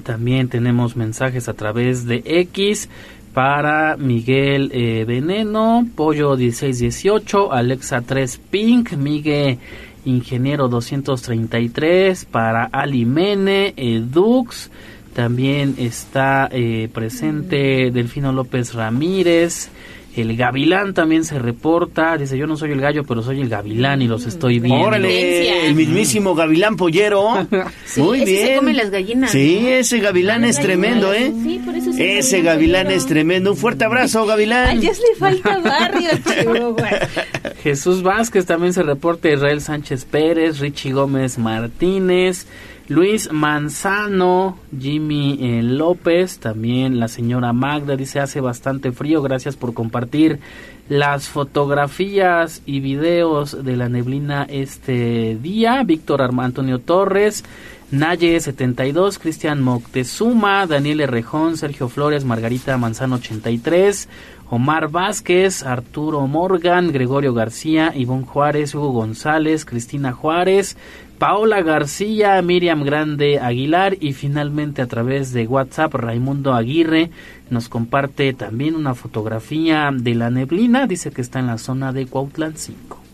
También 0.02 0.48
tenemos 0.48 0.96
mensajes 0.96 1.48
a 1.48 1.54
través 1.54 2.04
de 2.04 2.22
X 2.24 2.88
para 3.32 3.96
Miguel 3.96 4.70
eh, 4.74 5.04
Veneno, 5.06 5.86
Pollo 5.94 6.36
1618, 6.36 7.52
Alexa 7.52 8.02
3 8.02 8.40
Pink, 8.50 8.92
Miguel 8.92 9.58
Ingeniero 10.04 10.68
233, 10.68 12.24
para 12.26 12.64
Alimene, 12.64 13.74
Edux, 13.76 14.70
también 15.18 15.74
está 15.78 16.48
eh, 16.52 16.88
presente 16.94 17.90
Delfino 17.90 18.30
López 18.32 18.72
Ramírez, 18.74 19.68
el 20.14 20.36
Gavilán 20.36 20.94
también 20.94 21.24
se 21.24 21.40
reporta, 21.40 22.16
dice 22.16 22.38
yo 22.38 22.46
no 22.46 22.56
soy 22.56 22.70
el 22.70 22.80
gallo, 22.80 23.02
pero 23.02 23.20
soy 23.24 23.40
el 23.40 23.48
Gavilán 23.48 24.00
y 24.00 24.06
los 24.06 24.26
estoy 24.26 24.60
viendo. 24.60 24.80
Órale, 24.86 25.66
el 25.66 25.74
mismísimo 25.74 26.36
Gavilán 26.36 26.76
Pollero. 26.76 27.48
Sí, 27.84 28.00
Muy 28.00 28.22
ese 28.22 28.30
bien. 28.30 28.46
se 28.46 28.56
come 28.58 28.74
las 28.74 28.90
gallinas. 28.90 29.30
Sí, 29.32 29.58
¿no? 29.60 29.68
ese 29.70 29.98
Gavilán 29.98 30.44
es 30.44 30.60
tremendo, 30.60 31.12
¿eh? 31.12 31.32
Sí, 31.42 31.60
por 31.64 31.74
eso 31.74 31.90
es 31.90 31.96
un 31.96 32.00
Ese 32.02 32.42
Gavilán 32.42 32.84
Pollero. 32.84 32.96
es 33.00 33.06
tremendo. 33.06 33.50
Un 33.50 33.56
fuerte 33.56 33.84
abrazo, 33.86 34.22
A 34.22 34.26
Gavilán. 34.26 34.80
Jess 34.80 35.00
le 35.00 35.16
falta 35.18 35.58
barrio. 35.58 36.10
Jesús 37.64 38.02
Vázquez 38.04 38.46
también 38.46 38.72
se 38.72 38.84
reporta, 38.84 39.28
Israel 39.28 39.60
Sánchez 39.62 40.04
Pérez, 40.04 40.60
Richie 40.60 40.92
Gómez 40.92 41.38
Martínez, 41.38 42.46
Luis 42.88 43.30
Manzano, 43.30 44.58
Jimmy 44.76 45.38
eh, 45.42 45.62
López, 45.62 46.38
también 46.38 46.98
la 46.98 47.08
señora 47.08 47.52
Magda 47.52 47.96
dice 47.96 48.18
hace 48.18 48.40
bastante 48.40 48.92
frío, 48.92 49.20
gracias 49.20 49.56
por 49.56 49.74
compartir 49.74 50.40
las 50.88 51.28
fotografías 51.28 52.62
y 52.64 52.80
videos 52.80 53.62
de 53.62 53.76
la 53.76 53.90
neblina 53.90 54.46
este 54.48 55.36
día, 55.36 55.82
Víctor 55.82 56.22
Antonio 56.22 56.78
Torres, 56.78 57.44
Naye 57.90 58.40
72, 58.40 59.18
Cristian 59.18 59.62
Moctezuma, 59.62 60.66
Daniel 60.66 61.08
Rejón, 61.08 61.58
Sergio 61.58 61.90
Flores, 61.90 62.24
Margarita 62.24 62.78
Manzano 62.78 63.16
83, 63.16 64.08
Omar 64.50 64.88
Vázquez, 64.88 65.62
Arturo 65.62 66.26
Morgan, 66.26 66.90
Gregorio 66.90 67.34
García, 67.34 67.92
Ivonne 67.94 68.24
Juárez, 68.24 68.74
Hugo 68.74 68.92
González, 68.92 69.66
Cristina 69.66 70.12
Juárez, 70.12 70.76
Paola 71.18 71.62
García, 71.62 72.40
Miriam 72.42 72.84
Grande 72.84 73.40
Aguilar 73.40 73.96
y 74.00 74.12
finalmente 74.12 74.82
a 74.82 74.86
través 74.86 75.32
de 75.32 75.48
WhatsApp 75.48 75.92
Raimundo 75.94 76.54
Aguirre 76.54 77.10
nos 77.50 77.68
comparte 77.68 78.32
también 78.34 78.76
una 78.76 78.94
fotografía 78.94 79.90
de 79.92 80.14
la 80.14 80.30
neblina, 80.30 80.86
dice 80.86 81.10
que 81.10 81.20
está 81.20 81.40
en 81.40 81.48
la 81.48 81.58
zona 81.58 81.92
de 81.92 82.06
Cuautlan 82.06 82.56
5. 82.56 83.07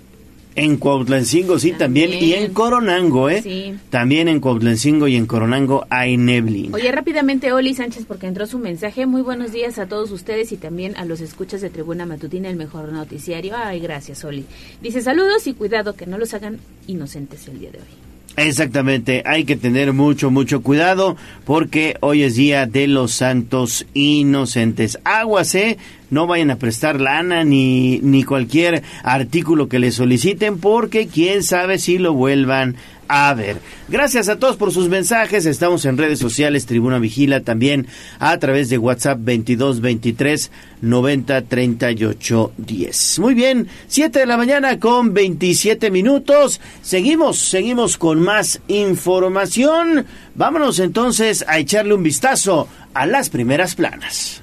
En 0.57 0.77
Cuautlancingo, 0.77 1.59
sí, 1.59 1.73
también. 1.73 2.13
Y 2.13 2.35
en 2.35 2.53
Coronango, 2.53 3.29
¿eh? 3.29 3.43
Sí. 3.43 3.75
También 3.91 4.29
en 4.29 4.41
Cuautlancingo 4.41 5.09
y 5.09 5.17
en 5.17 5.27
Coronango 5.27 5.87
hay 5.91 6.17
neblina. 6.17 6.77
Oye, 6.77 6.93
rápidamente, 6.93 7.53
Oli 7.53 7.75
Sánchez, 7.75 8.05
porque 8.07 8.27
entró 8.27 8.47
su 8.47 8.59
mensaje. 8.59 9.07
Muy 9.07 9.23
buenos 9.23 9.53
días 9.53 9.79
a 9.79 9.87
todos 9.87 10.13
ustedes 10.13 10.53
y 10.53 10.57
también 10.57 10.97
a 10.97 11.05
los 11.05 11.21
escuchas 11.21 11.61
de 11.61 11.71
Tribuna 11.71 12.07
Matutina, 12.07 12.49
el 12.49 12.57
mejor 12.57 12.93
noticiario. 12.93 13.55
Ay, 13.57 13.81
gracias, 13.81 14.25
Oli. 14.25 14.45
Dice 14.81 15.03
saludos 15.03 15.47
y 15.47 15.55
cuidado 15.55 15.95
que 15.95 16.07
no 16.07 16.19
los 16.19 16.35
hagan 16.35 16.61
inocentes 16.87 17.49
el 17.49 17.59
día 17.59 17.73
de 17.73 17.79
hoy. 17.79 18.04
Exactamente, 18.37 19.23
hay 19.27 19.45
que 19.45 19.55
tener 19.55 19.93
mucho, 19.93 20.29
mucho 20.29 20.61
cuidado 20.61 21.17
porque 21.45 21.97
hoy 22.01 22.25
es 22.25 22.35
día 22.35 22.67
de 22.67 22.89
los 22.89 23.13
santos 23.13 23.87
inocentes. 23.95 24.99
Aguas, 25.05 25.55
¿eh? 25.55 25.79
No 26.11 26.27
vayan 26.27 26.51
a 26.51 26.57
prestar 26.57 27.01
lana 27.01 27.45
ni, 27.45 28.01
ni 28.01 28.25
cualquier 28.25 28.83
artículo 29.05 29.69
que 29.69 29.79
les 29.79 29.95
soliciten 29.95 30.59
porque 30.59 31.07
quién 31.07 31.45
sabe 31.45 31.79
si 31.79 31.99
lo 31.99 32.13
vuelvan 32.13 32.75
a 33.09 33.33
ver. 33.35 33.59
Gracias 33.89 34.29
a 34.29 34.39
todos 34.39 34.57
por 34.57 34.73
sus 34.73 34.89
mensajes. 34.89 35.47
Estamos 35.47 35.85
en 35.85 35.99
redes 35.99 36.19
sociales, 36.19 36.67
Tribuna 36.67 36.99
Vigila 36.99 37.41
también 37.41 37.87
a 38.19 38.39
través 38.39 38.69
de 38.71 38.79
WhatsApp 38.79 39.19
22 39.21 39.81
23 39.81 40.51
90 40.81 41.43
38 41.43 42.53
10. 42.57 43.19
Muy 43.19 43.35
bien, 43.35 43.69
7 43.89 44.19
de 44.21 44.27
la 44.27 44.37
mañana 44.37 44.79
con 44.79 45.15
27 45.15 45.91
minutos. 45.91 46.61
Seguimos, 46.83 47.39
seguimos 47.39 47.99
con 47.99 48.21
más 48.21 48.61
información. 48.69 50.07
Vámonos 50.35 50.79
entonces 50.79 51.45
a 51.49 51.59
echarle 51.59 51.95
un 51.95 52.03
vistazo 52.03 52.69
a 52.95 53.07
las 53.07 53.31
primeras 53.31 53.75
planas. 53.75 54.43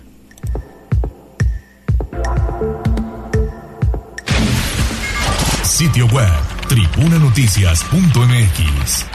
Sitio 5.64 6.06
web 6.08 6.51
tribunanoticias.mx. 6.72 9.06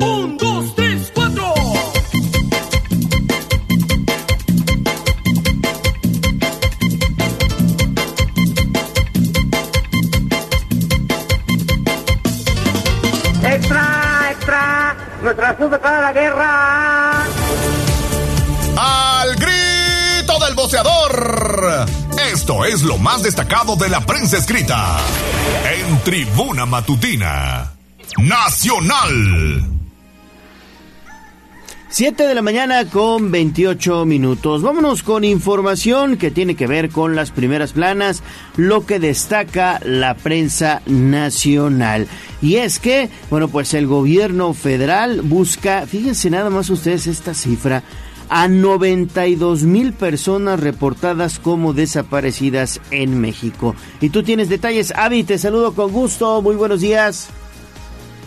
Un, 0.00 0.36
dos, 0.36 0.74
tres, 0.74 1.12
cuatro. 1.14 1.54
Extra, 13.44 14.30
extra, 14.32 14.96
nuestra 15.22 15.50
azul 15.50 15.70
para 15.78 16.00
la 16.00 16.12
guerra. 16.12 17.22
Al 18.76 19.36
grito 19.36 20.36
del 20.44 20.56
boceador. 20.56 21.99
Esto 22.32 22.64
es 22.64 22.82
lo 22.82 22.96
más 22.96 23.24
destacado 23.24 23.74
de 23.74 23.88
la 23.88 24.06
prensa 24.06 24.38
escrita. 24.38 24.98
En 25.68 25.98
Tribuna 26.04 26.64
Matutina. 26.64 27.72
Nacional. 28.18 29.66
7 31.88 32.22
de 32.28 32.34
la 32.36 32.40
mañana 32.40 32.84
con 32.84 33.32
28 33.32 34.04
minutos. 34.04 34.62
Vámonos 34.62 35.02
con 35.02 35.24
información 35.24 36.18
que 36.18 36.30
tiene 36.30 36.54
que 36.54 36.68
ver 36.68 36.90
con 36.90 37.16
las 37.16 37.32
primeras 37.32 37.72
planas, 37.72 38.22
lo 38.56 38.86
que 38.86 39.00
destaca 39.00 39.80
la 39.84 40.14
prensa 40.14 40.82
nacional. 40.86 42.06
Y 42.40 42.56
es 42.56 42.78
que, 42.78 43.10
bueno, 43.28 43.48
pues 43.48 43.74
el 43.74 43.88
gobierno 43.88 44.54
federal 44.54 45.22
busca, 45.22 45.84
fíjense 45.88 46.30
nada 46.30 46.48
más 46.48 46.70
ustedes 46.70 47.08
esta 47.08 47.34
cifra, 47.34 47.82
a 48.30 48.48
92 48.48 49.64
mil 49.64 49.92
personas 49.92 50.60
reportadas 50.60 51.38
como 51.38 51.74
desaparecidas 51.74 52.80
en 52.90 53.20
México. 53.20 53.74
Y 54.00 54.10
tú 54.10 54.22
tienes 54.22 54.48
detalles, 54.48 54.92
Avi, 54.96 55.24
te 55.24 55.36
saludo 55.36 55.74
con 55.74 55.92
gusto, 55.92 56.40
muy 56.40 56.54
buenos 56.54 56.80
días. 56.80 57.28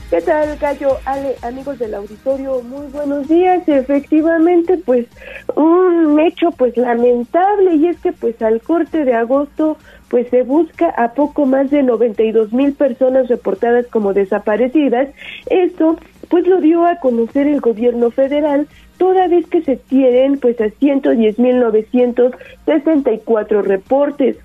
¿Qué 0.10 0.22
tal, 0.22 0.56
Gallo? 0.60 0.98
Ale, 1.06 1.36
amigos 1.42 1.80
del 1.80 1.96
auditorio, 1.96 2.62
muy 2.62 2.86
buenos 2.92 3.28
días. 3.28 3.68
Efectivamente, 3.68 4.78
pues 4.78 5.08
un 5.56 6.20
hecho 6.20 6.52
pues 6.52 6.78
lamentable 6.78 7.74
y 7.78 7.88
es 7.88 7.98
que 8.00 8.12
pues 8.12 8.40
al 8.44 8.62
corte 8.62 9.06
de 9.06 9.16
agosto 9.16 9.78
pues 10.10 10.30
se 10.30 10.44
busca 10.44 10.90
a 10.90 11.14
poco 11.14 11.48
más 11.48 11.72
de 11.72 11.82
92 11.82 12.54
mil 12.54 12.74
personas 12.74 13.28
reportadas 13.28 13.88
como 13.88 14.14
desaparecidas. 14.14 15.08
Esto 15.50 15.98
pues 16.30 16.46
lo 16.46 16.62
dio 16.62 16.86
a 16.86 16.98
conocer 16.98 17.48
el 17.48 17.62
gobierno 17.62 18.12
federal 18.12 18.68
toda 18.98 19.28
vez 19.28 19.46
que 19.48 19.62
se 19.62 19.78
tienen 19.78 20.40
pues 20.40 20.60
a 20.62 20.70
110 20.70 21.40
mil 21.40 21.60
964 21.60 23.62
reportes. 23.62 24.38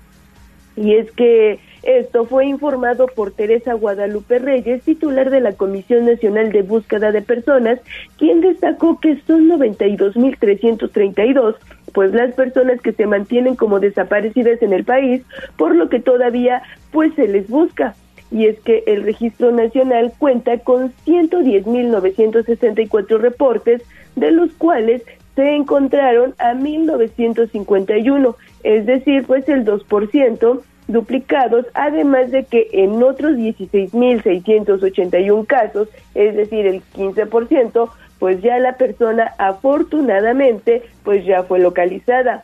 Y 0.75 0.95
es 0.95 1.09
que 1.11 1.59
esto 1.83 2.25
fue 2.25 2.45
informado 2.45 3.07
por 3.07 3.31
Teresa 3.31 3.73
Guadalupe 3.73 4.37
Reyes, 4.39 4.83
titular 4.83 5.29
de 5.29 5.39
la 5.39 5.53
Comisión 5.53 6.05
Nacional 6.05 6.51
de 6.51 6.61
Búsqueda 6.61 7.13
de 7.13 7.21
Personas, 7.21 7.79
quien 8.17 8.41
destacó 8.41 8.99
que 8.99 9.15
son 9.25 9.47
92.332, 9.47 11.55
pues 11.93 12.13
las 12.13 12.33
personas 12.33 12.81
que 12.81 12.91
se 12.91 13.07
mantienen 13.07 13.55
como 13.55 13.79
desaparecidas 13.79 14.61
en 14.61 14.73
el 14.73 14.83
país, 14.83 15.23
por 15.57 15.73
lo 15.75 15.87
que 15.89 15.99
todavía 15.99 16.61
pues 16.91 17.13
se 17.15 17.27
les 17.27 17.47
busca. 17.47 17.95
Y 18.31 18.45
es 18.45 18.59
que 18.59 18.83
el 18.85 19.01
registro 19.03 19.51
nacional 19.51 20.13
cuenta 20.19 20.59
con 20.59 20.93
110.964 21.05 23.19
reportes, 23.19 23.81
de 24.19 24.31
los 24.31 24.51
cuales 24.53 25.03
se 25.35 25.55
encontraron 25.55 26.35
a 26.37 26.53
1.951, 26.53 28.35
es 28.63 28.85
decir, 28.85 29.25
pues 29.25 29.47
el 29.47 29.65
2%, 29.65 30.61
duplicados, 30.89 31.65
además 31.75 32.31
de 32.31 32.43
que 32.45 32.67
en 32.73 33.03
otros 33.03 33.33
16.681 33.33 35.45
casos, 35.45 35.87
es 36.15 36.35
decir, 36.35 36.65
el 36.65 36.81
15%, 36.95 37.91
pues 38.17 38.41
ya 38.41 38.57
la 38.59 38.75
persona 38.75 39.35
afortunadamente 39.37 40.81
pues 41.03 41.23
ya 41.25 41.43
fue 41.43 41.59
localizada. 41.59 42.43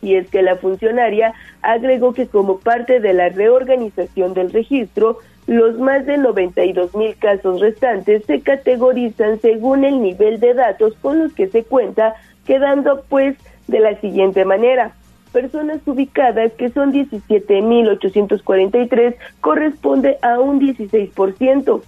Y 0.00 0.14
es 0.14 0.28
que 0.28 0.42
la 0.42 0.54
funcionaria 0.56 1.34
agregó 1.60 2.14
que 2.14 2.26
como 2.26 2.58
parte 2.58 3.00
de 3.00 3.12
la 3.12 3.28
reorganización 3.28 4.32
del 4.32 4.50
registro, 4.50 5.18
los 5.48 5.78
más 5.78 6.06
de 6.06 6.18
92 6.18 6.94
mil 6.94 7.16
casos 7.16 7.60
restantes 7.60 8.24
se 8.26 8.42
categorizan 8.42 9.40
según 9.40 9.84
el 9.84 10.00
nivel 10.00 10.38
de 10.40 10.52
datos 10.52 10.92
con 11.00 11.18
los 11.18 11.32
que 11.32 11.48
se 11.48 11.64
cuenta, 11.64 12.14
quedando 12.44 13.02
pues 13.08 13.34
de 13.66 13.80
la 13.80 13.98
siguiente 13.98 14.44
manera 14.44 14.92
personas 15.32 15.80
ubicadas, 15.86 16.52
que 16.52 16.68
son 16.70 16.92
17.843, 16.92 19.16
corresponde 19.40 20.18
a 20.22 20.38
un 20.38 20.60
16%. 20.60 21.82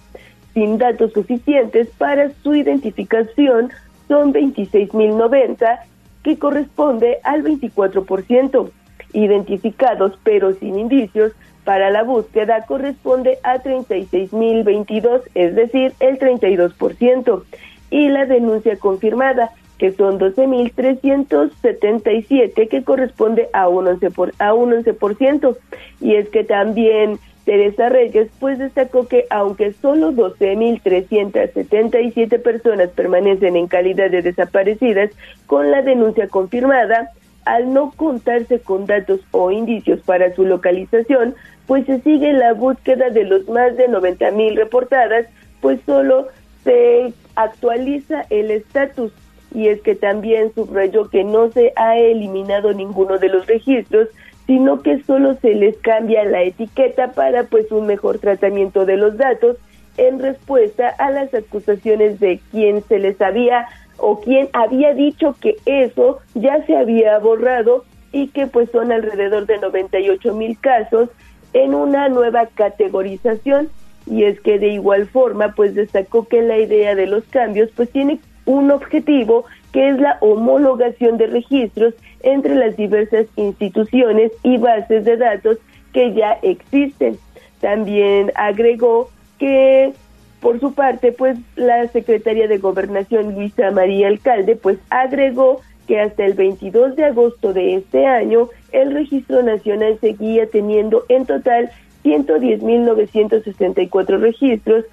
Sin 0.53 0.77
datos 0.77 1.13
suficientes 1.13 1.87
para 1.97 2.29
su 2.43 2.53
identificación, 2.55 3.69
son 4.07 4.33
26.090, 4.33 5.79
que 6.23 6.39
corresponde 6.39 7.19
al 7.23 7.43
24%. 7.43 8.71
Identificados 9.13 10.17
pero 10.23 10.53
sin 10.53 10.79
indicios, 10.79 11.33
para 11.63 11.91
la 11.91 12.03
búsqueda 12.03 12.65
corresponde 12.65 13.37
a 13.43 13.61
36.022, 13.61 15.21
es 15.35 15.55
decir, 15.55 15.93
el 15.99 16.17
32%. 16.19 17.43
Y 17.89 18.09
la 18.09 18.25
denuncia 18.25 18.75
confirmada, 18.77 19.51
que 19.77 19.91
son 19.91 20.19
12.377, 20.19 22.67
que 22.67 22.83
corresponde 22.83 23.47
a 23.53 23.67
un 23.67 23.85
11%, 23.85 24.11
por, 24.13 24.33
a 24.39 24.53
un 24.53 24.71
11%. 24.71 25.55
Y 25.99 26.15
es 26.15 26.29
que 26.29 26.43
también 26.43 27.19
Teresa 27.45 27.89
Reyes 27.89 28.29
pues 28.39 28.57
destacó 28.59 29.07
que 29.07 29.25
aunque 29.29 29.73
solo 29.73 30.11
12.377 30.11 32.41
personas 32.41 32.89
permanecen 32.91 33.55
en 33.55 33.67
calidad 33.67 34.11
de 34.11 34.21
desaparecidas 34.21 35.09
con 35.47 35.71
la 35.71 35.81
denuncia 35.81 36.27
confirmada, 36.27 37.09
al 37.45 37.73
no 37.73 37.91
contarse 37.95 38.59
con 38.59 38.85
datos 38.85 39.21
o 39.31 39.51
indicios 39.51 40.01
para 40.01 40.33
su 40.35 40.45
localización, 40.45 41.35
pues 41.67 41.85
se 41.85 42.01
sigue 42.01 42.33
la 42.33 42.53
búsqueda 42.53 43.09
de 43.09 43.23
los 43.23 43.47
más 43.47 43.75
de 43.77 43.87
90.000 43.87 44.55
reportadas, 44.55 45.27
pues 45.61 45.79
solo 45.85 46.27
se 46.63 47.13
actualiza 47.35 48.25
el 48.29 48.51
estatus. 48.51 49.11
Y 49.53 49.67
es 49.67 49.81
que 49.81 49.95
también 49.95 50.53
subrayó 50.53 51.09
que 51.09 51.23
no 51.23 51.51
se 51.51 51.73
ha 51.75 51.97
eliminado 51.97 52.73
ninguno 52.73 53.17
de 53.17 53.29
los 53.29 53.47
registros, 53.47 54.07
sino 54.47 54.81
que 54.81 55.01
solo 55.03 55.35
se 55.35 55.53
les 55.53 55.77
cambia 55.77 56.23
la 56.25 56.43
etiqueta 56.43 57.11
para 57.11 57.43
pues 57.43 57.71
un 57.71 57.85
mejor 57.85 58.19
tratamiento 58.19 58.85
de 58.85 58.97
los 58.97 59.17
datos 59.17 59.57
en 59.97 60.19
respuesta 60.19 60.89
a 60.89 61.11
las 61.11 61.33
acusaciones 61.33 62.19
de 62.19 62.39
quien 62.51 62.83
se 62.83 62.99
les 62.99 63.21
había 63.21 63.67
o 63.97 64.19
quien 64.19 64.49
había 64.53 64.93
dicho 64.93 65.35
que 65.39 65.57
eso 65.65 66.19
ya 66.33 66.65
se 66.65 66.75
había 66.75 67.19
borrado 67.19 67.85
y 68.11 68.27
que 68.29 68.47
pues 68.47 68.69
son 68.71 68.91
alrededor 68.91 69.45
de 69.45 69.57
98 69.59 70.33
mil 70.33 70.57
casos 70.59 71.09
en 71.53 71.75
una 71.75 72.09
nueva 72.09 72.47
categorización 72.47 73.69
y 74.05 74.23
es 74.23 74.39
que 74.39 74.59
de 74.59 74.69
igual 74.69 75.07
forma 75.07 75.53
pues 75.55 75.75
destacó 75.75 76.27
que 76.27 76.41
la 76.41 76.57
idea 76.57 76.95
de 76.95 77.07
los 77.07 77.23
cambios 77.25 77.69
pues 77.75 77.89
tiene 77.89 78.19
un 78.45 78.71
objetivo 78.71 79.45
que 79.71 79.89
es 79.89 79.99
la 79.99 80.17
homologación 80.21 81.17
de 81.17 81.27
registros 81.27 81.93
entre 82.21 82.55
las 82.55 82.75
diversas 82.75 83.27
instituciones 83.35 84.31
y 84.43 84.57
bases 84.57 85.05
de 85.05 85.17
datos 85.17 85.57
que 85.93 86.13
ya 86.13 86.33
existen. 86.41 87.17
También 87.59 88.31
agregó 88.35 89.09
que 89.37 89.93
por 90.41 90.59
su 90.59 90.73
parte, 90.73 91.11
pues 91.11 91.37
la 91.55 91.87
secretaria 91.87 92.47
de 92.47 92.57
Gobernación 92.57 93.35
Luisa 93.35 93.69
María 93.71 94.07
Alcalde, 94.07 94.55
pues 94.55 94.79
agregó 94.89 95.61
que 95.87 95.99
hasta 95.99 96.25
el 96.25 96.33
22 96.33 96.95
de 96.95 97.05
agosto 97.05 97.53
de 97.53 97.75
este 97.75 98.07
año 98.07 98.49
el 98.71 98.93
registro 98.93 99.43
nacional 99.43 99.97
seguía 99.99 100.47
teniendo 100.47 101.03
en 101.09 101.25
total 101.25 101.69
110.964 102.03 104.19
registros, 104.19 104.85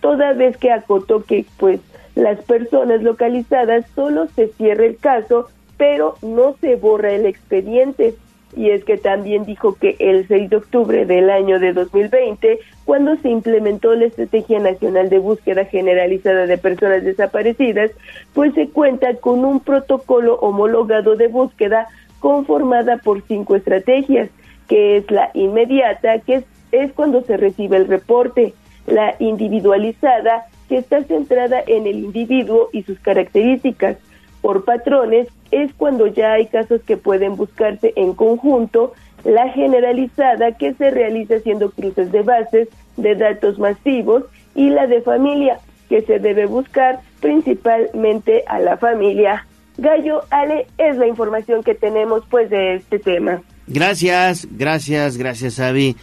toda 0.00 0.32
vez 0.32 0.56
que 0.56 0.72
acotó 0.72 1.22
que 1.24 1.44
pues 1.58 1.80
las 2.14 2.42
personas 2.44 3.02
localizadas 3.02 3.84
solo 3.94 4.28
se 4.34 4.48
cierra 4.48 4.86
el 4.86 4.96
caso, 4.96 5.50
pero 5.76 6.16
no 6.22 6.56
se 6.60 6.76
borra 6.76 7.12
el 7.12 7.26
expediente. 7.26 8.14
Y 8.56 8.70
es 8.70 8.84
que 8.84 8.96
también 8.96 9.44
dijo 9.44 9.74
que 9.74 9.96
el 9.98 10.26
6 10.26 10.48
de 10.48 10.56
octubre 10.56 11.04
del 11.04 11.28
año 11.28 11.58
de 11.58 11.74
2020, 11.74 12.58
cuando 12.86 13.16
se 13.16 13.28
implementó 13.28 13.94
la 13.94 14.06
Estrategia 14.06 14.60
Nacional 14.60 15.10
de 15.10 15.18
Búsqueda 15.18 15.66
Generalizada 15.66 16.46
de 16.46 16.56
Personas 16.56 17.04
Desaparecidas, 17.04 17.90
pues 18.32 18.54
se 18.54 18.70
cuenta 18.70 19.14
con 19.16 19.44
un 19.44 19.60
protocolo 19.60 20.36
homologado 20.36 21.16
de 21.16 21.28
búsqueda 21.28 21.88
conformada 22.20 22.98
por 22.98 23.22
cinco 23.22 23.56
estrategias, 23.56 24.30
que 24.68 24.96
es 24.96 25.10
la 25.10 25.30
inmediata, 25.34 26.18
que 26.20 26.36
es, 26.36 26.44
es 26.72 26.92
cuando 26.92 27.22
se 27.22 27.36
recibe 27.36 27.76
el 27.76 27.86
reporte, 27.86 28.54
la 28.86 29.14
individualizada, 29.18 30.46
que 30.68 30.78
está 30.78 31.02
centrada 31.04 31.62
en 31.66 31.86
el 31.86 31.98
individuo 31.98 32.68
y 32.72 32.82
sus 32.82 32.98
características. 32.98 33.96
Por 34.40 34.64
patrones 34.64 35.28
es 35.50 35.72
cuando 35.74 36.06
ya 36.06 36.32
hay 36.32 36.46
casos 36.46 36.82
que 36.82 36.96
pueden 36.96 37.36
buscarse 37.36 37.92
en 37.96 38.14
conjunto, 38.14 38.92
la 39.24 39.48
generalizada 39.50 40.52
que 40.52 40.74
se 40.74 40.90
realiza 40.90 41.36
haciendo 41.36 41.70
cruces 41.70 42.12
de 42.12 42.22
bases 42.22 42.68
de 42.96 43.14
datos 43.14 43.58
masivos 43.58 44.24
y 44.54 44.70
la 44.70 44.86
de 44.86 45.02
familia 45.02 45.58
que 45.88 46.02
se 46.02 46.18
debe 46.18 46.46
buscar 46.46 47.00
principalmente 47.20 48.44
a 48.46 48.58
la 48.58 48.76
familia. 48.76 49.46
Gallo, 49.78 50.22
Ale, 50.30 50.66
es 50.78 50.96
la 50.96 51.06
información 51.06 51.62
que 51.62 51.74
tenemos 51.74 52.24
pues 52.30 52.50
de 52.50 52.76
este 52.76 52.98
tema. 52.98 53.42
Gracias, 53.66 54.46
gracias, 54.50 55.16
gracias, 55.16 55.60
Avi. 55.60 55.96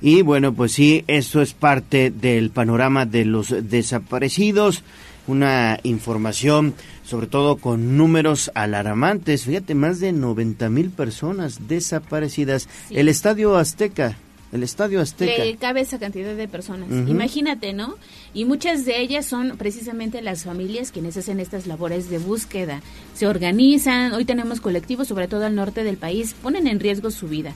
Y 0.00 0.22
bueno, 0.22 0.54
pues 0.54 0.72
sí, 0.72 1.04
eso 1.06 1.42
es 1.42 1.52
parte 1.52 2.10
del 2.10 2.50
panorama 2.50 3.06
de 3.06 3.24
los 3.24 3.54
desaparecidos. 3.68 4.82
una 5.26 5.78
información 5.84 6.74
sobre 7.10 7.26
todo 7.26 7.56
con 7.56 7.96
números 7.96 8.52
alarmantes. 8.54 9.44
Fíjate, 9.44 9.74
más 9.74 9.98
de 9.98 10.12
90 10.12 10.70
mil 10.70 10.90
personas 10.90 11.66
desaparecidas. 11.66 12.68
El 12.88 13.08
Estadio 13.08 13.56
Azteca, 13.56 14.16
el 14.52 14.62
Estadio 14.62 15.00
Azteca. 15.00 15.44
Le 15.44 15.56
cabe 15.56 15.80
esa 15.80 15.98
cantidad 15.98 16.34
de 16.34 16.48
personas. 16.48 16.88
Imagínate, 17.08 17.72
¿no? 17.72 17.96
Y 18.34 18.44
muchas 18.44 18.84
de 18.84 19.00
ellas 19.00 19.26
son 19.26 19.56
precisamente 19.56 20.22
las 20.22 20.44
familias 20.44 20.90
quienes 20.90 21.16
hacen 21.16 21.40
estas 21.40 21.66
labores 21.66 22.10
de 22.10 22.18
búsqueda. 22.18 22.82
Se 23.14 23.26
organizan, 23.26 24.12
hoy 24.12 24.24
tenemos 24.24 24.60
colectivos, 24.60 25.08
sobre 25.08 25.28
todo 25.28 25.46
al 25.46 25.54
norte 25.54 25.84
del 25.84 25.96
país, 25.96 26.34
ponen 26.42 26.66
en 26.66 26.80
riesgo 26.80 27.10
su 27.10 27.28
vida. 27.28 27.54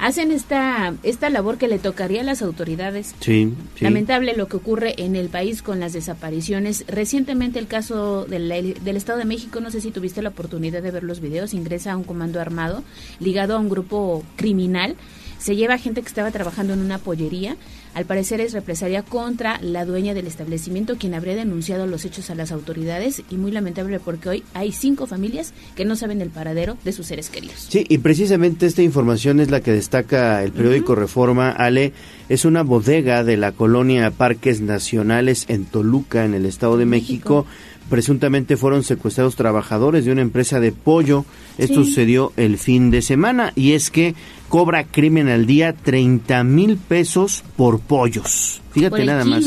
Hacen 0.00 0.30
esta, 0.30 0.94
esta 1.02 1.28
labor 1.28 1.58
que 1.58 1.66
le 1.66 1.80
tocaría 1.80 2.20
a 2.20 2.24
las 2.24 2.40
autoridades. 2.40 3.16
Sí, 3.18 3.52
sí. 3.74 3.82
Lamentable 3.82 4.36
lo 4.36 4.46
que 4.46 4.56
ocurre 4.56 4.94
en 4.98 5.16
el 5.16 5.28
país 5.28 5.60
con 5.60 5.80
las 5.80 5.92
desapariciones. 5.92 6.84
Recientemente 6.86 7.58
el 7.58 7.66
caso 7.66 8.24
del, 8.24 8.48
del 8.48 8.96
Estado 8.96 9.18
de 9.18 9.24
México, 9.24 9.60
no 9.60 9.72
sé 9.72 9.80
si 9.80 9.90
tuviste 9.90 10.22
la 10.22 10.28
oportunidad 10.28 10.82
de 10.82 10.92
ver 10.92 11.02
los 11.02 11.18
videos, 11.18 11.52
ingresa 11.52 11.92
a 11.92 11.96
un 11.96 12.04
comando 12.04 12.40
armado 12.40 12.84
ligado 13.18 13.56
a 13.56 13.58
un 13.58 13.68
grupo 13.68 14.22
criminal. 14.36 14.94
Se 15.38 15.54
lleva 15.56 15.78
gente 15.78 16.02
que 16.02 16.08
estaba 16.08 16.30
trabajando 16.30 16.72
en 16.74 16.80
una 16.80 16.98
pollería. 16.98 17.56
Al 17.94 18.04
parecer 18.04 18.40
es 18.40 18.52
represalia 18.52 19.02
contra 19.02 19.58
la 19.62 19.84
dueña 19.84 20.12
del 20.14 20.26
establecimiento, 20.26 20.96
quien 20.98 21.14
habría 21.14 21.34
denunciado 21.36 21.86
los 21.86 22.04
hechos 22.04 22.28
a 22.30 22.34
las 22.34 22.52
autoridades. 22.52 23.22
Y 23.30 23.36
muy 23.36 23.50
lamentable 23.50 23.98
porque 24.00 24.28
hoy 24.28 24.44
hay 24.54 24.72
cinco 24.72 25.06
familias 25.06 25.52
que 25.74 25.84
no 25.84 25.96
saben 25.96 26.20
el 26.20 26.30
paradero 26.30 26.76
de 26.84 26.92
sus 26.92 27.06
seres 27.06 27.30
queridos. 27.30 27.66
Sí, 27.70 27.84
y 27.88 27.98
precisamente 27.98 28.66
esta 28.66 28.82
información 28.82 29.40
es 29.40 29.50
la 29.50 29.60
que 29.60 29.72
destaca 29.72 30.42
el 30.44 30.52
periódico 30.52 30.94
Reforma, 30.94 31.50
Ale. 31.50 31.92
Es 32.28 32.44
una 32.44 32.62
bodega 32.62 33.24
de 33.24 33.36
la 33.36 33.52
colonia 33.52 34.10
Parques 34.10 34.60
Nacionales 34.60 35.46
en 35.48 35.64
Toluca, 35.64 36.24
en 36.24 36.34
el 36.34 36.46
Estado 36.46 36.76
de 36.76 36.84
México. 36.84 37.46
Presuntamente 37.88 38.58
fueron 38.58 38.82
secuestrados 38.84 39.34
trabajadores 39.34 40.04
de 40.04 40.12
una 40.12 40.20
empresa 40.20 40.60
de 40.60 40.72
pollo. 40.72 41.24
Esto 41.56 41.82
Sí. 41.82 41.88
sucedió 41.88 42.32
el 42.36 42.58
fin 42.58 42.90
de 42.90 43.00
semana 43.00 43.52
y 43.56 43.72
es 43.72 43.90
que 43.90 44.14
cobra 44.48 44.84
crimen 44.84 45.28
al 45.28 45.46
día 45.46 45.72
30 45.72 46.44
mil 46.44 46.76
pesos 46.76 47.44
por 47.56 47.80
pollos. 47.80 48.62
Fíjate 48.72 48.96
Por 48.96 49.04
nada 49.04 49.24
más. 49.24 49.44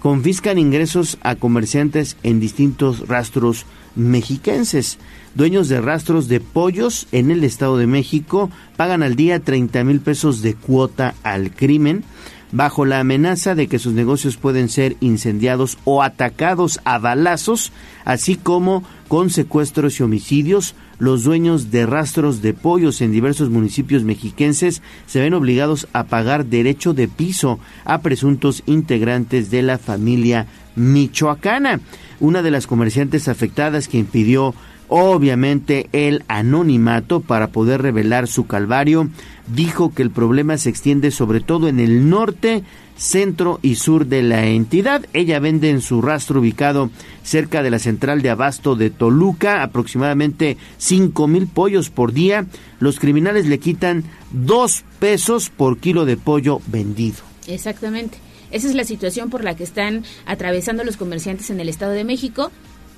Confiscan 0.00 0.58
ingresos 0.58 1.18
a 1.22 1.36
comerciantes 1.36 2.16
en 2.22 2.40
distintos 2.40 3.06
rastros 3.08 3.66
mexiquenses. 3.94 4.98
Dueños 5.34 5.68
de 5.68 5.80
rastros 5.80 6.28
de 6.28 6.40
pollos 6.40 7.06
en 7.12 7.30
el 7.30 7.44
Estado 7.44 7.76
de 7.76 7.86
México 7.86 8.50
pagan 8.76 9.02
al 9.02 9.16
día 9.16 9.40
30 9.40 9.84
mil 9.84 10.00
pesos 10.00 10.42
de 10.42 10.54
cuota 10.54 11.14
al 11.22 11.52
crimen 11.52 12.04
bajo 12.52 12.84
la 12.84 13.00
amenaza 13.00 13.54
de 13.54 13.66
que 13.66 13.78
sus 13.78 13.94
negocios 13.94 14.36
pueden 14.36 14.68
ser 14.68 14.96
incendiados 15.00 15.78
o 15.84 16.02
atacados 16.02 16.80
a 16.84 16.98
balazos, 16.98 17.72
así 18.04 18.36
como 18.36 18.84
con 19.08 19.30
secuestros 19.30 19.98
y 19.98 20.02
homicidios. 20.02 20.74
Los 21.02 21.24
dueños 21.24 21.72
de 21.72 21.84
rastros 21.84 22.42
de 22.42 22.54
pollos 22.54 23.00
en 23.00 23.10
diversos 23.10 23.50
municipios 23.50 24.04
mexiquenses 24.04 24.82
se 25.06 25.18
ven 25.18 25.34
obligados 25.34 25.88
a 25.92 26.04
pagar 26.04 26.46
derecho 26.46 26.94
de 26.94 27.08
piso 27.08 27.58
a 27.84 28.02
presuntos 28.02 28.62
integrantes 28.66 29.50
de 29.50 29.62
la 29.62 29.78
familia 29.78 30.46
michoacana. 30.76 31.80
Una 32.20 32.40
de 32.40 32.52
las 32.52 32.68
comerciantes 32.68 33.26
afectadas 33.26 33.88
que 33.88 33.98
impidió 33.98 34.54
obviamente 34.86 35.88
el 35.90 36.22
anonimato 36.28 37.18
para 37.18 37.48
poder 37.48 37.82
revelar 37.82 38.28
su 38.28 38.46
calvario, 38.46 39.08
dijo 39.52 39.92
que 39.92 40.02
el 40.02 40.12
problema 40.12 40.56
se 40.56 40.68
extiende 40.68 41.10
sobre 41.10 41.40
todo 41.40 41.66
en 41.66 41.80
el 41.80 42.10
norte, 42.10 42.62
centro 43.02 43.58
y 43.62 43.74
sur 43.74 44.06
de 44.06 44.22
la 44.22 44.46
entidad. 44.46 45.04
Ella 45.12 45.40
vende 45.40 45.70
en 45.70 45.80
su 45.80 46.00
rastro 46.00 46.40
ubicado 46.40 46.90
cerca 47.24 47.62
de 47.62 47.70
la 47.70 47.78
central 47.78 48.22
de 48.22 48.30
abasto 48.30 48.76
de 48.76 48.90
Toluca 48.90 49.62
aproximadamente 49.62 50.56
cinco 50.78 51.26
mil 51.26 51.48
pollos 51.48 51.90
por 51.90 52.12
día. 52.12 52.46
Los 52.78 53.00
criminales 53.00 53.46
le 53.46 53.58
quitan 53.58 54.04
dos 54.30 54.84
pesos 55.00 55.50
por 55.50 55.78
kilo 55.78 56.04
de 56.04 56.16
pollo 56.16 56.60
vendido. 56.68 57.16
Exactamente. 57.48 58.18
Esa 58.52 58.68
es 58.68 58.74
la 58.74 58.84
situación 58.84 59.30
por 59.30 59.42
la 59.42 59.56
que 59.56 59.64
están 59.64 60.04
atravesando 60.24 60.84
los 60.84 60.96
comerciantes 60.96 61.50
en 61.50 61.58
el 61.58 61.68
Estado 61.68 61.92
de 61.92 62.04
México. 62.04 62.52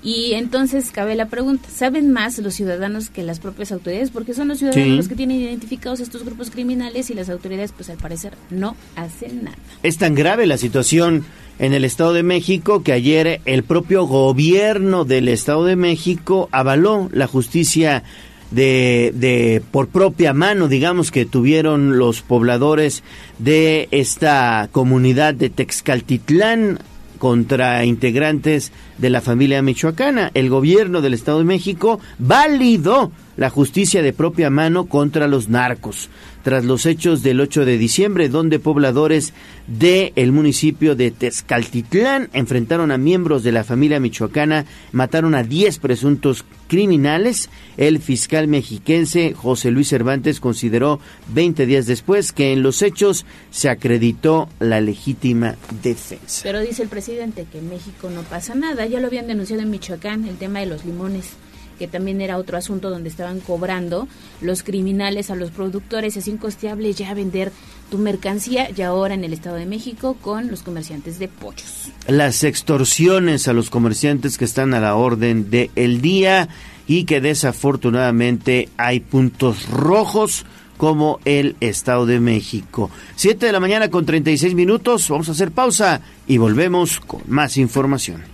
Y 0.05 0.35
entonces 0.35 0.90
cabe 0.90 1.14
la 1.14 1.26
pregunta, 1.28 1.66
¿saben 1.74 2.12
más 2.12 2.39
los 2.39 2.52
ciudadanos 2.52 3.09
que 3.09 3.22
las 3.22 3.40
propias 3.40 3.72
autoridades? 3.72 4.10
Porque 4.10 4.35
son 4.35 4.48
los 4.48 4.59
ciudadanos 4.59 4.86
Sí. 4.86 4.97
los 4.97 5.09
que 5.09 5.16
tienen 5.16 5.40
identificados 5.40 5.98
estos 6.01 6.24
grupos 6.26 6.51
criminales 6.51 7.09
y 7.09 7.14
las 7.14 7.31
autoridades 7.31 7.72
pues 7.72 7.89
al 7.89 7.97
parecer 7.97 8.35
no 8.51 8.76
hacen 8.97 9.44
nada. 9.44 9.56
Es 9.82 9.97
tan 9.97 10.14
grave 10.14 10.47
la 10.47 10.59
situación 10.59 11.24
en 11.59 11.72
el 11.72 11.86
Estado 11.86 12.12
de 12.12 12.22
México 12.22 12.82
que 12.82 12.93
ayer 12.93 13.40
el 13.47 13.62
propio 13.64 14.05
gobierno 14.05 15.06
del 15.06 15.28
Estado 15.28 15.64
de 15.64 15.76
México 15.76 16.51
avaló 16.52 17.09
la 17.12 17.26
justicia 17.26 18.02
de, 18.51 19.10
de 19.14 19.62
por 19.70 19.89
propia 19.89 20.35
mano, 20.35 20.68
digamos, 20.68 21.10
que 21.10 21.24
tuvieron 21.24 21.97
los 21.98 22.20
pobladores 22.20 23.02
de 23.39 23.89
esta 23.90 24.68
comunidad 24.70 25.32
de 25.32 25.48
Texcaltitlán 25.48 26.78
contra 27.25 27.87
integrantes 27.87 28.71
de 28.99 29.09
la 29.09 29.23
familia 29.23 29.63
michoacana. 29.63 30.31
El 30.35 30.51
gobierno 30.51 31.01
del 31.01 31.15
Estado 31.15 31.39
de 31.39 31.47
México 31.47 31.99
validó 32.19 33.13
la 33.39 33.49
justicia 33.49 34.03
de 34.03 34.13
propia 34.13 34.51
mano 34.51 34.85
contra 34.85 35.27
los 35.27 35.49
narcos 35.49 36.11
tras 36.45 36.65
los 36.65 36.87
hechos 36.87 37.23
del 37.23 37.41
8 37.41 37.65
de 37.65 37.79
diciembre, 37.79 38.29
donde 38.29 38.61
pobladores 38.61 39.33
del 39.66 40.12
el 40.15 40.31
municipio 40.31 40.95
de 40.95 41.11
Tezcaltitlán 41.11 42.29
enfrentaron 42.35 42.93
a 42.93 42.99
miembros 42.99 43.43
de 43.43 43.51
la 43.51 43.65
familia 43.65 43.99
michoacana, 43.99 44.66
mataron 44.93 45.35
a 45.35 45.43
10 45.43 45.79
presuntos 45.79 46.45
criminales. 46.69 47.49
El 47.79 47.99
fiscal 47.99 48.47
mexiquense 48.47 49.33
José 49.33 49.71
Luis 49.71 49.89
Cervantes 49.89 50.39
consideró 50.39 51.01
20 51.33 51.65
días 51.65 51.87
después 51.87 52.33
que 52.33 52.53
en 52.53 52.62
los 52.62 52.83
hechos 52.83 53.25
se 53.51 53.71
acreditó 53.71 54.49
la 54.61 54.83
legítima 54.83 55.57
defensa. 55.83 56.43
Pero 56.43 56.61
dice 56.61 56.83
el 56.83 56.89
presidente 56.89 57.47
que 57.51 57.59
en 57.59 57.71
México 57.71 58.11
no 58.11 58.21
pasa 58.23 58.55
nada. 58.55 58.85
Ya 58.87 59.01
lo 59.01 59.07
habían 59.07 59.27
denunciado 59.27 59.62
en 59.62 59.71
Michoacán, 59.71 60.27
el 60.27 60.37
tema 60.37 60.61
de 60.61 60.66
los 60.66 60.85
limones, 60.85 61.31
que 61.79 61.89
también 61.89 62.21
era 62.21 62.39
otro 62.39 62.57
asunto 62.57 62.91
donde 62.91 63.09
estaban 63.09 63.41
cobrando 63.41 64.09
los 64.41 64.63
criminales 64.63 65.31
a 65.31 65.37
los 65.37 65.51
productores. 65.51 66.17
Es 66.17 66.29
incosteable 66.29 66.93
ya 66.93 67.15
vender 67.15 67.53
tu 67.91 67.99
mercancía 67.99 68.69
y 68.75 68.83
ahora 68.83 69.15
en 69.15 69.25
el 69.25 69.33
Estado 69.33 69.57
de 69.57 69.67
México 69.67 70.17
con 70.21 70.51
los 70.51 70.63
comerciantes 70.63 71.19
de 71.19 71.29
pollos. 71.29 71.91
las 72.07 72.45
extorsiones 72.45 73.49
a 73.49 73.53
los 73.53 73.71
comerciantes 73.71 74.39
que 74.39 74.45
están 74.45 74.75
a 74.75 74.81
la 74.81 74.95
orden 74.95 75.51
del 75.51 75.71
el 75.75 76.01
día 76.01 76.49
y 76.87 77.05
que 77.05 77.21
desafortunadamente 77.21 78.69
hay 78.77 79.01
puntos 79.01 79.69
rojos 79.69 80.45
como 80.77 81.21
el 81.25 81.57
Estado 81.61 82.05
de 82.07 82.21
México. 82.21 82.91
7 83.17 83.47
de 83.47 83.53
la 83.53 83.61
mañana 83.61 83.91
con 83.91 84.05
36 84.05 84.55
minutos, 84.55 85.09
vamos 85.09 85.29
a 85.29 85.33
hacer 85.33 85.51
pausa 85.53 86.01
y 86.27 86.39
volvemos 86.39 87.01
con 87.01 87.23
más 87.27 87.57
información. 87.57 88.34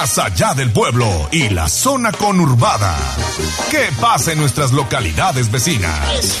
Más 0.00 0.18
allá 0.18 0.54
del 0.54 0.72
pueblo 0.72 1.28
y 1.30 1.50
la 1.50 1.68
zona 1.68 2.10
conurbada. 2.10 2.96
¿Qué 3.70 3.90
pasa 4.00 4.32
en 4.32 4.38
nuestras 4.38 4.72
localidades 4.72 5.52
vecinas? 5.52 6.40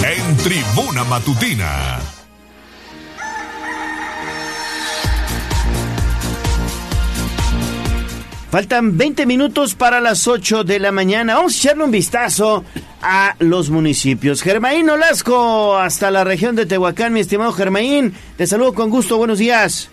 En 0.00 0.36
Tribuna 0.36 1.02
Matutina. 1.02 1.98
Faltan 8.52 8.96
20 8.96 9.26
minutos 9.26 9.74
para 9.74 10.00
las 10.00 10.28
8 10.28 10.62
de 10.62 10.78
la 10.78 10.92
mañana. 10.92 11.34
Vamos 11.34 11.54
a 11.54 11.58
echarle 11.58 11.82
un 11.82 11.90
vistazo 11.90 12.64
a 13.02 13.34
los 13.40 13.70
municipios. 13.70 14.40
Germaín 14.40 14.88
Olasco, 14.88 15.76
hasta 15.76 16.12
la 16.12 16.22
región 16.22 16.54
de 16.54 16.64
Tehuacán, 16.64 17.12
mi 17.12 17.18
estimado 17.18 17.52
Germaín. 17.52 18.14
Te 18.36 18.46
saludo 18.46 18.72
con 18.72 18.88
gusto, 18.88 19.16
buenos 19.16 19.40
días. 19.40 19.90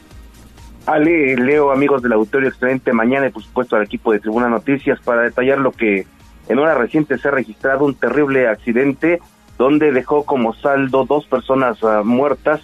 Ale, 0.85 1.35
Leo, 1.37 1.71
amigos 1.71 2.01
del 2.01 2.13
auditorio, 2.13 2.49
excelente 2.49 2.91
mañana 2.93 3.27
y 3.27 3.31
por 3.31 3.43
supuesto 3.43 3.75
al 3.75 3.83
equipo 3.83 4.11
de 4.11 4.19
Tribuna 4.19 4.49
Noticias 4.49 4.99
para 4.99 5.21
detallar 5.21 5.59
lo 5.59 5.71
que 5.71 6.05
En 6.49 6.59
hora 6.59 6.73
reciente 6.73 7.17
se 7.17 7.27
ha 7.27 7.31
registrado 7.31 7.85
un 7.85 7.95
terrible 7.95 8.47
accidente 8.47 9.19
donde 9.57 9.91
dejó 9.91 10.25
como 10.25 10.53
saldo 10.55 11.05
dos 11.05 11.25
personas 11.27 11.77
ah, 11.83 12.01
muertas, 12.03 12.61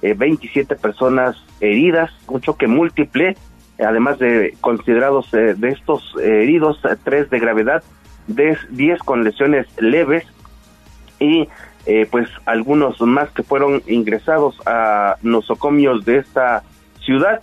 eh, 0.00 0.14
27 0.14 0.76
personas 0.76 1.36
heridas, 1.60 2.10
un 2.28 2.40
choque 2.40 2.68
múltiple, 2.68 3.36
además 3.78 4.18
de 4.18 4.56
considerados 4.60 5.32
eh, 5.34 5.54
de 5.56 5.70
estos 5.70 6.14
eh, 6.22 6.44
heridos, 6.44 6.80
tres 7.04 7.28
de 7.30 7.40
gravedad, 7.40 7.82
de 8.26 8.56
10 8.70 9.00
con 9.00 9.24
lesiones 9.24 9.66
leves 9.78 10.24
y 11.18 11.48
eh, 11.86 12.06
pues 12.10 12.28
algunos 12.46 13.00
más 13.00 13.30
que 13.30 13.42
fueron 13.42 13.82
ingresados 13.86 14.56
a 14.66 15.16
nosocomios 15.22 16.04
de 16.04 16.18
esta 16.18 16.62
ciudad. 17.00 17.40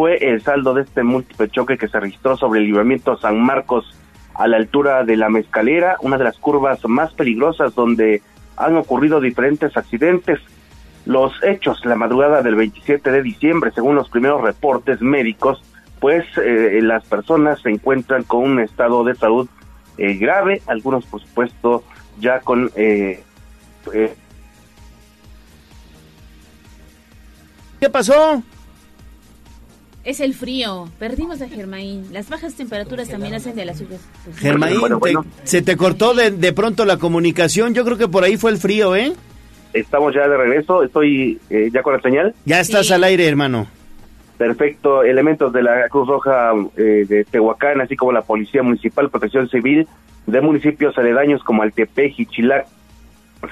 Fue 0.00 0.16
el 0.16 0.40
saldo 0.40 0.72
de 0.72 0.80
este 0.80 1.02
múltiple 1.02 1.50
choque 1.50 1.76
que 1.76 1.86
se 1.86 2.00
registró 2.00 2.34
sobre 2.34 2.60
el 2.60 2.64
libramiento 2.68 3.18
San 3.18 3.38
Marcos 3.38 3.94
a 4.32 4.48
la 4.48 4.56
altura 4.56 5.04
de 5.04 5.14
la 5.14 5.28
Mezcalera, 5.28 5.98
una 6.00 6.16
de 6.16 6.24
las 6.24 6.38
curvas 6.38 6.82
más 6.86 7.12
peligrosas 7.12 7.74
donde 7.74 8.22
han 8.56 8.78
ocurrido 8.78 9.20
diferentes 9.20 9.76
accidentes. 9.76 10.40
Los 11.04 11.34
hechos 11.42 11.84
la 11.84 11.96
madrugada 11.96 12.40
del 12.40 12.54
27 12.54 13.10
de 13.10 13.22
diciembre, 13.22 13.72
según 13.74 13.94
los 13.94 14.08
primeros 14.08 14.40
reportes 14.40 15.02
médicos, 15.02 15.62
pues 15.98 16.24
eh, 16.38 16.78
las 16.80 17.04
personas 17.04 17.60
se 17.60 17.68
encuentran 17.68 18.22
con 18.22 18.44
un 18.44 18.60
estado 18.60 19.04
de 19.04 19.14
salud 19.16 19.50
eh, 19.98 20.14
grave, 20.14 20.62
algunos 20.66 21.04
por 21.04 21.20
supuesto 21.20 21.84
ya 22.18 22.40
con 22.40 22.70
eh, 22.74 23.22
eh, 23.92 24.14
¿Qué 27.78 27.90
pasó? 27.90 28.42
Es 30.10 30.18
el 30.18 30.34
frío. 30.34 30.88
Perdimos 30.98 31.40
a 31.40 31.48
Germain. 31.48 32.04
Las 32.12 32.28
bajas 32.28 32.54
temperaturas 32.54 33.08
también 33.08 33.32
hacen 33.34 33.54
de 33.54 33.64
las 33.64 33.78
lluvias. 33.78 34.00
pues, 34.24 34.38
Germain, 34.38 34.80
Bueno, 34.80 34.98
bueno. 34.98 35.22
te- 35.22 35.46
se 35.46 35.62
te 35.62 35.76
cortó 35.76 36.14
de, 36.14 36.32
de 36.32 36.52
pronto 36.52 36.84
la 36.84 36.96
comunicación. 36.96 37.74
Yo 37.74 37.84
creo 37.84 37.96
que 37.96 38.08
por 38.08 38.24
ahí 38.24 38.36
fue 38.36 38.50
el 38.50 38.56
frío, 38.58 38.96
¿eh? 38.96 39.12
estamos 39.72 40.12
ya 40.12 40.26
de 40.26 40.36
regreso, 40.36 40.82
estoy 40.82 41.38
eh, 41.48 41.70
ya 41.72 41.82
con 41.82 41.92
la 41.94 42.00
señal. 42.00 42.34
Ya 42.44 42.58
estás 42.58 42.88
Sí. 42.88 42.92
al 42.92 43.04
aire, 43.04 43.24
hermano. 43.28 43.68
Perfecto, 44.36 45.04
elementos 45.04 45.52
de 45.52 45.62
la 45.62 45.88
Cruz 45.88 46.08
Roja 46.08 46.54
eh, 46.76 47.04
de 47.08 47.24
Tehuacán, 47.24 47.80
así 47.80 47.94
como 47.94 48.10
la 48.10 48.22
Policía 48.22 48.64
Municipal, 48.64 49.10
Protección 49.10 49.48
Civil 49.48 49.86
de 50.26 50.40
municipios 50.40 50.98
aledaños 50.98 51.44
como 51.44 51.62
Altepec, 51.62 52.14
Jichilac, 52.14 52.66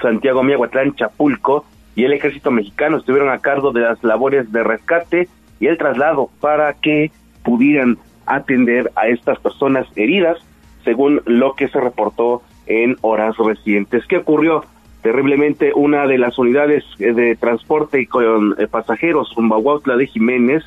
Santiago 0.01 0.43
Miahuatlán, 0.43 0.93
Chapulco 0.95 1.63
y 1.95 2.03
el 2.03 2.11
Ejército 2.11 2.51
Mexicano 2.51 2.97
estuvieron 2.97 3.29
a 3.29 3.39
cargo 3.39 3.71
de 3.71 3.79
las 3.81 4.03
labores 4.03 4.51
de 4.51 4.61
rescate 4.63 5.29
y 5.59 5.67
el 5.67 5.77
traslado 5.77 6.29
para 6.39 6.73
que 6.73 7.11
pudieran 7.43 7.97
atender 8.25 8.91
a 8.95 9.07
estas 9.07 9.39
personas 9.39 9.87
heridas, 9.95 10.37
según 10.83 11.21
lo 11.25 11.53
que 11.53 11.67
se 11.67 11.79
reportó 11.79 12.41
en 12.67 12.97
horas 13.01 13.35
recientes. 13.37 14.05
¿Qué 14.07 14.17
ocurrió? 14.17 14.63
Terriblemente, 15.01 15.71
una 15.73 16.05
de 16.07 16.17
las 16.17 16.37
unidades 16.37 16.83
eh, 16.99 17.13
de 17.13 17.35
transporte 17.35 18.05
con 18.07 18.55
eh, 18.59 18.67
pasajeros 18.67 19.33
rumbo 19.35 19.55
a 19.55 19.57
Huautla 19.57 19.95
de 19.95 20.07
Jiménez 20.07 20.63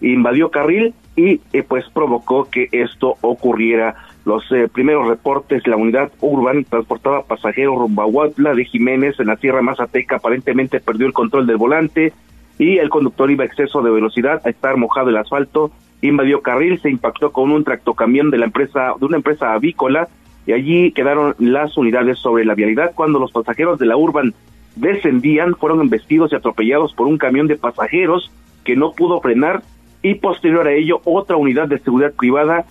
invadió 0.00 0.50
carril 0.50 0.94
y 1.16 1.40
eh, 1.52 1.62
pues 1.62 1.84
provocó 1.92 2.48
que 2.50 2.68
esto 2.72 3.16
ocurriera. 3.20 3.96
Los 4.24 4.44
eh, 4.52 4.68
primeros 4.68 5.08
reportes, 5.08 5.66
la 5.66 5.76
unidad 5.76 6.12
urban 6.20 6.64
transportaba 6.64 7.22
pasajeros 7.22 7.76
rumbo 7.76 8.02
a 8.02 8.06
Huautla 8.06 8.54
de 8.54 8.64
Jiménez 8.64 9.18
en 9.18 9.26
la 9.26 9.36
Sierra 9.36 9.62
Mazateca, 9.62 10.16
aparentemente 10.16 10.80
perdió 10.80 11.06
el 11.06 11.12
control 11.12 11.46
del 11.46 11.56
volante 11.56 12.12
y 12.58 12.78
el 12.78 12.90
conductor 12.90 13.30
iba 13.30 13.44
a 13.44 13.46
exceso 13.46 13.82
de 13.82 13.90
velocidad 13.90 14.42
a 14.44 14.50
estar 14.50 14.76
mojado 14.76 15.10
el 15.10 15.16
asfalto, 15.16 15.70
invadió 16.02 16.42
carril, 16.42 16.80
se 16.80 16.90
impactó 16.90 17.32
con 17.32 17.50
un 17.50 17.64
tractocamión 17.64 18.30
de 18.30 18.38
la 18.38 18.46
empresa, 18.46 18.94
de 18.98 19.06
una 19.06 19.16
empresa 19.16 19.52
avícola 19.52 20.08
y 20.46 20.52
allí 20.52 20.92
quedaron 20.92 21.34
las 21.38 21.76
unidades 21.76 22.18
sobre 22.18 22.44
la 22.44 22.54
vialidad 22.54 22.92
cuando 22.94 23.18
los 23.18 23.32
pasajeros 23.32 23.78
de 23.78 23.86
la 23.86 23.96
urban 23.96 24.34
descendían, 24.76 25.54
fueron 25.54 25.80
embestidos 25.80 26.32
y 26.32 26.36
atropellados 26.36 26.94
por 26.94 27.06
un 27.06 27.18
camión 27.18 27.46
de 27.48 27.56
pasajeros 27.56 28.30
que 28.64 28.76
no 28.76 28.92
pudo 28.92 29.20
frenar 29.20 29.62
y 30.02 30.14
posterior 30.14 30.66
a 30.66 30.72
ello 30.72 31.00
otra 31.04 31.36
unidad 31.36 31.68
de 31.68 31.78
seguridad 31.78 32.12
privada 32.12 32.64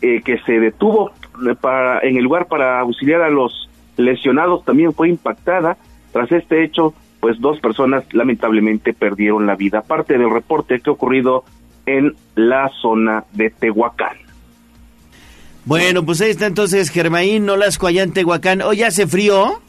eh, 0.00 0.20
que 0.24 0.38
se 0.38 0.58
detuvo 0.58 1.12
para 1.60 2.00
en 2.00 2.16
el 2.16 2.24
lugar 2.24 2.46
para 2.46 2.80
auxiliar 2.80 3.22
a 3.22 3.30
los 3.30 3.68
lesionados 3.96 4.64
también 4.64 4.92
fue 4.92 5.08
impactada. 5.08 5.76
Tras 6.12 6.30
este 6.32 6.64
hecho, 6.64 6.94
pues 7.22 7.40
dos 7.40 7.60
personas 7.60 8.02
lamentablemente 8.12 8.92
perdieron 8.92 9.46
la 9.46 9.54
vida. 9.54 9.82
Parte 9.82 10.18
del 10.18 10.28
reporte 10.28 10.80
que 10.80 10.90
ha 10.90 10.92
ocurrido 10.92 11.44
en 11.86 12.16
la 12.34 12.68
zona 12.80 13.22
de 13.32 13.48
Tehuacán. 13.50 14.16
Bueno, 15.64 16.04
pues 16.04 16.20
ahí 16.20 16.30
está 16.30 16.46
entonces 16.46 16.90
Germain 16.90 17.46
Nolasco 17.46 17.86
allá 17.86 18.02
en 18.02 18.12
Tehuacán. 18.12 18.60
¿Hoy 18.62 18.82
hace 18.82 19.06
frío? 19.06 19.60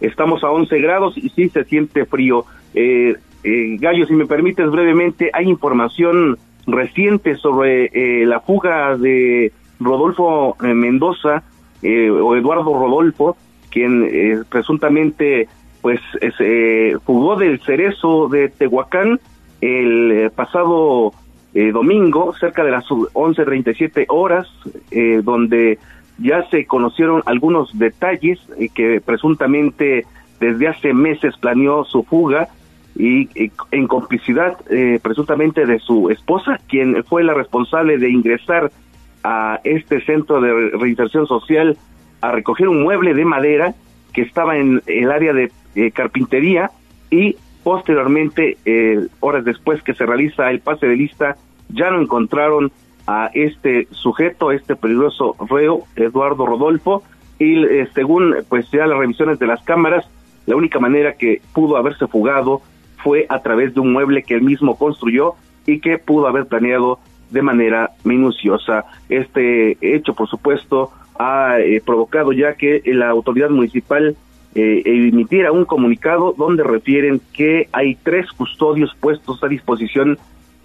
Estamos 0.00 0.42
a 0.42 0.50
11 0.50 0.80
grados 0.80 1.18
y 1.18 1.28
sí 1.28 1.50
se 1.50 1.64
siente 1.64 2.06
frío. 2.06 2.46
Eh, 2.72 3.14
eh, 3.44 3.76
Gallo, 3.78 4.06
si 4.06 4.14
me 4.14 4.24
permites 4.24 4.70
brevemente, 4.70 5.30
hay 5.34 5.46
información 5.46 6.38
reciente 6.66 7.36
sobre 7.36 7.90
eh, 7.92 8.24
la 8.24 8.40
fuga 8.40 8.96
de 8.96 9.52
Rodolfo 9.78 10.56
eh, 10.64 10.72
Mendoza 10.72 11.42
eh, 11.82 12.08
o 12.08 12.34
Eduardo 12.34 12.72
Rodolfo, 12.72 13.36
quien 13.70 14.08
eh, 14.10 14.38
presuntamente 14.48 15.48
pues 15.80 16.00
eh, 16.20 16.30
se 16.36 16.98
fugó 17.00 17.36
del 17.36 17.60
cerezo 17.60 18.28
de 18.28 18.48
Tehuacán 18.48 19.20
el 19.60 20.12
eh, 20.12 20.30
pasado 20.30 21.12
eh, 21.54 21.72
domingo, 21.72 22.34
cerca 22.38 22.62
de 22.62 22.70
las 22.70 22.84
11.37 22.86 24.06
horas, 24.08 24.46
eh, 24.90 25.20
donde 25.22 25.78
ya 26.18 26.48
se 26.50 26.66
conocieron 26.66 27.22
algunos 27.26 27.76
detalles 27.78 28.38
eh, 28.58 28.68
que 28.74 29.00
presuntamente 29.00 30.04
desde 30.40 30.68
hace 30.68 30.92
meses 30.92 31.36
planeó 31.38 31.84
su 31.84 32.02
fuga 32.02 32.48
y, 32.96 33.28
y 33.40 33.52
en 33.70 33.86
complicidad 33.86 34.58
eh, 34.70 34.98
presuntamente 35.02 35.66
de 35.66 35.78
su 35.78 36.10
esposa, 36.10 36.58
quien 36.68 37.02
fue 37.04 37.22
la 37.22 37.34
responsable 37.34 37.98
de 37.98 38.10
ingresar 38.10 38.70
a 39.24 39.60
este 39.64 40.00
centro 40.04 40.40
de 40.40 40.70
reinserción 40.70 41.26
social 41.26 41.76
a 42.20 42.32
recoger 42.32 42.68
un 42.68 42.82
mueble 42.82 43.14
de 43.14 43.24
madera 43.24 43.74
que 44.12 44.22
estaba 44.22 44.56
en 44.56 44.82
el 44.86 45.10
área 45.10 45.32
de 45.32 45.50
eh, 45.78 45.90
carpintería 45.92 46.70
y 47.10 47.36
posteriormente, 47.62 48.56
eh, 48.64 49.06
horas 49.20 49.44
después 49.44 49.82
que 49.82 49.94
se 49.94 50.06
realiza 50.06 50.50
el 50.50 50.60
pase 50.60 50.86
de 50.86 50.96
lista, 50.96 51.36
ya 51.68 51.90
no 51.90 52.00
encontraron 52.00 52.72
a 53.06 53.30
este 53.34 53.88
sujeto, 53.90 54.52
este 54.52 54.74
peligroso 54.74 55.36
reo, 55.48 55.84
Eduardo 55.96 56.46
Rodolfo, 56.46 57.02
y 57.38 57.64
eh, 57.64 57.88
según 57.94 58.34
pues 58.48 58.70
ya 58.70 58.86
las 58.86 58.98
revisiones 58.98 59.38
de 59.38 59.46
las 59.46 59.62
cámaras, 59.62 60.08
la 60.46 60.56
única 60.56 60.78
manera 60.78 61.12
que 61.14 61.40
pudo 61.52 61.76
haberse 61.76 62.06
fugado 62.06 62.62
fue 62.96 63.26
a 63.28 63.40
través 63.40 63.74
de 63.74 63.80
un 63.80 63.92
mueble 63.92 64.22
que 64.22 64.34
él 64.34 64.42
mismo 64.42 64.76
construyó 64.76 65.34
y 65.66 65.80
que 65.80 65.98
pudo 65.98 66.26
haber 66.26 66.46
planeado 66.46 66.98
de 67.30 67.42
manera 67.42 67.90
minuciosa. 68.04 68.86
Este 69.08 69.76
hecho, 69.80 70.14
por 70.14 70.28
supuesto, 70.28 70.90
ha 71.18 71.60
eh, 71.60 71.82
provocado 71.84 72.32
ya 72.32 72.54
que 72.54 72.80
la 72.86 73.10
autoridad 73.10 73.50
municipal 73.50 74.16
eh, 74.54 74.82
emitiera 74.84 75.52
un 75.52 75.64
comunicado 75.64 76.34
donde 76.36 76.64
refieren 76.64 77.20
que 77.32 77.68
hay 77.72 77.96
tres 77.96 78.30
custodios 78.32 78.94
puestos 79.00 79.42
a 79.42 79.48
disposición 79.48 80.18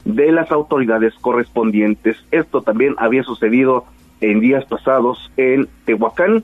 de 0.05 0.31
las 0.31 0.51
autoridades 0.51 1.13
correspondientes. 1.21 2.17
Esto 2.31 2.61
también 2.61 2.95
había 2.97 3.23
sucedido 3.23 3.85
en 4.21 4.39
días 4.39 4.65
pasados 4.65 5.31
en 5.37 5.67
Tehuacán, 5.85 6.43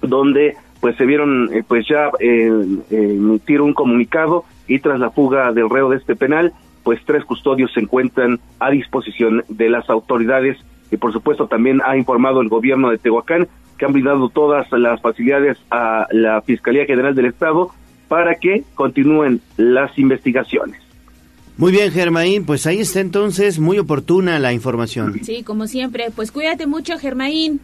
donde 0.00 0.56
pues 0.80 0.96
se 0.96 1.06
vieron 1.06 1.48
eh, 1.52 1.62
pues 1.66 1.86
ya 1.88 2.10
eh, 2.18 2.50
eh, 2.90 3.14
emitir 3.16 3.60
un 3.60 3.72
comunicado 3.72 4.44
y 4.66 4.80
tras 4.80 4.98
la 4.98 5.10
fuga 5.10 5.52
del 5.52 5.70
reo 5.70 5.90
de 5.90 5.96
este 5.96 6.16
penal, 6.16 6.52
pues 6.82 7.00
tres 7.04 7.24
custodios 7.24 7.72
se 7.72 7.80
encuentran 7.80 8.40
a 8.58 8.70
disposición 8.70 9.44
de 9.48 9.70
las 9.70 9.88
autoridades 9.88 10.58
y 10.90 10.96
por 10.96 11.12
supuesto 11.12 11.46
también 11.46 11.80
ha 11.84 11.96
informado 11.96 12.40
el 12.40 12.48
gobierno 12.48 12.90
de 12.90 12.98
Tehuacán 12.98 13.46
que 13.82 13.86
han 13.86 13.92
brindado 13.92 14.28
todas 14.28 14.70
las 14.70 15.00
facilidades 15.00 15.58
a 15.68 16.06
la 16.12 16.40
Fiscalía 16.42 16.86
General 16.86 17.16
del 17.16 17.26
Estado 17.26 17.72
para 18.06 18.36
que 18.36 18.62
continúen 18.76 19.40
las 19.56 19.98
investigaciones. 19.98 20.80
Muy 21.56 21.72
bien, 21.72 21.90
Germain, 21.90 22.46
pues 22.46 22.64
ahí 22.68 22.78
está 22.78 23.00
entonces 23.00 23.58
muy 23.58 23.80
oportuna 23.80 24.38
la 24.38 24.52
información. 24.52 25.18
Sí, 25.24 25.42
como 25.42 25.66
siempre. 25.66 26.12
Pues 26.14 26.30
cuídate 26.30 26.68
mucho, 26.68 26.96
Germain. 26.96 27.58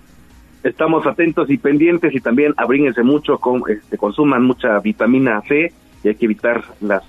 Estamos 0.64 1.06
atentos 1.06 1.48
y 1.50 1.56
pendientes 1.56 2.12
y 2.12 2.18
también 2.18 2.52
abríguense 2.56 3.04
mucho, 3.04 3.38
con, 3.38 3.62
este, 3.68 3.96
consuman 3.96 4.42
mucha 4.42 4.80
vitamina 4.80 5.40
C 5.42 5.72
y 6.02 6.08
hay 6.08 6.16
que 6.16 6.24
evitar 6.24 6.64
las 6.80 7.04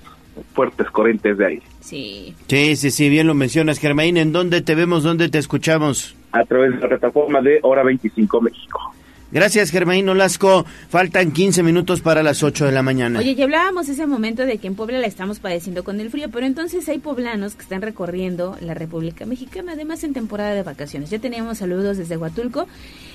fuertes 0.54 0.88
corrientes 0.92 1.36
de 1.36 1.46
aire. 1.46 1.62
Sí. 1.80 2.36
Sí, 2.46 2.76
sí, 2.76 2.92
sí, 2.92 3.08
bien 3.08 3.26
lo 3.26 3.34
mencionas, 3.34 3.80
Germain. 3.80 4.16
¿En 4.16 4.30
dónde 4.30 4.60
te 4.62 4.76
vemos, 4.76 5.02
dónde 5.02 5.28
te 5.28 5.38
escuchamos? 5.38 6.14
A 6.30 6.44
través 6.44 6.74
de 6.74 6.78
la 6.78 6.88
plataforma 6.90 7.40
de 7.40 7.58
Hora 7.62 7.82
25 7.82 8.40
México. 8.40 8.94
Gracias, 9.32 9.70
Germain 9.70 10.08
Olasco. 10.08 10.66
Faltan 10.88 11.30
15 11.30 11.62
minutos 11.62 12.00
para 12.00 12.22
las 12.22 12.42
8 12.42 12.66
de 12.66 12.72
la 12.72 12.82
mañana. 12.82 13.20
Oye, 13.20 13.36
ya 13.36 13.44
hablábamos 13.44 13.88
ese 13.88 14.06
momento 14.06 14.44
de 14.44 14.58
que 14.58 14.66
en 14.66 14.74
Puebla 14.74 14.98
la 14.98 15.06
estamos 15.06 15.38
padeciendo 15.38 15.84
con 15.84 16.00
el 16.00 16.10
frío, 16.10 16.28
pero 16.32 16.46
entonces 16.46 16.88
hay 16.88 16.98
poblanos 16.98 17.54
que 17.54 17.62
están 17.62 17.80
recorriendo 17.80 18.56
la 18.60 18.74
República 18.74 19.26
Mexicana, 19.26 19.72
además 19.72 20.02
en 20.02 20.14
temporada 20.14 20.54
de 20.54 20.64
vacaciones. 20.64 21.10
Ya 21.10 21.20
teníamos 21.20 21.58
saludos 21.58 21.96
desde 21.96 22.16
Huatulco 22.16 22.66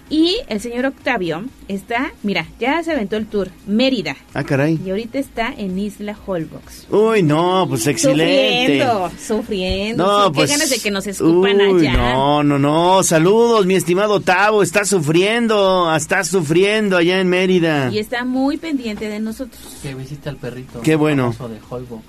Y 0.08 0.38
el 0.50 0.62
señor 0.62 0.86
Octavio 0.86 1.46
está, 1.68 2.12
mira, 2.22 2.46
ya 2.60 2.84
se 2.84 2.92
aventó 2.92 3.18
el 3.18 3.26
tour, 3.26 3.50
Mérida. 3.66 4.16
Ah, 4.36 4.44
caray. 4.44 4.80
Y 4.86 4.92
ahorita 4.92 5.18
está 5.18 5.52
en 5.52 5.80
Isla 5.80 6.16
Holbox. 6.26 6.88
Uy, 6.92 7.24
no, 7.24 7.66
pues 7.68 7.88
excelente. 7.88 8.86
Sufriendo, 8.86 9.12
sufriendo. 9.20 10.06
No, 10.06 10.26
sí, 10.28 10.32
pues, 10.36 10.52
Qué 10.52 10.58
ganas 10.58 10.70
de 10.70 10.80
que 10.80 10.92
nos 10.92 11.08
escupan 11.08 11.60
Uy, 11.60 11.88
allá. 11.88 11.94
no, 11.94 12.44
no, 12.44 12.60
no. 12.60 13.02
Saludos, 13.02 13.66
mi 13.66 13.74
estimado 13.74 14.20
Tavo. 14.20 14.62
Está 14.62 14.86
sufriendo, 14.86 15.94
está 15.96 16.24
sufriendo 16.24 16.98
allá 16.98 17.20
en 17.20 17.28
Mérida. 17.28 17.90
Y 17.92 17.98
está 17.98 18.24
muy 18.26 18.58
pendiente 18.58 19.10
de 19.10 19.20
nosotros. 19.20 19.60
Que 19.82 19.96
visita 19.96 20.30
al 20.30 20.38
perrito. 20.38 20.82
Qué 20.82 20.96
bueno. 20.96 21.32
de 21.32 21.60
Holbox. 21.68 22.04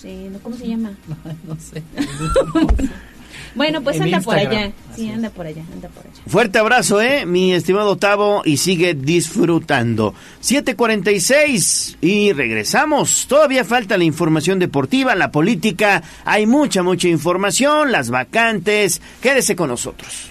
Sí, 0.00 0.28
¿no? 0.30 0.38
¿Cómo 0.38 0.56
se 0.56 0.66
llama? 0.66 0.92
no 1.46 1.56
sé. 1.60 1.82
bueno, 3.54 3.82
pues 3.82 4.00
anda 4.00 4.20
por 4.20 4.36
allá. 4.36 4.72
Sí, 4.94 5.10
anda 5.10 5.30
por 5.30 5.46
allá, 5.46 5.62
anda 5.72 5.88
por 5.88 6.04
allá. 6.04 6.22
Fuerte 6.26 6.58
abrazo, 6.58 7.00
eh, 7.00 7.26
mi 7.26 7.52
estimado 7.52 7.96
Tavo, 7.96 8.42
y 8.44 8.56
sigue 8.56 8.94
disfrutando. 8.94 10.14
7:46 10.40 11.96
y 12.00 12.32
regresamos. 12.32 13.26
Todavía 13.26 13.64
falta 13.64 13.96
la 13.96 14.04
información 14.04 14.58
deportiva, 14.58 15.14
la 15.14 15.30
política. 15.30 16.02
Hay 16.24 16.46
mucha, 16.46 16.82
mucha 16.82 17.08
información, 17.08 17.92
las 17.92 18.10
vacantes. 18.10 19.00
Quédese 19.20 19.56
con 19.56 19.68
nosotros. 19.68 20.30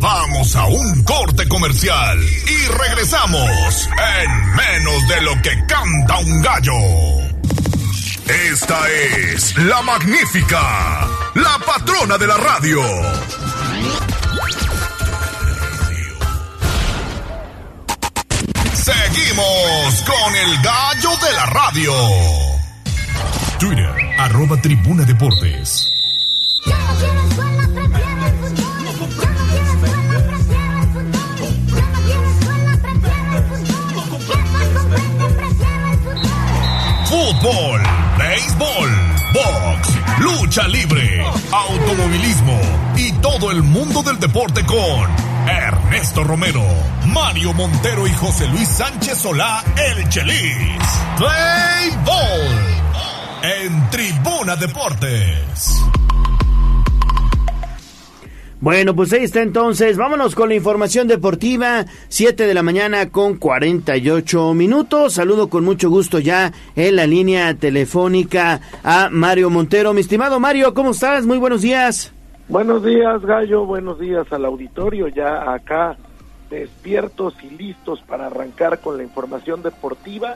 Vamos 0.00 0.54
a 0.54 0.66
un 0.66 1.02
corte 1.02 1.48
comercial 1.48 2.18
y 2.20 2.68
regresamos 2.68 3.88
en 4.22 4.54
menos 4.54 5.08
de 5.08 5.22
lo 5.22 5.42
que 5.42 5.50
canta 5.66 6.18
un 6.18 6.40
gallo. 6.40 7.27
Esta 8.28 8.78
es 8.90 9.56
la 9.56 9.80
magnífica, 9.80 11.06
la 11.34 11.58
patrona 11.64 12.18
de 12.18 12.26
la 12.26 12.36
radio. 12.36 12.82
Seguimos 18.74 20.04
con 20.06 20.36
el 20.36 20.62
gallo 20.62 21.10
de 21.26 21.32
la 21.32 21.46
radio. 21.46 21.92
Twitter, 23.58 23.94
arroba 24.18 24.60
Tribuna 24.60 25.04
Deportes. 25.04 25.86
Fútbol, 37.08 37.80
béisbol, 38.38 38.90
box, 39.32 39.88
lucha 40.20 40.68
libre, 40.68 41.24
automovilismo 41.50 42.60
y 42.96 43.10
todo 43.14 43.50
el 43.50 43.64
mundo 43.64 44.02
del 44.02 44.20
deporte 44.20 44.64
con 44.64 45.10
Ernesto 45.48 46.22
Romero, 46.22 46.64
Mario 47.06 47.52
Montero 47.52 48.06
y 48.06 48.12
José 48.12 48.46
Luis 48.46 48.68
Sánchez 48.68 49.18
Solá, 49.18 49.64
el 49.76 50.08
Chelis. 50.08 50.78
Play 51.16 51.98
Ball 52.04 53.64
en 53.64 53.90
Tribuna 53.90 54.54
Deportes. 54.54 55.82
Bueno, 58.60 58.94
pues 58.96 59.12
ahí 59.12 59.22
está 59.22 59.40
entonces. 59.40 59.96
Vámonos 59.96 60.34
con 60.34 60.48
la 60.48 60.56
información 60.56 61.06
deportiva. 61.06 61.84
7 62.08 62.44
de 62.44 62.54
la 62.54 62.64
mañana 62.64 63.10
con 63.10 63.36
48 63.36 64.52
minutos. 64.52 65.12
Saludo 65.14 65.48
con 65.48 65.64
mucho 65.64 65.88
gusto 65.90 66.18
ya 66.18 66.52
en 66.74 66.96
la 66.96 67.06
línea 67.06 67.54
telefónica 67.54 68.60
a 68.82 69.10
Mario 69.12 69.48
Montero. 69.48 69.94
Mi 69.94 70.00
estimado 70.00 70.40
Mario, 70.40 70.74
¿cómo 70.74 70.90
estás? 70.90 71.24
Muy 71.24 71.38
buenos 71.38 71.62
días. 71.62 72.12
Buenos 72.48 72.82
días, 72.82 73.22
Gallo. 73.22 73.64
Buenos 73.64 74.00
días 74.00 74.26
al 74.32 74.44
auditorio. 74.44 75.06
Ya 75.06 75.52
acá 75.52 75.96
despiertos 76.50 77.34
y 77.44 77.50
listos 77.50 78.02
para 78.08 78.26
arrancar 78.26 78.80
con 78.80 78.96
la 78.96 79.04
información 79.04 79.62
deportiva. 79.62 80.34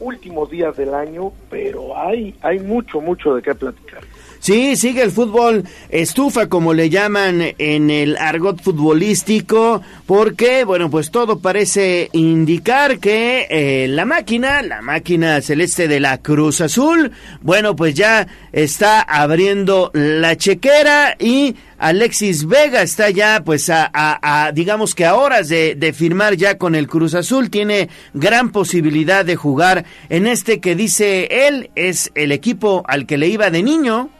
Últimos 0.00 0.50
días 0.50 0.76
del 0.76 0.94
año, 0.94 1.32
pero 1.48 1.96
hay, 1.96 2.34
hay 2.42 2.58
mucho, 2.58 3.00
mucho 3.00 3.36
de 3.36 3.42
qué 3.42 3.54
platicar. 3.54 4.00
Sí, 4.42 4.74
sigue 4.74 5.02
el 5.04 5.12
fútbol 5.12 5.62
estufa, 5.88 6.48
como 6.48 6.74
le 6.74 6.90
llaman 6.90 7.54
en 7.58 7.90
el 7.90 8.16
argot 8.16 8.60
futbolístico, 8.60 9.82
porque, 10.04 10.64
bueno, 10.64 10.90
pues 10.90 11.12
todo 11.12 11.38
parece 11.38 12.08
indicar 12.12 12.98
que 12.98 13.46
eh, 13.48 13.86
la 13.88 14.04
máquina, 14.04 14.60
la 14.62 14.82
máquina 14.82 15.40
celeste 15.42 15.86
de 15.86 16.00
la 16.00 16.18
Cruz 16.18 16.60
Azul, 16.60 17.12
bueno, 17.40 17.76
pues 17.76 17.94
ya 17.94 18.26
está 18.50 19.00
abriendo 19.00 19.92
la 19.94 20.36
chequera 20.36 21.14
y 21.20 21.54
Alexis 21.78 22.44
Vega 22.48 22.82
está 22.82 23.10
ya, 23.10 23.42
pues, 23.44 23.70
a, 23.70 23.88
a- 23.94 24.46
a, 24.46 24.50
digamos 24.50 24.96
que 24.96 25.04
a 25.04 25.14
horas 25.14 25.48
de, 25.50 25.76
de 25.76 25.92
firmar 25.92 26.34
ya 26.34 26.58
con 26.58 26.74
el 26.74 26.88
Cruz 26.88 27.14
Azul, 27.14 27.48
tiene 27.48 27.88
gran 28.12 28.50
posibilidad 28.50 29.24
de 29.24 29.36
jugar 29.36 29.84
en 30.08 30.26
este 30.26 30.58
que 30.58 30.74
dice 30.74 31.46
él 31.46 31.70
es 31.76 32.10
el 32.16 32.32
equipo 32.32 32.82
al 32.88 33.06
que 33.06 33.18
le 33.18 33.28
iba 33.28 33.48
de 33.48 33.62
niño. 33.62 34.10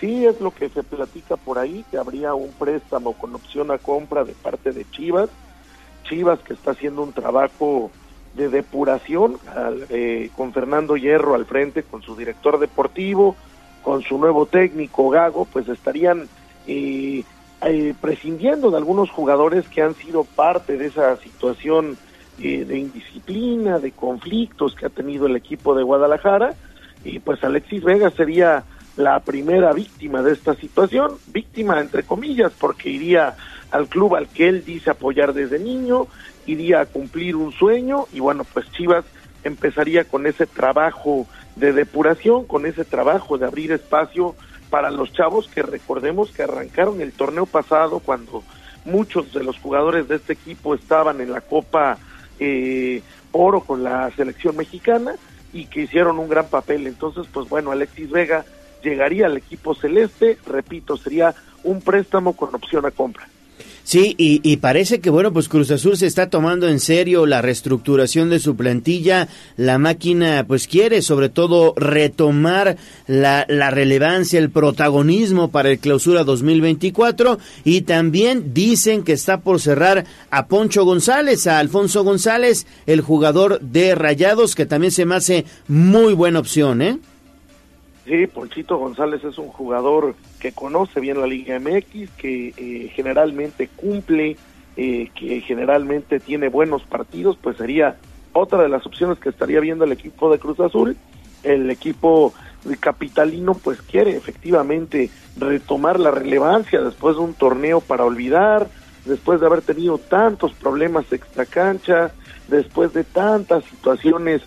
Sí, 0.00 0.24
es 0.26 0.40
lo 0.40 0.52
que 0.52 0.68
se 0.70 0.84
platica 0.84 1.36
por 1.36 1.58
ahí, 1.58 1.84
que 1.90 1.96
habría 1.98 2.34
un 2.34 2.52
préstamo 2.54 3.14
con 3.14 3.34
opción 3.34 3.70
a 3.70 3.78
compra 3.78 4.24
de 4.24 4.34
parte 4.34 4.72
de 4.72 4.84
Chivas. 4.90 5.28
Chivas 6.04 6.38
que 6.44 6.54
está 6.54 6.70
haciendo 6.70 7.02
un 7.02 7.12
trabajo 7.12 7.90
de 8.32 8.48
depuración 8.48 9.38
al- 9.46 9.86
eh, 9.88 10.30
con 10.32 10.52
Fernando 10.52 10.96
Hierro 10.96 11.34
al 11.34 11.46
frente, 11.46 11.82
con 11.82 12.02
su 12.02 12.14
director 12.14 12.58
deportivo, 12.60 13.36
con 13.82 14.02
su 14.02 14.18
nuevo 14.18 14.46
técnico 14.46 15.08
Gago, 15.10 15.46
pues 15.46 15.68
estarían 15.68 16.28
eh, 16.66 17.24
eh, 17.62 17.94
prescindiendo 18.00 18.70
de 18.70 18.76
algunos 18.76 19.10
jugadores 19.10 19.68
que 19.68 19.82
han 19.82 19.96
sido 19.96 20.24
parte 20.24 20.76
de 20.76 20.86
esa 20.86 21.16
situación 21.18 21.98
eh, 22.38 22.64
de 22.64 22.78
indisciplina, 22.78 23.78
de 23.80 23.92
conflictos 23.92 24.74
que 24.76 24.86
ha 24.86 24.90
tenido 24.90 25.26
el 25.26 25.34
equipo 25.34 25.74
de 25.74 25.82
Guadalajara. 25.82 26.54
Y 27.02 27.18
pues 27.20 27.42
Alexis 27.42 27.82
Vega 27.82 28.10
sería 28.10 28.64
la 28.98 29.20
primera 29.20 29.72
víctima 29.72 30.22
de 30.22 30.32
esta 30.32 30.56
situación, 30.56 31.18
víctima 31.28 31.80
entre 31.80 32.02
comillas, 32.02 32.52
porque 32.58 32.90
iría 32.90 33.36
al 33.70 33.86
club 33.86 34.16
al 34.16 34.26
que 34.26 34.48
él 34.48 34.64
dice 34.64 34.90
apoyar 34.90 35.34
desde 35.34 35.60
niño, 35.60 36.08
iría 36.46 36.80
a 36.80 36.86
cumplir 36.86 37.36
un 37.36 37.52
sueño 37.52 38.06
y 38.12 38.18
bueno, 38.18 38.42
pues 38.52 38.68
Chivas 38.72 39.04
empezaría 39.44 40.02
con 40.02 40.26
ese 40.26 40.46
trabajo 40.46 41.28
de 41.54 41.72
depuración, 41.72 42.44
con 42.44 42.66
ese 42.66 42.84
trabajo 42.84 43.38
de 43.38 43.46
abrir 43.46 43.70
espacio 43.70 44.34
para 44.68 44.90
los 44.90 45.12
chavos 45.12 45.46
que 45.46 45.62
recordemos 45.62 46.32
que 46.32 46.42
arrancaron 46.42 47.00
el 47.00 47.12
torneo 47.12 47.46
pasado 47.46 48.00
cuando 48.00 48.42
muchos 48.84 49.32
de 49.32 49.44
los 49.44 49.60
jugadores 49.60 50.08
de 50.08 50.16
este 50.16 50.32
equipo 50.32 50.74
estaban 50.74 51.20
en 51.20 51.30
la 51.30 51.40
Copa 51.40 51.98
eh, 52.40 53.02
Oro 53.30 53.60
con 53.60 53.84
la 53.84 54.10
selección 54.16 54.56
mexicana 54.56 55.14
y 55.52 55.66
que 55.66 55.82
hicieron 55.82 56.18
un 56.18 56.28
gran 56.28 56.48
papel. 56.48 56.86
Entonces, 56.88 57.26
pues 57.32 57.48
bueno, 57.48 57.70
Alexis 57.70 58.10
Vega 58.10 58.44
llegaría 58.82 59.26
al 59.26 59.36
equipo 59.36 59.74
celeste, 59.74 60.38
repito, 60.46 60.96
sería 60.96 61.34
un 61.64 61.80
préstamo 61.80 62.34
con 62.34 62.54
opción 62.54 62.86
a 62.86 62.90
compra. 62.90 63.28
Sí, 63.88 64.14
y, 64.18 64.58
parece 64.58 65.00
que, 65.00 65.08
bueno, 65.08 65.32
pues 65.32 65.48
Cruz 65.48 65.70
Azul 65.70 65.96
se 65.96 66.06
está 66.06 66.28
tomando 66.28 66.68
en 66.68 66.78
serio 66.78 67.24
la 67.24 67.40
reestructuración 67.40 68.28
de 68.28 68.38
su 68.38 68.54
plantilla. 68.54 69.28
La 69.56 69.78
máquina, 69.78 70.44
pues 70.46 70.66
quiere 70.66 71.00
sobre 71.00 71.30
todo 71.30 71.72
retomar 71.74 72.76
la, 73.06 73.46
la 73.48 73.70
relevancia, 73.70 74.38
el 74.40 74.50
protagonismo 74.50 75.50
para 75.50 75.70
el 75.70 75.78
clausura 75.78 76.22
2024. 76.22 77.38
Y 77.64 77.80
también 77.80 78.52
dicen 78.52 79.04
que 79.04 79.14
está 79.14 79.40
por 79.40 79.58
cerrar 79.58 80.04
a 80.30 80.48
Poncho 80.48 80.84
González, 80.84 81.46
a 81.46 81.58
Alfonso 81.58 82.04
González, 82.04 82.66
el 82.84 83.00
jugador 83.00 83.58
de 83.60 83.94
Rayados, 83.94 84.54
que 84.54 84.66
también 84.66 84.90
se 84.90 85.06
me 85.06 85.14
hace 85.14 85.46
muy 85.66 86.12
buena 86.12 86.40
opción, 86.40 86.82
¿eh? 86.82 86.98
Sí, 88.08 88.26
Ponchito 88.26 88.78
González 88.78 89.22
es 89.22 89.36
un 89.36 89.48
jugador 89.48 90.14
que 90.40 90.52
conoce 90.52 90.98
bien 90.98 91.20
la 91.20 91.26
Liga 91.26 91.60
MX, 91.60 92.10
que 92.16 92.54
eh, 92.56 92.90
generalmente 92.94 93.68
cumple, 93.68 94.38
eh, 94.78 95.10
que 95.14 95.42
generalmente 95.42 96.18
tiene 96.18 96.48
buenos 96.48 96.84
partidos, 96.84 97.36
pues 97.36 97.58
sería 97.58 97.98
otra 98.32 98.62
de 98.62 98.70
las 98.70 98.86
opciones 98.86 99.18
que 99.18 99.28
estaría 99.28 99.60
viendo 99.60 99.84
el 99.84 99.92
equipo 99.92 100.32
de 100.32 100.38
Cruz 100.38 100.58
Azul. 100.58 100.96
El 101.42 101.68
equipo 101.68 102.32
capitalino 102.80 103.52
pues 103.52 103.82
quiere 103.82 104.16
efectivamente 104.16 105.10
retomar 105.36 106.00
la 106.00 106.10
relevancia 106.10 106.80
después 106.80 107.16
de 107.16 107.22
un 107.22 107.34
torneo 107.34 107.82
para 107.82 108.04
olvidar, 108.04 108.68
después 109.04 109.38
de 109.40 109.46
haber 109.46 109.60
tenido 109.60 109.98
tantos 109.98 110.54
problemas 110.54 111.12
extra 111.12 111.44
cancha, 111.44 112.12
después 112.48 112.94
de 112.94 113.04
tantas 113.04 113.64
situaciones 113.64 114.40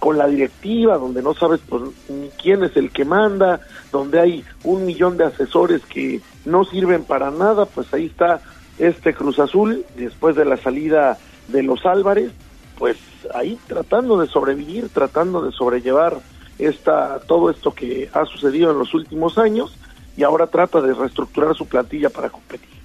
con 0.00 0.18
la 0.18 0.26
directiva, 0.26 0.98
donde 0.98 1.22
no 1.22 1.34
sabes 1.34 1.60
pues, 1.68 1.82
ni 2.08 2.28
quién 2.30 2.64
es 2.64 2.76
el 2.76 2.90
que 2.90 3.04
manda, 3.04 3.60
donde 3.92 4.18
hay 4.18 4.44
un 4.64 4.86
millón 4.86 5.16
de 5.16 5.24
asesores 5.24 5.84
que 5.86 6.20
no 6.44 6.64
sirven 6.64 7.04
para 7.04 7.30
nada, 7.30 7.66
pues 7.66 7.92
ahí 7.94 8.06
está 8.06 8.40
este 8.78 9.14
Cruz 9.14 9.38
Azul, 9.38 9.84
después 9.96 10.34
de 10.34 10.46
la 10.46 10.56
salida 10.56 11.18
de 11.48 11.62
los 11.62 11.84
Álvarez, 11.84 12.32
pues 12.78 12.96
ahí 13.34 13.58
tratando 13.66 14.18
de 14.18 14.26
sobrevivir, 14.26 14.88
tratando 14.88 15.42
de 15.42 15.52
sobrellevar 15.52 16.16
esta, 16.58 17.20
todo 17.20 17.50
esto 17.50 17.74
que 17.74 18.08
ha 18.12 18.24
sucedido 18.24 18.70
en 18.70 18.78
los 18.78 18.94
últimos 18.94 19.36
años, 19.36 19.76
y 20.16 20.22
ahora 20.22 20.46
trata 20.46 20.80
de 20.80 20.94
reestructurar 20.94 21.54
su 21.54 21.66
plantilla 21.66 22.08
para 22.08 22.30
competir. 22.30 22.79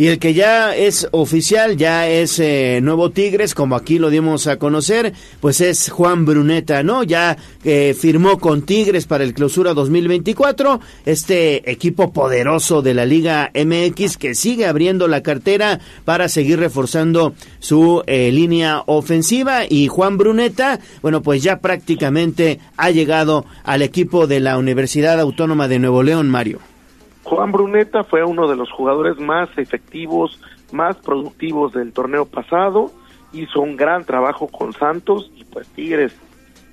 Y 0.00 0.06
el 0.06 0.18
que 0.18 0.32
ya 0.32 0.74
es 0.74 1.08
oficial, 1.10 1.76
ya 1.76 2.08
es 2.08 2.38
eh, 2.38 2.80
nuevo 2.82 3.10
Tigres, 3.10 3.54
como 3.54 3.76
aquí 3.76 3.98
lo 3.98 4.08
dimos 4.08 4.46
a 4.46 4.56
conocer, 4.56 5.12
pues 5.40 5.60
es 5.60 5.90
Juan 5.90 6.24
Bruneta, 6.24 6.82
¿no? 6.82 7.02
Ya 7.02 7.36
eh, 7.64 7.94
firmó 7.94 8.38
con 8.38 8.62
Tigres 8.62 9.04
para 9.04 9.24
el 9.24 9.34
clausura 9.34 9.74
2024, 9.74 10.80
este 11.04 11.70
equipo 11.70 12.14
poderoso 12.14 12.80
de 12.80 12.94
la 12.94 13.04
Liga 13.04 13.50
MX 13.54 14.16
que 14.16 14.34
sigue 14.34 14.64
abriendo 14.64 15.06
la 15.06 15.22
cartera 15.22 15.80
para 16.06 16.30
seguir 16.30 16.60
reforzando 16.60 17.34
su 17.58 18.02
eh, 18.06 18.32
línea 18.32 18.82
ofensiva. 18.86 19.64
Y 19.68 19.88
Juan 19.88 20.16
Bruneta, 20.16 20.80
bueno, 21.02 21.20
pues 21.20 21.42
ya 21.42 21.60
prácticamente 21.60 22.58
ha 22.78 22.90
llegado 22.90 23.44
al 23.64 23.82
equipo 23.82 24.26
de 24.26 24.40
la 24.40 24.56
Universidad 24.56 25.20
Autónoma 25.20 25.68
de 25.68 25.78
Nuevo 25.78 26.02
León, 26.02 26.30
Mario. 26.30 26.69
Juan 27.30 27.52
Bruneta 27.52 28.02
fue 28.02 28.24
uno 28.24 28.48
de 28.48 28.56
los 28.56 28.72
jugadores 28.72 29.16
más 29.20 29.48
efectivos, 29.56 30.40
más 30.72 30.96
productivos 30.96 31.72
del 31.72 31.92
torneo 31.92 32.26
pasado, 32.26 32.90
hizo 33.32 33.60
un 33.60 33.76
gran 33.76 34.04
trabajo 34.04 34.48
con 34.48 34.72
Santos 34.72 35.30
y 35.36 35.44
pues 35.44 35.68
Tigres, 35.68 36.12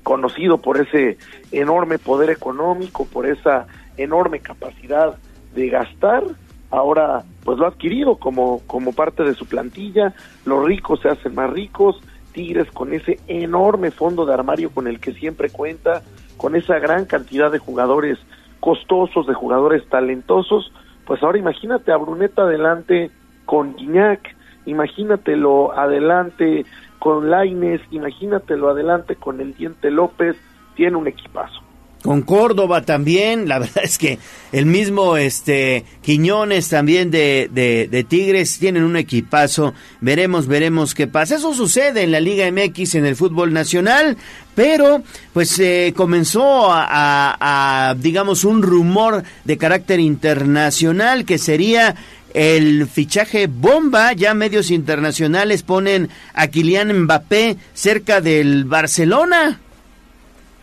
conocido 0.02 0.58
por 0.58 0.82
ese 0.82 1.20
enorme 1.52 2.00
poder 2.00 2.32
económico, 2.32 3.06
por 3.06 3.28
esa 3.28 3.68
enorme 3.98 4.40
capacidad 4.40 5.20
de 5.54 5.70
gastar, 5.70 6.24
ahora 6.72 7.24
pues 7.44 7.60
lo 7.60 7.66
ha 7.66 7.70
adquirido 7.70 8.16
como, 8.16 8.62
como 8.66 8.94
parte 8.94 9.22
de 9.22 9.36
su 9.36 9.46
plantilla, 9.46 10.16
los 10.44 10.66
ricos 10.66 11.02
se 11.02 11.10
hacen 11.10 11.36
más 11.36 11.52
ricos, 11.52 12.02
Tigres 12.32 12.72
con 12.72 12.94
ese 12.94 13.20
enorme 13.28 13.92
fondo 13.92 14.26
de 14.26 14.34
armario 14.34 14.72
con 14.72 14.88
el 14.88 15.00
que 15.00 15.14
siempre 15.14 15.52
cuenta, 15.52 16.02
con 16.36 16.56
esa 16.56 16.80
gran 16.80 17.06
cantidad 17.06 17.52
de 17.52 17.60
jugadores 17.60 18.18
costosos, 18.60 19.28
de 19.28 19.34
jugadores 19.34 19.88
talentosos, 19.90 20.72
pues 21.06 21.22
ahora 21.24 21.38
imagínate 21.38 21.92
a 21.92 21.98
Bruneta 21.98 22.44
adelante 22.44 23.12
con 23.46 23.76
Guiñac, 23.76 24.36
imagínatelo 24.66 25.78
adelante 25.78 26.66
con 27.00 27.30
Laines, 27.30 27.82
imagínatelo 27.92 28.70
adelante 28.70 29.16
con 29.16 29.40
el 29.40 29.54
Diente 29.54 29.92
López, 29.92 30.36
tiene 30.76 30.98
un 30.98 31.08
equipazo. 31.08 31.67
Con 32.08 32.22
Córdoba 32.22 32.84
también, 32.84 33.50
la 33.50 33.60
verdad 33.60 33.84
es 33.84 33.98
que 33.98 34.18
el 34.54 34.66
mismo 34.66 35.18
este 35.18 35.84
Quiñones 36.02 36.70
también 36.70 37.12
de, 37.12 37.50
de, 37.52 38.04
Tigres 38.06 38.60
tienen 38.60 38.84
un 38.84 38.96
equipazo. 38.96 39.74
Veremos, 40.00 40.48
veremos 40.48 40.96
qué 40.96 41.08
pasa. 41.08 41.36
Eso 41.36 41.54
sucede 41.54 42.04
en 42.04 42.14
la 42.14 42.22
Liga 42.22 42.50
MX 42.50 42.96
en 42.96 43.06
el 43.06 43.18
fútbol 43.18 43.52
nacional, 43.52 44.16
pero 44.56 45.04
pues 45.34 45.60
eh, 45.60 45.94
comenzó 45.98 46.72
a, 46.72 46.86
a, 46.90 47.90
a, 47.90 47.96
digamos, 47.96 48.46
un 48.46 48.64
rumor 48.64 49.24
de 49.44 49.58
carácter 49.58 50.00
internacional 50.00 51.26
que 51.26 51.38
sería 51.38 51.94
el 52.34 52.88
fichaje 52.88 53.48
bomba. 53.48 54.14
Ya 54.14 54.34
medios 54.34 54.72
internacionales 54.72 55.62
ponen 55.62 56.08
a 56.34 56.48
Kylian 56.48 57.02
Mbappé 57.02 57.58
cerca 57.74 58.22
del 58.22 58.64
Barcelona. 58.64 59.60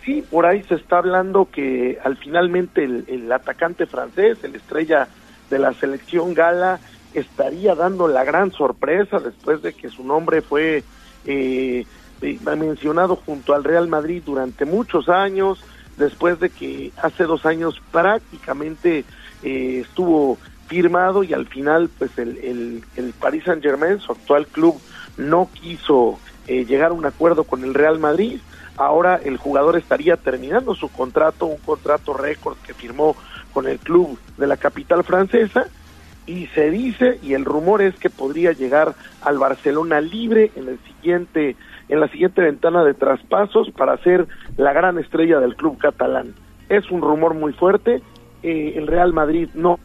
Sí, 0.04 0.22
por 0.30 0.44
ahí 0.44 0.62
se 0.64 0.74
está 0.74 0.98
hablando 0.98 1.48
que 1.50 1.98
al 2.04 2.16
finalmente 2.18 2.84
el, 2.84 3.04
el, 3.08 3.32
atacante 3.32 3.86
francés, 3.86 4.38
el 4.42 4.54
estrella 4.54 5.08
de 5.48 5.58
la 5.58 5.72
selección 5.72 6.34
gala, 6.34 6.78
estaría 7.14 7.74
dando 7.74 8.06
la 8.06 8.22
gran 8.24 8.52
sorpresa 8.52 9.18
después 9.18 9.62
de 9.62 9.72
que 9.72 9.88
su 9.88 10.04
nombre 10.04 10.42
fue 10.42 10.82
eh, 11.24 11.86
mencionado 12.56 13.16
junto 13.16 13.54
al 13.54 13.64
Real 13.64 13.88
Madrid 13.88 14.22
durante 14.24 14.66
muchos 14.66 15.08
años, 15.08 15.64
después 15.96 16.38
de 16.38 16.50
que 16.50 16.92
hace 17.02 17.24
dos 17.24 17.46
años 17.46 17.80
prácticamente 17.90 19.04
eh, 19.42 19.84
estuvo 19.86 20.36
firmado 20.66 21.24
y 21.24 21.32
al 21.32 21.46
final 21.46 21.88
pues 21.98 22.18
el, 22.18 22.36
el, 22.38 22.84
el 22.96 23.12
Paris 23.14 23.44
Saint 23.44 23.62
Germain, 23.62 24.00
su 24.00 24.12
actual 24.12 24.46
club, 24.48 24.78
no 25.16 25.48
quiso 25.52 26.18
eh, 26.46 26.66
llegar 26.66 26.90
a 26.90 26.94
un 26.94 27.06
acuerdo 27.06 27.44
con 27.44 27.64
el 27.64 27.72
Real 27.72 27.98
Madrid 27.98 28.38
ahora 28.76 29.20
el 29.22 29.36
jugador 29.36 29.76
estaría 29.76 30.16
terminando 30.16 30.74
su 30.74 30.90
contrato, 30.90 31.46
un 31.46 31.58
contrato 31.58 32.14
récord 32.14 32.56
que 32.66 32.74
firmó 32.74 33.16
con 33.52 33.66
el 33.68 33.78
club 33.78 34.18
de 34.36 34.46
la 34.46 34.56
capital 34.56 35.04
francesa 35.04 35.66
y 36.26 36.46
se 36.48 36.70
dice 36.70 37.18
y 37.22 37.34
el 37.34 37.44
rumor 37.44 37.82
es 37.82 37.94
que 37.96 38.10
podría 38.10 38.52
llegar 38.52 38.94
al 39.22 39.38
Barcelona 39.38 40.00
libre 40.00 40.50
en 40.56 40.68
el 40.68 40.78
siguiente 40.80 41.56
en 41.88 42.00
la 42.00 42.08
siguiente 42.08 42.40
ventana 42.40 42.82
de 42.82 42.94
traspasos 42.94 43.70
para 43.70 43.98
ser 43.98 44.26
la 44.56 44.72
gran 44.72 44.98
estrella 44.98 45.38
del 45.38 45.54
club 45.54 45.76
catalán. 45.78 46.34
Es 46.70 46.90
un 46.90 47.02
rumor 47.02 47.34
muy 47.34 47.52
fuerte, 47.52 48.00
eh, 48.42 48.72
el 48.76 48.86
Real 48.86 49.12
Madrid 49.12 49.50
no 49.52 49.78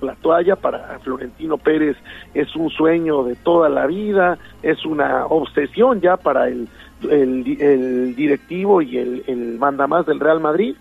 la 0.00 0.14
toalla 0.14 0.56
para 0.56 0.98
Florentino 1.00 1.58
Pérez 1.58 1.96
es 2.32 2.56
un 2.56 2.70
sueño 2.70 3.22
de 3.24 3.36
toda 3.36 3.68
la 3.68 3.86
vida, 3.86 4.38
es 4.62 4.84
una 4.86 5.26
obsesión 5.26 6.00
ya 6.00 6.16
para 6.16 6.48
el 6.48 6.68
el, 7.02 7.56
el 7.60 8.14
directivo 8.14 8.82
y 8.82 8.98
el, 8.98 9.24
el 9.26 9.58
mandamás 9.58 10.06
del 10.06 10.20
Real 10.20 10.40
Madrid, 10.40 10.74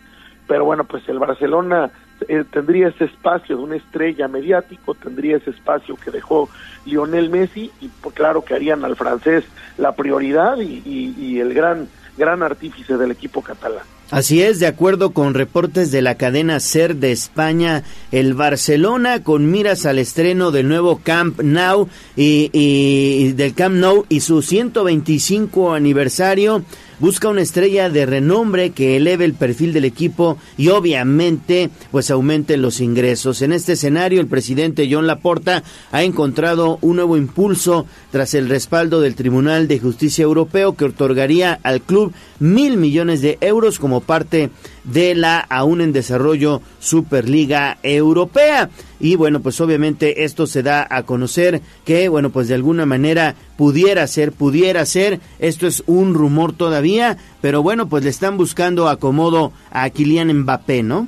pero 0.47 0.65
bueno, 0.65 0.83
pues 0.83 1.07
el 1.07 1.19
Barcelona 1.19 1.91
eh, 2.27 2.43
tendría 2.51 2.89
ese 2.89 3.05
espacio 3.05 3.57
de 3.57 3.63
una 3.63 3.75
estrella 3.75 4.27
mediático, 4.27 4.95
tendría 4.95 5.37
ese 5.37 5.51
espacio 5.51 5.95
que 5.95 6.11
dejó 6.11 6.49
Lionel 6.85 7.29
Messi 7.29 7.71
y 7.79 7.87
pues, 8.01 8.15
claro 8.15 8.43
que 8.43 8.55
harían 8.55 8.83
al 8.83 8.95
francés 8.95 9.45
la 9.77 9.93
prioridad 9.95 10.57
y, 10.57 10.81
y, 10.85 11.15
y 11.17 11.39
el 11.39 11.53
gran 11.53 11.87
gran 12.19 12.43
artífice 12.43 12.97
del 12.97 13.09
equipo 13.09 13.41
catalán. 13.41 13.83
Así 14.11 14.41
es, 14.41 14.59
de 14.59 14.65
acuerdo 14.65 15.11
con 15.11 15.35
reportes 15.35 15.91
de 15.91 16.01
la 16.01 16.15
cadena 16.15 16.59
SER 16.59 16.95
de 16.95 17.11
España, 17.11 17.83
el 18.11 18.33
Barcelona 18.33 19.23
con 19.23 19.51
miras 19.51 19.85
al 19.85 19.99
estreno 19.99 20.49
del 20.49 20.67
nuevo 20.67 20.99
Camp 21.03 21.39
Nou 21.41 21.87
y, 22.15 22.49
y 22.51 23.33
del 23.33 23.53
Camp 23.53 23.75
Nou 23.75 24.05
y 24.09 24.21
su 24.21 24.41
125 24.41 25.73
aniversario 25.73 26.63
busca 26.99 27.29
una 27.29 27.41
estrella 27.41 27.89
de 27.89 28.05
renombre 28.05 28.71
que 28.71 28.97
eleve 28.97 29.25
el 29.25 29.33
perfil 29.33 29.73
del 29.73 29.85
equipo 29.85 30.37
y 30.57 30.69
obviamente 30.69 31.69
pues 31.91 32.11
aumente 32.11 32.57
los 32.57 32.81
ingresos. 32.81 33.41
En 33.41 33.53
este 33.53 33.73
escenario 33.73 34.21
el 34.21 34.27
presidente 34.27 34.87
John 34.91 35.07
Laporta 35.07 35.63
ha 35.91 36.03
encontrado 36.03 36.77
un 36.81 36.97
nuevo 36.97 37.17
impulso 37.17 37.85
tras 38.11 38.33
el 38.33 38.49
respaldo 38.49 39.01
del 39.01 39.15
Tribunal 39.15 39.67
de 39.67 39.79
Justicia 39.79 40.23
Europeo 40.23 40.75
que 40.75 40.85
otorgaría 40.85 41.59
al 41.63 41.81
club 41.81 42.13
mil 42.39 42.77
millones 42.77 43.21
de 43.21 43.37
euros 43.41 43.79
como 43.79 44.01
parte 44.01 44.49
de 44.83 45.15
la 45.15 45.39
aún 45.39 45.81
en 45.81 45.93
desarrollo 45.93 46.61
Superliga 46.79 47.77
Europea. 47.83 48.69
Y 48.99 49.15
bueno, 49.15 49.39
pues 49.39 49.59
obviamente 49.61 50.23
esto 50.23 50.45
se 50.45 50.63
da 50.63 50.85
a 50.89 51.03
conocer 51.03 51.61
que, 51.85 52.09
bueno, 52.09 52.29
pues 52.31 52.47
de 52.47 52.55
alguna 52.55 52.85
manera 52.85 53.35
pudiera 53.57 54.05
ser, 54.07 54.31
pudiera 54.31 54.85
ser, 54.85 55.19
esto 55.39 55.67
es 55.67 55.83
un 55.87 56.13
rumor 56.13 56.53
todavía, 56.53 57.17
pero 57.41 57.63
bueno, 57.63 57.87
pues 57.87 58.03
le 58.03 58.09
están 58.09 58.37
buscando 58.37 58.89
acomodo 58.89 59.53
a 59.71 59.89
Kylian 59.89 60.33
Mbappé, 60.41 60.83
¿no? 60.83 61.07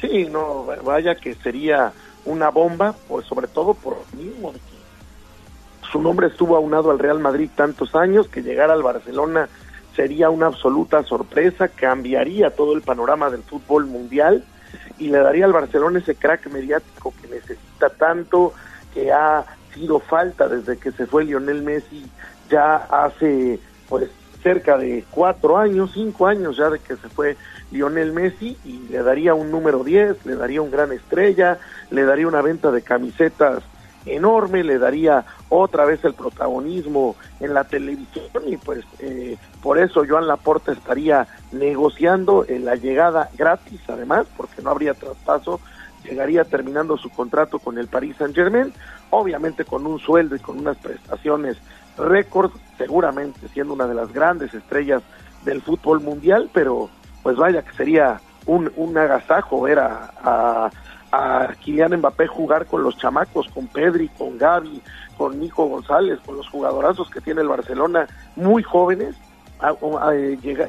Sí, 0.00 0.26
no, 0.30 0.66
vaya 0.84 1.14
que 1.14 1.34
sería 1.36 1.92
una 2.26 2.50
bomba, 2.50 2.94
pues 3.08 3.26
sobre 3.26 3.48
todo 3.48 3.74
por 3.74 3.96
mismo 4.16 4.52
su 5.94 6.02
nombre 6.02 6.26
estuvo 6.26 6.56
aunado 6.56 6.90
al 6.90 6.98
Real 6.98 7.20
Madrid 7.20 7.48
tantos 7.54 7.94
años, 7.94 8.26
que 8.26 8.42
llegara 8.42 8.72
al 8.72 8.82
Barcelona 8.82 9.48
sería 9.94 10.28
una 10.28 10.46
absoluta 10.46 11.04
sorpresa, 11.04 11.68
cambiaría 11.68 12.50
todo 12.50 12.74
el 12.74 12.82
panorama 12.82 13.30
del 13.30 13.44
fútbol 13.44 13.86
mundial 13.86 14.44
y 14.98 15.08
le 15.08 15.18
daría 15.18 15.44
al 15.44 15.52
Barcelona 15.52 15.98
ese 15.98 16.14
crack 16.14 16.50
mediático 16.50 17.12
que 17.20 17.28
necesita 17.28 17.90
tanto, 17.90 18.54
que 18.92 19.12
ha 19.12 19.44
sido 19.74 19.98
falta 19.98 20.48
desde 20.48 20.78
que 20.78 20.92
se 20.92 21.06
fue 21.06 21.24
Lionel 21.24 21.62
Messi 21.62 22.06
ya 22.48 22.76
hace 22.76 23.58
pues 23.88 24.10
cerca 24.42 24.76
de 24.76 25.04
cuatro 25.10 25.56
años, 25.56 25.90
cinco 25.94 26.26
años 26.26 26.56
ya 26.56 26.70
de 26.70 26.78
que 26.78 26.96
se 26.96 27.08
fue 27.08 27.36
Lionel 27.70 28.12
Messi 28.12 28.56
y 28.64 28.86
le 28.90 29.02
daría 29.02 29.34
un 29.34 29.50
número 29.50 29.82
10, 29.82 30.26
le 30.26 30.36
daría 30.36 30.62
un 30.62 30.70
gran 30.70 30.92
estrella, 30.92 31.58
le 31.90 32.04
daría 32.04 32.28
una 32.28 32.42
venta 32.42 32.70
de 32.70 32.82
camisetas 32.82 33.62
enorme, 34.06 34.64
le 34.64 34.78
daría 34.78 35.24
otra 35.48 35.84
vez 35.84 36.04
el 36.04 36.14
protagonismo 36.14 37.16
en 37.40 37.54
la 37.54 37.64
televisión 37.64 38.28
y 38.46 38.56
pues 38.56 38.84
eh, 38.98 39.36
por 39.62 39.78
eso 39.78 40.04
Joan 40.06 40.26
Laporta 40.26 40.72
estaría 40.72 41.26
negociando 41.52 42.44
en 42.46 42.64
la 42.64 42.76
llegada 42.76 43.30
gratis 43.36 43.80
además 43.88 44.26
porque 44.36 44.62
no 44.62 44.70
habría 44.70 44.94
traspaso 44.94 45.60
llegaría 46.04 46.44
terminando 46.44 46.96
su 46.98 47.08
contrato 47.08 47.58
con 47.58 47.78
el 47.78 47.86
Paris 47.86 48.16
Saint 48.18 48.34
Germain 48.34 48.72
obviamente 49.10 49.64
con 49.64 49.86
un 49.86 49.98
sueldo 49.98 50.36
y 50.36 50.40
con 50.40 50.58
unas 50.58 50.76
prestaciones 50.78 51.56
récord 51.96 52.50
seguramente 52.76 53.48
siendo 53.48 53.74
una 53.74 53.86
de 53.86 53.94
las 53.94 54.12
grandes 54.12 54.52
estrellas 54.52 55.02
del 55.44 55.62
fútbol 55.62 56.00
mundial 56.00 56.50
pero 56.52 56.90
pues 57.22 57.36
vaya 57.36 57.62
que 57.62 57.74
sería 57.76 58.20
un, 58.46 58.70
un 58.76 58.98
agasajo 58.98 59.62
ver 59.62 59.78
a 59.78 60.70
a 61.14 61.54
Kylian 61.54 61.96
Mbappé 61.96 62.26
jugar 62.26 62.66
con 62.66 62.82
los 62.82 62.96
chamacos, 62.98 63.48
con 63.48 63.66
Pedri, 63.68 64.08
con 64.08 64.36
Gaby, 64.38 64.82
con 65.16 65.38
Nico 65.38 65.66
González, 65.66 66.18
con 66.24 66.36
los 66.36 66.48
jugadorazos 66.48 67.10
que 67.10 67.20
tiene 67.20 67.42
el 67.42 67.48
Barcelona, 67.48 68.06
muy 68.36 68.62
jóvenes, 68.62 69.14
a, 69.60 69.68
a, 69.68 70.10
a, 70.10 70.12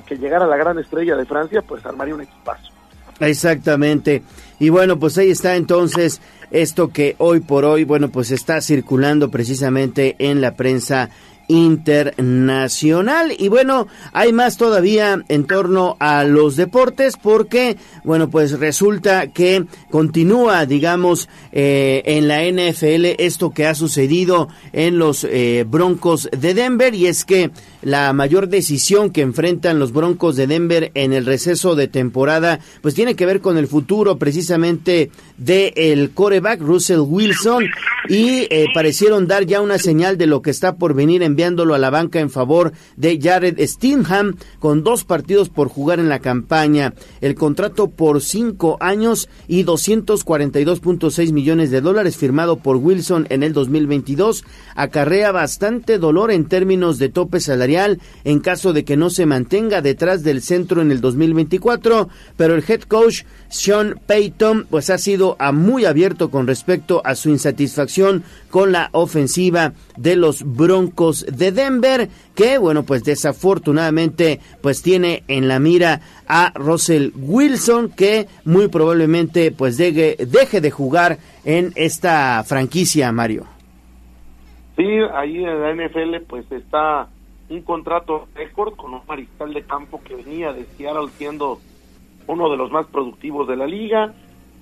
que 0.06 0.18
llegara 0.18 0.46
la 0.46 0.58
gran 0.58 0.78
estrella 0.80 1.16
de 1.16 1.26
Francia, 1.26 1.62
pues 1.62 1.86
armaría 1.86 2.16
un 2.16 2.22
equipazo. 2.22 2.72
Exactamente. 3.20 4.24
Y 4.60 4.70
bueno, 4.70 5.00
pues 5.00 5.18
ahí 5.18 5.32
está 5.32 5.56
entonces 5.56 6.22
esto 6.52 6.90
que 6.90 7.16
hoy 7.18 7.40
por 7.40 7.66
hoy, 7.66 7.84
bueno, 7.84 8.10
pues 8.10 8.32
está 8.32 8.62
circulando 8.62 9.32
precisamente 9.32 10.16
en 10.20 10.42
la 10.42 10.56
prensa 10.56 11.10
internacional. 11.48 13.34
Y 13.38 13.48
bueno, 13.48 13.88
hay 14.14 14.34
más 14.34 14.58
todavía 14.58 15.24
en 15.28 15.46
torno 15.46 15.98
a 16.00 16.24
los 16.24 16.56
deportes 16.56 17.18
porque, 17.18 17.78
bueno, 18.04 18.30
pues 18.30 18.60
resulta 18.60 19.28
que 19.28 19.66
continúa, 19.90 20.66
digamos, 20.66 21.30
eh, 21.52 22.04
en 22.06 22.28
la 22.28 22.44
NFL 22.44 23.16
esto 23.18 23.52
que 23.52 23.66
ha 23.66 23.76
sucedido 23.76 24.50
en 24.74 24.98
los 24.98 25.24
eh, 25.24 25.66
Broncos 25.68 26.30
de 26.32 26.54
Denver 26.54 26.94
y 26.96 27.08
es 27.08 27.26
que 27.26 27.52
la 27.86 28.12
mayor 28.14 28.50
decisión 28.50 29.12
que 29.12 29.22
enfrentan 29.22 29.78
los 29.78 29.94
Broncos 29.94 30.36
de 30.36 30.48
Denver 30.48 30.92
en 30.96 31.14
el 31.14 31.24
receso 31.24 31.76
de 31.76 31.88
temporada, 31.88 32.60
pues 32.82 32.96
tiene 32.96 33.16
que 33.16 33.28
ver 33.28 33.42
con 33.42 33.60
el 33.60 33.68
futuro 33.68 34.18
precisamente 34.18 35.12
del 35.38 35.72
el 35.76 36.10
coreback 36.12 36.62
Russell 36.62 37.02
Wilson 37.02 37.66
y 38.10 38.48
eh, 38.50 38.66
parecieron 38.74 39.28
dar 39.28 39.46
ya 39.46 39.62
una 39.62 39.78
señal 39.78 40.18
de 40.18 40.26
lo 40.26 40.42
que 40.42 40.50
está 40.50 40.78
por 40.78 40.96
venir 40.96 41.22
enviándolo 41.22 41.76
a 41.76 41.78
la 41.78 41.92
banca 41.92 42.20
en 42.20 42.32
favor 42.32 42.74
de 42.98 43.20
Jared 43.22 43.60
Steenham 43.68 44.36
con 44.58 44.84
dos 44.84 45.04
partidos 45.04 45.50
por 45.50 45.68
jugar 45.68 46.00
en 46.00 46.10
la 46.10 46.20
campaña. 46.20 46.96
El 47.22 47.36
contrato 47.36 47.92
por 47.92 48.22
cinco 48.22 48.78
años 48.80 49.30
y 49.48 49.64
242.6 49.64 51.32
millones 51.32 51.70
de 51.70 51.82
dólares 51.82 52.18
firmado 52.18 52.58
por 52.58 52.78
Wilson 52.78 53.28
en 53.30 53.44
el 53.44 53.54
2022 53.54 54.44
acarrea 54.76 55.32
bastante 55.32 56.00
dolor 56.00 56.32
en 56.32 56.46
términos 56.46 56.98
de 56.98 57.10
tope 57.10 57.40
salarial 57.40 57.75
en 58.24 58.40
caso 58.40 58.74
de 58.74 58.86
que 58.86 58.98
no 58.98 59.10
se 59.10 59.26
mantenga 59.26 59.82
detrás 59.82 60.24
del 60.24 60.42
centro 60.42 60.82
en 60.82 60.92
el 60.92 61.02
2024, 61.02 62.10
pero 62.38 62.56
el 62.56 62.64
head 62.68 62.82
coach 62.84 63.24
sean 63.50 64.00
Payton 64.06 64.68
pues 64.70 64.90
ha 64.90 64.98
sido 64.98 65.38
muy 65.54 65.86
abierto 65.86 66.30
con 66.30 66.48
respecto 66.48 67.02
a 67.04 67.16
su 67.16 67.30
insatisfacción 67.30 68.24
con 68.50 68.72
la 68.72 68.90
ofensiva 68.92 69.74
de 69.98 70.16
los 70.16 70.44
Broncos 70.44 71.26
de 71.26 71.52
Denver, 71.52 72.10
que 72.36 72.58
bueno, 72.58 72.84
pues 72.84 73.04
desafortunadamente 73.04 74.40
pues 74.62 74.82
tiene 74.82 75.24
en 75.28 75.48
la 75.48 75.60
mira 75.60 76.02
a 76.28 76.52
Russell 76.56 77.12
Wilson, 77.16 77.90
que 77.90 78.28
muy 78.44 78.68
probablemente 78.68 79.52
pues 79.52 79.78
deje 79.78 80.62
de 80.62 80.72
jugar 80.72 81.18
en 81.44 81.72
esta 81.76 82.44
franquicia, 82.44 83.12
Mario. 83.12 83.46
Sí, 84.76 84.84
ahí 85.14 85.38
en 85.38 85.62
la 85.62 85.74
NFL 85.74 86.26
pues 86.28 86.52
está 86.52 87.08
un 87.50 87.62
contrato 87.62 88.28
récord 88.36 88.76
con 88.76 88.94
un 88.94 89.02
mariscal 89.08 89.54
de 89.54 89.64
campo 89.64 90.02
que 90.04 90.16
venía 90.16 90.52
de 90.54 90.66
Seattle 90.78 91.10
siendo 91.18 91.60
uno 92.28 92.50
de 92.50 92.58
los 92.58 92.72
más 92.72 92.88
productivos 92.88 93.48
de 93.48 93.56
la 93.56 93.68
liga, 93.68 94.14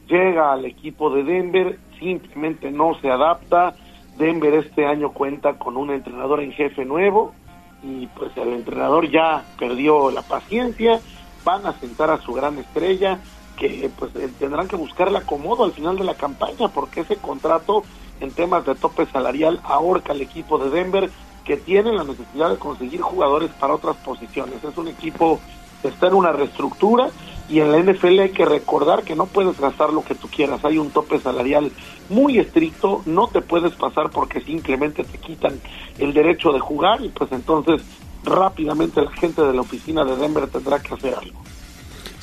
llega 0.08 0.52
al 0.52 0.66
equipo 0.66 1.10
de 1.10 1.24
Denver, 1.24 1.80
simplemente 1.98 2.72
no 2.72 3.00
se 3.00 3.10
adapta, 3.10 3.76
Denver 4.18 4.54
este 4.54 4.86
año 4.86 5.12
cuenta 5.12 5.58
con 5.58 5.78
un 5.78 5.92
entrenador 5.92 6.42
en 6.42 6.52
jefe 6.52 6.86
nuevo 6.86 7.34
y 7.82 8.08
pues 8.08 8.36
el 8.38 8.50
entrenador 8.50 9.10
ya 9.10 9.44
perdió 9.58 10.12
la 10.12 10.22
paciencia, 10.22 11.00
van 11.44 11.66
a 11.66 11.74
sentar 11.80 12.10
a 12.10 12.20
su 12.20 12.34
gran 12.34 12.58
estrella 12.58 13.20
que 13.58 13.90
pues 13.98 14.16
eh, 14.16 14.30
tendrán 14.40 14.68
que 14.68 14.76
buscar 14.76 15.08
el 15.08 15.16
acomodo 15.16 15.64
al 15.64 15.72
final 15.72 15.98
de 15.98 16.04
la 16.04 16.16
campaña 16.16 16.68
porque 16.70 17.02
ese 17.02 17.18
contrato 17.18 17.84
en 18.20 18.32
temas 18.32 18.66
de 18.66 18.76
tope 18.76 19.06
salarial 19.08 19.60
ahorca 19.64 20.14
al 20.14 20.22
equipo 20.22 20.58
de 20.58 20.70
Denver 20.70 21.10
que 21.46 21.58
tiene 21.58 21.92
la 21.92 22.04
necesidad 22.04 22.50
de 22.50 22.58
conseguir 22.58 23.02
jugadores 23.02 23.52
para 23.60 23.76
otras 23.76 23.96
posiciones. 23.98 24.64
Es 24.64 24.78
un 24.78 24.88
equipo 24.88 25.40
que 25.82 25.90
está 25.90 26.08
en 26.08 26.14
una 26.14 26.32
reestructura 26.32 27.10
y 27.50 27.60
en 27.60 27.72
la 27.72 27.80
NFL 27.80 28.20
hay 28.20 28.32
que 28.32 28.46
recordar 28.46 29.04
que 29.04 29.16
no 29.16 29.26
puedes 29.26 29.60
gastar 29.60 29.92
lo 29.92 30.04
que 30.04 30.16
tú 30.16 30.30
quieras, 30.30 30.64
hay 30.64 30.78
un 30.78 30.92
tope 30.92 31.20
salarial 31.20 31.72
muy 32.10 32.40
estricto, 32.40 33.02
no 33.06 33.28
te 33.28 33.42
puedes 33.42 33.74
pasar 33.74 34.10
porque 34.10 34.40
simplemente 34.42 35.04
te 35.04 35.18
quitan 35.18 35.60
el 36.00 36.14
derecho 36.14 36.54
de 36.54 36.60
jugar 36.60 37.04
y 37.04 37.10
pues 37.10 37.32
entonces 37.32 37.82
rápidamente 38.24 39.02
la 39.02 39.12
gente 39.12 39.42
de 39.42 39.54
la 39.54 39.62
oficina 39.62 40.06
de 40.06 40.16
Denver 40.16 40.48
tendrá 40.48 40.82
que 40.82 40.94
hacer 40.94 41.16
algo. 41.16 41.42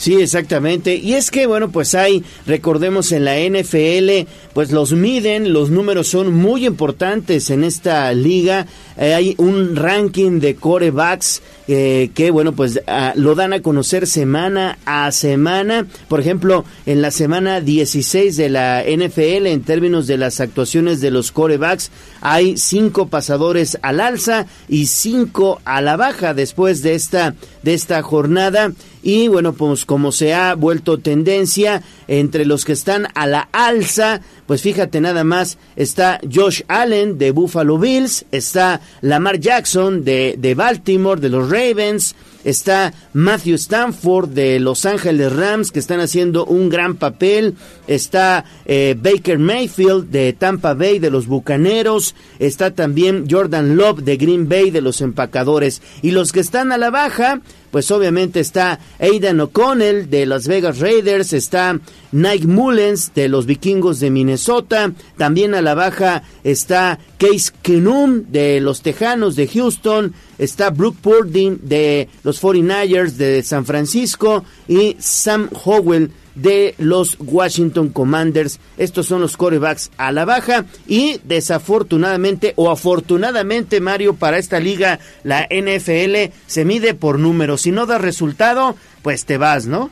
Sí, 0.01 0.15
exactamente. 0.15 0.95
Y 0.95 1.13
es 1.13 1.31
que, 1.31 1.47
bueno, 1.47 1.71
pues 1.71 1.95
hay, 1.95 2.25
recordemos 2.47 3.13
en 3.13 3.27
la 3.27 3.37
NFL, 3.37 4.27
pues 4.55 4.73
los 4.73 4.95
miden, 4.95 5.53
los 5.53 5.69
números 5.69 6.09
son 6.09 6.35
muy 6.35 6.65
importantes 6.65 7.51
en 7.51 7.65
esta 7.65 8.11
liga. 8.15 8.67
Eh, 8.97 9.13
hay 9.13 9.35
un 9.37 9.77
ranking 9.77 10.41
de 10.41 10.55
corebacks 10.55 11.43
eh, 11.73 12.11
que, 12.15 12.33
bueno, 12.33 12.53
pues 12.53 12.83
ah, 12.89 13.13
lo 13.15 13.37
dan 13.37 13.53
a 13.53 13.63
conocer 13.63 14.09
semana 14.09 14.77
a 14.87 15.13
semana. 15.13 15.87
Por 16.09 16.19
ejemplo, 16.19 16.65
en 16.85 17.01
la 17.01 17.13
semana 17.13 17.61
16 17.61 18.37
de 18.37 18.49
la 18.49 18.83
NFL, 18.83 19.47
en 19.47 19.63
términos 19.63 20.09
de 20.09 20.19
las 20.19 20.41
actuaciones 20.41 21.01
de 21.01 21.13
los 21.13 21.31
corebacks, 21.31 21.93
hay 22.23 22.57
cinco 22.57 23.07
pasadores 23.07 23.79
al 23.83 24.01
alza 24.01 24.47
y 24.69 24.87
cinco 24.87 25.61
a 25.65 25.81
la 25.81 25.97
baja 25.97 26.35
después 26.35 26.83
de 26.83 26.95
esta, 26.95 27.37
de 27.63 27.75
esta 27.75 28.03
jornada. 28.03 28.73
Y 29.05 29.29
bueno, 29.29 29.53
pues 29.53 29.87
como 29.87 30.11
se 30.11 30.35
ha 30.35 30.57
vuelto 30.57 30.99
tendencia 30.99 31.83
entre 32.11 32.45
los 32.45 32.65
que 32.65 32.73
están 32.73 33.07
a 33.15 33.27
la 33.29 33.49
alza, 33.53 34.21
pues 34.47 34.63
fíjate 34.63 35.01
nada 35.01 35.23
más, 35.23 35.59
está 35.77 36.21
Josh 36.29 36.63
Allen 36.67 37.19
de 37.19 37.31
Buffalo 37.31 37.79
Bills, 37.79 38.25
está 38.33 38.81
Lamar 39.01 39.39
Jackson 39.39 40.05
de, 40.05 40.35
de 40.37 40.55
Baltimore, 40.57 41.21
de 41.21 41.29
los 41.29 41.49
Ravens, 41.49 42.17
está 42.45 42.95
Matthew 43.13 43.57
Stanford 43.57 44.31
de 44.31 44.61
Los 44.61 44.87
Ángeles 44.87 45.33
Rams, 45.33 45.71
que 45.71 45.79
están 45.79 46.01
haciendo 46.01 46.45
un 46.45 46.69
gran 46.69 46.97
papel, 46.97 47.55
está 47.87 48.45
eh, 48.67 48.97
Baker 48.99 49.39
Mayfield 49.39 50.11
de 50.11 50.33
Tampa 50.33 50.75
Bay, 50.75 50.99
de 50.99 51.11
los 51.11 51.27
Bucaneros, 51.27 52.15
está 52.39 52.73
también 52.73 53.27
Jordan 53.31 53.77
Love 53.77 54.01
de 54.01 54.17
Green 54.17 54.49
Bay, 54.49 54.71
de 54.71 54.81
los 54.81 55.01
Empacadores, 55.01 55.83
y 56.03 56.13
los 56.13 56.33
que 56.33 56.41
están 56.41 56.73
a 56.73 56.79
la 56.79 56.91
baja, 56.91 57.41
pues 57.71 57.91
obviamente 57.91 58.41
está 58.41 58.81
Aidan 58.99 59.41
O'Connell 59.41 60.11
de 60.11 60.27
Las 60.27 60.49
Vegas 60.49 60.81
Raiders, 60.81 61.33
está 61.33 61.79
Nike 62.13 62.47
Mullens 62.47 63.13
de 63.15 63.29
los 63.29 63.47
Vikingos 63.47 64.01
de 64.01 64.11
Minnesota, 64.11 64.93
también 65.17 65.55
a 65.55 65.63
la 65.63 65.75
baja 65.75 66.23
está 66.43 66.99
Case 67.19 67.53
Keenum 67.63 68.25
de 68.29 68.61
los 68.61 68.83
Tejanos 68.83 69.37
de 69.37 69.47
Houston, 69.47 70.15
está 70.41 70.71
Brooke 70.71 70.99
Purdy 71.01 71.59
de 71.63 72.09
los 72.25 72.43
49ers 72.43 73.13
de 73.13 73.43
San 73.43 73.65
Francisco 73.65 74.45
y 74.67 74.97
Sam 74.99 75.51
Howell 75.65 76.11
de 76.35 76.75
los 76.79 77.17
Washington 77.21 77.91
Commanders. 77.91 78.59
Estos 78.79 79.07
son 79.07 79.21
los 79.21 79.37
corebacks 79.37 79.91
a 79.99 80.13
la 80.13 80.25
baja 80.25 80.65
y 80.87 81.21
desafortunadamente 81.25 82.55
o 82.57 82.71
afortunadamente 82.71 83.81
Mario 83.81 84.15
para 84.15 84.39
esta 84.39 84.61
liga 84.61 84.99
la 85.23 85.47
NFL 85.51 86.33
se 86.47 86.65
mide 86.65 86.95
por 86.95 87.19
números. 87.19 87.63
Si 87.63 87.71
no 87.71 87.87
da 87.87 87.99
resultado, 87.99 88.77
pues 89.03 89.27
te 89.27 89.37
vas, 89.37 89.67
¿no? 89.67 89.91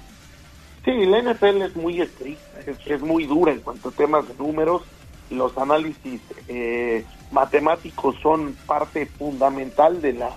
Sí, 0.85 0.93
la 1.05 1.21
NFL 1.21 1.63
es 1.63 1.77
muy 1.77 2.01
estricta, 2.01 2.61
es, 2.87 3.03
muy 3.03 3.27
dura 3.27 3.53
en 3.53 3.61
cuanto 3.61 3.91
a 3.91 3.93
temas 3.93 4.27
de 4.27 4.35
números. 4.35 4.83
Los 5.31 5.57
análisis 5.59 6.21
eh, 6.49 7.05
matemáticos 7.31 8.17
son 8.23 8.57
parte 8.67 9.07
fundamental 9.07 10.01
de 10.01 10.15
la 10.15 10.31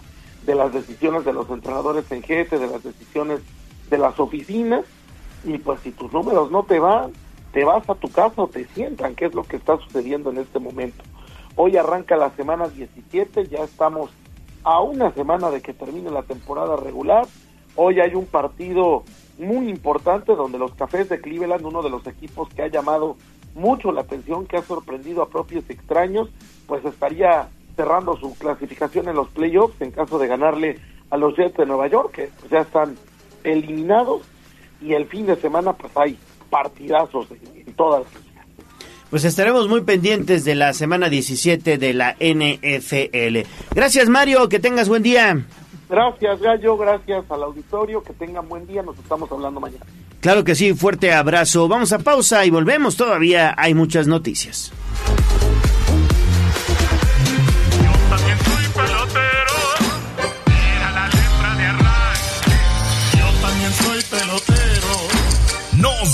de 0.46 0.56
las 0.56 0.74
decisiones 0.74 1.24
de 1.24 1.34
los 1.34 1.50
entrenadores 1.50 2.12
en 2.12 2.24
jefe, 2.24 2.58
de 2.58 2.68
las 2.68 2.84
decisiones 2.84 3.42
de 3.90 3.98
las 3.98 4.20
oficinas 4.20 4.86
y 5.44 5.58
pues 5.58 5.80
si 5.82 5.92
tus 5.92 6.12
números 6.12 6.52
no 6.52 6.64
te 6.64 6.80
van, 6.80 7.12
te 7.52 7.64
vas 7.64 7.88
a 7.90 7.96
tu 7.96 8.10
casa 8.10 8.44
o 8.44 8.48
te 8.48 8.66
sientan, 8.74 9.16
que 9.16 9.26
es 9.26 9.34
lo 9.34 9.44
que 9.44 9.58
está 9.58 9.78
sucediendo 9.78 10.30
en 10.32 10.38
este 10.38 10.60
momento. 10.60 11.04
Hoy 11.56 11.78
arranca 11.78 12.16
la 12.16 12.32
semana 12.32 12.68
17, 12.68 13.48
ya 13.48 13.64
estamos 13.64 14.12
a 14.64 14.80
una 14.82 15.12
semana 15.12 15.50
de 15.50 15.62
que 15.62 15.74
termine 15.74 16.10
la 16.12 16.24
temporada 16.24 16.76
regular. 16.76 17.28
Hoy 17.76 18.00
hay 18.00 18.16
un 18.16 18.26
partido 18.26 19.04
muy 19.38 19.70
importante 19.70 20.36
donde 20.36 20.60
los 20.60 20.74
Cafés 20.76 21.10
de 21.10 21.20
Cleveland, 21.20 21.66
uno 21.66 21.82
de 21.82 21.90
los 21.90 22.06
equipos 22.08 22.48
que 22.50 22.62
ha 22.62 22.68
llamado 22.68 23.18
mucho 23.56 23.92
la 23.92 24.02
atención, 24.02 24.46
que 24.46 24.58
ha 24.58 24.64
sorprendido 24.64 25.22
a 25.22 25.30
propios 25.30 25.64
extraños, 25.70 26.30
pues 26.68 26.84
estaría 26.86 27.50
cerrando 27.76 28.18
su 28.18 28.34
clasificación 28.38 29.08
en 29.10 29.16
los 29.16 29.30
playoffs 29.30 29.82
en 29.82 29.92
caso 29.92 30.20
de 30.20 30.28
ganarle 30.28 30.80
a 31.10 31.18
los 31.18 31.36
Jets 31.36 31.58
de 31.58 31.66
Nueva 31.66 31.88
York, 31.88 32.12
que 32.14 32.30
ya 32.50 32.60
están 32.60 32.96
eliminados 33.44 34.22
y 34.82 34.94
el 34.94 35.06
fin 35.08 35.26
de 35.26 35.36
semana 35.36 35.74
pues 35.74 35.92
hay 35.96 36.18
partidazos 36.50 37.28
en, 37.32 37.74
todas 37.74 38.06
pues 39.10 39.26
estaremos 39.26 39.68
muy 39.68 39.82
pendientes 39.82 40.46
de 40.46 40.56
la 40.56 40.72
semana 40.72 41.10
17 41.10 41.78
de 41.78 41.94
la 41.94 42.14
NFL. 42.14 43.46
Gracias 43.76 44.08
Mario, 44.08 44.48
que 44.48 44.60
tengas 44.60 44.88
buen 44.88 45.04
día. 45.04 45.46
Gracias 45.92 46.40
Gallo, 46.40 46.78
gracias 46.78 47.30
al 47.30 47.44
auditorio, 47.44 48.02
que 48.02 48.14
tengan 48.14 48.48
buen 48.48 48.66
día, 48.66 48.82
nos 48.82 48.98
estamos 48.98 49.30
hablando 49.30 49.60
mañana. 49.60 49.86
Claro 50.22 50.46
que 50.46 50.56
sí, 50.56 50.74
fuerte 50.74 51.14
abrazo. 51.14 51.68
Vamos 51.68 51.92
a 51.92 52.00
pausa 52.00 52.46
y 52.46 52.50
volvemos, 52.50 52.96
todavía 52.96 53.54
hay 53.58 53.74
muchas 53.74 54.08
noticias. 54.08 54.72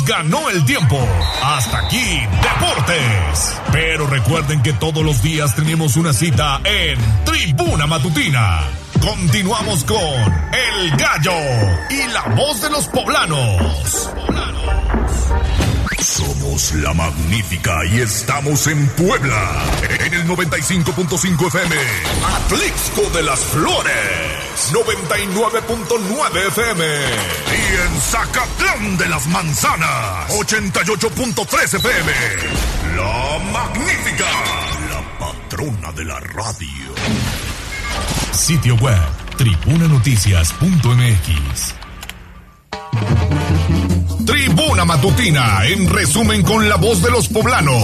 ganó 0.08 0.50
el 0.50 0.64
tiempo. 0.66 0.98
Hasta 1.44 1.80
aquí, 1.80 2.22
Deportes. 2.42 3.62
Pero 3.72 4.08
recuerden 4.08 4.64
que 4.64 4.74
todos 4.74 5.04
los 5.04 5.22
días 5.22 5.56
tenemos 5.56 5.98
una 5.98 6.14
cita 6.14 6.62
en 6.64 6.98
Tribuna 7.26 7.86
Matutina. 7.86 8.62
Continuamos 9.02 9.84
con 9.84 9.98
El 9.98 10.98
Gallo 10.98 11.32
y 11.90 12.08
la 12.12 12.24
voz 12.36 12.62
de 12.62 12.70
los 12.70 12.88
poblanos. 12.88 14.10
Somos 16.00 16.74
la 16.76 16.94
magnífica 16.94 17.86
y 17.86 18.00
estamos 18.00 18.68
en 18.68 18.88
Puebla, 18.90 19.64
en 20.06 20.14
el 20.14 20.28
95.5 20.28 21.48
FM, 21.48 21.76
Atlixco 22.26 23.10
de 23.12 23.24
las 23.24 23.40
Flores, 23.40 24.72
99.9 24.72 26.48
FM 26.48 26.86
y 26.86 27.76
en 27.82 28.02
Zacatlán 28.02 28.98
de 28.98 29.10
las 29.10 29.28
Manzanas, 29.28 30.30
88.3 30.30 31.76
FM. 31.76 32.12
La 32.96 33.40
magnífica, 33.52 34.26
la 34.90 35.20
patrona 35.20 35.92
de 35.92 36.06
la 36.06 36.20
radio. 36.20 37.37
Sitio 38.32 38.76
web, 38.76 39.02
tribunanoticias.mx. 39.38 41.76
Tribuna 44.26 44.86
Matutina, 44.86 45.66
en 45.66 45.90
resumen 45.90 46.44
con 46.44 46.70
la 46.70 46.78
voz 46.78 47.02
de 47.02 47.12
los 47.12 47.28
poblanos. 47.28 47.84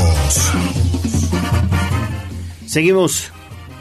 Seguimos. 2.66 3.33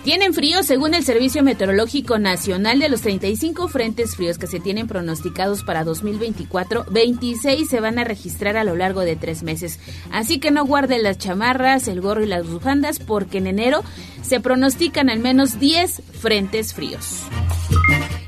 Tienen 0.04 0.34
frío 0.34 0.64
según 0.64 0.94
el 0.94 1.04
Servicio 1.04 1.44
Meteorológico 1.44 2.18
Nacional 2.18 2.80
de 2.80 2.88
los 2.88 3.02
35 3.02 3.68
frentes 3.68 4.16
fríos 4.16 4.36
que 4.36 4.48
se 4.48 4.58
tienen 4.58 4.88
pronosticados 4.88 5.62
para 5.62 5.84
2024, 5.84 6.86
26 6.90 7.68
se 7.68 7.80
van 7.80 8.00
a 8.00 8.04
registrar 8.04 8.56
a 8.56 8.64
lo 8.64 8.74
largo 8.74 9.02
de 9.02 9.14
tres 9.14 9.44
meses. 9.44 9.78
Así 10.10 10.40
que 10.40 10.50
no 10.50 10.66
guarden 10.66 11.04
las 11.04 11.18
chamarras, 11.18 11.86
el 11.86 12.00
gorro 12.00 12.24
y 12.24 12.26
las 12.26 12.48
bufandas 12.48 12.98
porque 12.98 13.38
en 13.38 13.46
enero 13.46 13.84
se 14.22 14.40
pronostican 14.40 15.08
al 15.08 15.20
menos 15.20 15.60
10 15.60 16.02
frentes 16.20 16.74
fríos. 16.74 17.20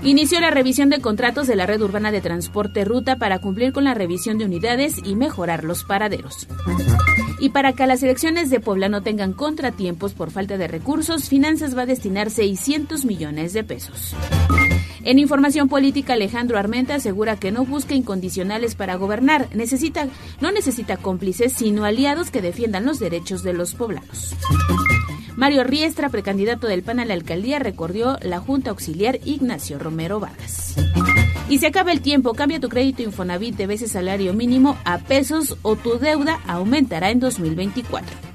Inició 0.05 0.39
la 0.41 0.51
revisión 0.51 0.91
de 0.91 1.01
contratos 1.01 1.47
de 1.47 1.57
la 1.57 1.65
red 1.65 1.81
urbana 1.81 2.13
de 2.13 2.21
transporte 2.21 2.85
ruta 2.85 3.17
para 3.17 3.39
cumplir 3.39 3.73
con 3.73 3.85
la 3.85 3.95
revisión 3.95 4.37
de 4.37 4.45
unidades 4.45 4.97
y 5.03 5.17
mejorar 5.17 5.65
los 5.65 5.83
paraderos. 5.83 6.47
Y 7.39 7.49
para 7.49 7.73
que 7.73 7.87
las 7.87 8.03
elecciones 8.03 8.51
de 8.51 8.61
Puebla 8.61 8.91
no 8.91 9.03
tengan 9.03 9.33
contratiempos 9.33 10.13
por 10.13 10.31
falta 10.31 10.59
de 10.59 10.69
recursos, 10.69 11.31
Finanzas 11.31 11.75
va 11.75 11.83
a 11.83 11.87
destinar 11.87 12.31
600 12.31 13.07
millones 13.07 13.55
de 13.55 13.65
pesos. 13.65 14.15
En 15.05 15.19
información 15.19 15.71
política, 15.71 16.13
Alejandro 16.13 16.59
Armenta 16.59 16.97
asegura 16.97 17.37
que 17.37 17.51
no 17.51 17.65
busca 17.65 17.95
incondicionales 17.95 18.75
para 18.75 18.97
gobernar, 18.97 19.49
necesita, 19.55 20.09
no 20.43 20.53
necesita 20.53 20.99
cómplices, 20.99 21.55
sino 21.55 21.87
aliados 21.87 22.31
que 22.31 22.43
defiendan 22.43 22.85
los 22.85 22.99
derechos 22.99 23.43
de 23.43 23.55
los 23.55 23.75
poblanos. 23.75 24.35
Mario 25.37 25.65
Riestra, 25.65 26.11
precandidato 26.11 26.69
del 26.69 26.83
PAN 26.83 27.01
a 27.01 27.05
la 27.05 27.15
alcaldía, 27.15 27.59
recorrió 27.59 28.19
la 28.23 28.39
Junta 28.39 28.71
Auxiliar 28.71 29.19
Ignacio 29.25 29.79
Romero 29.79 30.21
Vargas. 30.21 30.77
Y 31.49 31.59
se 31.59 31.67
acaba 31.67 31.93
el 31.93 32.01
tiempo, 32.01 32.35
cambia 32.35 32.61
tu 32.61 32.69
crédito 32.69 33.03
Infonavit 33.03 33.57
de 33.57 33.67
veces 33.67 33.93
salario 33.93 34.33
mínimo 34.33 34.79
a 34.85 34.99
pesos 34.99 35.57
o 35.63 35.77
tu 35.77 35.99
deuda 35.99 36.41
aumentará 36.47 37.11
en 37.11 37.21
2024. 37.21 38.34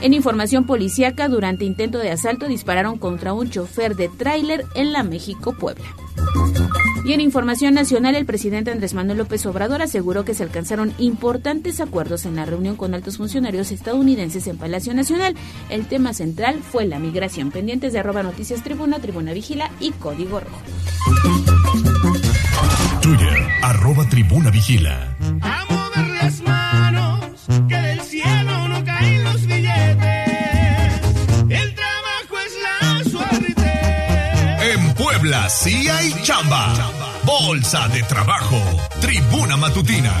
En 0.00 0.12
información 0.12 0.64
policíaca, 0.66 1.28
durante 1.28 1.64
intento 1.64 1.98
de 1.98 2.10
asalto 2.10 2.46
dispararon 2.46 2.98
contra 2.98 3.32
un 3.32 3.48
chofer 3.48 3.96
de 3.96 4.08
tráiler 4.08 4.66
en 4.74 4.92
la 4.92 5.02
México-Puebla. 5.02 5.84
Y 7.04 7.12
en 7.12 7.20
información 7.20 7.74
nacional, 7.74 8.14
el 8.14 8.24
presidente 8.24 8.70
Andrés 8.70 8.94
Manuel 8.94 9.18
López 9.18 9.44
Obrador 9.44 9.82
aseguró 9.82 10.24
que 10.24 10.32
se 10.32 10.42
alcanzaron 10.42 10.94
importantes 10.98 11.80
acuerdos 11.80 12.24
en 12.24 12.36
la 12.36 12.46
reunión 12.46 12.76
con 12.76 12.94
altos 12.94 13.18
funcionarios 13.18 13.72
estadounidenses 13.72 14.46
en 14.46 14.56
Palacio 14.56 14.94
Nacional. 14.94 15.34
El 15.68 15.86
tema 15.86 16.14
central 16.14 16.60
fue 16.62 16.86
la 16.86 16.98
migración. 16.98 17.50
Pendientes 17.50 17.92
de 17.92 17.98
arroba 17.98 18.22
noticias 18.22 18.62
tribuna, 18.62 19.00
tribuna 19.00 19.34
vigila 19.34 19.70
y 19.80 19.90
código 19.92 20.40
rojo. 20.40 20.58
Twitter, 23.02 23.38
arroba 23.62 24.08
tribuna 24.08 24.50
vigila. 24.50 25.16
Puebla 35.24 35.48
sí 35.48 35.88
hay 35.88 36.12
chamba. 36.22 36.74
Bolsa 37.24 37.88
de 37.88 38.02
trabajo. 38.02 38.58
Tribuna 39.00 39.56
matutina. 39.56 40.12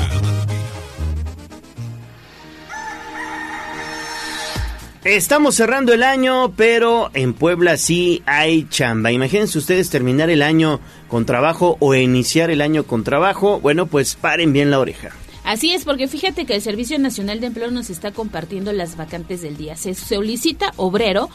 Estamos 5.04 5.56
cerrando 5.56 5.92
el 5.92 6.02
año, 6.02 6.54
pero 6.56 7.10
en 7.12 7.34
Puebla 7.34 7.76
sí 7.76 8.22
hay 8.24 8.66
chamba. 8.70 9.12
Imagínense 9.12 9.58
ustedes 9.58 9.90
terminar 9.90 10.30
el 10.30 10.40
año 10.40 10.80
con 11.08 11.26
trabajo 11.26 11.76
o 11.80 11.94
iniciar 11.94 12.48
el 12.48 12.62
año 12.62 12.84
con 12.84 13.04
trabajo. 13.04 13.60
Bueno, 13.60 13.84
pues 13.84 14.14
paren 14.14 14.54
bien 14.54 14.70
la 14.70 14.78
oreja. 14.78 15.10
Así 15.44 15.72
es, 15.72 15.84
porque 15.84 16.08
fíjate 16.08 16.46
que 16.46 16.54
el 16.54 16.62
Servicio 16.62 16.98
Nacional 16.98 17.38
de 17.38 17.48
Empleo 17.48 17.70
nos 17.70 17.90
está 17.90 18.12
compartiendo 18.12 18.72
las 18.72 18.96
vacantes 18.96 19.42
del 19.42 19.58
día. 19.58 19.76
Se 19.76 19.94
solicita 19.94 20.72
obrero, 20.76 21.28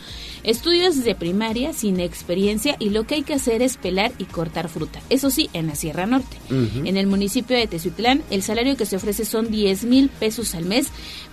estudios 0.43 1.03
de 1.03 1.13
primaria 1.13 1.73
sin 1.73 1.99
experiencia 1.99 2.75
y 2.79 2.89
lo 2.89 3.05
que 3.05 3.15
hay 3.15 3.23
que 3.23 3.35
hacer 3.35 3.61
es 3.61 3.77
pelar 3.77 4.11
y 4.17 4.25
cortar 4.25 4.67
fruta. 4.67 4.99
Eso 5.09 5.29
sí, 5.29 5.49
en 5.53 5.67
la 5.67 5.75
Sierra 5.75 6.07
Norte. 6.07 6.37
En 6.49 6.97
el 6.97 7.05
municipio 7.05 7.55
de 7.55 7.67
Tezuitlán, 7.67 8.23
el 8.31 8.41
salario 8.41 8.75
que 8.75 8.87
se 8.87 8.95
ofrece 8.95 9.25
son 9.25 9.51
10 9.51 9.83
mil 9.83 10.09
pesos 10.09 10.55
al 10.55 10.65
mes. 10.65 10.87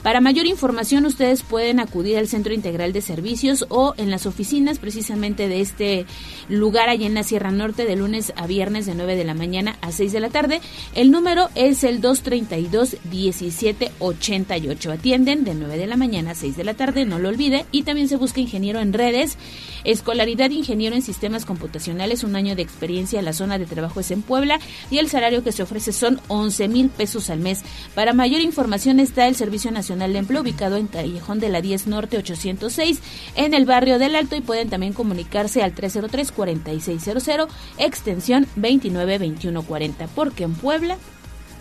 Para 0.06 0.20
mayor 0.20 0.46
información, 0.46 1.04
ustedes 1.04 1.42
pueden 1.42 1.80
acudir 1.80 2.16
al 2.16 2.28
Centro 2.28 2.54
Integral 2.54 2.92
de 2.92 3.00
Servicios 3.00 3.66
o 3.70 3.92
en 3.96 4.12
las 4.12 4.24
oficinas 4.24 4.78
precisamente 4.78 5.48
de 5.48 5.60
este 5.60 6.06
lugar 6.48 6.88
allá 6.88 7.08
en 7.08 7.14
la 7.14 7.24
Sierra 7.24 7.50
Norte 7.50 7.86
de 7.86 7.96
lunes 7.96 8.32
a 8.36 8.46
viernes 8.46 8.86
de 8.86 8.94
9 8.94 9.16
de 9.16 9.24
la 9.24 9.34
mañana 9.34 9.78
a 9.80 9.90
6 9.90 10.12
de 10.12 10.20
la 10.20 10.30
tarde. 10.30 10.60
El 10.94 11.10
número 11.10 11.48
es 11.56 11.82
el 11.82 12.00
232-1788. 12.00 14.92
Atienden 14.92 15.42
de 15.42 15.56
9 15.56 15.76
de 15.76 15.88
la 15.88 15.96
mañana 15.96 16.30
a 16.30 16.36
6 16.36 16.56
de 16.56 16.62
la 16.62 16.74
tarde, 16.74 17.04
no 17.04 17.18
lo 17.18 17.28
olvide. 17.28 17.66
Y 17.72 17.82
también 17.82 18.06
se 18.06 18.14
busca 18.14 18.38
ingeniero 18.38 18.78
en 18.78 18.92
redes, 18.92 19.36
escolaridad 19.82 20.50
ingeniero 20.50 20.94
en 20.94 21.02
sistemas 21.02 21.44
computacionales, 21.44 22.22
un 22.22 22.36
año 22.36 22.54
de 22.54 22.62
experiencia. 22.62 23.22
La 23.22 23.32
zona 23.32 23.58
de 23.58 23.66
trabajo 23.66 23.98
es 23.98 24.12
en 24.12 24.22
Puebla 24.22 24.60
y 24.88 24.98
el 24.98 25.08
salario 25.08 25.42
que 25.42 25.50
se 25.50 25.64
ofrece 25.64 25.90
son 25.90 26.20
11 26.28 26.68
mil 26.68 26.90
pesos 26.90 27.28
al 27.28 27.40
mes. 27.40 27.64
Para 27.96 28.12
mayor 28.12 28.40
información 28.40 29.00
está 29.00 29.26
el 29.26 29.34
Servicio 29.34 29.72
Nacional 29.72 29.95
de 29.98 30.18
Empleo 30.18 30.42
ubicado 30.42 30.76
en 30.76 30.86
Callejón 30.86 31.40
de 31.40 31.48
la 31.48 31.60
10 31.60 31.86
Norte 31.86 32.18
806 32.18 33.00
en 33.34 33.54
el 33.54 33.64
barrio 33.66 33.98
del 33.98 34.14
Alto 34.16 34.36
y 34.36 34.40
pueden 34.40 34.68
también 34.68 34.92
comunicarse 34.92 35.62
al 35.62 35.74
303-4600 35.74 37.48
extensión 37.78 38.46
292140 38.56 40.06
porque 40.14 40.44
en 40.44 40.54
Puebla 40.54 40.98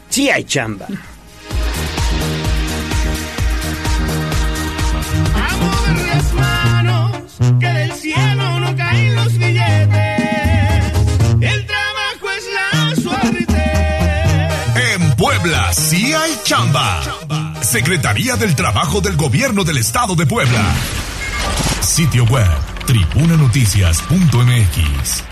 Sí 0.09 0.29
hay 0.29 0.43
chamba. 0.45 0.87
A 5.35 5.57
mover 5.57 6.07
las 6.07 6.33
manos, 6.33 7.37
que 7.59 7.67
del 7.67 7.91
cielo 7.91 8.59
no 8.61 8.75
caen 8.77 9.15
los 9.15 9.37
billetes. 9.37 10.93
El 11.41 11.65
trabajo 11.65 12.29
es 12.37 12.45
la 12.53 12.95
suerte. 12.95 13.63
En 14.93 15.15
Puebla 15.17 15.73
sí 15.73 16.13
hay 16.13 16.31
chamba. 16.45 17.01
Secretaría 17.65 18.35
del 18.35 18.55
Trabajo 18.55 19.01
del 19.01 19.17
Gobierno 19.17 19.63
del 19.63 19.79
Estado 19.79 20.15
de 20.15 20.27
Puebla. 20.27 20.75
Sitio 21.81 22.23
web, 22.25 22.45
tribunanoticias.mx. 22.85 25.23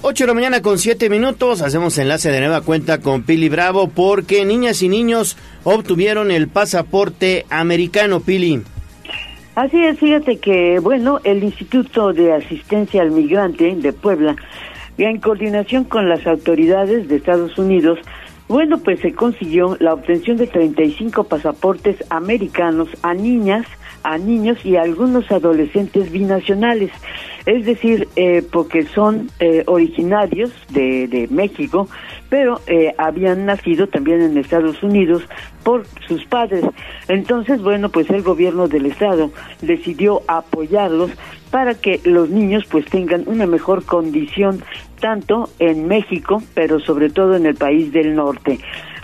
8 0.00 0.24
de 0.24 0.26
la 0.26 0.34
mañana 0.34 0.62
con 0.62 0.78
7 0.78 1.10
minutos, 1.10 1.60
hacemos 1.60 1.98
enlace 1.98 2.30
de 2.30 2.40
nueva 2.40 2.62
cuenta 2.62 3.02
con 3.02 3.22
Pili 3.22 3.50
Bravo 3.50 3.88
porque 3.88 4.46
niñas 4.46 4.80
y 4.80 4.88
niños 4.88 5.36
obtuvieron 5.64 6.30
el 6.30 6.48
pasaporte 6.48 7.44
americano, 7.50 8.20
Pili. 8.20 8.62
Así 9.56 9.84
es, 9.84 9.98
fíjate 9.98 10.38
que, 10.38 10.78
bueno, 10.78 11.20
el 11.22 11.44
Instituto 11.44 12.14
de 12.14 12.32
Asistencia 12.32 13.02
al 13.02 13.10
Migrante 13.10 13.76
de 13.76 13.92
Puebla, 13.92 14.36
en 15.08 15.20
coordinación 15.20 15.84
con 15.84 16.08
las 16.08 16.26
autoridades 16.26 17.08
de 17.08 17.16
Estados 17.16 17.56
Unidos, 17.58 17.98
bueno, 18.48 18.78
pues 18.78 19.00
se 19.00 19.14
consiguió 19.14 19.76
la 19.78 19.94
obtención 19.94 20.36
de 20.36 20.46
35 20.46 21.24
pasaportes 21.24 22.04
americanos 22.10 22.88
a 23.02 23.14
niñas 23.14 23.64
a 24.02 24.18
niños 24.18 24.64
y 24.64 24.76
a 24.76 24.82
algunos 24.82 25.30
adolescentes 25.30 26.10
binacionales, 26.10 26.90
es 27.46 27.64
decir, 27.64 28.08
eh, 28.16 28.42
porque 28.50 28.84
son 28.84 29.30
eh, 29.40 29.64
originarios 29.66 30.52
de, 30.70 31.08
de 31.08 31.28
México, 31.28 31.88
pero 32.28 32.60
eh, 32.66 32.94
habían 32.96 33.44
nacido 33.44 33.88
también 33.88 34.22
en 34.22 34.38
Estados 34.38 34.82
Unidos 34.82 35.22
por 35.64 35.84
sus 36.06 36.24
padres. 36.24 36.64
Entonces, 37.08 37.60
bueno, 37.60 37.88
pues 37.90 38.08
el 38.10 38.22
gobierno 38.22 38.68
del 38.68 38.86
estado 38.86 39.30
decidió 39.60 40.22
apoyarlos 40.28 41.10
para 41.50 41.74
que 41.74 42.00
los 42.04 42.30
niños 42.30 42.64
pues 42.70 42.84
tengan 42.86 43.24
una 43.26 43.46
mejor 43.46 43.84
condición 43.84 44.62
tanto 45.00 45.48
en 45.58 45.88
México, 45.88 46.42
pero 46.54 46.78
sobre 46.78 47.10
todo 47.10 47.34
en 47.34 47.46
el 47.46 47.56
país 47.56 47.92
del 47.92 48.14
norte. 48.14 48.60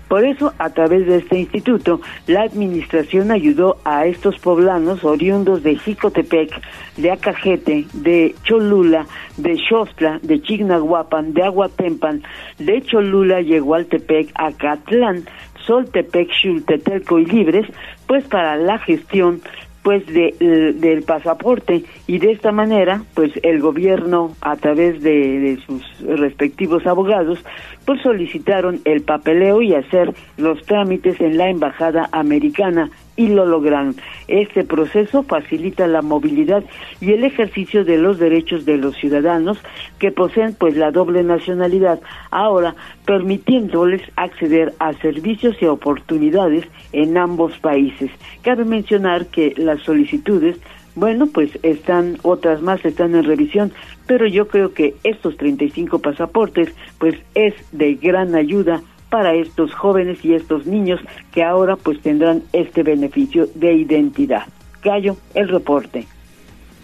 Por 0.08 0.24
eso, 0.24 0.52
a 0.58 0.70
través 0.70 1.06
de 1.06 1.16
este 1.18 1.38
instituto, 1.38 2.00
la 2.26 2.42
administración 2.42 3.32
ayudó 3.32 3.78
a 3.84 4.06
estos 4.06 4.38
poblanos 4.38 5.02
oriundos 5.02 5.62
de 5.64 5.76
Jicotepec, 5.76 6.50
de 6.96 7.10
Acajete, 7.10 7.86
de 7.92 8.34
Cholula, 8.44 9.06
de 9.36 9.58
Xostla, 9.68 10.20
de 10.22 10.40
Chignahuapan, 10.40 11.34
de 11.34 11.42
Aguatempan, 11.42 12.22
de 12.58 12.82
Cholula, 12.82 13.40
Yegualtepec, 13.40 14.30
Acatlán, 14.36 15.24
Soltepec, 15.66 16.30
Xultetelco 16.30 17.18
y 17.18 17.26
Libres, 17.26 17.66
pues 18.06 18.24
para 18.28 18.56
la 18.56 18.78
gestión 18.78 19.40
pues 19.86 20.04
de, 20.06 20.34
del 20.80 21.04
pasaporte. 21.04 21.84
Y 22.08 22.18
de 22.18 22.32
esta 22.32 22.50
manera 22.50 23.04
pues 23.14 23.30
el 23.44 23.60
gobierno 23.60 24.32
a 24.40 24.56
través 24.56 25.00
de, 25.00 25.38
de, 25.38 25.58
sus 25.64 25.80
respectivos 26.00 26.84
abogados 26.88 27.38
pues 27.84 28.02
solicitaron 28.02 28.80
el 28.84 29.02
papeleo 29.02 29.62
y 29.62 29.76
hacer 29.76 30.12
los 30.38 30.60
trámites 30.62 31.20
en 31.20 31.38
la 31.38 31.50
embajada 31.50 32.08
americana 32.10 32.90
y 33.16 33.28
lo 33.28 33.46
lograron. 33.46 33.96
Este 34.28 34.64
proceso 34.64 35.22
facilita 35.22 35.86
la 35.86 36.02
movilidad 36.02 36.62
y 37.00 37.12
el 37.12 37.24
ejercicio 37.24 37.84
de 37.84 37.98
los 37.98 38.18
derechos 38.18 38.64
de 38.64 38.76
los 38.76 38.96
ciudadanos 38.96 39.58
que 39.98 40.12
poseen 40.12 40.54
pues 40.54 40.76
la 40.76 40.90
doble 40.90 41.22
nacionalidad, 41.22 42.00
ahora 42.30 42.74
permitiéndoles 43.04 44.02
acceder 44.16 44.74
a 44.78 44.92
servicios 44.94 45.56
y 45.60 45.66
oportunidades 45.66 46.66
en 46.92 47.16
ambos 47.16 47.58
países. 47.58 48.10
Cabe 48.42 48.64
mencionar 48.64 49.26
que 49.26 49.54
las 49.56 49.80
solicitudes 49.82 50.58
bueno, 50.96 51.26
pues 51.26 51.50
están, 51.62 52.16
otras 52.22 52.62
más 52.62 52.82
están 52.82 53.14
en 53.14 53.24
revisión, 53.24 53.70
pero 54.06 54.26
yo 54.26 54.48
creo 54.48 54.72
que 54.72 54.94
estos 55.04 55.36
35 55.36 55.98
pasaportes, 55.98 56.74
pues 56.98 57.16
es 57.34 57.54
de 57.70 57.96
gran 57.96 58.34
ayuda 58.34 58.80
para 59.10 59.34
estos 59.34 59.72
jóvenes 59.74 60.24
y 60.24 60.34
estos 60.34 60.66
niños 60.66 61.00
que 61.32 61.42
ahora 61.42 61.76
pues 61.76 62.00
tendrán 62.00 62.42
este 62.52 62.82
beneficio 62.82 63.48
de 63.54 63.74
identidad. 63.74 64.46
Gallo, 64.82 65.16
el 65.34 65.48
reporte. 65.48 66.06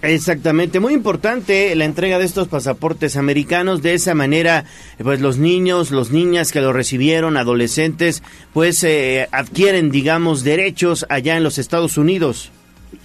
Exactamente, 0.03 0.81
muy 0.81 0.95
importante 0.95 1.77
la 1.77 1.85
entrega 1.85 2.19
de 2.19 2.25
estos 2.25 2.49
pasaportes 2.49 3.17
americanos. 3.17 3.83
De 3.83 3.95
esa 3.95 4.15
manera, 4.15 4.65
pues 5.01 5.21
los 5.21 5.39
niños, 5.39 5.93
los 5.93 6.11
niñas 6.11 6.51
que 6.51 6.61
lo 6.61 6.73
recibieron, 6.73 7.37
adolescentes, 7.37 8.25
pues 8.53 8.83
eh, 8.83 9.29
adquieren, 9.31 9.93
digamos, 9.93 10.43
derechos 10.43 11.07
allá 11.09 11.37
en 11.37 11.45
los 11.45 11.59
Estados 11.59 11.99
Unidos. 11.99 12.51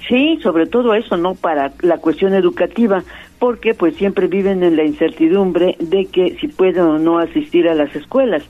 Sí, 0.10 0.40
sobre 0.42 0.66
todo 0.66 0.96
eso, 0.96 1.18
¿no? 1.18 1.36
Para 1.36 1.72
la 1.82 2.00
cuestión 2.00 2.34
educativa, 2.34 3.04
porque 3.38 3.76
pues 3.76 3.96
siempre 3.96 4.26
viven 4.26 4.64
en 4.64 4.76
la 4.76 4.84
incertidumbre 4.84 5.76
de 5.80 6.08
que 6.08 6.36
si 6.42 6.48
pueden 6.48 6.82
o 6.82 6.98
no 6.98 7.20
asistir 7.20 7.70
a 7.70 7.76
las 7.76 7.96
escuelas 7.96 8.44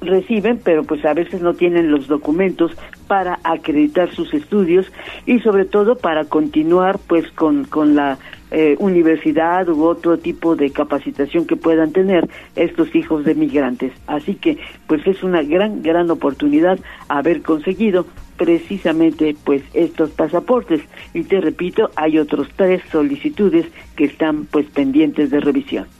reciben, 0.00 0.60
pero 0.62 0.84
pues 0.84 1.04
a 1.04 1.14
veces 1.14 1.40
no 1.40 1.54
tienen 1.54 1.90
los 1.90 2.08
documentos 2.08 2.72
para 3.06 3.38
acreditar 3.44 4.14
sus 4.14 4.32
estudios 4.34 4.90
y 5.26 5.40
sobre 5.40 5.64
todo 5.64 5.96
para 5.96 6.24
continuar 6.24 6.98
pues 7.06 7.30
con, 7.32 7.64
con 7.64 7.94
la 7.94 8.18
eh, 8.50 8.76
universidad 8.78 9.68
u 9.68 9.84
otro 9.84 10.18
tipo 10.18 10.56
de 10.56 10.70
capacitación 10.70 11.46
que 11.46 11.56
puedan 11.56 11.92
tener 11.92 12.28
estos 12.56 12.94
hijos 12.94 13.24
de 13.24 13.34
migrantes. 13.34 13.92
Así 14.06 14.34
que 14.34 14.58
pues 14.86 15.06
es 15.06 15.22
una 15.22 15.42
gran, 15.42 15.82
gran 15.82 16.10
oportunidad 16.10 16.78
haber 17.08 17.42
conseguido 17.42 18.06
precisamente 18.36 19.36
pues 19.44 19.62
estos 19.74 20.10
pasaportes 20.10 20.80
y 21.12 21.24
te 21.24 21.40
repito 21.40 21.90
hay 21.96 22.18
otros 22.18 22.48
tres 22.56 22.82
solicitudes 22.90 23.66
que 23.96 24.04
están 24.04 24.46
pues 24.46 24.66
pendientes 24.66 25.30
de 25.30 25.40
revisión. 25.40 25.97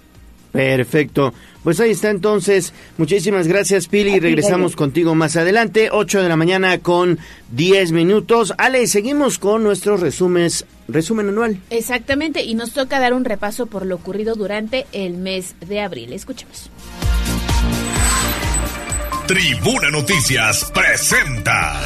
Perfecto. 0.53 1.35
Pues 1.63 1.81
ahí 1.81 1.91
está 1.91 2.11
entonces. 2.11 2.73
Muchísimas 2.97 3.47
gracias, 3.47 3.89
Pili. 3.89 4.21
Regresamos 4.21 4.77
contigo 4.77 5.15
más 5.15 5.37
adelante. 5.37 5.91
8 5.93 6.23
de 6.23 6.29
la 6.29 6.37
mañana 6.37 6.79
con 6.79 7.19
10 7.53 7.93
minutos. 7.93 8.55
Ale, 8.57 8.87
seguimos 8.87 9.39
con 9.39 9.63
nuestros 9.63 10.01
resúmenes, 10.01 10.65
resumen 10.89 11.29
anual. 11.29 11.61
Exactamente. 11.71 12.43
Y 12.43 12.55
nos 12.55 12.73
toca 12.73 13.01
dar 13.01 13.13
un 13.13 13.25
repaso 13.25 13.67
por 13.67 13.85
lo 13.85 13.97
ocurrido 13.97 14.35
durante 14.35 14.87
el 14.93 15.19
mes 15.19 15.55
de 15.61 15.81
abril. 15.81 16.13
Escuchemos. 16.13 16.71
Tribuna 19.27 19.91
Noticias 19.91 20.73
presenta 20.73 21.79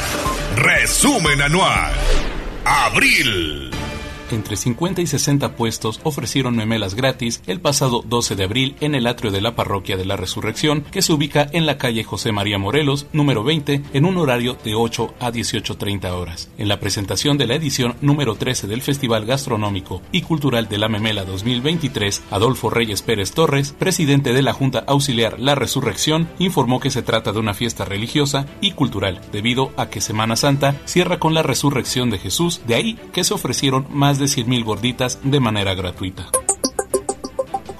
Resumen 0.55 1.43
Anual. 1.43 1.93
Abril 2.65 3.72
entre 4.33 4.57
50 4.57 5.01
y 5.03 5.07
60 5.07 5.57
puestos 5.57 6.01
ofrecieron 6.03 6.57
memelas 6.57 6.95
gratis 6.95 7.43
el 7.47 7.61
pasado 7.61 8.03
12 8.07 8.37
de 8.37 8.45
abril 8.45 8.77
en 8.81 8.95
el 8.95 9.07
atrio 9.07 9.31
de 9.31 9.41
la 9.41 9.55
Parroquia 9.55 9.97
de 9.97 10.05
la 10.05 10.17
Resurrección, 10.17 10.83
que 10.91 11.03
se 11.03 11.13
ubica 11.13 11.47
en 11.53 11.67
la 11.67 11.79
calle 11.79 12.05
José 12.05 12.33
María 12.33 12.59
Morelos, 12.59 13.07
número 13.13 13.45
20, 13.45 13.83
en 13.93 14.05
un 14.05 14.17
horario 14.17 14.57
de 14.65 14.75
8 14.75 15.15
a 15.21 15.31
18.30 15.31 16.11
horas. 16.11 16.51
En 16.59 16.69
la 16.69 16.81
presentación 16.81 17.39
de 17.39 17.47
la 17.47 17.55
edición 17.55 17.97
número 18.01 18.35
13 18.35 18.67
del 18.67 18.83
Festival 18.83 19.27
Gastronómico 19.27 20.03
y 20.13 20.23
Cultural 20.23 20.69
de 20.69 20.79
la 20.79 20.89
Memela 20.89 21.25
2023, 21.25 22.23
Adolfo 22.31 22.71
Reyes 22.71 23.03
Pérez 23.03 23.33
Torres, 23.33 23.75
presidente 23.79 24.33
de 24.33 24.43
la 24.43 24.53
Junta 24.53 24.85
Auxiliar 24.87 25.39
La 25.39 25.55
Resurrección, 25.55 26.29
informó 26.39 26.81
que 26.81 26.91
se 26.91 27.03
trata 27.03 27.33
de 27.33 27.39
una 27.39 27.55
fiesta 27.55 27.85
religiosa 27.85 28.47
y 28.61 28.73
cultural, 28.73 29.21
debido 29.33 29.73
a 29.77 29.89
que 29.89 30.01
Semana 30.01 30.37
Santa 30.37 30.77
cierra 30.85 31.19
con 31.19 31.35
la 31.35 31.43
resurrección 31.43 32.11
de 32.11 32.19
Jesús, 32.19 32.61
de 32.67 32.75
ahí 32.75 32.99
que 33.13 33.25
se 33.25 33.35
ofrecieron 33.35 33.87
más 33.91 34.19
de 34.19 34.22
de 34.23 34.29
100.000 34.29 34.65
gorditas 34.65 35.19
de 35.23 35.41
manera 35.41 35.75
gratuita. 35.75 36.31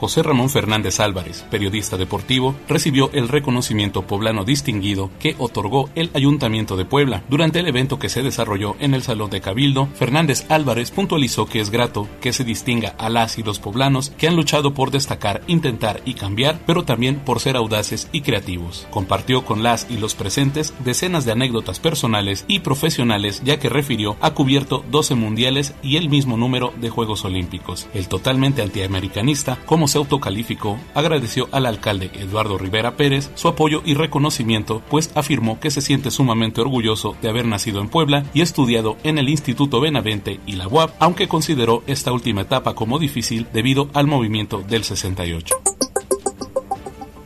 José 0.03 0.25
Ramón 0.25 0.51
Fernández 0.51 0.99
Álvarez, 0.99 1.45
periodista 1.49 1.97
deportivo, 1.97 2.57
recibió 2.67 3.09
el 3.13 3.29
reconocimiento 3.29 4.03
poblano 4.03 4.45
distinguido 4.45 5.11
que 5.21 5.37
otorgó 5.39 5.91
el 5.95 6.11
Ayuntamiento 6.13 6.77
de 6.77 6.85
Puebla. 6.85 7.23
Durante 7.29 7.61
el 7.61 7.69
evento 7.69 8.01
que 8.01 8.09
se 8.09 8.25
desarrolló 8.25 8.75
en 8.81 8.95
el 8.95 9.05
Salón 9.05 9.31
de 9.31 9.41
Cabildo, 9.41 9.87
Fernández 9.95 10.45
Álvarez 10.49 10.91
puntualizó 10.91 11.47
que 11.47 11.61
es 11.61 11.71
grato 11.71 12.09
que 12.21 12.33
se 12.33 12.43
distinga 12.43 12.97
a 12.99 13.11
las 13.11 13.39
y 13.39 13.45
los 13.45 13.61
poblanos 13.61 14.11
que 14.19 14.27
han 14.27 14.35
luchado 14.35 14.75
por 14.75 14.91
destacar, 14.91 15.43
intentar 15.47 16.03
y 16.05 16.15
cambiar, 16.15 16.59
pero 16.67 16.83
también 16.83 17.21
por 17.21 17.39
ser 17.39 17.55
audaces 17.55 18.09
y 18.11 18.23
creativos. 18.23 18.89
Compartió 18.91 19.45
con 19.45 19.63
las 19.63 19.87
y 19.89 19.99
los 19.99 20.17
presentes 20.17 20.75
decenas 20.85 21.25
de 21.25 21.31
anécdotas 21.31 21.79
personales 21.79 22.45
y 22.49 22.59
profesionales 22.59 23.41
ya 23.45 23.61
que 23.61 23.69
refirió 23.69 24.17
a 24.21 24.35
cubierto 24.35 24.85
12 24.91 25.15
mundiales 25.15 25.75
y 25.81 25.97
el 25.97 26.09
mismo 26.09 26.37
número 26.37 26.73
de 26.81 26.91
Juegos 26.91 27.25
Olímpicos. 27.25 27.87
El 27.95 28.09
totalmente 28.09 28.63
antiamericanista, 28.63 29.61
como 29.65 29.92
se 29.93 29.99
autocalificó, 29.99 30.81
agradeció 30.95 31.51
al 31.53 31.67
alcalde 31.67 32.11
Eduardo 32.15 32.57
Rivera 32.57 32.97
Pérez 32.97 33.31
su 33.35 33.47
apoyo 33.49 33.83
y 33.85 33.93
reconocimiento, 33.93 34.83
pues 34.89 35.11
afirmó 35.15 35.61
que 35.61 35.71
se 35.71 35.83
siente 35.83 36.11
sumamente 36.11 36.63
orgulloso 36.63 37.15
de 37.21 37.29
haber 37.29 37.45
nacido 37.45 37.83
en 37.83 37.91
Puebla 37.91 38.25
y 38.33 38.41
estudiado 38.41 38.97
en 39.05 39.19
el 39.19 39.29
Instituto 39.29 39.81
Benavente 39.81 40.41
y 40.47 40.57
la 40.57 40.67
UAP, 40.67 40.95
aunque 40.99 41.29
consideró 41.29 41.83
esta 41.87 42.11
última 42.11 42.41
etapa 42.41 42.75
como 42.75 42.99
difícil 42.99 43.47
debido 43.53 43.91
al 43.93 44.07
movimiento 44.07 44.63
del 44.67 44.83
68. 44.83 45.57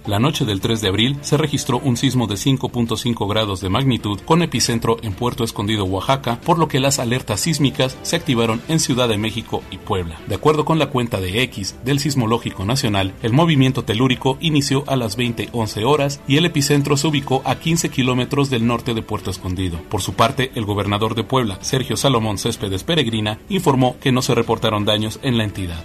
La 0.06 0.20
noche 0.20 0.44
del 0.44 0.60
3 0.60 0.80
de 0.80 0.88
abril 0.88 1.18
se 1.22 1.36
registró 1.36 1.80
un 1.80 1.96
sismo 1.96 2.28
de 2.28 2.36
5.5 2.36 3.28
grados 3.28 3.60
de 3.60 3.68
magnitud 3.68 4.20
con 4.24 4.40
epicentro 4.40 4.98
en 5.02 5.12
Puerto 5.12 5.42
Escondido, 5.42 5.84
Oaxaca, 5.84 6.40
por 6.44 6.60
lo 6.60 6.68
que 6.68 6.78
las 6.78 7.00
alertas 7.00 7.40
sísmicas 7.40 7.98
se 8.02 8.14
activaron 8.14 8.62
en 8.68 8.78
Ciudad 8.78 9.08
de 9.08 9.18
México 9.18 9.64
y 9.72 9.78
Puebla. 9.78 10.20
De 10.28 10.36
acuerdo 10.36 10.64
con 10.64 10.78
la 10.78 10.90
cuenta 10.90 11.20
de 11.20 11.42
X 11.42 11.74
del 11.84 11.98
Sismológico 11.98 12.64
Nacional, 12.64 13.14
el 13.22 13.32
movimiento 13.32 13.82
telúrico 13.82 14.38
inició 14.40 14.84
a 14.86 14.94
las 14.94 15.16
20:11 15.16 15.84
horas 15.84 16.20
y 16.28 16.36
el 16.36 16.46
epicentro 16.46 16.96
se 16.96 17.08
ubicó 17.08 17.42
a 17.44 17.56
15 17.56 17.88
kilómetros 17.88 18.48
del 18.48 18.64
norte 18.64 18.94
de 18.94 19.02
Puerto 19.02 19.32
Escondido. 19.32 19.80
Por 19.88 20.02
su 20.02 20.14
parte, 20.14 20.52
el 20.54 20.64
gobernador 20.64 21.16
de 21.16 21.24
Puebla, 21.24 21.58
Sergio 21.62 21.96
Salomón 21.96 22.38
Céspedes 22.38 22.84
Peregrina, 22.84 23.40
informó 23.48 23.96
que 24.00 24.12
no 24.12 24.22
se 24.22 24.36
reportaron 24.36 24.84
daños 24.84 25.18
en 25.24 25.36
la 25.36 25.42
entidad. 25.42 25.82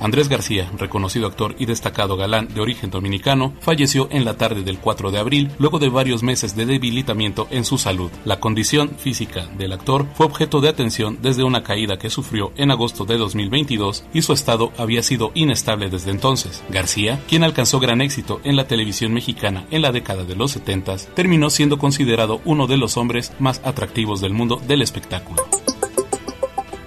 Andrés 0.00 0.28
García, 0.28 0.70
reconocido 0.76 1.26
actor 1.26 1.54
y 1.58 1.66
destacado 1.66 2.16
galán 2.16 2.48
de 2.52 2.60
origen 2.60 2.90
dominicano, 2.90 3.54
falleció 3.60 4.08
en 4.10 4.24
la 4.24 4.36
tarde 4.36 4.62
del 4.62 4.78
4 4.78 5.10
de 5.10 5.18
abril 5.18 5.50
luego 5.58 5.78
de 5.78 5.88
varios 5.88 6.22
meses 6.22 6.56
de 6.56 6.66
debilitamiento 6.66 7.46
en 7.50 7.64
su 7.64 7.78
salud. 7.78 8.10
La 8.24 8.40
condición 8.40 8.90
física 8.98 9.46
del 9.58 9.72
actor 9.72 10.06
fue 10.14 10.26
objeto 10.26 10.60
de 10.60 10.68
atención 10.68 11.18
desde 11.20 11.44
una 11.44 11.62
caída 11.62 11.98
que 11.98 12.10
sufrió 12.10 12.52
en 12.56 12.70
agosto 12.70 13.04
de 13.04 13.18
2022 13.18 14.04
y 14.12 14.22
su 14.22 14.32
estado 14.32 14.72
había 14.78 15.02
sido 15.02 15.32
inestable 15.34 15.90
desde 15.90 16.10
entonces. 16.10 16.62
García, 16.70 17.20
quien 17.28 17.44
alcanzó 17.44 17.78
gran 17.78 18.00
éxito 18.00 18.40
en 18.44 18.56
la 18.56 18.66
televisión 18.66 19.12
mexicana 19.12 19.66
en 19.70 19.82
la 19.82 19.92
década 19.92 20.24
de 20.24 20.36
los 20.36 20.52
70, 20.52 20.96
terminó 21.14 21.50
siendo 21.50 21.78
considerado 21.78 22.40
uno 22.44 22.66
de 22.66 22.76
los 22.76 22.96
hombres 22.96 23.32
más 23.38 23.60
atractivos 23.64 24.20
del 24.20 24.32
mundo 24.32 24.60
del 24.66 24.82
espectáculo. 24.82 25.42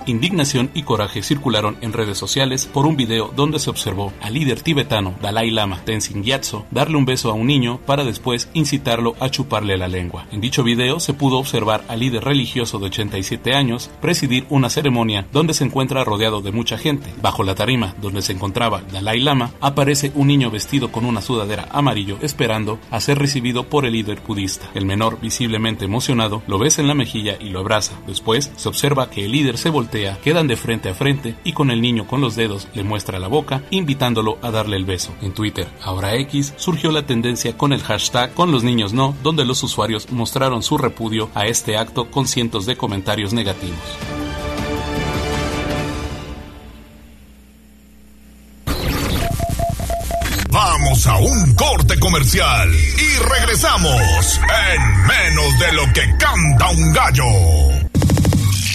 Indignación 0.06 0.70
y 0.74 0.84
coraje 0.84 1.24
circularon 1.24 1.78
en 1.80 1.94
redes 1.94 2.18
sociales 2.18 2.66
por 2.66 2.86
un 2.86 2.98
video 2.98 3.32
donde 3.34 3.58
se 3.58 3.70
observó 3.70 4.12
al 4.22 4.34
líder 4.34 4.60
tibetano 4.60 5.16
Dalai 5.22 5.50
Lama 5.50 5.80
Tenzin 5.86 6.24
Gyatso 6.24 6.66
darle 6.72 6.98
un 6.98 7.06
beso 7.06 7.32
a 7.32 7.34
un 7.34 7.48
niño 7.48 7.80
para 7.86 8.04
después 8.04 8.50
incitarlo 8.54 9.16
a 9.22 9.30
chuparle 9.30 9.78
la 9.78 9.88
lengua. 9.88 10.26
En 10.32 10.42
dicho 10.42 10.62
video 10.62 11.00
se 11.00 11.14
pudo 11.14 11.38
observar 11.38 11.86
al 11.88 12.02
líder 12.02 12.26
religioso 12.26 12.80
de 12.80 12.88
87 12.88 13.54
años 13.54 13.90
presidir 14.02 14.46
una 14.50 14.70
ceremonia 14.70 15.26
donde 15.32 15.54
se 15.54 15.64
encuentra 15.64 16.04
rodeado 16.04 16.42
de 16.42 16.52
mucha 16.52 16.78
gente. 16.78 17.14
Bajo 17.22 17.44
la 17.44 17.56
tarima 17.56 17.96
donde 18.02 18.22
se 18.22 18.34
encontraba 18.34 18.82
Dalai 18.92 19.22
Lama 19.22 19.52
aparece 19.62 20.12
un 20.16 20.28
niño 20.28 20.52
vestido 20.52 20.92
con 20.92 21.06
una 21.06 21.22
sudadera 21.22 21.70
amarillo 21.72 22.18
esperando 22.22 22.78
a 22.92 23.00
ser 23.00 23.20
recibido 23.20 23.70
por 23.70 23.86
el 23.86 23.94
líder 23.94 24.20
budista. 24.28 24.70
El 24.74 24.86
menor, 24.86 25.22
visiblemente 25.22 25.86
emocionado, 25.86 26.44
lo 26.48 26.60
besa 26.60 26.82
en 26.82 26.90
la 26.90 26.94
mejilla 26.94 27.38
y 27.40 27.50
lo 27.50 27.62
abraza. 27.62 27.94
Después 28.06 28.52
se 28.58 28.68
observa 28.68 29.10
que 29.10 29.24
el 29.24 29.32
líder 29.32 29.58
se 29.58 29.70
voltea 29.70 29.93
quedan 30.24 30.48
de 30.48 30.56
frente 30.56 30.90
a 30.90 30.96
frente 30.96 31.36
y 31.44 31.54
con 31.54 31.70
el 31.70 31.82
niño 31.82 32.08
con 32.08 32.20
los 32.20 32.36
dedos 32.36 32.68
le 32.74 32.84
muestra 32.84 33.20
la 33.20 33.28
boca, 33.28 33.62
invitándolo 33.70 34.40
a 34.42 34.50
darle 34.50 34.78
el 34.78 34.86
beso. 34.86 35.14
En 35.22 35.34
Twitter, 35.34 35.68
ahora 35.84 36.16
X, 36.16 36.54
surgió 36.58 36.92
la 36.92 37.06
tendencia 37.06 37.56
con 37.58 37.74
el 37.74 37.84
hashtag 37.84 38.34
con 38.34 38.52
los 38.52 38.64
niños 38.64 38.94
no, 38.94 39.16
donde 39.22 39.46
los 39.46 39.62
usuarios 39.62 40.12
mostraron 40.12 40.64
su 40.64 40.78
repudio 40.78 41.30
a 41.36 41.46
este 41.46 41.78
acto 41.78 42.10
con 42.10 42.28
cientos 42.28 42.66
de 42.66 42.76
comentarios 42.76 43.34
negativos. 43.34 43.78
Vamos 50.50 51.08
a 51.08 51.18
un 51.18 51.54
corte 51.56 52.00
comercial 52.00 52.70
y 52.74 53.24
regresamos 53.24 54.40
en 54.72 55.08
menos 55.08 55.60
de 55.60 55.74
lo 55.74 55.94
que 55.94 56.18
canta 56.18 56.70
un 56.70 56.94
gallo. 56.94 57.93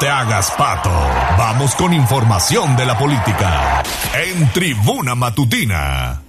te 0.00 0.08
hagas 0.08 0.50
pato. 0.52 0.90
Vamos 1.36 1.74
con 1.74 1.92
información 1.92 2.74
de 2.74 2.86
la 2.86 2.96
política. 2.96 3.82
En 4.14 4.50
Tribuna 4.50 5.14
Matutina. 5.14 6.22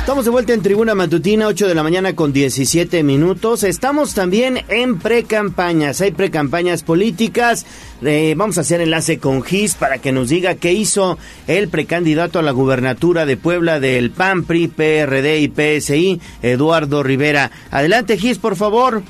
Estamos 0.00 0.24
de 0.24 0.30
vuelta 0.32 0.54
en 0.54 0.62
Tribuna 0.62 0.96
Matutina, 0.96 1.46
8 1.46 1.68
de 1.68 1.74
la 1.76 1.84
mañana 1.84 2.16
con 2.16 2.32
17 2.32 3.04
minutos. 3.04 3.62
Estamos 3.62 4.14
también 4.14 4.64
en 4.68 4.98
precampañas. 4.98 6.00
Hay 6.00 6.10
precampañas 6.10 6.82
políticas. 6.82 7.64
Eh, 8.02 8.34
vamos 8.36 8.58
a 8.58 8.62
hacer 8.62 8.80
enlace 8.80 9.18
con 9.18 9.44
GIS 9.44 9.74
para 9.74 9.98
que 9.98 10.10
nos 10.10 10.30
diga 10.30 10.56
qué 10.56 10.72
hizo 10.72 11.18
el 11.46 11.68
precandidato 11.68 12.40
a 12.40 12.42
la 12.42 12.50
gubernatura 12.50 13.26
de 13.26 13.36
Puebla 13.36 13.78
del 13.78 14.10
PAN, 14.10 14.42
PRI, 14.42 14.66
PRD 14.68 15.40
y 15.40 15.52
PSI, 15.80 16.20
Eduardo 16.42 17.04
Rivera. 17.04 17.52
Adelante, 17.70 18.16
GIS, 18.16 18.38
por 18.38 18.56
favor. 18.56 19.04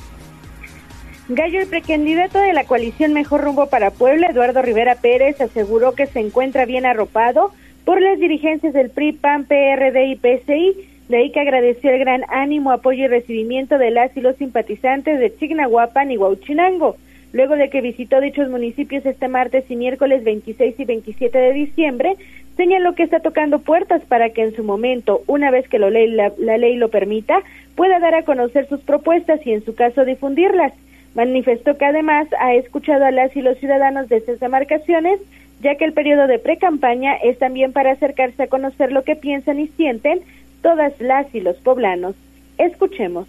Gallo, 1.31 1.61
el 1.61 1.67
precandidato 1.67 2.39
de 2.39 2.55
la 2.55 2.65
coalición 2.65 3.13
Mejor 3.13 3.43
Rumbo 3.43 3.67
para 3.67 3.91
Puebla, 3.91 4.29
Eduardo 4.29 4.63
Rivera 4.63 4.95
Pérez, 4.95 5.39
aseguró 5.43 5.93
que 5.93 6.07
se 6.07 6.21
encuentra 6.21 6.65
bien 6.65 6.87
arropado 6.87 7.53
por 7.85 8.01
las 8.01 8.19
dirigencias 8.19 8.73
del 8.73 8.89
PRI, 8.89 9.13
PAN, 9.13 9.45
PRD 9.45 10.07
y 10.07 10.17
PSI, 10.17 10.75
de 11.11 11.17
ahí 11.19 11.31
que 11.31 11.41
agradeció 11.41 11.91
el 11.91 11.99
gran 11.99 12.25
ánimo, 12.31 12.73
apoyo 12.73 13.05
y 13.05 13.09
recibimiento 13.09 13.77
de 13.77 13.91
las 13.91 14.17
y 14.17 14.23
los 14.23 14.37
simpatizantes 14.37 15.21
de 15.21 15.37
Chignahuapan 15.37 16.11
y 16.11 16.17
Huauchinango, 16.17 16.97
luego 17.35 17.57
de 17.57 17.69
que 17.69 17.83
visitó 17.83 18.23
dichos 18.23 18.49
municipios 18.49 19.05
este 19.05 19.29
martes 19.29 19.71
y 19.71 19.77
miércoles 19.77 20.25
26 20.25 20.81
y 20.81 20.85
27 20.87 21.37
de 21.37 21.53
diciembre, 21.53 22.17
señaló 22.57 22.95
que 22.95 23.03
está 23.03 23.21
tocando 23.21 23.59
puertas 23.59 24.01
para 24.07 24.31
que 24.31 24.45
en 24.45 24.57
su 24.57 24.65
momento, 24.65 25.21
una 25.27 25.51
vez 25.51 25.69
que 25.69 25.79
lo 25.79 25.91
ley, 25.91 26.11
la, 26.11 26.33
la 26.39 26.57
ley 26.57 26.77
lo 26.77 26.89
permita, 26.89 27.43
pueda 27.75 27.99
dar 27.99 28.15
a 28.15 28.25
conocer 28.25 28.67
sus 28.67 28.81
propuestas 28.81 29.47
y 29.47 29.53
en 29.53 29.63
su 29.63 29.75
caso 29.75 30.07
difundirlas. 30.07 30.73
Manifestó 31.19 31.77
que 31.77 31.85
además 31.85 32.29
ha 32.39 32.55
escuchado 32.55 33.05
a 33.05 33.11
las 33.11 33.37
y 33.37 33.43
los 33.43 33.59
ciudadanos 33.59 34.09
de 34.09 34.19
estas 34.19 34.39
demarcaciones 34.39 35.19
ya 35.61 35.75
que 35.75 35.85
el 35.85 35.93
periodo 35.93 36.29
de 36.29 36.39
pre-campaña 36.39 37.17
es 37.17 37.41
también 37.41 37.73
para 37.73 37.91
acercarse 37.91 38.45
a 38.45 38.47
conocer 38.47 38.93
lo 38.93 39.03
que 39.03 39.17
piensan 39.17 39.59
y 39.59 39.67
sienten 39.67 40.21
todas 40.63 40.93
las 41.01 41.27
y 41.35 41.41
los 41.41 41.57
poblanos. 41.57 42.15
Escuchemos. 42.57 43.27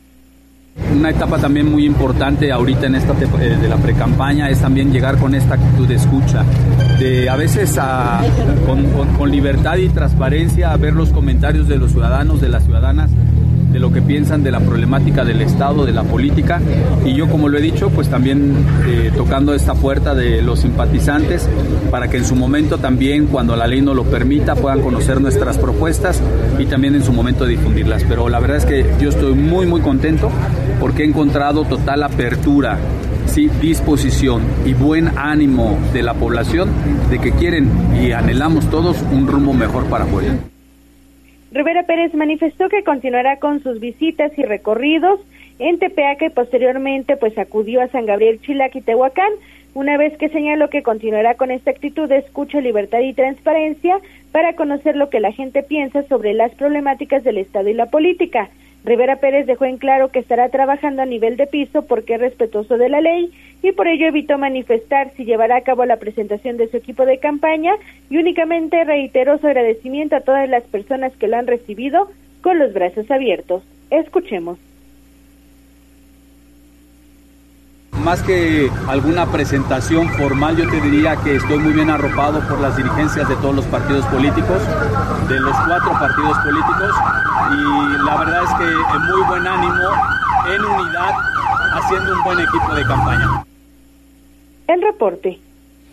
Una 0.95 1.09
etapa 1.09 1.39
también 1.39 1.71
muy 1.71 1.83
importante 1.83 2.51
ahorita 2.51 2.85
en 2.85 2.93
esta 2.93 3.13
eh, 3.13 3.57
de 3.59 3.67
la 3.67 3.77
precampaña 3.77 4.49
es 4.49 4.61
también 4.61 4.93
llegar 4.93 5.17
con 5.17 5.33
esta 5.33 5.55
actitud 5.55 5.87
de 5.87 5.95
escucha, 5.95 6.45
de 6.99 7.27
a 7.27 7.35
veces 7.35 7.75
con 9.17 9.31
libertad 9.31 9.77
y 9.77 9.89
transparencia 9.89 10.71
a 10.71 10.77
ver 10.77 10.93
los 10.93 11.09
comentarios 11.09 11.67
de 11.67 11.77
los 11.77 11.91
ciudadanos, 11.91 12.39
de 12.39 12.49
las 12.49 12.63
ciudadanas 12.65 13.09
de 13.71 13.79
lo 13.79 13.91
que 13.91 14.01
piensan 14.01 14.43
de 14.43 14.51
la 14.51 14.59
problemática 14.59 15.23
del 15.23 15.41
Estado, 15.41 15.85
de 15.85 15.93
la 15.93 16.03
política. 16.03 16.61
Y 17.05 17.13
yo, 17.13 17.27
como 17.27 17.49
lo 17.49 17.57
he 17.57 17.61
dicho, 17.61 17.89
pues 17.89 18.09
también 18.09 18.55
eh, 18.87 19.11
tocando 19.15 19.53
esta 19.53 19.73
puerta 19.73 20.15
de 20.15 20.41
los 20.41 20.59
simpatizantes 20.59 21.47
para 21.91 22.07
que 22.07 22.17
en 22.17 22.25
su 22.25 22.35
momento 22.35 22.77
también, 22.77 23.27
cuando 23.27 23.55
la 23.55 23.67
ley 23.67 23.81
no 23.81 23.93
lo 23.93 24.03
permita, 24.03 24.55
puedan 24.55 24.81
conocer 24.81 25.21
nuestras 25.21 25.57
propuestas 25.57 26.21
y 26.57 26.65
también 26.65 26.95
en 26.95 27.03
su 27.03 27.13
momento 27.13 27.45
difundirlas. 27.45 28.03
Pero 28.07 28.29
la 28.29 28.39
verdad 28.39 28.57
es 28.57 28.65
que 28.65 28.85
yo 28.99 29.09
estoy 29.09 29.33
muy, 29.33 29.65
muy 29.65 29.81
contento 29.81 30.29
porque 30.79 31.03
he 31.03 31.05
encontrado 31.05 31.65
total 31.65 32.03
apertura 32.03 32.77
sí, 33.29 33.49
disposición 33.61 34.41
y 34.65 34.73
buen 34.73 35.17
ánimo 35.17 35.77
de 35.93 36.03
la 36.03 36.13
población 36.13 36.69
de 37.09 37.19
que 37.19 37.31
quieren 37.31 37.69
y 38.01 38.11
anhelamos 38.11 38.69
todos 38.69 38.97
un 39.11 39.27
rumbo 39.27 39.53
mejor 39.53 39.85
para 39.85 40.05
Puebla. 40.05 40.33
Rivera 41.51 41.83
Pérez 41.83 42.13
manifestó 42.13 42.69
que 42.69 42.83
continuará 42.83 43.37
con 43.37 43.63
sus 43.63 43.79
visitas 43.79 44.31
y 44.37 44.43
recorridos 44.43 45.19
en 45.57 45.79
Tepeaca 45.79 46.27
y 46.27 46.29
posteriormente 46.29 47.17
pues 47.17 47.37
acudió 47.37 47.81
a 47.81 47.87
San 47.87 48.05
Gabriel 48.05 48.39
Chilac 48.41 48.75
y 48.75 48.81
Tehuacán, 48.81 49.31
una 49.73 49.97
vez 49.97 50.15
que 50.17 50.29
señaló 50.29 50.69
que 50.69 50.83
continuará 50.83 51.35
con 51.35 51.51
esta 51.51 51.71
actitud 51.71 52.07
de 52.07 52.17
escucha, 52.17 52.61
libertad 52.61 52.99
y 52.99 53.13
transparencia 53.13 53.99
para 54.31 54.53
conocer 54.53 54.95
lo 54.95 55.09
que 55.09 55.19
la 55.19 55.31
gente 55.31 55.63
piensa 55.63 56.03
sobre 56.03 56.33
las 56.33 56.53
problemáticas 56.53 57.23
del 57.23 57.37
Estado 57.39 57.69
y 57.69 57.73
la 57.73 57.87
política. 57.87 58.49
Rivera 58.83 59.17
Pérez 59.17 59.45
dejó 59.45 59.65
en 59.65 59.77
claro 59.77 60.09
que 60.09 60.19
estará 60.19 60.49
trabajando 60.49 61.01
a 61.01 61.05
nivel 61.05 61.35
de 61.35 61.47
piso 61.47 61.85
porque 61.85 62.15
es 62.15 62.21
respetuoso 62.21 62.77
de 62.77 62.89
la 62.89 63.01
ley 63.01 63.31
y 63.61 63.73
por 63.73 63.87
ello 63.87 64.07
evitó 64.07 64.37
manifestar 64.37 65.11
si 65.15 65.25
llevará 65.25 65.57
a 65.57 65.61
cabo 65.61 65.85
la 65.85 65.97
presentación 65.97 66.55
de 66.57 66.69
su 66.69 66.77
equipo 66.77 67.05
de 67.05 67.17
campaña 67.17 67.73
y 68.09 68.17
únicamente 68.17 68.83
reiteró 68.85 69.37
su 69.37 69.47
agradecimiento 69.47 70.15
a 70.15 70.21
todas 70.21 70.49
las 70.49 70.63
personas 70.63 71.15
que 71.17 71.27
lo 71.27 71.37
han 71.37 71.47
recibido 71.47 72.09
con 72.41 72.57
los 72.57 72.73
brazos 72.73 73.11
abiertos. 73.11 73.63
Escuchemos. 73.89 74.57
Más 78.03 78.23
que 78.23 78.71
alguna 78.87 79.25
presentación 79.31 80.09
formal, 80.09 80.55
yo 80.55 80.69
te 80.69 80.79
diría 80.81 81.15
que 81.17 81.35
estoy 81.35 81.59
muy 81.59 81.73
bien 81.73 81.89
arropado 81.89 82.39
por 82.47 82.59
las 82.59 82.75
dirigencias 82.77 83.27
de 83.27 83.35
todos 83.35 83.55
los 83.55 83.65
partidos 83.65 84.05
políticos, 84.05 84.61
de 85.27 85.39
los 85.39 85.55
cuatro 85.67 85.91
partidos 85.91 86.37
políticos, 86.39 86.95
y 87.51 88.05
la 88.05 88.17
verdad 88.17 88.43
es 88.43 88.49
que 88.57 88.65
en 88.65 89.05
muy 89.05 89.27
buen 89.27 89.47
ánimo, 89.47 89.89
en 90.47 90.61
unidad, 90.65 91.11
haciendo 91.73 92.13
un 92.13 92.23
buen 92.23 92.39
equipo 92.39 92.73
de 92.73 92.83
campaña. 92.85 93.45
El 94.67 94.81
reporte. 94.81 95.39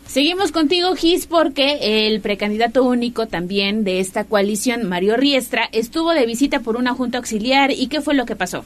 Seguimos 0.06 0.52
contigo, 0.52 0.94
Gis, 0.94 1.26
porque 1.26 2.06
el 2.06 2.20
precandidato 2.20 2.84
único 2.84 3.26
también 3.26 3.82
de 3.82 3.98
esta 3.98 4.24
coalición, 4.24 4.88
Mario 4.88 5.16
Riestra, 5.16 5.68
estuvo 5.72 6.12
de 6.12 6.24
visita 6.24 6.60
por 6.60 6.76
una 6.76 6.94
junta 6.94 7.18
auxiliar. 7.18 7.72
¿Y 7.72 7.88
qué 7.88 8.00
fue 8.00 8.14
lo 8.14 8.24
que 8.24 8.36
pasó? 8.36 8.64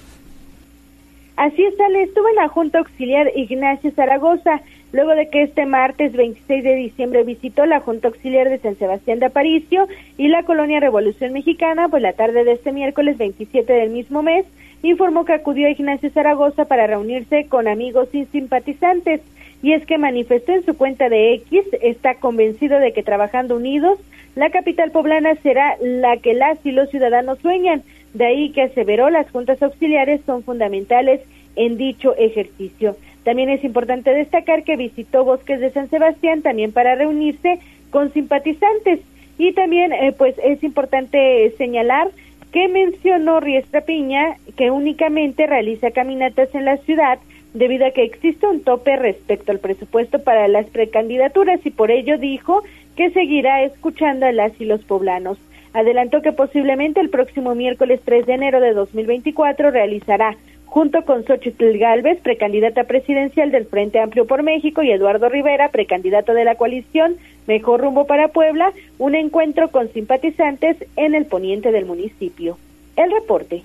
Así 1.41 1.65
es, 1.65 1.81
Ale, 1.81 2.03
estuvo 2.03 2.29
en 2.29 2.35
la 2.35 2.49
Junta 2.49 2.81
Auxiliar 2.81 3.33
Ignacio 3.35 3.91
Zaragoza. 3.93 4.61
luego 4.93 5.15
de 5.15 5.31
que 5.31 5.41
este 5.41 5.65
martes 5.65 6.13
26 6.13 6.63
de 6.63 6.75
diciembre 6.75 7.25
visitó 7.25 7.65
la 7.65 7.81
Junta 7.81 8.09
Auxiliar 8.09 8.51
de 8.51 8.59
San 8.59 8.77
Sebastián 8.77 9.21
de 9.21 9.27
Aparicio 9.27 9.89
y 10.19 10.29
la 10.29 10.43
colonia 10.43 10.81
Revolución 10.81 11.33
Mexicana, 11.33 11.89
pues 11.89 12.03
la 12.03 12.13
tarde 12.13 12.45
de 12.45 12.53
este 12.53 12.73
miércoles 12.73 13.17
27 13.17 13.73
del 13.73 13.89
mismo 13.89 14.23
mes, 14.23 14.45
informó 14.83 15.25
que 15.25 15.33
acudió 15.33 15.67
a 15.67 15.71
Ignacio 15.71 16.11
Zaragoza 16.11 16.67
para 16.67 16.87
reunirse 16.87 17.47
con 17.49 17.69
amigos 17.69 18.11
y 18.13 18.27
simpatizantes. 18.27 19.23
Y 19.63 19.73
es 19.73 19.87
que 19.87 19.97
manifestó 19.97 20.53
en 20.53 20.67
su 20.67 20.77
cuenta 20.77 21.09
de 21.09 21.33
X, 21.37 21.63
está 21.81 22.17
convencido 22.17 22.79
de 22.81 22.93
que 22.93 23.03
trabajando 23.03 23.57
unidos, 23.57 23.99
la 24.37 24.51
capital 24.51 24.91
poblana 24.91 25.35
será 25.37 25.77
la 25.81 26.19
que 26.19 26.35
las 26.35 26.59
y 26.67 26.71
los 26.71 26.91
ciudadanos 26.91 27.39
sueñan. 27.39 27.83
De 28.15 28.27
ahí 28.27 28.51
que 28.51 28.63
aseveró 28.63 29.11
las 29.11 29.31
juntas 29.31 29.63
auxiliares 29.63 30.21
son 30.27 30.43
fundamentales 30.43 31.21
en 31.57 31.77
dicho 31.77 32.15
ejercicio. 32.17 32.97
También 33.25 33.51
es 33.51 33.63
importante 33.65 34.13
destacar 34.13 34.65
que 34.65 34.77
visitó 34.77 35.25
Bosques 35.25 35.61
de 35.61 35.71
San 35.71 35.89
Sebastián 35.91 36.43
también 36.43 36.73
para 36.73 36.95
reunirse 36.95 37.59
con 37.91 38.13
simpatizantes. 38.13 39.01
Y 39.39 39.53
también, 39.53 39.93
eh, 39.93 40.13
pues, 40.17 40.35
es 40.43 40.63
importante 40.63 41.53
señalar 41.57 42.09
que 42.53 42.69
mencionó 42.69 43.41
Riestra 43.41 43.83
Piña 43.83 44.37
que 44.57 44.71
únicamente 44.71 45.47
realiza 45.47 45.93
caminatas 45.93 46.55
en 46.55 46.65
la 46.65 46.79
ciudad 46.79 47.19
debido 47.55 47.87
a 47.87 47.91
que 47.91 48.05
existe 48.05 48.47
un 48.47 48.63
tope 48.63 48.97
respecto 48.97 49.53
al 49.53 49.59
presupuesto 49.59 50.23
para 50.23 50.49
las 50.49 50.67
precandidaturas 50.67 51.61
y 51.65 51.71
por 51.71 51.91
ello 51.91 52.19
dijo 52.19 52.63
que 52.97 53.11
seguirá 53.11 53.63
escuchando 53.63 54.27
a 54.27 54.33
las 54.33 54.53
y 54.61 54.65
los 54.65 54.83
poblanos. 54.83 55.39
Adelantó 55.73 56.23
que 56.23 56.33
posiblemente 56.33 57.01
el 57.01 57.11
próximo 57.11 57.55
miércoles 57.55 58.01
3 58.05 58.27
de 58.27 58.35
enero 58.35 58.61
de 58.61 58.75
2024 58.75 59.71
realizará 59.71 60.37
junto 60.71 61.05
con 61.05 61.25
Xochitl 61.25 61.79
Galvez, 61.79 62.21
precandidata 62.21 62.85
presidencial 62.85 63.51
del 63.51 63.67
Frente 63.67 63.99
Amplio 63.99 64.25
por 64.27 64.45
México, 64.45 64.83
y 64.83 64.93
Eduardo 64.93 65.29
Rivera, 65.29 65.69
precandidato 65.71 66.33
de 66.33 66.45
la 66.45 66.55
coalición 66.55 67.17
Mejor 67.49 67.81
Rumbo 67.81 68.07
para 68.07 68.29
Puebla, 68.29 68.73
un 68.99 69.17
encuentro 69.17 69.71
con 69.71 69.93
simpatizantes 69.93 70.77
en 70.95 71.17
el 71.17 71.27
poniente 71.27 71.73
del 71.73 71.87
municipio. 71.87 72.57
El 72.97 73.11
reporte. 73.11 73.63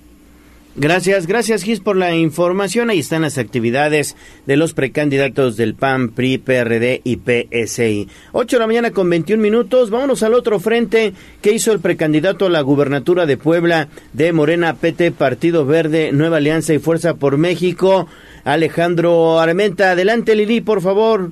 Gracias, 0.77 1.25
gracias 1.25 1.63
Gis 1.63 1.79
por 1.79 1.95
la 1.95 2.13
información. 2.15 2.89
Ahí 2.89 2.99
están 2.99 3.21
las 3.21 3.37
actividades 3.37 4.17
de 4.45 4.57
los 4.57 4.73
precandidatos 4.73 5.55
del 5.55 5.73
PAN, 5.73 6.09
PRI, 6.09 6.37
PRD 6.37 6.99
y 7.05 7.15
PSI. 7.15 8.09
8 8.33 8.57
de 8.57 8.59
la 8.59 8.67
mañana 8.67 8.91
con 8.91 9.09
21 9.09 9.41
minutos. 9.41 9.89
Vámonos 9.89 10.21
al 10.21 10.33
otro 10.33 10.59
frente 10.59 11.13
que 11.41 11.53
hizo 11.53 11.71
el 11.71 11.79
precandidato 11.79 12.47
a 12.47 12.49
la 12.49 12.59
gubernatura 12.59 13.25
de 13.25 13.37
Puebla 13.37 13.87
de 14.11 14.33
Morena, 14.33 14.73
PT, 14.73 15.13
Partido 15.13 15.65
Verde, 15.65 16.11
Nueva 16.11 16.37
Alianza 16.37 16.73
y 16.73 16.79
Fuerza 16.79 17.13
por 17.13 17.37
México. 17.37 18.07
Alejandro 18.43 19.39
Armenta, 19.39 19.91
adelante 19.91 20.35
Lili, 20.35 20.59
por 20.59 20.81
favor. 20.81 21.31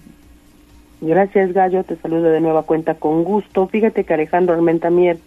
Gracias 1.02 1.52
Gallo, 1.52 1.84
te 1.84 1.98
saludo 1.98 2.32
de 2.32 2.40
nueva 2.40 2.64
cuenta 2.64 2.94
con 2.94 3.26
gusto. 3.26 3.68
Fíjate 3.68 4.06
que 4.06 4.14
Alejandro 4.14 4.56
Armenta 4.56 4.90
Mier, 4.90 5.18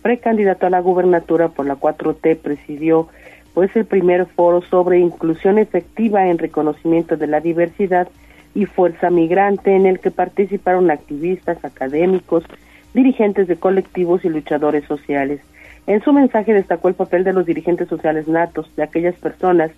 precandidato 0.00 0.64
a 0.64 0.70
la 0.70 0.80
gubernatura 0.80 1.50
por 1.50 1.66
la 1.66 1.76
4T, 1.76 2.38
presidió 2.38 3.08
pues 3.56 3.74
el 3.74 3.86
primer 3.86 4.26
foro 4.26 4.60
sobre 4.60 4.98
inclusión 4.98 5.58
efectiva 5.58 6.26
en 6.26 6.36
reconocimiento 6.36 7.16
de 7.16 7.26
la 7.26 7.40
diversidad 7.40 8.06
y 8.54 8.66
fuerza 8.66 9.08
migrante 9.08 9.74
en 9.74 9.86
el 9.86 9.98
que 9.98 10.10
participaron 10.10 10.90
activistas, 10.90 11.64
académicos, 11.64 12.44
dirigentes 12.92 13.48
de 13.48 13.56
colectivos 13.56 14.26
y 14.26 14.28
luchadores 14.28 14.84
sociales. 14.84 15.40
En 15.86 16.02
su 16.02 16.12
mensaje 16.12 16.52
destacó 16.52 16.88
el 16.88 16.96
papel 16.96 17.24
de 17.24 17.32
los 17.32 17.46
dirigentes 17.46 17.88
sociales 17.88 18.28
natos, 18.28 18.70
de 18.76 18.82
aquellas 18.82 19.14
personas 19.14 19.70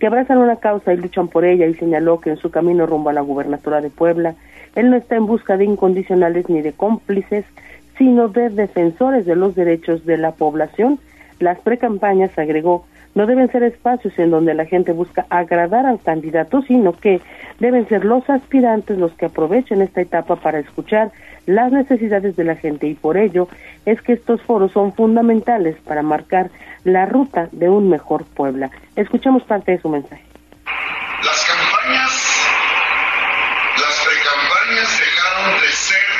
que 0.00 0.08
abrazan 0.08 0.38
una 0.38 0.56
causa 0.56 0.92
y 0.92 0.96
luchan 0.96 1.28
por 1.28 1.44
ella 1.44 1.68
y 1.68 1.74
señaló 1.74 2.18
que 2.20 2.30
en 2.30 2.36
su 2.36 2.50
camino 2.50 2.84
rumbo 2.84 3.10
a 3.10 3.12
la 3.12 3.20
gubernatura 3.20 3.80
de 3.80 3.90
Puebla, 3.90 4.34
él 4.74 4.90
no 4.90 4.96
está 4.96 5.14
en 5.14 5.26
busca 5.26 5.56
de 5.56 5.66
incondicionales 5.66 6.48
ni 6.48 6.62
de 6.62 6.72
cómplices, 6.72 7.44
sino 7.96 8.26
de 8.26 8.50
defensores 8.50 9.24
de 9.24 9.36
los 9.36 9.54
derechos 9.54 10.04
de 10.04 10.18
la 10.18 10.32
población. 10.32 10.98
Las 11.38 11.60
precampañas, 11.60 12.36
agregó, 12.36 12.84
no 13.14 13.26
deben 13.26 13.50
ser 13.50 13.62
espacios 13.62 14.18
en 14.18 14.30
donde 14.30 14.54
la 14.54 14.66
gente 14.66 14.92
busca 14.92 15.26
agradar 15.30 15.86
al 15.86 16.00
candidato, 16.00 16.62
sino 16.62 16.92
que 16.92 17.20
deben 17.58 17.88
ser 17.88 18.04
los 18.04 18.28
aspirantes 18.30 18.98
los 18.98 19.12
que 19.12 19.26
aprovechen 19.26 19.82
esta 19.82 20.00
etapa 20.00 20.36
para 20.36 20.58
escuchar 20.58 21.10
las 21.46 21.72
necesidades 21.72 22.36
de 22.36 22.44
la 22.44 22.56
gente 22.56 22.86
y 22.86 22.94
por 22.94 23.16
ello 23.16 23.48
es 23.86 24.00
que 24.02 24.12
estos 24.12 24.40
foros 24.42 24.72
son 24.72 24.94
fundamentales 24.94 25.76
para 25.84 26.02
marcar 26.02 26.50
la 26.84 27.06
ruta 27.06 27.48
de 27.52 27.68
un 27.68 27.88
mejor 27.88 28.24
Puebla. 28.24 28.70
Escuchamos 28.96 29.42
parte 29.44 29.72
de 29.72 29.80
su 29.80 29.88
mensaje. 29.88 30.22
Las 31.24 31.44
campañas, 31.44 32.46
las 33.76 34.06
precampañas 34.06 35.00
dejaron 35.00 35.60
de 35.60 35.68
ser 35.68 36.10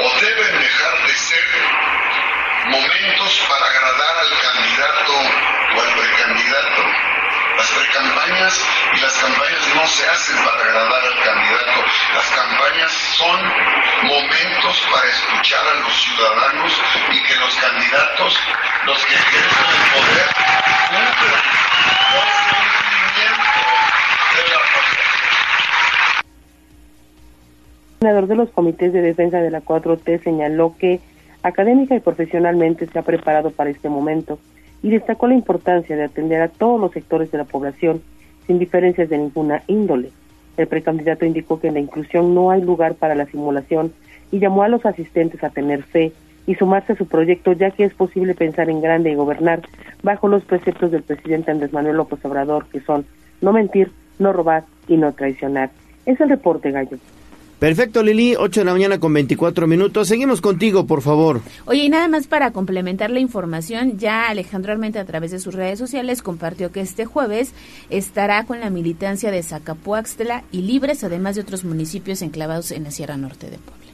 o 0.00 0.20
deben 0.20 0.60
dejar 0.60 1.06
de 1.06 1.14
ser 1.14 1.44
momentos 2.66 3.46
para 3.48 3.66
agradar 3.66 4.16
al 4.18 4.32
candidato 4.40 5.12
o 5.76 5.80
al 5.80 5.94
precandidato. 5.94 6.82
Las 7.56 7.70
precampañas 7.70 8.66
y 8.96 9.00
las 9.00 9.12
campañas 9.18 9.74
no 9.74 9.86
se 9.86 10.08
hacen 10.08 10.36
para 10.44 10.64
agradar 10.64 11.04
al 11.04 11.22
candidato. 11.22 11.84
Las 12.14 12.30
campañas 12.30 13.11
son 13.22 13.38
momentos 14.08 14.82
para 14.90 15.08
escuchar 15.08 15.60
a 15.64 15.74
los 15.80 15.94
ciudadanos 16.02 16.72
y 17.12 17.22
que 17.22 17.36
los 17.38 17.54
candidatos, 17.54 18.36
los 18.84 19.06
que 19.06 19.14
ejercen 19.14 19.66
el 19.70 19.84
poder, 19.94 20.26
cumplan 22.10 22.42
el 22.42 22.96
coordinador 28.00 28.26
de 28.26 28.34
los 28.34 28.50
comités 28.50 28.92
de 28.92 29.02
defensa 29.02 29.38
de 29.38 29.50
la 29.52 29.60
4T 29.60 30.24
señaló 30.24 30.74
que 30.76 31.00
académica 31.44 31.94
y 31.94 32.00
profesionalmente 32.00 32.86
se 32.86 32.98
ha 32.98 33.02
preparado 33.02 33.52
para 33.52 33.70
este 33.70 33.88
momento 33.88 34.40
y 34.82 34.90
destacó 34.90 35.28
la 35.28 35.34
importancia 35.34 35.94
de 35.94 36.04
atender 36.04 36.42
a 36.42 36.48
todos 36.48 36.80
los 36.80 36.90
sectores 36.90 37.30
de 37.30 37.38
la 37.38 37.44
población 37.44 38.02
sin 38.48 38.58
diferencias 38.58 39.08
de 39.08 39.18
ninguna 39.18 39.62
índole. 39.68 40.10
El 40.56 40.66
precandidato 40.66 41.24
indicó 41.24 41.60
que 41.60 41.68
en 41.68 41.74
la 41.74 41.80
inclusión 41.80 42.34
no 42.34 42.50
hay 42.50 42.62
lugar 42.62 42.94
para 42.94 43.14
la 43.14 43.26
simulación 43.26 43.92
y 44.30 44.38
llamó 44.38 44.62
a 44.62 44.68
los 44.68 44.84
asistentes 44.84 45.42
a 45.44 45.50
tener 45.50 45.82
fe 45.82 46.12
y 46.46 46.54
sumarse 46.56 46.92
a 46.92 46.96
su 46.96 47.06
proyecto 47.06 47.52
ya 47.52 47.70
que 47.70 47.84
es 47.84 47.94
posible 47.94 48.34
pensar 48.34 48.68
en 48.68 48.80
grande 48.80 49.10
y 49.10 49.14
gobernar 49.14 49.62
bajo 50.02 50.28
los 50.28 50.44
preceptos 50.44 50.90
del 50.90 51.02
presidente 51.02 51.50
Andrés 51.50 51.72
Manuel 51.72 51.96
López 51.96 52.24
Obrador 52.24 52.66
que 52.66 52.80
son 52.80 53.06
no 53.40 53.52
mentir, 53.52 53.90
no 54.18 54.32
robar 54.32 54.64
y 54.88 54.96
no 54.96 55.12
traicionar. 55.12 55.70
Es 56.06 56.20
el 56.20 56.28
reporte, 56.28 56.70
Gallo. 56.70 56.98
Perfecto, 57.62 58.02
Lili, 58.02 58.34
8 58.36 58.62
de 58.62 58.64
la 58.64 58.72
mañana 58.72 58.98
con 58.98 59.12
24 59.12 59.68
minutos. 59.68 60.08
Seguimos 60.08 60.40
contigo, 60.40 60.84
por 60.84 61.00
favor. 61.00 61.42
Oye, 61.64 61.84
y 61.84 61.88
nada 61.88 62.08
más 62.08 62.26
para 62.26 62.50
complementar 62.50 63.12
la 63.12 63.20
información, 63.20 63.98
ya 64.00 64.28
Alejandro 64.28 64.72
Armenta 64.72 64.98
a 64.98 65.04
través 65.04 65.30
de 65.30 65.38
sus 65.38 65.54
redes 65.54 65.78
sociales 65.78 66.22
compartió 66.22 66.72
que 66.72 66.80
este 66.80 67.04
jueves 67.04 67.52
estará 67.88 68.46
con 68.46 68.58
la 68.58 68.68
militancia 68.68 69.30
de 69.30 69.44
Zacapuaxtla 69.44 70.42
y 70.50 70.62
Libres, 70.62 71.04
además 71.04 71.36
de 71.36 71.42
otros 71.42 71.62
municipios 71.62 72.20
enclavados 72.22 72.72
en 72.72 72.82
la 72.82 72.90
Sierra 72.90 73.16
Norte 73.16 73.48
de 73.48 73.58
Puebla. 73.58 73.92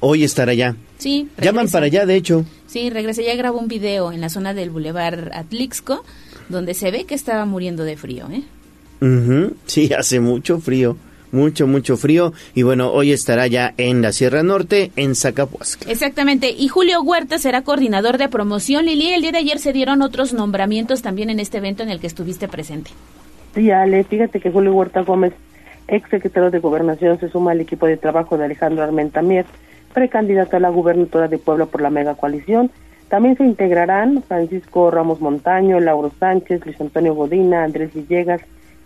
Hoy 0.00 0.24
estará 0.24 0.50
allá. 0.50 0.74
Sí. 0.98 1.28
Llaman 1.40 1.68
para 1.68 1.86
allá, 1.86 2.06
de 2.06 2.16
hecho. 2.16 2.44
Sí, 2.66 2.90
regresa. 2.90 3.22
Ya 3.22 3.36
grabó 3.36 3.60
un 3.60 3.68
video 3.68 4.10
en 4.10 4.20
la 4.20 4.30
zona 4.30 4.52
del 4.52 4.70
Boulevard 4.70 5.30
Atlixco, 5.32 6.04
donde 6.48 6.74
se 6.74 6.90
ve 6.90 7.04
que 7.04 7.14
estaba 7.14 7.44
muriendo 7.44 7.84
de 7.84 7.96
frío, 7.96 8.26
¿eh? 8.32 8.42
Sí, 9.66 9.92
hace 9.92 10.18
mucho 10.18 10.58
frío. 10.58 10.96
Mucho, 11.36 11.66
mucho 11.66 11.98
frío. 11.98 12.32
Y 12.54 12.62
bueno, 12.62 12.90
hoy 12.92 13.12
estará 13.12 13.46
ya 13.46 13.74
en 13.76 14.00
la 14.00 14.12
Sierra 14.12 14.42
Norte, 14.42 14.90
en 14.96 15.14
Zacapuasca. 15.14 15.90
Exactamente. 15.90 16.48
Y 16.48 16.68
Julio 16.68 17.02
Huerta 17.02 17.36
será 17.36 17.60
coordinador 17.60 18.16
de 18.16 18.30
promoción. 18.30 18.86
Lili, 18.86 19.12
el 19.12 19.20
día 19.20 19.32
de 19.32 19.38
ayer 19.38 19.58
se 19.58 19.74
dieron 19.74 20.00
otros 20.00 20.32
nombramientos 20.32 21.02
también 21.02 21.28
en 21.28 21.38
este 21.38 21.58
evento 21.58 21.82
en 21.82 21.90
el 21.90 22.00
que 22.00 22.06
estuviste 22.06 22.48
presente. 22.48 22.90
Sí, 23.54 23.70
Ale, 23.70 24.04
fíjate 24.04 24.40
que 24.40 24.50
Julio 24.50 24.72
Huerta 24.72 25.02
Gómez, 25.02 25.34
ex 25.88 26.08
secretario 26.08 26.50
de 26.50 26.58
Gobernación, 26.58 27.20
se 27.20 27.28
suma 27.28 27.50
al 27.50 27.60
equipo 27.60 27.86
de 27.86 27.98
trabajo 27.98 28.38
de 28.38 28.46
Alejandro 28.46 28.82
Armenta 28.82 29.20
Mier, 29.20 29.44
precandidato 29.92 30.56
a 30.56 30.60
la 30.60 30.70
gubernatura 30.70 31.28
de 31.28 31.36
Puebla 31.36 31.66
por 31.66 31.82
la 31.82 31.90
mega 31.90 32.14
coalición. 32.14 32.70
También 33.10 33.36
se 33.36 33.44
integrarán 33.44 34.22
Francisco 34.26 34.90
Ramos 34.90 35.20
Montaño, 35.20 35.80
Lauro 35.80 36.10
Sánchez, 36.18 36.64
Luis 36.64 36.80
Antonio 36.80 37.14
Godina, 37.14 37.62
Andrés 37.62 37.92
Villegas 37.92 38.40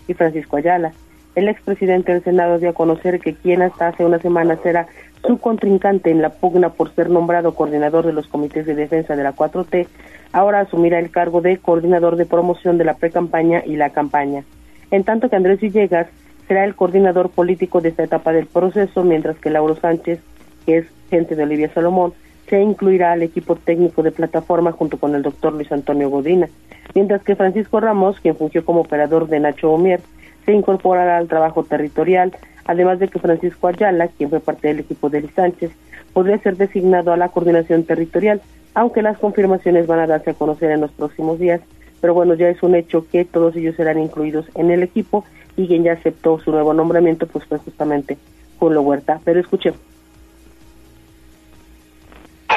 y 0.09 0.15
Francisco 0.15 0.57
Ayala. 0.57 0.93
El 1.41 1.49
expresidente 1.49 2.13
del 2.13 2.23
Senado 2.23 2.59
dio 2.59 2.69
a 2.69 2.75
conocer 2.75 3.19
que 3.19 3.33
quien 3.33 3.63
hasta 3.63 3.89
hace 3.89 4.05
una 4.05 4.19
semana 4.19 4.59
era 4.63 4.89
su 5.27 5.39
contrincante 5.39 6.11
en 6.11 6.21
la 6.21 6.29
pugna 6.29 6.69
por 6.69 6.95
ser 6.95 7.09
nombrado 7.09 7.55
coordinador 7.55 8.05
de 8.05 8.13
los 8.13 8.27
comités 8.27 8.67
de 8.67 8.75
defensa 8.75 9.17
de 9.17 9.23
la 9.23 9.35
4T, 9.35 9.87
ahora 10.33 10.61
asumirá 10.61 10.99
el 10.99 11.11
cargo 11.11 11.41
de 11.41 11.57
coordinador 11.57 12.17
de 12.17 12.27
promoción 12.27 12.77
de 12.77 12.85
la 12.85 12.99
precampaña 12.99 13.63
y 13.65 13.77
la 13.77 13.89
campaña. 13.89 14.45
En 14.91 15.03
tanto 15.05 15.31
que 15.31 15.37
Andrés 15.37 15.61
Villegas 15.61 16.09
será 16.47 16.65
el 16.65 16.75
coordinador 16.75 17.31
político 17.31 17.81
de 17.81 17.89
esta 17.89 18.05
etapa 18.05 18.35
del 18.35 18.45
proceso, 18.45 19.03
mientras 19.03 19.39
que 19.39 19.49
Lauro 19.49 19.77
Sánchez, 19.77 20.21
que 20.67 20.77
es 20.77 20.87
gente 21.09 21.37
de 21.37 21.45
Olivia 21.45 21.73
Salomón, 21.73 22.13
se 22.51 22.61
incluirá 22.61 23.13
al 23.13 23.23
equipo 23.23 23.57
técnico 23.57 24.03
de 24.03 24.13
plataforma 24.13 24.73
junto 24.73 24.99
con 24.99 25.15
el 25.15 25.23
doctor 25.23 25.55
Luis 25.55 25.73
Antonio 25.73 26.11
Godina, 26.11 26.51
mientras 26.95 27.23
que 27.23 27.35
Francisco 27.35 27.81
Ramos, 27.81 28.21
quien 28.21 28.37
fungió 28.37 28.63
como 28.63 28.81
operador 28.81 29.27
de 29.27 29.41
Nacho 29.41 29.73
Omier, 29.73 30.03
se 30.45 30.53
incorporará 30.53 31.19
al 31.19 31.29
trabajo 31.29 31.65
territorial, 31.65 32.37
además 32.65 32.99
de 32.99 33.09
que 33.09 33.19
Francisco 33.19 33.69
Ayala, 33.69 34.09
quien 34.09 34.31
fue 34.31 34.41
parte 34.41 34.69
del 34.69 34.81
equipo 34.81 35.11
de 35.11 35.19
Eli 35.19 35.29
Sánchez, 35.29 35.73
podría 36.13 36.39
ser 36.39 36.57
designado 36.57 37.13
a 37.13 37.17
la 37.17 37.29
coordinación 37.29 37.85
territorial, 37.85 38.41
aunque 38.75 39.03
las 39.03 39.19
confirmaciones 39.19 39.87
van 39.87 40.01
a 40.01 40.07
darse 40.07 40.31
a 40.31 40.35
conocer 40.35 40.71
en 40.71 40.81
los 40.81 40.91
próximos 40.93 41.39
días. 41.39 41.61
Pero 42.01 42.15
bueno, 42.15 42.35
ya 42.35 42.49
es 42.49 42.63
un 42.63 42.75
hecho 42.75 43.07
que 43.11 43.25
todos 43.25 43.57
ellos 43.57 43.77
serán 43.77 43.99
incluidos 43.99 44.47
en 44.55 44.71
el 44.71 44.83
equipo 44.83 45.25
y 45.57 45.67
quien 45.67 45.85
ya 45.85 45.93
aceptó 45.93 46.39
su 46.39 46.51
nuevo 46.51 46.73
nombramiento 46.73 47.27
pues 47.27 47.45
fue 47.45 47.59
justamente 47.59 48.17
Julio 48.59 48.83
Huerta. 48.83 49.21
Pero 49.25 49.41
escuchemos. 49.41 49.81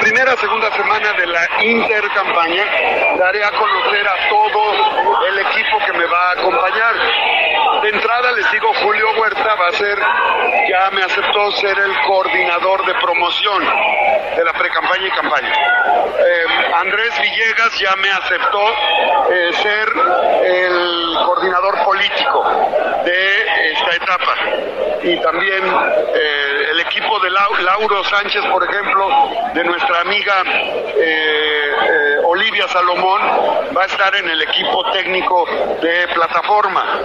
Primera, 0.04 0.36
segunda 0.36 0.70
semana 0.72 1.12
de 1.14 1.26
la 1.26 1.48
intercampaña, 1.62 2.62
daré 3.16 3.42
a 3.42 3.50
conocer 3.52 4.06
a 4.06 4.28
todo 4.28 5.26
el 5.28 5.38
equipo 5.38 5.78
que 5.86 5.92
me 5.94 6.04
va 6.04 6.28
a 6.28 6.32
acompañar. 6.32 6.94
De 7.82 7.88
entrada 7.88 8.32
les 8.32 8.50
digo, 8.52 8.70
Julio 8.82 9.06
Huerta 9.18 9.54
va 9.54 9.68
a 9.68 9.72
ser, 9.72 9.98
ya 10.68 10.90
me 10.92 11.02
aceptó 11.04 11.52
ser 11.52 11.78
el 11.78 12.00
coordinador 12.06 12.84
de 12.84 12.94
promoción 12.96 13.64
de 14.36 14.44
la 14.44 14.52
pre-campaña 14.52 15.06
y 15.06 15.10
campaña. 15.10 15.52
Eh, 16.18 16.44
Andrés 16.76 17.20
Villegas 17.22 17.78
ya 17.78 17.96
me 17.96 18.10
aceptó 18.10 18.68
eh, 19.30 19.50
ser 19.54 19.88
el 20.44 21.16
coordinador 21.24 21.82
político 21.82 22.44
de 23.04 23.72
esta 23.72 23.96
etapa. 23.96 24.34
Y 25.02 25.20
también 25.20 25.62
eh, 26.14 26.66
el 26.70 26.80
equipo 26.80 27.20
de 27.20 27.30
Lau- 27.30 27.58
Lauro 27.58 28.02
Sánchez, 28.04 28.42
por 28.46 28.64
ejemplo, 28.64 29.30
de 29.52 29.64
nuestra 29.64 29.93
amiga 30.00 30.32
eh, 30.96 31.02
eh, 31.02 32.16
Olivia 32.24 32.66
Salomón, 32.68 33.20
va 33.76 33.82
a 33.82 33.86
estar 33.86 34.14
en 34.14 34.28
el 34.28 34.42
equipo 34.42 34.84
técnico 34.92 35.44
de 35.82 36.06
plataforma. 36.14 37.00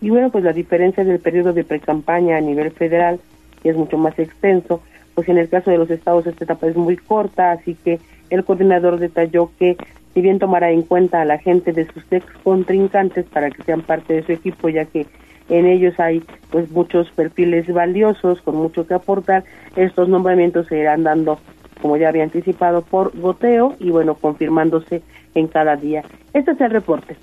Y 0.00 0.10
bueno, 0.10 0.30
pues 0.30 0.44
la 0.44 0.52
diferencia 0.52 1.04
del 1.04 1.20
periodo 1.20 1.52
de 1.52 1.64
precampaña 1.64 2.36
a 2.36 2.40
nivel 2.40 2.70
federal 2.72 3.20
es 3.62 3.76
mucho 3.76 3.96
más 3.96 4.18
extenso, 4.18 4.82
pues 5.14 5.28
en 5.28 5.38
el 5.38 5.48
caso 5.48 5.70
de 5.70 5.78
los 5.78 5.90
estados 5.90 6.26
esta 6.26 6.44
etapa 6.44 6.66
es 6.66 6.76
muy 6.76 6.96
corta, 6.96 7.52
así 7.52 7.76
que 7.84 8.00
el 8.30 8.44
coordinador 8.44 8.98
detalló 8.98 9.50
que 9.58 9.76
si 10.12 10.20
bien 10.20 10.38
tomará 10.38 10.70
en 10.70 10.82
cuenta 10.82 11.22
a 11.22 11.24
la 11.24 11.38
gente 11.38 11.72
de 11.72 11.86
sus 11.92 12.04
ex 12.10 12.24
contrincantes 12.42 13.26
para 13.26 13.50
que 13.50 13.62
sean 13.62 13.82
parte 13.82 14.14
de 14.14 14.22
su 14.22 14.32
equipo, 14.32 14.68
ya 14.68 14.84
que 14.84 15.06
en 15.48 15.66
ellos 15.66 15.98
hay 15.98 16.22
pues 16.50 16.70
muchos 16.70 17.10
perfiles 17.10 17.66
valiosos 17.72 18.40
con 18.42 18.56
mucho 18.56 18.86
que 18.86 18.94
aportar, 18.94 19.44
estos 19.76 20.08
nombramientos 20.08 20.66
se 20.68 20.78
irán 20.78 21.02
dando, 21.02 21.38
como 21.82 21.96
ya 21.96 22.08
había 22.08 22.22
anticipado, 22.22 22.82
por 22.82 23.16
goteo 23.18 23.74
y 23.78 23.90
bueno, 23.90 24.14
confirmándose 24.14 25.02
en 25.34 25.48
cada 25.48 25.76
día. 25.76 26.02
Este 26.32 26.52
es 26.52 26.60
el 26.60 26.70
reporte. 26.70 27.16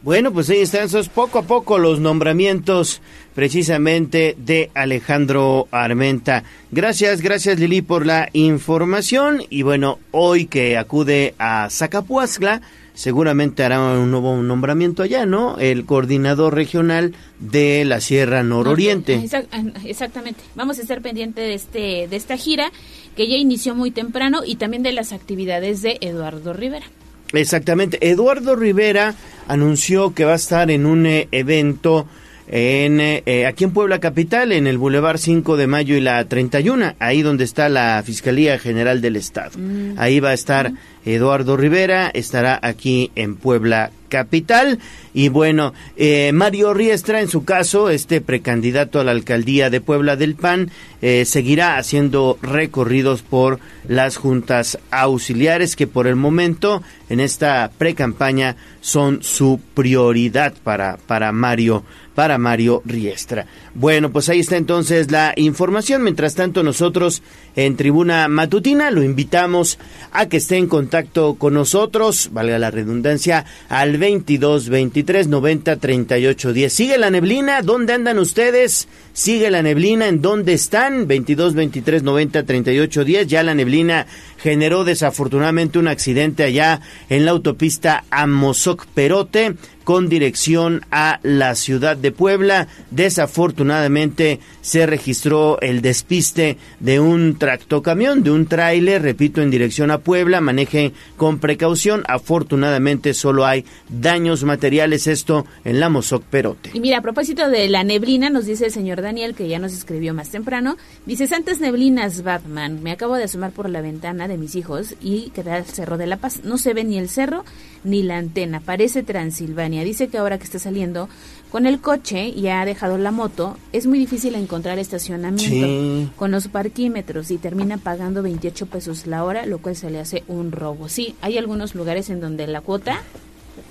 Bueno, 0.00 0.32
pues 0.32 0.48
ahí 0.48 0.60
están 0.60 0.84
esos 0.84 1.08
poco 1.08 1.40
a 1.40 1.42
poco 1.42 1.76
los 1.76 1.98
nombramientos 1.98 3.02
precisamente 3.34 4.36
de 4.38 4.70
Alejandro 4.72 5.66
Armenta. 5.72 6.44
Gracias, 6.70 7.20
gracias 7.20 7.58
Lili 7.58 7.82
por 7.82 8.06
la 8.06 8.28
información 8.32 9.42
y 9.50 9.62
bueno, 9.62 9.98
hoy 10.12 10.46
que 10.46 10.78
acude 10.78 11.34
a 11.40 11.68
Zacapuazcla, 11.68 12.62
seguramente 12.98 13.62
hará 13.62 13.80
un 13.80 14.10
nuevo 14.10 14.42
nombramiento 14.42 15.04
allá, 15.04 15.24
¿no? 15.24 15.56
El 15.58 15.84
coordinador 15.84 16.52
regional 16.52 17.14
de 17.38 17.84
la 17.84 18.00
Sierra 18.00 18.42
Nororiente. 18.42 19.14
Exact- 19.16 19.46
Exactamente. 19.84 20.40
Vamos 20.56 20.80
a 20.80 20.82
estar 20.82 21.00
pendiente 21.00 21.40
de 21.40 21.54
este 21.54 22.08
de 22.08 22.16
esta 22.16 22.36
gira 22.36 22.72
que 23.16 23.28
ya 23.28 23.36
inició 23.36 23.76
muy 23.76 23.92
temprano 23.92 24.40
y 24.44 24.56
también 24.56 24.82
de 24.82 24.90
las 24.90 25.12
actividades 25.12 25.80
de 25.80 25.98
Eduardo 26.00 26.52
Rivera. 26.52 26.86
Exactamente. 27.32 27.98
Eduardo 28.10 28.56
Rivera 28.56 29.14
anunció 29.46 30.12
que 30.12 30.24
va 30.24 30.32
a 30.32 30.36
estar 30.36 30.68
en 30.68 30.84
un 30.84 31.06
eh, 31.06 31.28
evento 31.30 32.08
en 32.50 32.98
eh, 33.00 33.22
eh, 33.26 33.46
aquí 33.46 33.64
en 33.64 33.72
Puebla 33.72 34.00
Capital, 34.00 34.52
en 34.52 34.66
el 34.66 34.78
Boulevard 34.78 35.18
5 35.18 35.56
de 35.56 35.66
Mayo 35.66 35.96
y 35.96 36.00
la 36.00 36.24
31, 36.24 36.94
ahí 36.98 37.20
donde 37.22 37.44
está 37.44 37.68
la 37.68 38.02
Fiscalía 38.02 38.58
General 38.58 39.00
del 39.02 39.16
Estado. 39.16 39.58
Mm. 39.58 39.92
Ahí 39.98 40.18
va 40.18 40.30
a 40.30 40.34
estar 40.34 40.72
Eduardo 41.14 41.56
Rivera, 41.56 42.10
estará 42.12 42.58
aquí 42.62 43.10
en 43.14 43.36
Puebla 43.36 43.90
Capital. 44.08 44.78
Y 45.14 45.28
bueno, 45.28 45.72
eh, 45.96 46.32
Mario 46.32 46.74
Riestra, 46.74 47.20
en 47.20 47.28
su 47.28 47.44
caso, 47.44 47.90
este 47.90 48.20
precandidato 48.20 49.00
a 49.00 49.04
la 49.04 49.12
alcaldía 49.12 49.70
de 49.70 49.80
Puebla 49.80 50.16
del 50.16 50.34
PAN, 50.34 50.70
eh, 51.00 51.24
seguirá 51.24 51.78
haciendo 51.78 52.38
recorridos 52.42 53.22
por 53.22 53.58
las 53.86 54.16
juntas 54.16 54.78
auxiliares 54.90 55.76
que 55.76 55.86
por 55.86 56.06
el 56.06 56.16
momento 56.16 56.82
en 57.08 57.20
esta 57.20 57.70
precampaña 57.78 58.56
son 58.80 59.22
su 59.22 59.60
prioridad 59.74 60.54
para, 60.62 60.98
para 61.06 61.32
Mario 61.32 61.84
para 62.18 62.36
Mario 62.36 62.82
Riestra. 62.84 63.46
Bueno, 63.80 64.10
pues 64.10 64.28
ahí 64.28 64.40
está 64.40 64.56
entonces 64.56 65.12
la 65.12 65.32
información. 65.36 66.02
Mientras 66.02 66.34
tanto, 66.34 66.64
nosotros 66.64 67.22
en 67.54 67.76
Tribuna 67.76 68.26
Matutina 68.26 68.90
lo 68.90 69.04
invitamos 69.04 69.78
a 70.10 70.26
que 70.28 70.38
esté 70.38 70.56
en 70.56 70.66
contacto 70.66 71.34
con 71.34 71.54
nosotros, 71.54 72.30
valga 72.32 72.58
la 72.58 72.72
redundancia, 72.72 73.44
al 73.68 73.96
22 73.96 74.68
23 74.68 75.28
90 75.28 75.76
38 75.76 76.52
10. 76.52 76.72
Sigue 76.72 76.98
la 76.98 77.10
neblina, 77.10 77.62
¿dónde 77.62 77.92
andan 77.92 78.18
ustedes? 78.18 78.88
Sigue 79.12 79.48
la 79.48 79.62
neblina, 79.62 80.08
¿en 80.08 80.22
dónde 80.22 80.54
están? 80.54 81.06
22 81.06 81.54
23 81.54 82.02
90 82.02 82.42
38 82.42 83.04
10. 83.04 83.26
Ya 83.28 83.44
la 83.44 83.54
neblina 83.54 84.08
generó 84.38 84.82
desafortunadamente 84.82 85.78
un 85.78 85.86
accidente 85.86 86.42
allá 86.42 86.80
en 87.08 87.24
la 87.24 87.30
autopista 87.30 88.02
Amozoc 88.10 88.86
Perote 88.86 89.54
con 89.88 90.10
dirección 90.10 90.84
a 90.90 91.18
la 91.22 91.54
ciudad 91.54 91.96
de 91.96 92.12
Puebla. 92.12 92.68
Desafortunadamente 92.90 94.38
se 94.68 94.84
registró 94.84 95.58
el 95.62 95.80
despiste 95.80 96.58
de 96.78 97.00
un 97.00 97.38
tractocamión, 97.38 98.22
de 98.22 98.30
un 98.30 98.44
tráiler, 98.44 99.00
repito, 99.00 99.40
en 99.40 99.50
dirección 99.50 99.90
a 99.90 99.96
Puebla. 99.96 100.42
Maneje 100.42 100.92
con 101.16 101.38
precaución. 101.38 102.04
Afortunadamente 102.06 103.14
solo 103.14 103.46
hay 103.46 103.64
daños 103.88 104.44
materiales, 104.44 105.06
esto 105.06 105.46
en 105.64 105.80
la 105.80 105.88
Mozoc 105.88 106.22
Perote. 106.22 106.72
Y 106.74 106.80
mira, 106.80 106.98
a 106.98 107.00
propósito 107.02 107.48
de 107.48 107.66
la 107.68 107.82
neblina, 107.82 108.28
nos 108.28 108.44
dice 108.44 108.66
el 108.66 108.70
señor 108.70 109.00
Daniel, 109.00 109.34
que 109.34 109.48
ya 109.48 109.58
nos 109.58 109.72
escribió 109.72 110.12
más 110.12 110.28
temprano, 110.28 110.76
dice, 111.06 111.26
Santas 111.26 111.60
neblinas, 111.60 112.22
Batman, 112.22 112.82
me 112.82 112.92
acabo 112.92 113.16
de 113.16 113.24
asomar 113.24 113.52
por 113.52 113.70
la 113.70 113.80
ventana 113.80 114.28
de 114.28 114.36
mis 114.36 114.54
hijos 114.54 114.96
y 115.00 115.30
queda 115.30 115.56
el 115.56 115.64
Cerro 115.64 115.96
de 115.96 116.06
la 116.06 116.18
Paz. 116.18 116.42
No 116.44 116.58
se 116.58 116.74
ve 116.74 116.84
ni 116.84 116.98
el 116.98 117.08
cerro 117.08 117.42
ni 117.84 118.02
la 118.02 118.18
antena, 118.18 118.60
parece 118.60 119.02
Transilvania. 119.02 119.82
Dice 119.82 120.08
que 120.08 120.18
ahora 120.18 120.36
que 120.36 120.44
está 120.44 120.58
saliendo 120.58 121.08
con 121.50 121.66
el 121.66 121.80
coche 121.80 122.28
y 122.28 122.48
ha 122.48 122.64
dejado 122.64 122.98
la 122.98 123.10
moto, 123.10 123.56
es 123.72 123.86
muy 123.86 123.98
difícil 123.98 124.34
encontrar 124.34 124.78
estacionamiento 124.78 125.66
Sí. 125.66 126.10
con 126.16 126.30
los 126.30 126.48
parquímetros 126.48 127.30
y 127.30 127.38
termina 127.38 127.78
pagando 127.78 128.22
28 128.22 128.66
pesos 128.66 129.06
la 129.06 129.24
hora, 129.24 129.46
lo 129.46 129.58
cual 129.58 129.74
se 129.76 129.90
le 129.90 129.98
hace 129.98 130.24
un 130.28 130.52
robo. 130.52 130.88
Sí, 130.88 131.14
hay 131.22 131.38
algunos 131.38 131.74
lugares 131.74 132.10
en 132.10 132.20
donde 132.20 132.46
la 132.46 132.60
cuota 132.60 133.00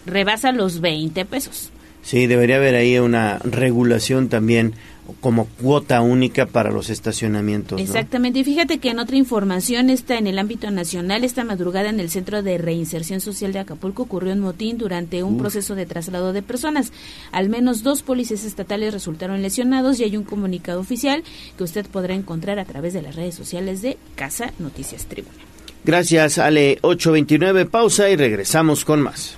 rebasa 0.05 0.51
los 0.51 0.81
20 0.81 1.25
pesos. 1.25 1.69
Sí, 2.03 2.25
debería 2.27 2.55
haber 2.55 2.75
ahí 2.75 2.97
una 2.99 3.37
regulación 3.39 4.29
también 4.29 4.73
como 5.19 5.45
cuota 5.45 6.01
única 6.01 6.45
para 6.45 6.71
los 6.71 6.89
estacionamientos. 6.89 7.79
¿no? 7.79 7.83
Exactamente, 7.83 8.39
y 8.39 8.43
fíjate 8.43 8.79
que 8.79 8.89
en 8.89 8.99
otra 8.99 9.15
información 9.15 9.89
está 9.89 10.17
en 10.17 10.27
el 10.27 10.39
ámbito 10.39 10.69
nacional, 10.71 11.23
esta 11.23 11.43
madrugada 11.43 11.89
en 11.89 11.99
el 11.99 12.09
Centro 12.09 12.43
de 12.43 12.57
Reinserción 12.57 13.21
Social 13.21 13.53
de 13.53 13.59
Acapulco 13.59 14.03
ocurrió 14.03 14.33
un 14.33 14.39
motín 14.39 14.77
durante 14.77 15.23
un 15.23 15.35
Uf. 15.35 15.41
proceso 15.41 15.75
de 15.75 15.85
traslado 15.85 16.33
de 16.33 16.41
personas. 16.41 16.91
Al 17.31 17.49
menos 17.49 17.83
dos 17.83 18.03
policías 18.03 18.43
estatales 18.43 18.93
resultaron 18.93 19.41
lesionados 19.41 19.99
y 19.99 20.03
hay 20.03 20.17
un 20.17 20.23
comunicado 20.23 20.79
oficial 20.79 21.23
que 21.57 21.63
usted 21.63 21.85
podrá 21.85 22.13
encontrar 22.13 22.59
a 22.59 22.65
través 22.65 22.93
de 22.93 23.01
las 23.01 23.15
redes 23.15 23.35
sociales 23.35 23.81
de 23.81 23.97
Casa 24.15 24.53
Noticias 24.59 25.05
Tribuna. 25.05 25.35
Gracias, 25.83 26.37
Ale. 26.37 26.79
829, 26.81 27.65
pausa 27.65 28.09
y 28.09 28.17
regresamos 28.17 28.83
con 28.83 29.01
más. 29.01 29.37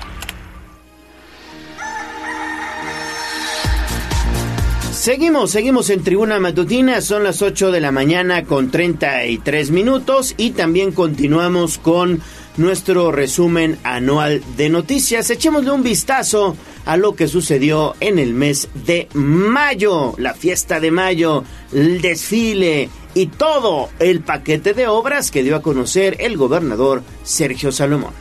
Seguimos, 5.01 5.49
seguimos 5.49 5.89
en 5.89 6.03
Tribuna 6.03 6.39
Matutina, 6.39 7.01
son 7.01 7.23
las 7.23 7.41
8 7.41 7.71
de 7.71 7.79
la 7.81 7.91
mañana 7.91 8.43
con 8.43 8.69
33 8.69 9.71
minutos 9.71 10.35
y 10.37 10.51
también 10.51 10.91
continuamos 10.91 11.79
con 11.79 12.21
nuestro 12.57 13.11
resumen 13.11 13.79
anual 13.83 14.43
de 14.57 14.69
noticias. 14.69 15.27
Echémosle 15.31 15.71
un 15.71 15.81
vistazo 15.81 16.55
a 16.85 16.97
lo 16.97 17.15
que 17.15 17.27
sucedió 17.27 17.95
en 17.99 18.19
el 18.19 18.35
mes 18.35 18.69
de 18.85 19.07
mayo, 19.15 20.13
la 20.19 20.35
fiesta 20.35 20.79
de 20.79 20.91
mayo, 20.91 21.45
el 21.73 21.99
desfile 21.99 22.91
y 23.15 23.25
todo 23.25 23.89
el 23.97 24.19
paquete 24.19 24.75
de 24.75 24.87
obras 24.87 25.31
que 25.31 25.41
dio 25.41 25.55
a 25.55 25.63
conocer 25.63 26.17
el 26.19 26.37
gobernador 26.37 27.01
Sergio 27.23 27.71
Salomón. 27.71 28.13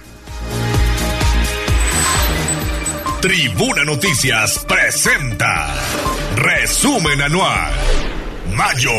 Tribuna 3.20 3.84
Noticias 3.84 4.64
presenta 4.66 5.76
Resumen 6.40 7.20
Anual 7.20 7.70
Mayo. 8.56 8.90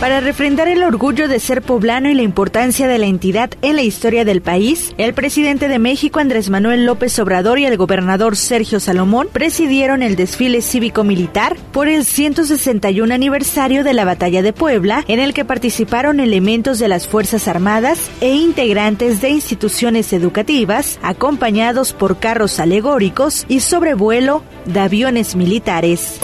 Para 0.00 0.18
refrendar 0.18 0.66
el 0.66 0.82
orgullo 0.82 1.28
de 1.28 1.38
ser 1.38 1.62
poblano 1.62 2.10
y 2.10 2.14
la 2.14 2.22
importancia 2.22 2.88
de 2.88 2.98
la 2.98 3.06
entidad 3.06 3.50
en 3.62 3.76
la 3.76 3.82
historia 3.82 4.24
del 4.24 4.42
país, 4.42 4.92
el 4.98 5.14
presidente 5.14 5.68
de 5.68 5.78
México 5.78 6.18
Andrés 6.18 6.50
Manuel 6.50 6.84
López 6.84 7.16
Obrador 7.20 7.60
y 7.60 7.66
el 7.66 7.76
gobernador 7.76 8.34
Sergio 8.34 8.80
Salomón 8.80 9.28
presidieron 9.32 10.02
el 10.02 10.16
desfile 10.16 10.60
cívico-militar 10.60 11.56
por 11.70 11.86
el 11.86 12.04
161 12.04 13.14
aniversario 13.14 13.84
de 13.84 13.94
la 13.94 14.04
Batalla 14.04 14.42
de 14.42 14.52
Puebla, 14.52 15.04
en 15.06 15.20
el 15.20 15.34
que 15.34 15.44
participaron 15.44 16.18
elementos 16.18 16.80
de 16.80 16.88
las 16.88 17.06
Fuerzas 17.06 17.46
Armadas 17.46 18.10
e 18.20 18.34
integrantes 18.34 19.20
de 19.20 19.30
instituciones 19.30 20.12
educativas, 20.12 20.98
acompañados 21.04 21.92
por 21.92 22.18
carros 22.18 22.58
alegóricos 22.58 23.46
y 23.46 23.60
sobrevuelo 23.60 24.42
de 24.66 24.80
aviones 24.80 25.36
militares. 25.36 26.18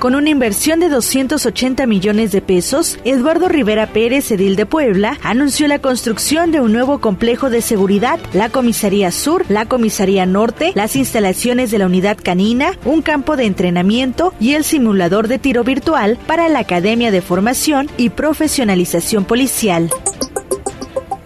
Con 0.00 0.14
una 0.14 0.30
inversión 0.30 0.80
de 0.80 0.88
280 0.88 1.84
millones 1.84 2.32
de 2.32 2.40
pesos, 2.40 2.98
Eduardo 3.04 3.50
Rivera 3.50 3.86
Pérez, 3.88 4.30
edil 4.30 4.56
de 4.56 4.64
Puebla, 4.64 5.18
anunció 5.22 5.68
la 5.68 5.78
construcción 5.78 6.50
de 6.50 6.62
un 6.62 6.72
nuevo 6.72 7.02
complejo 7.02 7.50
de 7.50 7.60
seguridad, 7.60 8.18
la 8.32 8.48
Comisaría 8.48 9.10
Sur, 9.10 9.44
la 9.50 9.66
Comisaría 9.66 10.24
Norte, 10.24 10.72
las 10.74 10.96
instalaciones 10.96 11.70
de 11.70 11.76
la 11.76 11.84
Unidad 11.84 12.16
Canina, 12.16 12.78
un 12.86 13.02
campo 13.02 13.36
de 13.36 13.44
entrenamiento 13.44 14.32
y 14.40 14.54
el 14.54 14.64
simulador 14.64 15.28
de 15.28 15.38
tiro 15.38 15.64
virtual 15.64 16.16
para 16.26 16.48
la 16.48 16.60
Academia 16.60 17.10
de 17.10 17.20
Formación 17.20 17.90
y 17.98 18.08
Profesionalización 18.08 19.26
Policial. 19.26 19.90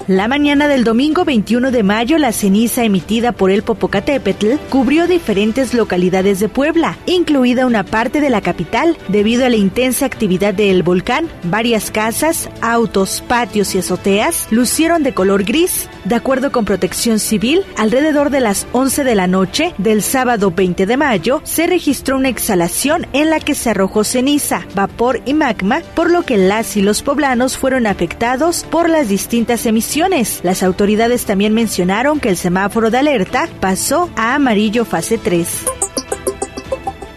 La 0.06 0.28
mañana 0.28 0.68
del 0.68 0.84
domingo 0.84 1.24
21 1.24 1.70
de 1.70 1.82
mayo, 1.82 2.18
la 2.18 2.32
ceniza 2.32 2.84
emitida 2.84 3.32
por 3.32 3.50
el 3.50 3.62
Popocatépetl 3.62 4.56
cubrió 4.68 5.06
diferentes 5.06 5.72
localidades 5.72 6.40
de 6.40 6.50
Puebla, 6.50 6.98
incluida 7.06 7.64
una 7.64 7.84
parte 7.84 8.20
de 8.20 8.28
la 8.28 8.42
capital. 8.42 8.98
Debido 9.08 9.46
a 9.46 9.48
la 9.48 9.56
intensa 9.56 10.04
actividad 10.04 10.52
del 10.52 10.82
volcán, 10.82 11.30
varias 11.44 11.90
casas, 11.90 12.50
autos, 12.60 13.22
patios 13.26 13.74
y 13.74 13.78
azoteas 13.78 14.46
lucieron 14.50 15.02
de 15.04 15.14
color 15.14 15.42
gris. 15.44 15.88
De 16.04 16.14
acuerdo 16.14 16.52
con 16.52 16.64
Protección 16.64 17.18
Civil, 17.18 17.62
alrededor 17.76 18.30
de 18.30 18.40
las 18.40 18.66
11 18.72 19.04
de 19.04 19.14
la 19.14 19.26
noche 19.26 19.74
del 19.78 20.02
sábado 20.02 20.50
20 20.50 20.84
de 20.84 20.96
mayo, 20.96 21.40
se 21.44 21.66
registró 21.66 22.16
una 22.16 22.28
exhalación 22.28 23.06
en 23.12 23.30
la 23.30 23.40
que 23.40 23.54
se 23.54 23.70
arrojó 23.70 24.04
ceniza, 24.04 24.66
vapor 24.74 25.22
y 25.24 25.32
magma, 25.32 25.80
por 25.94 26.10
lo 26.10 26.22
que 26.22 26.36
las 26.36 26.76
y 26.76 26.82
los 26.82 27.02
poblanos 27.02 27.56
fueron 27.56 27.86
afectados 27.86 28.64
por 28.70 28.90
las 28.90 29.08
distintas 29.08 29.64
emisiones 29.66 29.94
las 30.42 30.62
autoridades 30.62 31.24
también 31.24 31.54
mencionaron 31.54 32.20
que 32.20 32.28
el 32.28 32.36
semáforo 32.36 32.90
de 32.90 32.98
alerta 32.98 33.48
pasó 33.60 34.10
a 34.16 34.34
amarillo 34.34 34.84
fase 34.84 35.18
3. 35.18 35.48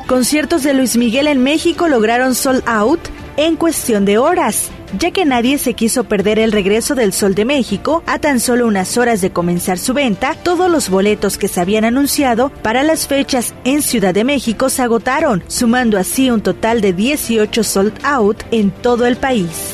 Conciertos 0.07 0.63
de 0.63 0.73
Luis 0.73 0.95
Miguel 0.95 1.27
en 1.27 1.43
México 1.43 1.87
lograron 1.87 2.35
sold 2.35 2.63
out 2.65 2.99
en 3.35 3.55
cuestión 3.55 4.05
de 4.05 4.17
horas, 4.17 4.69
ya 4.97 5.11
que 5.11 5.25
nadie 5.25 5.57
se 5.57 5.73
quiso 5.73 6.03
perder 6.03 6.39
el 6.39 6.51
regreso 6.51 6.95
del 6.95 7.13
Sol 7.13 7.35
de 7.35 7.45
México 7.45 8.03
a 8.05 8.19
tan 8.19 8.39
solo 8.39 8.67
unas 8.67 8.97
horas 8.97 9.21
de 9.21 9.31
comenzar 9.31 9.77
su 9.77 9.93
venta, 9.93 10.35
todos 10.43 10.69
los 10.69 10.89
boletos 10.89 11.37
que 11.37 11.47
se 11.47 11.61
habían 11.61 11.85
anunciado 11.85 12.49
para 12.61 12.83
las 12.83 13.07
fechas 13.07 13.53
en 13.63 13.81
Ciudad 13.81 14.13
de 14.13 14.23
México 14.23 14.69
se 14.69 14.81
agotaron, 14.81 15.43
sumando 15.47 15.97
así 15.97 16.29
un 16.29 16.41
total 16.41 16.81
de 16.81 16.93
18 16.93 17.63
sold 17.63 17.93
out 18.03 18.43
en 18.51 18.71
todo 18.71 19.05
el 19.05 19.17
país. 19.17 19.73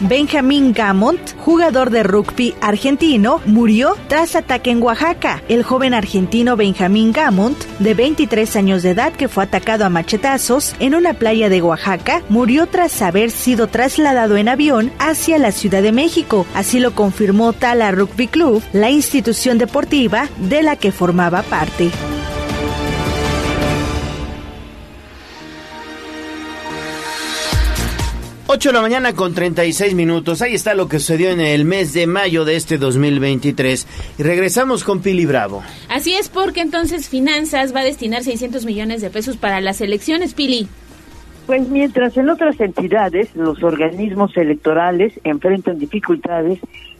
Benjamin 0.00 0.72
Gamont, 0.72 1.20
jugador 1.38 1.90
de 1.90 2.04
rugby 2.04 2.54
argentino, 2.60 3.40
murió 3.46 3.96
tras 4.06 4.36
ataque 4.36 4.70
en 4.70 4.80
Oaxaca. 4.82 5.42
El 5.48 5.64
joven 5.64 5.92
argentino 5.92 6.56
Benjamin 6.56 7.12
Gamont, 7.12 7.58
de 7.80 7.94
23 7.94 8.56
años 8.56 8.82
de 8.82 8.90
edad, 8.90 9.12
que 9.12 9.28
fue 9.28 9.44
atacado 9.44 9.84
a 9.84 9.88
machetazos 9.88 10.74
en 10.78 10.94
una 10.94 11.14
playa 11.14 11.48
de 11.48 11.62
Oaxaca, 11.62 12.22
murió 12.28 12.66
tras 12.66 13.02
haber 13.02 13.32
sido 13.32 13.66
trasladado 13.66 14.36
en 14.36 14.48
avión 14.48 14.92
hacia 15.00 15.38
la 15.38 15.50
Ciudad 15.50 15.82
de 15.82 15.92
México. 15.92 16.46
Así 16.54 16.78
lo 16.78 16.92
confirmó 16.94 17.52
Tala 17.52 17.90
Rugby 17.90 18.28
Club, 18.28 18.62
la 18.72 18.90
institución 18.90 19.58
deportiva 19.58 20.28
de 20.38 20.62
la 20.62 20.76
que 20.76 20.92
formaba 20.92 21.42
parte. 21.42 21.90
8 28.50 28.70
de 28.70 28.72
la 28.72 28.80
mañana 28.80 29.12
con 29.12 29.34
36 29.34 29.94
minutos. 29.94 30.40
Ahí 30.40 30.54
está 30.54 30.72
lo 30.72 30.88
que 30.88 31.00
sucedió 31.00 31.28
en 31.28 31.40
el 31.40 31.66
mes 31.66 31.92
de 31.92 32.06
mayo 32.06 32.46
de 32.46 32.56
este 32.56 32.78
2023. 32.78 33.86
Y 34.18 34.22
regresamos 34.22 34.84
con 34.84 35.02
Pili 35.02 35.26
Bravo. 35.26 35.62
Así 35.90 36.14
es 36.14 36.30
porque 36.30 36.62
entonces 36.62 37.10
Finanzas 37.10 37.74
va 37.74 37.80
a 37.80 37.84
destinar 37.84 38.24
600 38.24 38.64
millones 38.64 39.02
de 39.02 39.10
pesos 39.10 39.36
para 39.36 39.60
las 39.60 39.82
elecciones, 39.82 40.32
Pili. 40.32 40.66
Pues 41.46 41.68
mientras 41.68 42.16
en 42.16 42.30
otras 42.30 42.58
entidades 42.58 43.28
los 43.34 43.62
organismos 43.62 44.34
electorales 44.34 45.12
enfrentan 45.24 45.78
dificultades 45.78 46.58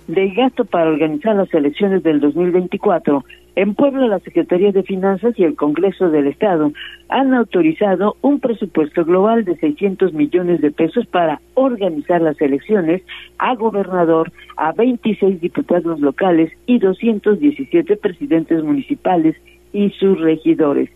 de 0.09 0.31
gasto 0.31 0.65
para 0.65 0.91
organizar 0.91 1.37
las 1.37 1.53
elecciones 1.53 2.03
del 2.03 2.21
2024, 2.21 3.25
en 3.57 3.75
Puebla 3.75 4.07
la 4.07 4.19
Secretaría 4.21 4.73
de 4.73 4.83
Finanzas 4.83 5.35
y 5.39 5.45
el 5.45 5.55
Congreso 5.55 6.09
del 6.09 6.29
Estado 6.29 6.73
han 7.09 7.35
autorizado 7.35 8.17
un 8.23 8.41
presupuesto 8.41 9.05
global 9.05 9.45
de 9.45 9.57
600 9.57 10.15
millones 10.15 10.61
de 10.63 10.71
pesos 10.71 11.07
para 11.07 11.41
organizar 11.55 12.23
las 12.23 12.41
elecciones 12.41 13.03
a 13.39 13.55
gobernador, 13.55 14.33
a 14.57 14.73
26 14.73 15.41
diputados 15.41 16.01
locales 16.01 16.51
y 16.67 16.79
217 16.79 17.97
presidentes 17.97 18.65
municipales 18.65 19.37
y 19.73 19.91
sus 19.91 20.19
regidores. 20.21 20.89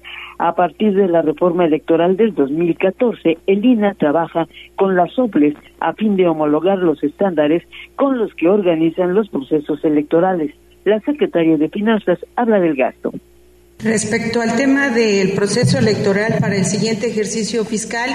A 0.45 0.57
partir 0.57 0.93
de 0.95 1.07
la 1.07 1.23
reforma 1.23 1.67
electoral 1.67 2.17
del 2.17 2.35
2014, 2.35 3.39
el 3.47 3.65
INA 3.65 3.95
trabaja 3.95 4.49
con 4.75 4.97
las 4.97 5.17
OPLES 5.17 5.55
a 5.79 5.93
fin 5.93 6.17
de 6.17 6.27
homologar 6.27 6.79
los 6.79 7.01
estándares 7.05 7.63
con 7.95 8.19
los 8.19 8.35
que 8.35 8.49
organizan 8.49 9.15
los 9.15 9.29
procesos 9.29 9.85
electorales. 9.85 10.53
La 10.85 10.99
secretaria 10.99 11.57
de 11.59 11.69
Finanzas 11.69 12.19
habla 12.35 12.59
del 12.59 12.75
gasto. 12.75 13.13
Respecto 13.83 14.41
al 14.41 14.55
tema 14.55 14.91
del 14.91 15.33
proceso 15.33 15.77
electoral 15.77 16.39
para 16.39 16.55
el 16.55 16.65
siguiente 16.65 17.09
ejercicio 17.09 17.65
fiscal, 17.65 18.11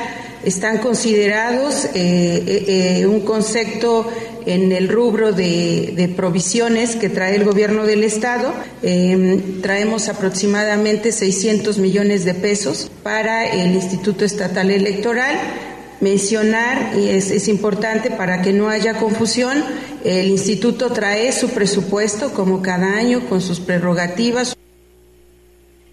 están 0.46 0.78
considerados 0.78 1.86
eh, 1.86 1.92
eh, 1.94 3.00
eh, 3.02 3.06
un 3.06 3.20
concepto 3.22 4.10
en 4.46 4.72
el 4.72 4.88
rubro 4.88 5.34
de, 5.34 6.14
provisiones 6.16 6.96
que 6.96 7.10
trae 7.10 7.36
el 7.36 7.44
gobierno 7.44 7.86
del 7.86 8.06
Estado. 8.06 8.54
traemos 9.62 10.08
aproximadamente 10.08 11.12
600 11.12 11.80
millones 11.80 12.24
de 12.24 12.34
pesos 12.34 12.90
para 13.04 13.46
el 13.46 13.76
Instituto 13.76 14.24
Estatal 14.24 14.72
Electoral 14.72 15.36
mencionar, 16.00 16.94
y 16.98 17.10
es, 17.10 17.48
importante 17.50 18.10
para 18.10 18.42
que 18.42 18.54
no 18.54 18.70
haya 18.70 18.94
confusión, 18.94 19.64
el 20.06 20.28
instituto 20.28 20.92
trae 20.92 21.34
su 21.34 21.50
presupuesto 21.50 22.32
como 22.32 22.62
cada 22.62 22.96
año 22.96 23.28
con 23.28 23.42
sus 23.42 23.60
prerrogativas. 23.60 24.56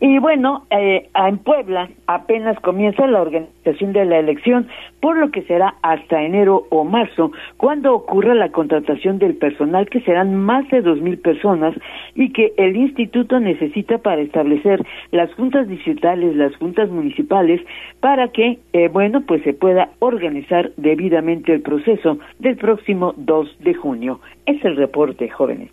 Y 0.00 0.18
bueno, 0.18 0.66
eh, 0.70 1.08
en 1.14 1.38
Puebla 1.38 1.88
apenas 2.06 2.58
comienza 2.60 3.06
la 3.06 3.22
organización 3.22 3.92
de 3.92 4.04
la 4.04 4.18
elección, 4.18 4.66
por 5.00 5.16
lo 5.16 5.30
que 5.30 5.42
será 5.42 5.76
hasta 5.82 6.22
enero 6.22 6.66
o 6.70 6.84
marzo, 6.84 7.30
cuando 7.56 7.94
ocurra 7.94 8.34
la 8.34 8.50
contratación 8.50 9.18
del 9.18 9.36
personal, 9.36 9.88
que 9.88 10.00
serán 10.00 10.34
más 10.34 10.68
de 10.70 10.82
dos 10.82 11.00
mil 11.00 11.18
personas 11.18 11.74
y 12.14 12.32
que 12.32 12.52
el 12.56 12.76
instituto 12.76 13.38
necesita 13.38 13.98
para 13.98 14.20
establecer 14.20 14.84
las 15.12 15.32
juntas 15.34 15.68
distritales, 15.68 16.34
las 16.36 16.54
juntas 16.56 16.90
municipales, 16.90 17.60
para 18.00 18.28
que, 18.28 18.58
eh, 18.72 18.88
bueno, 18.88 19.22
pues 19.22 19.42
se 19.42 19.54
pueda 19.54 19.90
organizar 20.00 20.72
debidamente 20.76 21.52
el 21.52 21.62
proceso 21.62 22.18
del 22.40 22.56
próximo 22.56 23.14
2 23.16 23.58
de 23.60 23.74
junio. 23.74 24.20
Es 24.46 24.62
el 24.64 24.76
reporte, 24.76 25.28
jóvenes. 25.28 25.70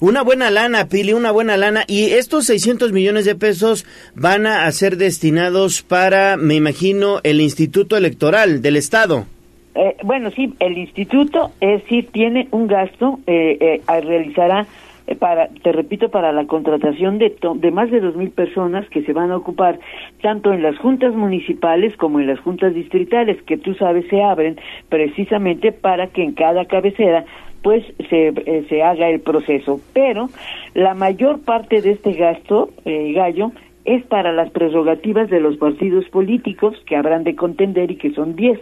Una 0.00 0.22
buena 0.22 0.50
lana, 0.50 0.88
Pili, 0.88 1.12
una 1.12 1.30
buena 1.30 1.56
lana. 1.56 1.84
Y 1.86 2.10
estos 2.12 2.46
600 2.46 2.92
millones 2.92 3.24
de 3.24 3.34
pesos 3.34 3.86
van 4.14 4.46
a 4.46 4.70
ser 4.72 4.96
destinados 4.96 5.82
para, 5.82 6.36
me 6.36 6.54
imagino, 6.54 7.20
el 7.22 7.40
Instituto 7.40 7.96
Electoral 7.96 8.62
del 8.62 8.76
Estado. 8.76 9.26
Eh, 9.74 9.96
bueno, 10.02 10.30
sí, 10.32 10.52
el 10.58 10.76
instituto 10.78 11.52
eh, 11.60 11.82
sí 11.88 12.02
tiene 12.02 12.48
un 12.50 12.66
gasto, 12.66 13.20
eh, 13.26 13.80
eh 13.86 14.00
realizará, 14.00 14.66
eh, 15.06 15.14
para, 15.14 15.48
te 15.48 15.72
repito, 15.72 16.08
para 16.08 16.32
la 16.32 16.46
contratación 16.46 17.18
de, 17.18 17.36
de 17.56 17.70
más 17.70 17.90
de 17.90 18.00
dos 18.00 18.16
mil 18.16 18.30
personas 18.30 18.88
que 18.90 19.02
se 19.02 19.12
van 19.12 19.30
a 19.30 19.36
ocupar 19.36 19.78
tanto 20.22 20.52
en 20.52 20.62
las 20.62 20.76
juntas 20.78 21.14
municipales 21.14 21.96
como 21.96 22.20
en 22.20 22.26
las 22.26 22.40
juntas 22.40 22.74
distritales, 22.74 23.42
que 23.42 23.58
tú 23.58 23.74
sabes 23.74 24.06
se 24.08 24.22
abren 24.22 24.56
precisamente 24.88 25.72
para 25.72 26.08
que 26.08 26.22
en 26.22 26.32
cada 26.32 26.64
cabecera 26.64 27.24
pues 27.62 27.84
se, 28.08 28.28
eh, 28.28 28.66
se 28.68 28.82
haga 28.82 29.08
el 29.08 29.20
proceso. 29.20 29.80
Pero 29.92 30.28
la 30.74 30.94
mayor 30.94 31.40
parte 31.40 31.82
de 31.82 31.92
este 31.92 32.12
gasto, 32.12 32.70
eh, 32.84 33.12
Gallo, 33.12 33.52
es 33.84 34.04
para 34.04 34.32
las 34.32 34.50
prerrogativas 34.50 35.30
de 35.30 35.40
los 35.40 35.56
partidos 35.56 36.04
políticos 36.10 36.76
que 36.86 36.96
habrán 36.96 37.24
de 37.24 37.34
contender 37.34 37.90
y 37.90 37.96
que 37.96 38.12
son 38.12 38.36
10. 38.36 38.60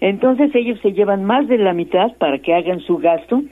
Entonces 0.00 0.54
ellos 0.54 0.80
se 0.80 0.92
llevan 0.92 1.24
más 1.24 1.46
de 1.48 1.58
la 1.58 1.72
mitad 1.72 2.16
para 2.16 2.38
que 2.38 2.54
hagan 2.54 2.80
su 2.80 2.98
gasto 2.98 3.42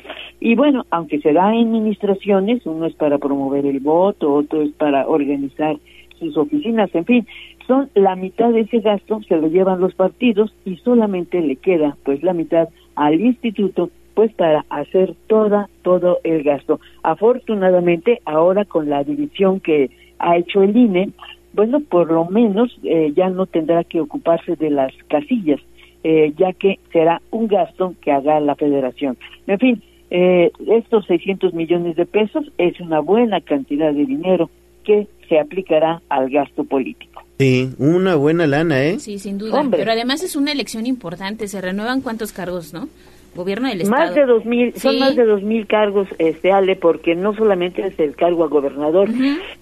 y 0.40 0.54
bueno, 0.54 0.84
aunque 0.90 1.20
se 1.20 1.32
da 1.32 1.48
administraciones, 1.48 2.66
uno 2.66 2.86
es 2.86 2.94
para 2.94 3.18
promover 3.18 3.66
el 3.66 3.80
voto, 3.80 4.32
otro 4.32 4.62
es 4.62 4.72
para 4.72 5.06
organizar 5.06 5.76
sus 6.18 6.36
oficinas, 6.36 6.92
en 6.94 7.04
fin, 7.04 7.26
son 7.66 7.90
la 7.94 8.16
mitad 8.16 8.50
de 8.50 8.60
ese 8.60 8.80
gasto 8.80 9.20
se 9.28 9.36
lo 9.36 9.48
llevan 9.48 9.80
los 9.80 9.94
partidos 9.94 10.52
y 10.64 10.76
solamente 10.76 11.40
le 11.40 11.56
queda 11.56 11.96
pues 12.04 12.22
la 12.22 12.32
mitad 12.32 12.68
al 12.96 13.20
instituto 13.20 13.90
pues 14.14 14.32
para 14.34 14.64
hacer 14.70 15.14
toda 15.26 15.68
todo 15.82 16.18
el 16.24 16.42
gasto. 16.42 16.80
Afortunadamente 17.02 18.20
ahora 18.24 18.64
con 18.64 18.88
la 18.88 19.04
división 19.04 19.60
que 19.60 19.90
ha 20.18 20.36
hecho 20.36 20.62
el 20.62 20.76
INE, 20.76 21.10
bueno, 21.52 21.80
por 21.80 22.10
lo 22.10 22.24
menos 22.26 22.76
eh, 22.82 23.12
ya 23.14 23.28
no 23.28 23.46
tendrá 23.46 23.84
que 23.84 24.00
ocuparse 24.00 24.56
de 24.56 24.70
las 24.70 24.92
casillas, 25.08 25.60
eh, 26.04 26.32
ya 26.36 26.52
que 26.52 26.78
será 26.92 27.20
un 27.30 27.48
gasto 27.48 27.94
que 28.00 28.10
haga 28.12 28.40
la 28.40 28.54
federación. 28.54 29.18
En 29.46 29.58
fin, 29.58 29.82
eh, 30.10 30.50
estos 30.66 31.06
600 31.06 31.54
millones 31.54 31.96
de 31.96 32.06
pesos 32.06 32.44
es 32.58 32.78
una 32.80 33.00
buena 33.00 33.40
cantidad 33.40 33.92
de 33.92 34.06
dinero 34.06 34.50
que 34.84 35.06
se 35.28 35.38
aplicará 35.38 36.02
al 36.08 36.30
gasto 36.30 36.64
político. 36.64 37.22
Sí, 37.38 37.70
una 37.78 38.14
buena 38.14 38.46
lana, 38.46 38.84
¿eh? 38.84 38.98
Sí, 38.98 39.18
sin 39.18 39.38
duda. 39.38 39.58
Hombre. 39.58 39.78
Pero 39.78 39.92
además 39.92 40.22
es 40.22 40.36
una 40.36 40.52
elección 40.52 40.86
importante. 40.86 41.48
Se 41.48 41.60
renuevan 41.60 42.00
cuántos 42.00 42.32
cargos, 42.32 42.72
¿no? 42.72 42.88
Gobierno 43.34 43.68
del 43.68 43.82
Estado. 43.82 44.00
Más 44.04 44.14
de 44.14 44.26
dos 44.26 44.44
mil, 44.44 44.74
son 44.76 44.98
más 44.98 45.16
de 45.16 45.24
dos 45.24 45.42
mil 45.42 45.66
cargos, 45.66 46.08
este 46.18 46.52
Ale, 46.52 46.76
porque 46.76 47.14
no 47.14 47.34
solamente 47.34 47.86
es 47.86 47.98
el 47.98 48.14
cargo 48.14 48.44
a 48.44 48.48
gobernador, 48.48 49.08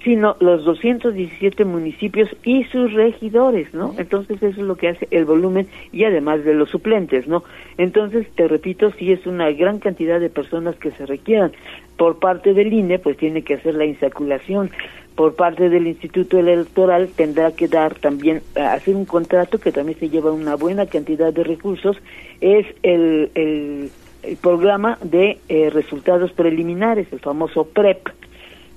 sino 0.02 0.36
los 0.40 0.64
217 0.64 1.64
municipios 1.64 2.28
y 2.44 2.64
sus 2.64 2.92
regidores, 2.92 3.72
¿no? 3.72 3.94
Entonces 3.98 4.42
eso 4.42 4.60
es 4.60 4.66
lo 4.66 4.76
que 4.76 4.88
hace 4.88 5.08
el 5.10 5.24
volumen 5.24 5.68
y 5.92 6.04
además 6.04 6.44
de 6.44 6.54
los 6.54 6.70
suplentes, 6.70 7.28
¿no? 7.28 7.44
Entonces, 7.78 8.26
te 8.34 8.48
repito, 8.48 8.92
sí 8.98 9.12
es 9.12 9.26
una 9.26 9.50
gran 9.52 9.78
cantidad 9.78 10.20
de 10.20 10.30
personas 10.30 10.76
que 10.76 10.90
se 10.90 11.06
requieran. 11.06 11.52
Por 12.00 12.18
parte 12.18 12.54
del 12.54 12.72
INE, 12.72 12.98
pues 12.98 13.18
tiene 13.18 13.42
que 13.42 13.56
hacer 13.56 13.74
la 13.74 13.84
insaculación. 13.84 14.70
Por 15.16 15.34
parte 15.34 15.68
del 15.68 15.86
Instituto 15.86 16.38
Electoral 16.38 17.10
tendrá 17.14 17.52
que 17.52 17.68
dar 17.68 17.94
también, 17.96 18.40
eh, 18.54 18.62
hacer 18.62 18.96
un 18.96 19.04
contrato 19.04 19.58
que 19.58 19.70
también 19.70 19.98
se 19.98 20.08
lleva 20.08 20.32
una 20.32 20.56
buena 20.56 20.86
cantidad 20.86 21.30
de 21.30 21.44
recursos, 21.44 21.98
es 22.40 22.64
el, 22.82 23.30
el, 23.34 23.90
programa 24.40 24.96
de 25.02 25.40
eh, 25.50 25.68
resultados 25.68 26.32
preliminares, 26.32 27.06
el 27.12 27.20
famoso 27.20 27.64
PREP, 27.64 28.08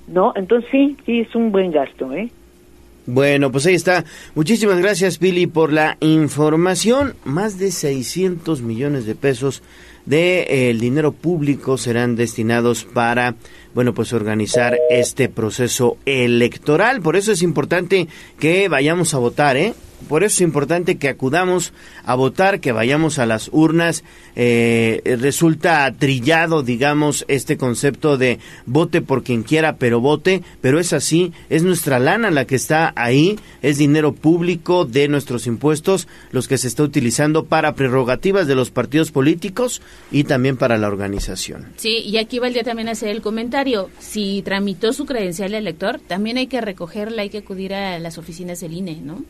¿no? 0.06 0.34
Entonces 0.36 0.68
sí, 0.70 0.94
sí 1.06 1.20
es 1.20 1.34
un 1.34 1.50
buen 1.50 1.70
gasto, 1.70 2.12
¿eh? 2.12 2.28
Bueno, 3.06 3.50
pues 3.50 3.64
ahí 3.64 3.74
está. 3.74 4.04
Muchísimas 4.34 4.80
gracias, 4.80 5.16
Pili, 5.16 5.46
por 5.46 5.72
la 5.72 5.96
información. 6.00 7.14
Más 7.24 7.58
de 7.58 7.70
600 7.70 8.60
millones 8.60 9.06
de 9.06 9.14
pesos 9.14 9.62
de 10.06 10.68
eh, 10.68 10.74
dinero 10.74 11.12
público 11.12 11.78
serán 11.78 12.16
destinados 12.16 12.84
para, 12.84 13.34
bueno, 13.74 13.94
pues 13.94 14.12
organizar 14.12 14.78
este 14.90 15.28
proceso 15.28 15.96
electoral. 16.04 17.00
Por 17.00 17.16
eso 17.16 17.32
es 17.32 17.42
importante 17.42 18.08
que 18.38 18.68
vayamos 18.68 19.14
a 19.14 19.18
votar, 19.18 19.56
¿eh? 19.56 19.74
Por 20.04 20.24
eso 20.24 20.34
es 20.34 20.40
importante 20.42 20.96
que 20.96 21.08
acudamos 21.08 21.72
a 22.04 22.14
votar, 22.14 22.60
que 22.60 22.72
vayamos 22.72 23.18
a 23.18 23.26
las 23.26 23.48
urnas. 23.52 24.04
Eh, 24.36 25.02
resulta 25.20 25.92
trillado, 25.98 26.62
digamos, 26.62 27.24
este 27.28 27.56
concepto 27.56 28.16
de 28.16 28.38
vote 28.66 29.00
por 29.00 29.22
quien 29.22 29.42
quiera, 29.42 29.76
pero 29.76 30.00
vote, 30.00 30.42
pero 30.60 30.78
es 30.78 30.92
así, 30.92 31.32
es 31.50 31.62
nuestra 31.62 31.98
lana 31.98 32.30
la 32.30 32.46
que 32.46 32.56
está 32.56 32.92
ahí, 32.96 33.38
es 33.62 33.78
dinero 33.78 34.12
público 34.12 34.84
de 34.84 35.08
nuestros 35.08 35.46
impuestos, 35.46 36.08
los 36.30 36.48
que 36.48 36.58
se 36.58 36.68
está 36.68 36.82
utilizando 36.82 37.44
para 37.44 37.74
prerrogativas 37.74 38.46
de 38.46 38.54
los 38.54 38.70
partidos 38.70 39.10
políticos 39.10 39.82
y 40.10 40.24
también 40.24 40.56
para 40.56 40.78
la 40.78 40.88
organización. 40.88 41.66
Sí, 41.76 41.98
y 41.98 42.18
aquí 42.18 42.38
valdría 42.38 42.64
también 42.64 42.88
hacer 42.88 43.08
el 43.08 43.22
comentario. 43.22 43.90
Si 43.98 44.42
tramitó 44.42 44.92
su 44.92 45.06
credencial 45.06 45.54
elector, 45.54 46.00
también 46.00 46.36
hay 46.36 46.46
que 46.46 46.60
recogerla, 46.60 47.22
hay 47.22 47.30
que 47.30 47.38
acudir 47.38 47.74
a 47.74 47.98
las 47.98 48.18
oficinas 48.18 48.60
del 48.60 48.72
INE, 48.72 49.00
¿no? 49.02 49.24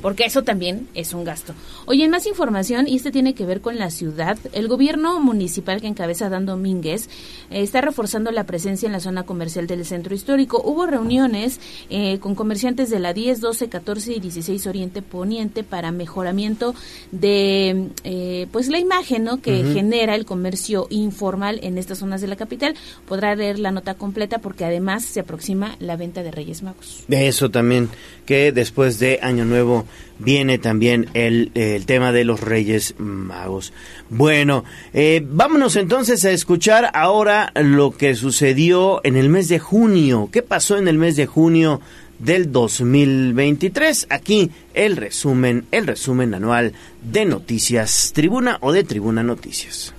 Porque 0.00 0.24
eso 0.24 0.42
también 0.42 0.88
es 0.94 1.12
un 1.12 1.24
gasto. 1.24 1.54
Oye, 1.86 2.04
en 2.04 2.10
más 2.10 2.26
información, 2.26 2.88
y 2.88 2.96
este 2.96 3.10
tiene 3.10 3.34
que 3.34 3.46
ver 3.46 3.60
con 3.60 3.78
la 3.78 3.90
ciudad, 3.90 4.38
el 4.52 4.68
gobierno 4.68 5.20
municipal 5.20 5.80
que 5.80 5.86
encabeza 5.86 6.28
Dan 6.28 6.46
Domínguez 6.46 7.08
eh, 7.50 7.62
está 7.62 7.80
reforzando 7.80 8.30
la 8.30 8.44
presencia 8.44 8.86
en 8.86 8.92
la 8.92 9.00
zona 9.00 9.24
comercial 9.24 9.66
del 9.66 9.84
centro 9.84 10.14
histórico. 10.14 10.62
Hubo 10.64 10.86
reuniones 10.86 11.60
eh, 11.90 12.18
con 12.18 12.34
comerciantes 12.34 12.90
de 12.90 12.98
la 12.98 13.12
10, 13.12 13.40
12, 13.40 13.68
14 13.68 14.12
y 14.12 14.20
16 14.20 14.66
Oriente 14.66 15.02
Poniente 15.02 15.62
para 15.64 15.92
mejoramiento 15.92 16.74
de 17.10 17.88
eh, 18.04 18.46
pues 18.52 18.68
la 18.68 18.78
imagen 18.78 19.24
¿no? 19.24 19.40
que 19.40 19.64
genera 19.72 20.14
el 20.14 20.24
comercio 20.24 20.86
informal 20.90 21.60
en 21.62 21.78
estas 21.78 21.98
zonas 21.98 22.20
de 22.20 22.28
la 22.28 22.36
capital. 22.36 22.74
Podrá 23.06 23.34
leer 23.34 23.58
la 23.58 23.70
nota 23.70 23.94
completa 23.94 24.38
porque 24.38 24.64
además 24.64 25.04
se 25.04 25.20
aproxima 25.20 25.76
la 25.78 25.96
venta 25.96 26.22
de 26.22 26.30
Reyes 26.30 26.62
Magos. 26.62 27.04
Eso 27.08 27.50
también, 27.50 27.88
que 28.26 28.52
después 28.52 28.98
de 28.98 29.18
Año 29.22 29.44
Nuevo 29.44 29.86
viene 30.18 30.58
también 30.58 31.08
el, 31.14 31.50
el 31.54 31.86
tema 31.86 32.12
de 32.12 32.24
los 32.24 32.40
Reyes 32.40 32.94
Magos. 32.98 33.72
Bueno, 34.08 34.64
eh, 34.92 35.22
vámonos 35.24 35.76
entonces 35.76 36.24
a 36.24 36.30
escuchar 36.30 36.90
ahora 36.94 37.52
lo 37.54 37.92
que 37.92 38.14
sucedió 38.14 39.00
en 39.04 39.16
el 39.16 39.28
mes 39.28 39.48
de 39.48 39.58
junio. 39.58 40.28
¿Qué 40.32 40.42
pasó 40.42 40.76
en 40.76 40.88
el 40.88 40.98
mes 40.98 41.16
de 41.16 41.26
junio 41.26 41.80
del 42.18 42.52
2023? 42.52 44.08
Aquí 44.10 44.50
el 44.74 44.96
resumen, 44.96 45.66
el 45.70 45.86
resumen 45.86 46.34
anual 46.34 46.74
de 47.02 47.24
Noticias 47.24 48.12
Tribuna 48.14 48.58
o 48.60 48.72
de 48.72 48.84
Tribuna 48.84 49.22
Noticias. 49.22 49.94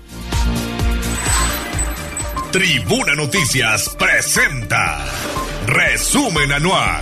Tribuna 2.51 3.15
Noticias 3.15 3.95
presenta 3.97 5.05
Resumen 5.67 6.51
Anual 6.51 7.01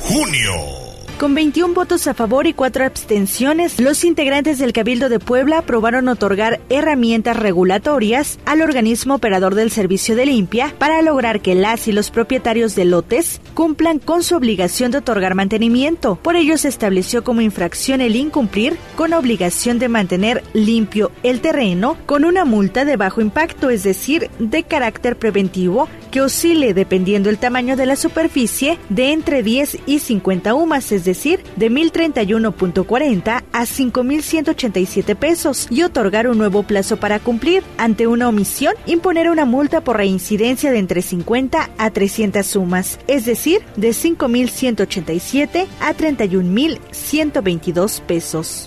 Junio. 0.00 0.85
Con 1.18 1.34
21 1.34 1.72
votos 1.72 2.06
a 2.08 2.12
favor 2.12 2.46
y 2.46 2.52
4 2.52 2.84
abstenciones, 2.84 3.80
los 3.80 4.04
integrantes 4.04 4.58
del 4.58 4.74
Cabildo 4.74 5.08
de 5.08 5.18
Puebla 5.18 5.58
aprobaron 5.58 6.08
otorgar 6.08 6.60
herramientas 6.68 7.38
regulatorias 7.38 8.38
al 8.44 8.60
organismo 8.60 9.14
operador 9.14 9.54
del 9.54 9.70
servicio 9.70 10.14
de 10.14 10.26
limpia 10.26 10.74
para 10.78 11.00
lograr 11.00 11.40
que 11.40 11.54
las 11.54 11.88
y 11.88 11.92
los 11.92 12.10
propietarios 12.10 12.74
de 12.74 12.84
lotes 12.84 13.40
cumplan 13.54 13.98
con 13.98 14.22
su 14.22 14.36
obligación 14.36 14.90
de 14.90 14.98
otorgar 14.98 15.34
mantenimiento. 15.34 16.16
Por 16.16 16.36
ello 16.36 16.58
se 16.58 16.68
estableció 16.68 17.24
como 17.24 17.40
infracción 17.40 18.02
el 18.02 18.14
incumplir 18.14 18.76
con 18.94 19.14
obligación 19.14 19.78
de 19.78 19.88
mantener 19.88 20.44
limpio 20.52 21.12
el 21.22 21.40
terreno 21.40 21.96
con 22.04 22.26
una 22.26 22.44
multa 22.44 22.84
de 22.84 22.98
bajo 22.98 23.22
impacto, 23.22 23.70
es 23.70 23.84
decir, 23.84 24.28
de 24.38 24.64
carácter 24.64 25.16
preventivo 25.16 25.88
que 26.16 26.22
oscile 26.22 26.72
dependiendo 26.72 27.28
el 27.28 27.36
tamaño 27.36 27.76
de 27.76 27.84
la 27.84 27.94
superficie 27.94 28.78
de 28.88 29.12
entre 29.12 29.42
10 29.42 29.80
y 29.84 29.98
50 29.98 30.54
UMAS, 30.54 30.92
es 30.92 31.04
decir, 31.04 31.40
de 31.56 31.70
1031.40 31.70 33.44
a 33.52 33.66
5187 33.66 35.14
pesos 35.14 35.66
y 35.68 35.82
otorgar 35.82 36.26
un 36.26 36.38
nuevo 36.38 36.62
plazo 36.62 36.96
para 36.96 37.18
cumplir. 37.18 37.62
Ante 37.76 38.06
una 38.06 38.30
omisión, 38.30 38.72
imponer 38.86 39.28
una 39.28 39.44
multa 39.44 39.82
por 39.82 39.98
reincidencia 39.98 40.72
de 40.72 40.78
entre 40.78 41.02
50 41.02 41.68
a 41.76 41.90
300 41.90 42.46
sumas, 42.46 42.98
es 43.08 43.26
decir, 43.26 43.60
de 43.76 43.92
5187 43.92 45.66
a 45.80 45.92
31122 45.92 48.00
pesos. 48.06 48.66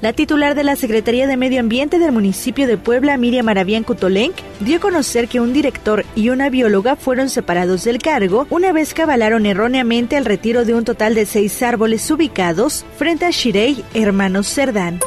La 0.00 0.14
titular 0.14 0.54
de 0.54 0.64
la 0.64 0.76
Secretaría 0.76 1.26
de 1.26 1.36
Medio 1.36 1.60
Ambiente 1.60 1.98
del 1.98 2.12
municipio 2.12 2.66
de 2.66 2.78
Puebla, 2.78 3.18
Miriam 3.18 3.46
Arabián 3.50 3.84
Cutolenc, 3.84 4.34
dio 4.60 4.78
a 4.78 4.80
conocer 4.80 5.28
que 5.28 5.40
un 5.40 5.52
director 5.52 6.06
y 6.14 6.30
una 6.30 6.48
bióloga 6.48 6.96
fueron 6.96 7.28
separados 7.28 7.84
del 7.84 7.98
cargo 7.98 8.46
una 8.48 8.72
vez 8.72 8.94
que 8.94 9.02
avalaron 9.02 9.44
erróneamente 9.44 10.16
el 10.16 10.24
retiro 10.24 10.64
de 10.64 10.72
un 10.72 10.86
total 10.86 11.14
de 11.14 11.26
seis 11.26 11.62
árboles 11.62 12.10
ubicados 12.10 12.86
frente 12.96 13.26
a 13.26 13.30
Shirei, 13.30 13.84
hermanos 13.92 14.48
Cerdán. 14.48 15.00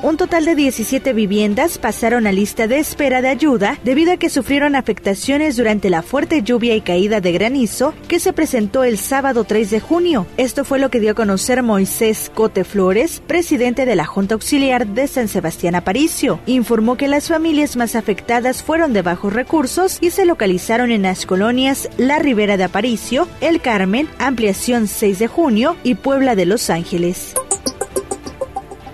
Un 0.00 0.16
total 0.16 0.44
de 0.44 0.54
17 0.54 1.12
viviendas 1.12 1.76
pasaron 1.76 2.28
a 2.28 2.32
lista 2.32 2.68
de 2.68 2.78
espera 2.78 3.20
de 3.20 3.28
ayuda 3.28 3.80
debido 3.82 4.12
a 4.12 4.16
que 4.16 4.30
sufrieron 4.30 4.76
afectaciones 4.76 5.56
durante 5.56 5.90
la 5.90 6.02
fuerte 6.02 6.42
lluvia 6.42 6.76
y 6.76 6.82
caída 6.82 7.20
de 7.20 7.32
granizo 7.32 7.94
que 8.06 8.20
se 8.20 8.32
presentó 8.32 8.84
el 8.84 8.96
sábado 8.96 9.42
3 9.42 9.70
de 9.70 9.80
junio. 9.80 10.26
Esto 10.36 10.64
fue 10.64 10.78
lo 10.78 10.88
que 10.88 11.00
dio 11.00 11.10
a 11.10 11.14
conocer 11.14 11.64
Moisés 11.64 12.30
Cote 12.32 12.62
Flores, 12.62 13.20
presidente 13.26 13.86
de 13.86 13.96
la 13.96 14.04
Junta 14.04 14.34
Auxiliar 14.34 14.86
de 14.86 15.08
San 15.08 15.26
Sebastián 15.26 15.74
Aparicio. 15.74 16.38
Informó 16.46 16.96
que 16.96 17.08
las 17.08 17.26
familias 17.26 17.76
más 17.76 17.96
afectadas 17.96 18.62
fueron 18.62 18.92
de 18.92 19.02
bajos 19.02 19.32
recursos 19.32 19.98
y 20.00 20.10
se 20.10 20.26
localizaron 20.26 20.92
en 20.92 21.02
las 21.02 21.26
colonias 21.26 21.90
La 21.96 22.20
Ribera 22.20 22.56
de 22.56 22.64
Aparicio, 22.64 23.26
El 23.40 23.60
Carmen, 23.60 24.08
Ampliación 24.20 24.86
6 24.86 25.18
de 25.18 25.26
junio 25.26 25.76
y 25.82 25.96
Puebla 25.96 26.36
de 26.36 26.46
Los 26.46 26.70
Ángeles. 26.70 27.34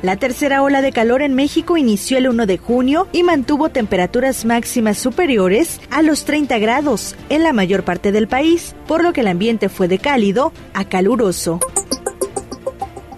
La 0.05 0.17
tercera 0.17 0.63
ola 0.63 0.83
de 0.83 0.93
calor 0.93 1.23
en 1.23 1.33
México 1.33 1.79
inició 1.79 2.19
el 2.19 2.29
1 2.29 2.45
de 2.45 2.59
junio 2.59 3.09
y 3.11 3.23
mantuvo 3.23 3.71
temperaturas 3.71 4.45
máximas 4.45 4.99
superiores 4.99 5.81
a 5.91 6.03
los 6.03 6.27
30 6.27 6.59
grados 6.59 7.17
en 7.31 7.43
la 7.43 7.55
mayor 7.55 7.85
parte 7.85 8.13
del 8.13 8.29
país, 8.29 8.77
por 8.87 9.03
lo 9.03 9.15
que 9.15 9.23
el 9.23 9.29
ambiente 9.29 9.71
fue 9.71 9.89
de 9.89 9.99
cálido 9.99 10.53
a 10.75 10.85
caluroso. 10.85 11.59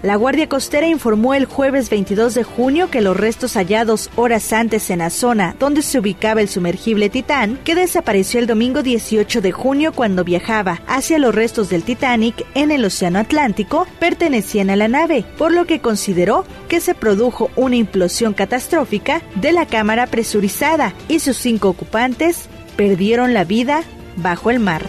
La 0.07 0.15
Guardia 0.15 0.49
Costera 0.49 0.87
informó 0.87 1.35
el 1.35 1.47
jueves 1.47 1.91
22 1.91 2.35
de 2.35 2.45
junio 2.45 2.93
que 2.93 3.01
los 3.01 3.17
restos 3.17 3.55
hallados 3.55 4.09
horas 4.15 4.53
antes 4.53 4.89
en 4.91 5.01
la 5.01 5.11
zona 5.11 5.57
donde 5.59 5.83
se 5.83 5.99
ubicaba 5.99 6.41
el 6.41 6.49
sumergible 6.49 7.11
Titán, 7.11 7.59
que 7.65 7.75
desapareció 7.75 8.39
el 8.39 8.47
domingo 8.47 8.85
18 8.85 9.41
de 9.41 9.51
junio 9.51 9.93
cuando 9.93 10.23
viajaba 10.23 10.81
hacia 10.87 11.19
los 11.19 11.35
restos 11.35 11.71
del 11.71 11.83
Titanic 11.83 12.47
en 12.55 12.71
el 12.71 12.85
Océano 12.85 13.19
Atlántico, 13.19 13.89
pertenecían 13.99 14.71
a 14.71 14.77
la 14.77 14.87
nave, 14.87 15.25
por 15.37 15.51
lo 15.51 15.67
que 15.67 15.81
consideró 15.81 16.45
que 16.69 16.81
se 16.81 16.95
produjo 16.95 17.51
una 17.57 17.75
implosión 17.75 18.33
catastrófica 18.33 19.23
de 19.35 19.51
la 19.51 19.67
cámara 19.67 20.07
presurizada 20.07 20.95
y 21.09 21.19
sus 21.19 21.37
cinco 21.37 21.69
ocupantes 21.69 22.49
perdieron 22.77 23.35
la 23.35 23.43
vida 23.43 23.83
bajo 24.15 24.53
el 24.53 24.61
mar. 24.61 24.89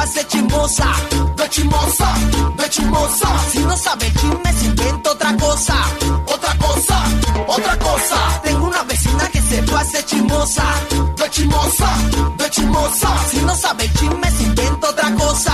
Vecina 0.00 0.16
que 0.16 0.22
se 0.22 0.22
pase 0.22 0.26
chismosa, 0.28 0.86
de 1.36 1.48
chismosa, 1.50 2.14
de 2.56 2.70
chismosa. 2.70 3.28
Si 3.50 3.58
no 3.58 3.76
sabe 3.76 4.12
chisme, 4.12 4.52
se 4.52 4.66
inventa 4.66 5.10
otra 5.10 5.36
cosa, 5.36 5.74
otra 6.26 6.54
cosa, 6.58 7.04
otra 7.46 7.76
cosa. 7.78 8.40
Tengo 8.44 8.66
una 8.66 8.82
vecina 8.84 9.28
que 9.32 9.42
se 9.42 9.62
pase 9.62 10.04
chismosa, 10.06 10.64
de 11.16 11.30
chismosa, 11.30 11.88
de 12.38 12.50
chismosa. 12.50 13.08
Si 13.30 13.36
no 13.42 13.54
sabe 13.56 13.90
chisme, 13.92 14.30
se 14.30 14.42
inventa 14.42 14.88
otra 14.88 15.10
cosa, 15.14 15.52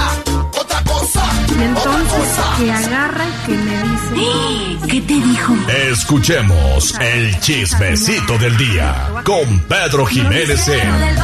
otra 0.60 0.82
cosa, 0.84 1.22
Y 1.48 1.52
otra 1.52 1.64
entonces 1.64 2.12
cosa. 2.12 2.56
que 2.58 2.72
agarra 2.72 3.24
y 3.26 3.46
que 3.46 3.56
me 3.56 3.82
dice... 3.82 4.86
¿Qué 4.86 5.00
te 5.00 5.14
dijo? 5.14 5.54
Escuchemos 5.90 6.94
el 7.00 7.40
chismecito 7.40 8.38
del 8.38 8.56
día 8.56 9.08
con 9.24 9.58
Pedro 9.60 10.06
Jiménez 10.06 10.68
en 10.68 11.16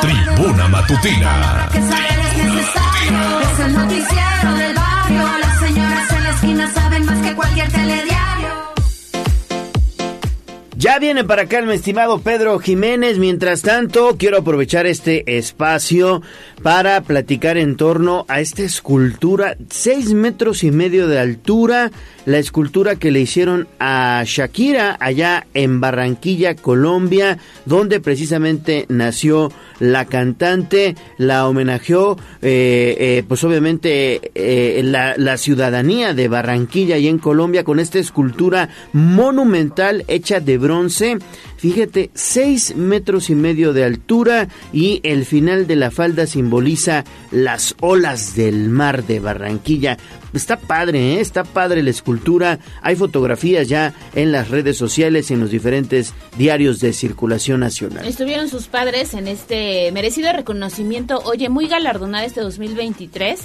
Tribuna 0.00 0.68
Matutina. 0.68 1.68
Es 2.44 3.60
el 3.60 3.72
noticiero 3.74 4.54
del 4.54 4.74
barrio. 4.74 5.38
Las 5.38 5.58
señoras 5.60 6.12
en 6.12 6.22
la 6.24 6.30
esquina 6.30 6.72
saben 6.74 7.06
más 7.06 7.18
que 7.18 7.34
cualquier 7.34 7.70
telediario. 7.70 8.21
Ya 10.82 10.98
viene 10.98 11.22
para 11.22 11.42
acá 11.42 11.60
el 11.60 11.70
estimado 11.70 12.22
Pedro 12.22 12.58
Jiménez. 12.58 13.16
Mientras 13.16 13.62
tanto, 13.62 14.16
quiero 14.18 14.38
aprovechar 14.38 14.84
este 14.84 15.36
espacio 15.36 16.22
para 16.60 17.00
platicar 17.02 17.56
en 17.56 17.76
torno 17.76 18.24
a 18.26 18.40
esta 18.40 18.62
escultura, 18.62 19.56
seis 19.70 20.12
metros 20.12 20.64
y 20.64 20.72
medio 20.72 21.06
de 21.06 21.20
altura, 21.20 21.92
la 22.24 22.38
escultura 22.38 22.96
que 22.96 23.12
le 23.12 23.20
hicieron 23.20 23.68
a 23.78 24.24
Shakira 24.26 24.96
allá 24.98 25.46
en 25.54 25.80
Barranquilla, 25.80 26.56
Colombia, 26.56 27.38
donde 27.64 28.00
precisamente 28.00 28.86
nació 28.88 29.52
la 29.78 30.06
cantante, 30.06 30.96
la 31.16 31.46
homenajeó, 31.46 32.16
eh, 32.42 32.96
eh, 32.98 33.24
pues 33.26 33.44
obviamente 33.44 34.32
eh, 34.34 34.82
la, 34.82 35.14
la 35.16 35.36
ciudadanía 35.36 36.12
de 36.12 36.26
Barranquilla 36.26 36.98
y 36.98 37.06
en 37.06 37.18
Colombia 37.18 37.62
con 37.62 37.78
esta 37.78 38.00
escultura 38.00 38.68
monumental 38.92 40.04
hecha 40.08 40.40
de 40.40 40.58
bronce 40.58 40.71
bronce 40.72 41.18
Fíjate, 41.62 42.10
seis 42.12 42.74
metros 42.74 43.30
y 43.30 43.36
medio 43.36 43.72
de 43.72 43.84
altura 43.84 44.48
y 44.72 44.98
el 45.04 45.24
final 45.24 45.68
de 45.68 45.76
la 45.76 45.92
falda 45.92 46.26
simboliza 46.26 47.04
las 47.30 47.76
olas 47.80 48.34
del 48.34 48.68
mar 48.68 49.04
de 49.04 49.20
Barranquilla. 49.20 49.96
Está 50.32 50.56
padre, 50.56 51.14
¿eh? 51.14 51.20
está 51.20 51.44
padre 51.44 51.84
la 51.84 51.90
escultura. 51.90 52.58
Hay 52.80 52.96
fotografías 52.96 53.68
ya 53.68 53.94
en 54.14 54.32
las 54.32 54.48
redes 54.48 54.76
sociales 54.76 55.30
y 55.30 55.34
en 55.34 55.40
los 55.40 55.50
diferentes 55.50 56.14
diarios 56.36 56.80
de 56.80 56.92
circulación 56.92 57.60
nacional. 57.60 58.08
Estuvieron 58.08 58.48
sus 58.48 58.66
padres 58.66 59.14
en 59.14 59.28
este 59.28 59.92
merecido 59.92 60.32
reconocimiento, 60.32 61.20
oye, 61.26 61.48
muy 61.48 61.68
galardonada 61.68 62.24
este 62.24 62.40
2023. 62.40 63.38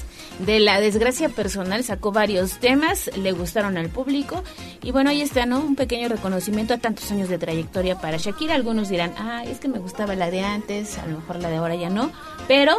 De 0.45 0.59
la 0.59 0.79
desgracia 0.79 1.29
personal 1.29 1.83
sacó 1.83 2.11
varios 2.11 2.59
temas, 2.59 3.11
le 3.17 3.31
gustaron 3.33 3.77
al 3.77 3.89
público. 3.89 4.43
Y 4.81 4.91
bueno, 4.91 5.09
ahí 5.09 5.21
está, 5.21 5.45
¿no? 5.45 5.59
Un 5.59 5.75
pequeño 5.75 6.07
reconocimiento 6.07 6.73
a 6.73 6.77
tantos 6.77 7.11
años 7.11 7.27
de 7.27 7.37
trayectoria 7.37 7.99
para 7.99 8.06
Shakira. 8.15 8.55
Algunos 8.55 8.87
dirán, 8.87 9.11
ah, 9.17 9.43
es 9.43 9.59
que 9.59 9.67
me 9.67 9.79
gustaba 9.79 10.15
la 10.15 10.31
de 10.31 10.41
antes, 10.41 10.97
a 10.97 11.05
lo 11.07 11.17
mejor 11.17 11.41
la 11.41 11.49
de 11.49 11.57
ahora 11.57 11.75
ya 11.75 11.89
no. 11.89 12.11
Pero, 12.47 12.77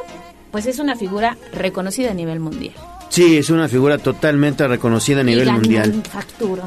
pues 0.50 0.64
es 0.64 0.78
una 0.78 0.96
figura 0.96 1.36
reconocida 1.52 2.12
a 2.12 2.14
nivel 2.14 2.40
mundial. 2.40 2.74
Sí, 3.10 3.38
es 3.38 3.48
una 3.50 3.68
figura 3.68 3.98
totalmente 3.98 4.68
reconocida 4.68 5.22
a 5.22 5.24
nivel 5.24 5.48
Y 5.48 5.50
mundial. 5.50 6.02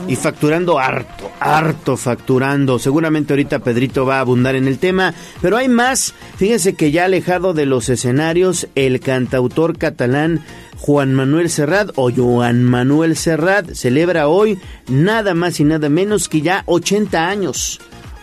Y 0.08 0.16
facturando 0.16 0.80
harto, 0.80 1.32
harto 1.40 1.96
facturando. 1.98 2.80
Seguramente 2.80 3.34
ahorita 3.34 3.60
Pedrito 3.60 4.06
va 4.06 4.18
a 4.18 4.22
abundar 4.22 4.56
en 4.56 4.68
el 4.68 4.80
tema, 4.80 5.14
pero 5.42 5.58
hay 5.58 5.70
más. 5.70 6.14
Fíjense 6.38 6.74
que 6.74 6.92
ya 6.92 7.06
alejado 7.06 7.54
de 7.54 7.66
los 7.66 7.90
escenarios, 7.90 8.68
el 8.76 9.00
cantautor 9.00 9.78
catalán 9.78 10.44
Juan 10.80 11.14
Manuel 11.14 11.50
Serrat 11.50 11.92
o 11.96 12.10
Joan 12.12 12.64
Manuel 12.64 13.16
Serrat 13.16 13.74
celebra 13.74 14.28
hoy 14.28 14.58
nada 14.90 15.36
más 15.36 15.60
y 15.60 15.64
nada 15.64 15.90
menos 15.90 16.28
que 16.28 16.42
ya 16.42 16.64
80 16.66 17.30
años. 17.30 17.80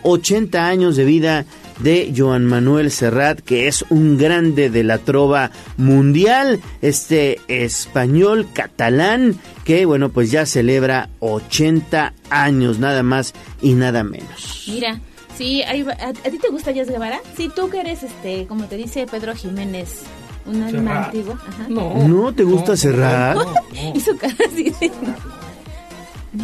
80 0.08 0.66
años 0.66 0.96
de 0.96 1.04
vida 1.04 1.44
de 1.80 2.12
Joan 2.16 2.46
Manuel 2.46 2.90
Serrat, 2.90 3.40
que 3.40 3.68
es 3.68 3.84
un 3.90 4.18
grande 4.18 4.70
de 4.70 4.82
la 4.82 4.98
trova 4.98 5.50
mundial, 5.76 6.60
este 6.82 7.40
español 7.48 8.48
catalán, 8.52 9.38
que 9.64 9.84
bueno, 9.84 10.08
pues 10.08 10.30
ya 10.30 10.46
celebra 10.46 11.08
80 11.20 12.14
años, 12.30 12.78
nada 12.78 13.02
más 13.02 13.34
y 13.62 13.74
nada 13.74 14.02
menos. 14.02 14.64
Mira, 14.66 15.00
sí, 15.36 15.62
¿a, 15.62 15.70
a 15.70 16.12
ti 16.12 16.38
te 16.38 16.48
gusta 16.48 16.72
Jazz 16.72 16.88
Guevara? 16.88 17.20
Sí, 17.36 17.50
tú 17.54 17.70
que 17.70 17.80
eres, 17.80 18.02
este, 18.02 18.46
como 18.46 18.64
te 18.64 18.76
dice 18.76 19.06
Pedro 19.06 19.34
Jiménez, 19.34 20.02
un 20.46 20.62
alma 20.62 21.04
antigua. 21.04 21.38
Ajá. 21.46 21.66
¿No 21.68 22.34
te 22.34 22.42
gusta 22.42 22.76
Serrat? 22.76 23.38
y 23.94 24.00
su 24.00 24.16
cara 24.16 24.34
así 24.46 24.64
de... 24.80 24.90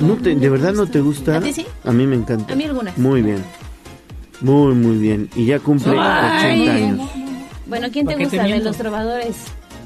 ¿No 0.00 0.16
te- 0.16 0.34
¿De 0.34 0.48
verdad 0.48 0.72
no 0.72 0.86
te 0.86 1.00
gusta? 1.00 1.36
¿A 1.36 1.40
ti 1.40 1.52
sí? 1.52 1.66
A 1.84 1.92
mí 1.92 2.06
me 2.06 2.16
encanta. 2.16 2.52
A 2.52 2.56
mí 2.56 2.64
algunas. 2.64 2.96
Muy 2.98 3.22
bien. 3.22 3.42
Muy, 4.40 4.74
muy 4.74 4.96
bien. 4.98 5.30
Y 5.36 5.46
ya 5.46 5.58
cumple 5.60 5.92
80 5.92 6.38
Ay. 6.40 6.68
años. 6.68 7.08
Bueno, 7.66 7.88
¿quién 7.92 8.06
te 8.06 8.12
¿Para 8.14 8.24
qué 8.24 8.30
te 8.30 8.36
gusta 8.36 8.54
de 8.58 8.60
los 8.64 8.76
trovadores? 8.76 9.36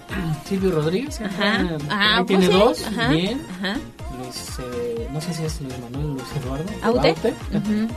Silvio 0.49 0.71
Rodríguez. 0.73 1.21
Ajá. 1.21 1.69
Ah, 1.91 2.19
Ah, 2.19 2.25
tiene 2.27 2.47
pues 2.49 2.57
sí, 2.79 2.85
dos. 2.85 2.87
ajá, 2.99 3.09
Bien. 3.11 3.41
ajá. 3.59 3.77
Luis, 4.19 4.59
eh, 4.75 5.09
no 5.13 5.21
sé 5.21 5.33
si 5.35 5.45
es 5.45 5.61
Luis 5.61 5.75
Manuel 5.79 6.15
Luis 6.15 6.25
Eduardo. 6.43 6.65
¿Aute? 6.83 7.15
Tiene 7.51 7.89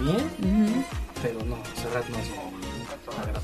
bien. 0.00 0.84
Pero 1.22 1.38
no, 1.46 1.56
Serrat 1.74 2.08
no 2.10 2.18
es 2.18 2.28
verdad. 2.30 3.40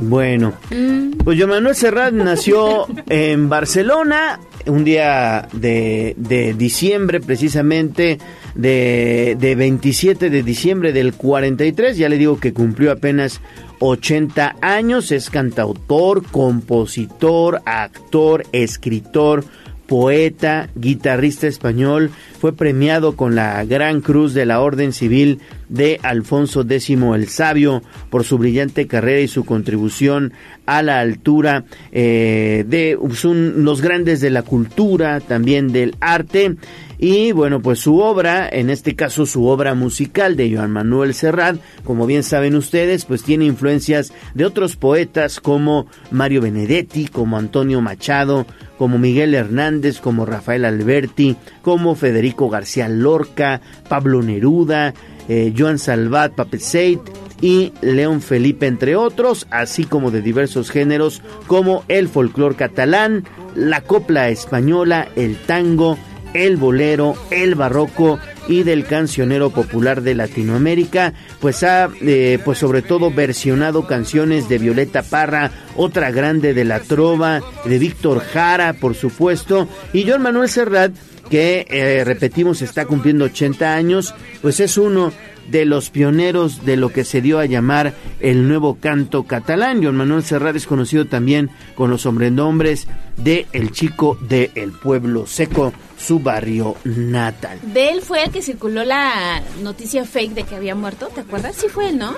Bueno, 0.00 0.52
Mm. 0.70 1.12
pues 1.24 1.38
Joan 1.38 1.50
Manuel 1.50 1.74
Serrat 1.74 2.12
nació 2.12 2.86
en 3.08 3.48
Barcelona 3.48 4.38
un 4.66 4.84
día 4.84 5.48
de, 5.52 6.54
diciembre 6.56 7.20
precisamente, 7.20 8.18
de, 8.54 9.36
de 9.38 9.54
27 9.54 10.30
de 10.30 10.42
diciembre 10.42 10.92
del 10.92 11.14
43, 11.14 11.96
ya 11.96 12.08
le 12.08 12.18
digo 12.18 12.38
que 12.38 12.52
cumplió 12.52 12.92
apenas 12.92 13.40
80 13.80 14.56
años, 14.60 15.12
es 15.12 15.30
cantautor, 15.30 16.24
compositor, 16.30 17.60
actor, 17.64 18.44
escritor, 18.52 19.44
poeta, 19.86 20.68
guitarrista 20.74 21.46
español, 21.46 22.10
fue 22.40 22.52
premiado 22.52 23.16
con 23.16 23.34
la 23.34 23.64
Gran 23.64 24.00
Cruz 24.00 24.34
de 24.34 24.46
la 24.46 24.60
Orden 24.60 24.92
Civil 24.92 25.40
de 25.68 25.98
Alfonso 26.02 26.62
X 26.62 26.90
el 26.90 27.28
Sabio 27.28 27.82
por 28.10 28.24
su 28.24 28.38
brillante 28.38 28.86
carrera 28.86 29.20
y 29.20 29.28
su 29.28 29.44
contribución 29.44 30.32
a 30.66 30.82
la 30.82 31.00
altura 31.00 31.64
eh, 31.92 32.64
de 32.66 32.98
los 32.98 33.80
grandes 33.80 34.20
de 34.20 34.30
la 34.30 34.42
cultura, 34.42 35.20
también 35.20 35.72
del 35.72 35.94
arte. 36.00 36.56
Y 36.98 37.32
bueno, 37.32 37.60
pues 37.60 37.80
su 37.80 37.98
obra, 37.98 38.48
en 38.50 38.70
este 38.70 38.94
caso 38.94 39.26
su 39.26 39.46
obra 39.46 39.74
musical 39.74 40.36
de 40.36 40.54
Joan 40.54 40.70
Manuel 40.70 41.14
Serrat, 41.14 41.56
como 41.84 42.06
bien 42.06 42.22
saben 42.22 42.54
ustedes, 42.54 43.04
pues 43.04 43.22
tiene 43.22 43.44
influencias 43.44 44.12
de 44.34 44.46
otros 44.46 44.76
poetas 44.76 45.40
como 45.40 45.86
Mario 46.10 46.40
Benedetti, 46.40 47.08
como 47.08 47.36
Antonio 47.36 47.80
Machado, 47.80 48.46
como 48.78 48.98
Miguel 48.98 49.34
Hernández, 49.34 50.00
como 50.00 50.26
Rafael 50.26 50.64
Alberti, 50.64 51.36
como 51.62 51.94
Federico 51.94 52.48
García 52.48 52.88
Lorca, 52.88 53.60
Pablo 53.88 54.22
Neruda, 54.22 54.94
eh, 55.28 55.52
Joan 55.56 55.78
Salvat 55.78 56.32
Papeseit 56.34 57.00
y 57.40 57.72
León 57.82 58.22
Felipe, 58.22 58.66
entre 58.66 58.96
otros, 58.96 59.46
así 59.50 59.84
como 59.84 60.10
de 60.10 60.22
diversos 60.22 60.70
géneros 60.70 61.22
como 61.46 61.84
el 61.88 62.08
folclor 62.08 62.56
catalán, 62.56 63.24
la 63.54 63.82
copla 63.82 64.28
española, 64.28 65.08
el 65.16 65.36
tango, 65.36 65.98
el 66.36 66.56
bolero, 66.56 67.14
el 67.30 67.54
barroco 67.54 68.18
y 68.48 68.62
del 68.62 68.84
cancionero 68.84 69.50
popular 69.50 70.02
de 70.02 70.14
Latinoamérica, 70.14 71.14
pues 71.40 71.62
ha, 71.62 71.88
eh, 72.00 72.38
pues 72.44 72.58
sobre 72.58 72.82
todo 72.82 73.10
versionado 73.10 73.86
canciones 73.86 74.48
de 74.48 74.58
Violeta 74.58 75.02
Parra, 75.02 75.50
otra 75.76 76.10
grande 76.10 76.54
de 76.54 76.64
la 76.64 76.80
trova, 76.80 77.40
de 77.64 77.78
Víctor 77.78 78.20
Jara, 78.20 78.74
por 78.74 78.94
supuesto, 78.94 79.68
y 79.92 80.08
John 80.08 80.22
Manuel 80.22 80.48
Serrat, 80.48 80.92
que 81.30 81.66
eh, 81.68 82.04
repetimos 82.04 82.62
está 82.62 82.84
cumpliendo 82.84 83.24
80 83.24 83.74
años, 83.74 84.14
pues 84.42 84.60
es 84.60 84.78
uno 84.78 85.12
de 85.50 85.64
los 85.64 85.90
pioneros 85.90 86.64
de 86.64 86.76
lo 86.76 86.90
que 86.90 87.04
se 87.04 87.20
dio 87.20 87.38
a 87.38 87.46
llamar 87.46 87.94
el 88.20 88.48
nuevo 88.48 88.78
canto 88.80 89.24
catalán. 89.24 89.82
John 89.82 89.96
Manuel 89.96 90.22
Serrat 90.22 90.56
es 90.56 90.66
conocido 90.66 91.06
también 91.06 91.50
con 91.74 91.90
los 91.90 92.02
sobrenombres 92.02 92.88
de 93.16 93.46
El 93.52 93.72
Chico 93.72 94.18
de 94.28 94.50
El 94.54 94.72
Pueblo 94.72 95.26
Seco, 95.26 95.72
su 95.98 96.18
barrio 96.20 96.76
natal. 96.84 97.58
De 97.62 97.90
él 97.90 98.02
fue 98.02 98.22
el 98.24 98.30
que 98.30 98.42
circuló 98.42 98.84
la 98.84 99.42
noticia 99.62 100.04
fake 100.04 100.32
de 100.34 100.42
que 100.44 100.54
había 100.56 100.74
muerto, 100.74 101.08
¿te 101.14 101.22
acuerdas? 101.22 101.56
Sí 101.56 101.66
fue 101.68 101.88
él, 101.88 101.98
¿no? 101.98 102.14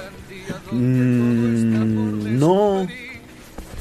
Mm, 0.73 2.39
no. 2.39 2.86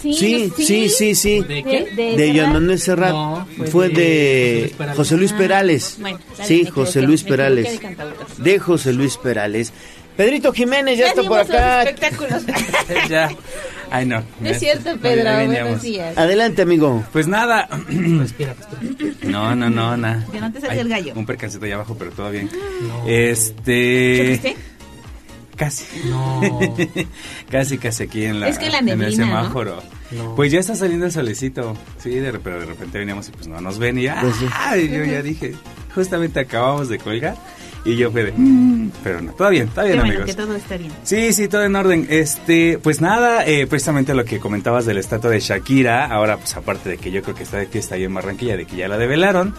Sí, 0.02 0.14
Sí, 0.14 0.52
sí, 0.56 0.90
sí, 0.90 1.16
sí. 1.16 1.42
¿De 1.42 1.64
qué? 1.64 1.92
De- 1.96 2.16
de 2.16 2.32
Serrat. 2.34 2.54
Manuel 2.54 2.80
Serrat. 2.80 3.12
No, 3.12 3.48
fue 3.58 3.68
fue 3.68 3.90
de 3.90 4.74
de 4.78 4.94
José 4.96 5.18
Luis 5.18 5.34
Perales. 5.34 5.94
Ah, 5.96 6.02
bueno, 6.02 6.20
Sí, 6.44 6.66
José 6.68 7.02
Luis 7.02 7.24
Perales. 7.24 7.80
de 8.38 8.60
José 8.60 8.94
Luis 8.94 9.18
Perales. 9.18 9.74
Pedrito 10.16 10.54
Jiménez 10.54 10.98
ya, 11.00 11.06
Ya 11.06 11.10
está 11.10 11.24
por 11.24 11.40
dimos 11.46 11.48
los 11.50 11.56
acá. 11.58 11.84
espectáculos. 11.84 12.44
ya. 13.10 13.30
Ay, 13.90 14.06
no. 14.06 14.24
No 14.42 14.50
es 14.50 14.60
cierto, 14.60 14.98
Pedro. 14.98 15.32
Buenos 15.46 15.82
días. 15.82 16.18
Adelante, 16.18 16.62
amigo. 16.64 17.04
Pues 17.14 17.28
nada. 17.28 17.68
no, 19.24 19.56
no, 19.56 19.70
no, 19.70 19.98
nada. 19.98 20.26
Que 20.32 20.40
no 20.42 20.52
te 20.52 20.60
Ay, 20.70 20.80
el 20.80 20.90
gallo. 20.90 21.14
Un 21.16 21.26
percancito 21.26 21.66
allá 21.66 21.76
abajo, 21.76 21.96
pero 21.98 22.12
todo 22.12 22.32
bien. 22.32 22.50
Este. 23.06 24.18
¿Chupiste? 24.38 24.58
Casi. 25.56 25.86
No. 26.10 26.60
casi, 27.50 27.78
casi 27.78 28.04
aquí 28.04 28.26
en 28.26 28.40
la 28.40 28.50
Es 28.50 28.60
que 28.60 28.70
la 28.70 28.80
en 28.80 28.90
el 28.90 29.00
neblina, 29.00 29.26
¿no? 29.26 29.38
semáforo. 29.38 29.84
No. 30.12 30.36
Pues 30.36 30.52
ya 30.52 30.60
está 30.60 30.76
saliendo 30.76 31.06
el 31.08 31.12
solecito. 31.12 31.76
Sí, 31.98 32.12
de, 32.12 32.32
pero 32.40 32.60
de 32.60 32.66
repente 32.68 33.00
veníamos 33.00 33.28
y 33.30 33.32
pues 33.32 33.48
no 33.48 33.60
nos 33.60 33.80
ven 33.80 33.98
y 33.98 34.08
Pues 34.08 34.36
sí. 34.36 34.46
¡ay! 34.54 34.88
yo 34.90 35.04
ya 35.04 35.22
dije, 35.22 35.56
justamente 35.96 36.40
acabamos 36.40 36.90
de 36.90 37.00
colgar 37.00 37.36
y 37.88 37.96
yo 37.96 38.12
fue 38.12 38.24
de, 38.26 38.34
"Mm", 38.36 38.92
pero 39.04 39.22
no, 39.22 39.32
todo 39.34 39.50
bien, 39.50 39.68
está 39.68 39.84
bien 39.84 39.94
Qué 39.94 40.00
bueno, 40.00 40.14
amigos. 40.14 40.26
que 40.36 40.42
todo 40.42 40.56
está 40.56 40.78
bien. 40.78 40.92
Sí, 41.04 41.34
sí, 41.34 41.48
todo 41.48 41.64
en 41.64 41.76
orden. 41.76 42.08
Este, 42.10 42.78
pues 42.82 43.02
nada, 43.02 43.46
eh, 43.46 43.66
precisamente 43.68 44.14
lo 44.14 44.26
que 44.26 44.40
comentabas 44.40 44.86
de 44.86 44.94
la 44.94 45.00
estatua 45.00 45.32
de 45.32 45.40
Shakira, 45.40 46.06
ahora 46.06 46.38
pues 46.38 46.56
aparte 46.56 46.90
de 46.90 46.98
que 46.98 47.12
yo 47.12 47.22
creo 47.24 47.36
que 47.36 47.44
está 47.44 47.58
de 47.58 47.68
fiesta 47.68 47.96
ahí 47.96 48.04
en 48.04 48.14
Barranquilla, 48.14 48.58
de 48.58 48.66
que 48.66 48.76
ya 48.76 48.88
la 48.88 48.98
develaron, 48.98 49.54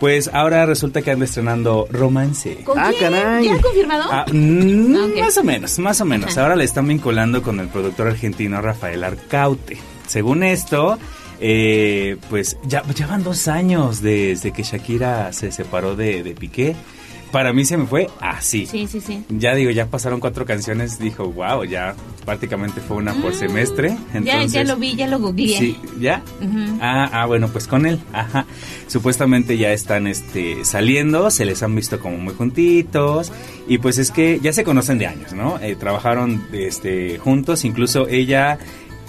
pues 0.00 0.28
ahora 0.32 0.66
resulta 0.66 1.02
que 1.02 1.10
anda 1.12 1.24
estrenando 1.24 1.86
Romance. 1.90 2.58
¿Con 2.64 2.78
Ah, 2.78 2.90
quién? 2.96 3.12
caray. 3.12 3.44
¿Ya 3.46 3.60
confirmado? 3.60 4.02
Ah, 4.10 4.26
mm, 4.30 4.96
Ah. 4.96 5.20
Más 5.20 5.38
o 5.38 5.44
menos, 5.44 5.78
más 5.78 6.00
o 6.00 6.04
menos. 6.04 6.32
Ajá. 6.32 6.42
Ahora 6.42 6.56
le 6.56 6.64
están 6.64 6.86
vinculando 6.88 7.42
con 7.42 7.60
el 7.60 7.68
productor 7.68 8.08
argentino 8.08 8.60
Rafael 8.60 9.02
Arcaute. 9.04 9.78
Según 10.06 10.42
esto, 10.42 10.98
eh, 11.40 12.16
pues 12.28 12.56
ya, 12.64 12.82
ya 12.94 13.06
van 13.06 13.22
dos 13.24 13.48
años 13.48 14.00
desde 14.02 14.52
que 14.52 14.62
Shakira 14.62 15.32
se 15.32 15.50
separó 15.52 15.96
de, 15.96 16.22
de 16.22 16.34
Piqué. 16.34 16.74
Para 17.34 17.52
mí 17.52 17.64
se 17.64 17.76
me 17.76 17.84
fue 17.84 18.06
así. 18.20 18.64
Sí, 18.64 18.86
sí, 18.86 19.00
sí. 19.00 19.24
Ya 19.28 19.56
digo, 19.56 19.72
ya 19.72 19.86
pasaron 19.86 20.20
cuatro 20.20 20.46
canciones, 20.46 21.00
dijo, 21.00 21.32
wow, 21.32 21.64
ya 21.64 21.96
prácticamente 22.24 22.80
fue 22.80 22.98
una 22.98 23.12
por 23.12 23.34
semestre. 23.34 23.88
ya, 24.12 24.18
Entonces, 24.18 24.52
ya 24.52 24.62
lo 24.62 24.76
vi, 24.76 24.94
ya 24.94 25.08
lo 25.08 25.18
googleé. 25.18 25.58
Sí, 25.58 25.76
¿ya? 25.98 26.22
Ujú. 26.40 26.78
Ah, 26.80 27.10
ah, 27.12 27.26
bueno, 27.26 27.48
pues 27.48 27.66
con 27.66 27.86
él, 27.86 27.98
ajá. 28.12 28.46
Supuestamente 28.86 29.58
ya 29.58 29.72
están 29.72 30.06
este, 30.06 30.64
saliendo, 30.64 31.28
se 31.32 31.44
les 31.44 31.60
han 31.64 31.74
visto 31.74 31.98
como 31.98 32.18
muy 32.18 32.34
juntitos. 32.34 33.32
Y 33.66 33.78
pues 33.78 33.98
es 33.98 34.12
que 34.12 34.38
ya 34.40 34.52
se 34.52 34.62
conocen 34.62 34.98
de 34.98 35.08
años, 35.08 35.32
¿no? 35.32 35.58
Eh, 35.58 35.74
trabajaron 35.74 36.46
este, 36.52 37.18
juntos, 37.18 37.64
incluso 37.64 38.06
ella 38.06 38.60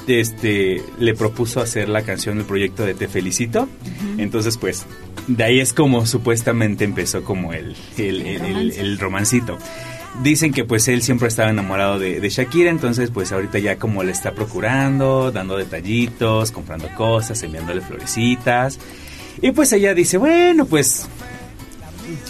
este, 0.07 0.81
le 0.99 1.13
propuso 1.13 1.61
hacer 1.61 1.89
la 1.89 2.01
canción 2.03 2.37
del 2.37 2.45
proyecto 2.45 2.85
de 2.85 2.93
Te 2.93 3.07
Felicito. 3.07 3.67
Entonces, 4.17 4.57
pues, 4.57 4.85
de 5.27 5.43
ahí 5.43 5.59
es 5.59 5.73
como 5.73 6.05
supuestamente 6.05 6.83
empezó 6.85 7.23
como 7.23 7.53
el, 7.53 7.75
el, 7.97 8.21
el- 8.21 8.45
el- 8.45 8.71
el 8.71 8.99
romancito. 8.99 9.57
Dicen 10.23 10.53
que 10.53 10.63
pues 10.63 10.87
él 10.87 11.01
siempre 11.01 11.27
estaba 11.27 11.49
enamorado 11.49 11.99
de, 11.99 12.21
de 12.21 12.29
Shakira, 12.29 12.69
entonces 12.69 13.09
pues 13.11 13.33
ahorita 13.33 13.59
ya 13.59 13.75
como 13.77 14.01
le 14.01 14.13
está 14.13 14.31
procurando, 14.31 15.29
dando 15.31 15.57
detallitos, 15.57 16.51
comprando 16.51 16.87
cosas, 16.95 17.43
enviándole 17.43 17.81
florecitas. 17.81 18.79
Y 19.41 19.51
pues 19.51 19.73
ella 19.73 19.93
dice, 19.93 20.17
bueno, 20.17 20.65
pues, 20.65 21.07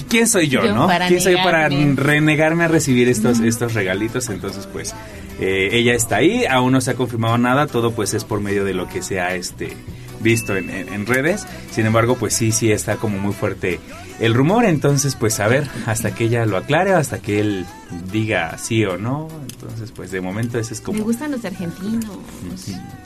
¿quién 0.10 0.28
soy 0.28 0.48
yo, 0.48 0.64
Yo 0.66 0.74
no? 0.74 0.88
¿Quién 1.08 1.22
soy 1.22 1.36
para 1.36 1.70
negarme. 1.70 1.96
renegarme 2.02 2.64
a 2.66 2.68
recibir 2.68 3.10
estos, 3.10 3.40
estos 3.40 3.74
regalitos? 3.74 4.30
Entonces 4.30 4.68
pues 4.72 4.94
eh, 5.40 5.70
ella 5.74 5.94
está 5.94 6.18
ahí, 6.18 6.46
aún 6.46 6.72
no 6.74 6.82
se 6.82 6.92
ha 6.92 6.94
confirmado 6.96 7.38
nada, 7.38 7.68
todo 7.68 7.92
pues 7.92 8.14
es 8.14 8.24
por 8.24 8.40
medio 8.42 8.64
de 8.66 8.74
lo 8.74 8.88
que 8.88 9.02
se 9.02 9.20
ha 9.20 9.36
este, 9.36 9.74
visto 10.22 10.56
en, 10.56 10.70
en- 10.70 10.90
en 10.94 11.06
redes. 11.06 11.46
Sin 11.72 11.86
embargo, 11.86 12.16
pues 12.16 12.34
sí, 12.34 12.52
sí 12.52 12.72
está 12.72 12.96
como 12.98 13.18
muy 13.18 13.34
fuerte 13.34 13.80
el 14.20 14.34
rumor, 14.34 14.64
entonces 14.64 15.16
pues 15.16 15.42
a 15.42 15.48
ver, 15.50 15.68
hasta 15.86 16.16
que 16.16 16.24
ella 16.26 16.46
lo 16.46 16.56
aclare, 16.56 16.94
hasta 16.94 17.20
que 17.20 17.40
él 17.42 17.66
diga 18.14 18.58
sí 18.58 18.86
o 18.86 18.98
no. 18.98 19.28
Entonces 19.52 19.92
pues 19.92 20.10
de 20.12 20.22
momento 20.22 20.58
ese 20.58 20.74
es 20.74 20.80
Me 20.80 20.86
como... 20.86 21.04
gustan 21.04 21.32
los 21.32 21.44
argentinos. 21.44 22.18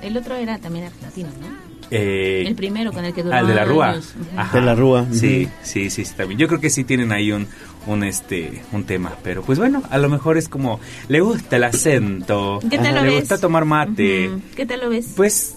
El 0.02 0.16
otro 0.18 0.36
era 0.36 0.60
también 0.60 0.86
argentino, 0.86 1.30
¿no? 1.42 1.69
Eh, 1.92 2.44
El 2.48 2.56
primero 2.56 2.92
con 2.92 3.04
el 3.06 3.14
que 3.14 3.24
duró 3.24 3.36
Ah, 3.36 3.40
el 3.40 3.48
de 3.48 3.56
la 3.56 3.66
Rúa. 3.66 4.00
Ajá. 4.38 4.60
De 4.60 4.66
la 4.66 4.76
Rúa, 4.76 5.06
Sí, 5.12 5.48
sí, 5.64 5.90
sí, 5.90 6.02
está 6.04 6.26
bien. 6.26 6.38
Yo 6.40 6.48
creo 6.48 6.60
que 6.60 6.70
sí 6.70 6.84
tienen 6.84 7.12
ahí 7.12 7.32
un, 7.32 7.48
un 7.88 8.04
este, 8.04 8.62
un 8.72 8.84
tema. 8.84 9.14
Pero 9.24 9.42
pues 9.44 9.58
bueno, 9.60 9.82
a 9.90 9.98
lo 9.98 10.10
mejor 10.10 10.38
es 10.38 10.48
como, 10.50 10.80
le 11.08 11.20
gusta 11.22 11.56
el 11.56 11.64
acento. 11.64 12.60
¿Qué 12.70 12.78
tal 12.78 12.96
lo 12.96 13.02
le 13.02 13.08
ves? 13.10 13.20
gusta 13.22 13.38
tomar 13.40 13.66
mate. 13.66 14.30
¿Qué 14.56 14.66
tal 14.66 14.82
lo 14.82 14.90
ves? 14.90 15.14
Pues 15.16 15.56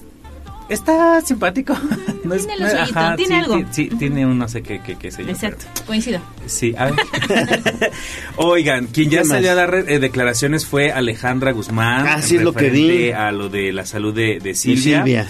está 0.68 1.20
simpático. 1.20 1.74
No 2.24 2.34
es- 2.36 2.46
Tiene 2.46 2.64
ajá, 2.66 3.16
tiene 3.16 3.34
sí, 3.34 3.40
algo. 3.40 3.64
Sí, 3.72 3.90
tiene 3.98 4.24
un 4.24 4.38
no 4.38 4.46
sé 4.46 4.62
qué, 4.62 4.80
qué, 4.80 4.94
qué 4.94 5.10
sé 5.10 5.24
yo. 5.24 5.30
Exacto, 5.30 5.64
coincido. 5.88 6.20
sí, 6.46 6.72
a 6.78 6.84
ver. 6.84 6.94
Oigan, 8.36 8.86
quien 8.86 9.10
ya 9.10 9.18
¿Qué 9.22 9.24
salió 9.24 9.50
a 9.50 9.54
dar 9.56 9.74
eh, 9.74 9.98
declaraciones 9.98 10.64
fue 10.66 10.92
Alejandra 10.92 11.50
Guzmán. 11.52 12.06
Ah, 12.06 12.22
sí, 12.22 12.36
es 12.36 12.42
lo 12.42 12.52
que 12.54 12.70
vi. 12.70 13.10
A 13.10 13.32
lo 13.32 13.48
de 13.48 13.72
la 13.72 13.84
salud 13.86 14.14
de, 14.14 14.38
de 14.40 14.54
Silvia. 14.54 14.98
Silvia. 14.98 15.28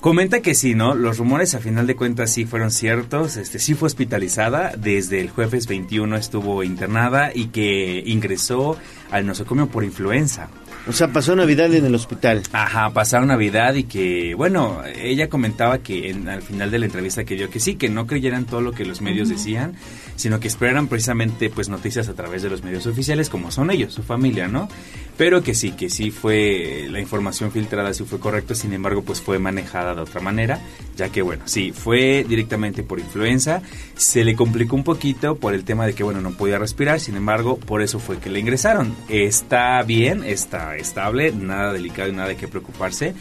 Comenta 0.00 0.40
que 0.40 0.54
sí, 0.54 0.74
¿no? 0.74 0.94
Los 0.94 1.18
rumores 1.18 1.56
a 1.56 1.58
final 1.58 1.86
de 1.88 1.96
cuentas 1.96 2.30
sí 2.32 2.44
fueron 2.44 2.70
ciertos. 2.70 3.36
Este 3.36 3.58
sí 3.58 3.74
fue 3.74 3.86
hospitalizada. 3.86 4.72
Desde 4.78 5.20
el 5.20 5.28
jueves 5.28 5.66
21 5.66 6.16
estuvo 6.16 6.62
internada 6.62 7.32
y 7.34 7.46
que 7.46 8.02
ingresó 8.06 8.76
al 9.10 9.26
nosocomio 9.26 9.66
por 9.66 9.82
influenza. 9.82 10.48
O 10.86 10.92
sea, 10.92 11.08
pasó 11.08 11.34
Navidad 11.34 11.74
en 11.74 11.84
el 11.84 11.94
hospital. 11.96 12.42
Ajá, 12.52 12.90
pasaron 12.90 13.28
Navidad 13.28 13.74
y 13.74 13.82
que, 13.84 14.34
bueno, 14.34 14.80
ella 15.02 15.28
comentaba 15.28 15.78
que 15.78 16.10
en- 16.10 16.28
al 16.28 16.42
final 16.42 16.70
de 16.70 16.78
la 16.78 16.86
entrevista 16.86 17.24
que 17.24 17.34
dio 17.34 17.50
que 17.50 17.58
sí, 17.60 17.74
que 17.74 17.88
no 17.90 18.06
creyeran 18.06 18.44
todo 18.46 18.60
lo 18.62 18.72
que 18.72 18.86
los 18.86 19.02
medios 19.02 19.28
decían, 19.28 19.74
sino 20.18 20.40
que 20.40 20.48
esperaran 20.48 20.88
precisamente 20.88 21.48
pues 21.48 21.68
noticias 21.68 22.08
a 22.08 22.14
través 22.14 22.42
de 22.42 22.50
los 22.50 22.64
medios 22.64 22.86
oficiales 22.86 23.30
como 23.30 23.52
son 23.52 23.70
ellos, 23.70 23.94
su 23.94 24.02
familia, 24.02 24.48
¿no? 24.48 24.68
Pero 25.16 25.42
que 25.42 25.54
sí, 25.54 25.70
que 25.70 25.88
sí 25.88 26.10
fue 26.10 26.88
la 26.90 27.00
información 27.00 27.52
filtrada, 27.52 27.94
sí 27.94 28.04
fue 28.04 28.18
correcto, 28.18 28.54
sin 28.54 28.72
embargo 28.72 29.02
pues 29.02 29.20
fue 29.20 29.38
manejada 29.38 29.94
de 29.94 30.00
otra 30.00 30.20
manera, 30.20 30.60
ya 30.96 31.08
que 31.10 31.22
bueno, 31.22 31.44
sí, 31.46 31.72
fue 31.72 32.26
directamente 32.28 32.82
por 32.82 32.98
influenza, 32.98 33.62
se 33.94 34.24
le 34.24 34.34
complicó 34.34 34.74
un 34.74 34.84
poquito 34.84 35.36
por 35.36 35.54
el 35.54 35.64
tema 35.64 35.86
de 35.86 35.94
que 35.94 36.02
bueno, 36.02 36.20
no 36.20 36.32
podía 36.32 36.58
respirar, 36.58 36.98
sin 36.98 37.16
embargo 37.16 37.56
por 37.56 37.80
eso 37.80 38.00
fue 38.00 38.18
que 38.18 38.28
le 38.28 38.40
ingresaron. 38.40 38.94
Está 39.08 39.80
bien, 39.82 40.24
está 40.24 40.76
estable, 40.76 41.30
nada 41.32 41.72
delicado 41.72 42.08
y 42.08 42.12
nada 42.12 42.28
de 42.28 42.36
qué 42.36 42.48
preocuparse. 42.48 43.14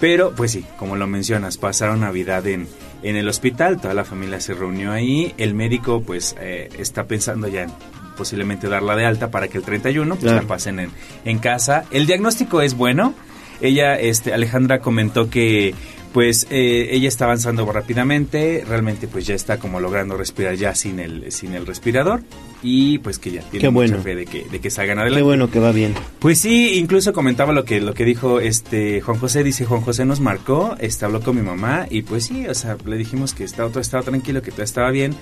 Pero, 0.00 0.34
pues 0.34 0.50
sí, 0.50 0.64
como 0.78 0.96
lo 0.96 1.06
mencionas, 1.06 1.56
pasaron 1.56 2.00
Navidad 2.00 2.46
en, 2.46 2.66
en 3.04 3.16
el 3.16 3.28
hospital, 3.28 3.80
toda 3.80 3.94
la 3.94 4.04
familia 4.04 4.40
se 4.40 4.54
reunió 4.54 4.90
ahí, 4.92 5.32
el 5.38 5.54
médico 5.54 6.02
pues 6.02 6.34
eh, 6.40 6.68
está 6.78 7.04
pensando 7.04 7.46
ya 7.48 7.62
en 7.62 7.70
posiblemente 8.16 8.68
darla 8.68 8.96
de 8.96 9.04
alta 9.06 9.30
para 9.30 9.48
que 9.48 9.58
el 9.58 9.64
31 9.64 10.14
pues 10.14 10.22
Claro. 10.24 10.42
la 10.42 10.48
pasen 10.48 10.78
en, 10.80 10.90
en 11.24 11.38
casa. 11.38 11.84
El 11.90 12.06
diagnóstico 12.06 12.62
es 12.62 12.74
bueno. 12.76 13.14
Ella, 13.60 13.98
este, 13.98 14.32
Alejandra 14.32 14.80
comentó 14.80 15.30
que 15.30 15.74
pues 16.14 16.46
eh, 16.48 16.90
ella 16.92 17.08
está 17.08 17.24
avanzando 17.24 17.70
rápidamente, 17.70 18.64
realmente 18.68 19.08
pues 19.08 19.26
ya 19.26 19.34
está 19.34 19.58
como 19.58 19.80
logrando 19.80 20.16
respirar 20.16 20.54
ya 20.54 20.72
sin 20.76 21.00
el, 21.00 21.32
sin 21.32 21.54
el 21.54 21.66
respirador 21.66 22.22
y 22.62 22.98
pues 22.98 23.18
que 23.18 23.32
ya 23.32 23.42
tiene 23.42 23.58
Qué 23.62 23.70
mucha 23.70 23.88
bueno. 23.96 24.02
fe 24.04 24.14
de 24.14 24.24
que, 24.24 24.44
de 24.44 24.60
que 24.60 24.70
salgan 24.70 25.00
adelante. 25.00 25.18
Qué 25.18 25.24
bueno 25.24 25.50
que 25.50 25.58
va 25.58 25.72
bien. 25.72 25.92
Pues 26.20 26.38
sí, 26.38 26.78
incluso 26.78 27.12
comentaba 27.12 27.52
lo 27.52 27.64
que 27.64 27.80
lo 27.80 27.94
que 27.94 28.04
dijo 28.04 28.38
este 28.38 29.00
Juan 29.00 29.18
José, 29.18 29.42
dice 29.42 29.64
Juan 29.64 29.80
José 29.80 30.04
nos 30.04 30.20
marcó, 30.20 30.76
este, 30.78 31.04
habló 31.04 31.20
con 31.20 31.34
mi 31.34 31.42
mamá 31.42 31.86
y 31.90 32.02
pues 32.02 32.26
sí, 32.26 32.46
o 32.46 32.54
sea, 32.54 32.76
le 32.86 32.96
dijimos 32.96 33.34
que 33.34 33.42
estaba 33.42 33.68
todo 33.68 33.80
estaba 33.80 34.04
tranquilo, 34.04 34.40
que 34.40 34.52
todo 34.52 34.62
estaba 34.62 34.92
bien. 34.92 35.16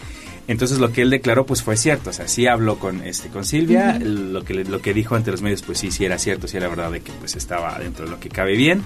Entonces 0.48 0.78
lo 0.78 0.92
que 0.92 1.02
él 1.02 1.10
declaró 1.10 1.46
pues 1.46 1.62
fue 1.62 1.76
cierto, 1.76 2.10
o 2.10 2.12
sea, 2.12 2.26
sí 2.26 2.46
habló 2.46 2.78
con 2.78 3.02
este 3.02 3.28
con 3.28 3.44
Silvia, 3.44 3.98
lo 4.00 4.44
que 4.44 4.54
lo 4.54 4.82
que 4.82 4.92
dijo 4.92 5.14
ante 5.14 5.30
los 5.30 5.40
medios 5.40 5.62
pues 5.62 5.78
sí 5.78 5.90
sí 5.90 6.04
era 6.04 6.18
cierto, 6.18 6.48
sí 6.48 6.56
era 6.56 6.68
verdad 6.68 6.90
de 6.90 7.00
que 7.00 7.12
pues 7.12 7.36
estaba 7.36 7.78
dentro 7.78 8.04
de 8.06 8.10
lo 8.10 8.20
que 8.20 8.28
cabe 8.28 8.56
bien. 8.56 8.82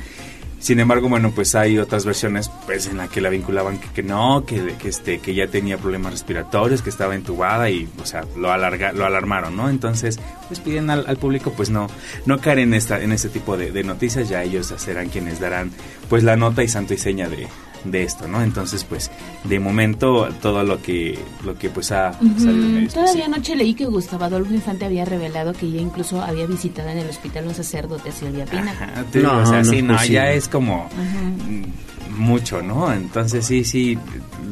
Sin 0.58 0.80
embargo, 0.80 1.10
bueno, 1.10 1.32
pues 1.34 1.54
hay 1.54 1.78
otras 1.78 2.06
versiones 2.06 2.50
pues 2.64 2.86
en 2.86 2.96
la 2.96 3.08
que 3.08 3.20
la 3.20 3.28
vinculaban 3.28 3.78
que, 3.78 3.88
que 3.88 4.02
no, 4.02 4.44
que, 4.46 4.74
que 4.78 4.88
este 4.88 5.18
que 5.18 5.34
ya 5.34 5.48
tenía 5.48 5.76
problemas 5.76 6.12
respiratorios, 6.12 6.80
que 6.80 6.88
estaba 6.90 7.14
entubada 7.14 7.68
y 7.68 7.88
o 8.02 8.06
sea, 8.06 8.24
lo 8.36 8.50
alarga, 8.50 8.92
lo 8.92 9.04
alarmaron, 9.04 9.56
¿no? 9.56 9.68
Entonces, 9.68 10.18
pues 10.48 10.60
piden 10.60 10.88
al, 10.90 11.04
al 11.06 11.18
público 11.18 11.52
pues 11.56 11.70
no 11.70 11.88
no 12.24 12.38
caer 12.38 12.60
en 12.60 12.74
esta 12.74 13.02
en 13.02 13.12
este 13.12 13.28
tipo 13.28 13.56
de, 13.56 13.70
de 13.70 13.84
noticias, 13.84 14.28
ya 14.28 14.42
ellos 14.42 14.72
serán 14.76 15.08
quienes 15.08 15.40
darán 15.40 15.70
pues 16.08 16.22
la 16.22 16.36
nota 16.36 16.62
y 16.62 16.68
santo 16.68 16.94
y 16.94 16.98
seña 16.98 17.28
de, 17.28 17.48
de 17.90 18.02
esto, 18.02 18.26
¿no? 18.28 18.42
Entonces, 18.42 18.84
pues 18.84 19.10
de 19.44 19.58
momento 19.60 20.28
todo 20.42 20.62
lo 20.64 20.80
que 20.82 21.18
lo 21.44 21.54
que 21.58 21.70
pues 21.70 21.92
ha 21.92 22.12
Ujú. 22.20 22.40
salido 22.44 22.68
pues, 22.80 22.94
Todavía 22.94 23.26
anoche 23.26 23.56
leí 23.56 23.74
que 23.74 23.84
Gustavo 23.86 24.24
Adolfo 24.24 24.52
Infante 24.54 24.84
había 24.84 25.04
revelado 25.04 25.52
que 25.52 25.70
ya 25.70 25.80
incluso 25.80 26.20
había 26.22 26.46
visitado 26.46 26.88
en 26.88 26.98
el 26.98 27.08
hospital 27.08 27.46
un 27.46 27.54
sacerdote 27.54 28.12
Silvia 28.12 28.44
Pina. 28.46 28.74
Ah, 28.80 29.02
te 29.10 29.20
No, 29.20 29.38
o 29.42 29.46
sea, 29.46 29.58
no 29.62 29.64
sí, 29.70 29.78
es 29.78 29.84
no, 29.84 29.94
posible. 29.94 30.14
ya 30.14 30.30
es 30.32 30.48
como 30.48 30.84
Ajá. 30.84 32.16
mucho, 32.16 32.62
¿no? 32.62 32.92
Entonces 32.92 33.44
sí, 33.46 33.64
sí, 33.64 33.98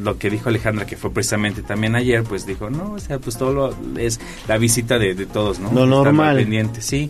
lo 0.01 0.17
que 0.17 0.29
dijo 0.29 0.49
Alejandra, 0.49 0.85
que 0.85 0.97
fue 0.97 1.11
precisamente 1.11 1.61
también 1.63 1.95
ayer, 1.95 2.23
pues 2.23 2.45
dijo, 2.45 2.69
no, 2.69 2.91
o 2.93 2.99
sea, 2.99 3.19
pues 3.19 3.37
todo 3.37 3.53
lo, 3.53 3.97
es 3.99 4.19
la 4.47 4.57
visita 4.57 4.99
de, 4.99 5.15
de 5.15 5.25
todos, 5.25 5.59
¿no? 5.59 5.71
Lo 5.71 5.85
normal. 5.85 6.37
pendiente, 6.37 6.81
sí, 6.81 7.09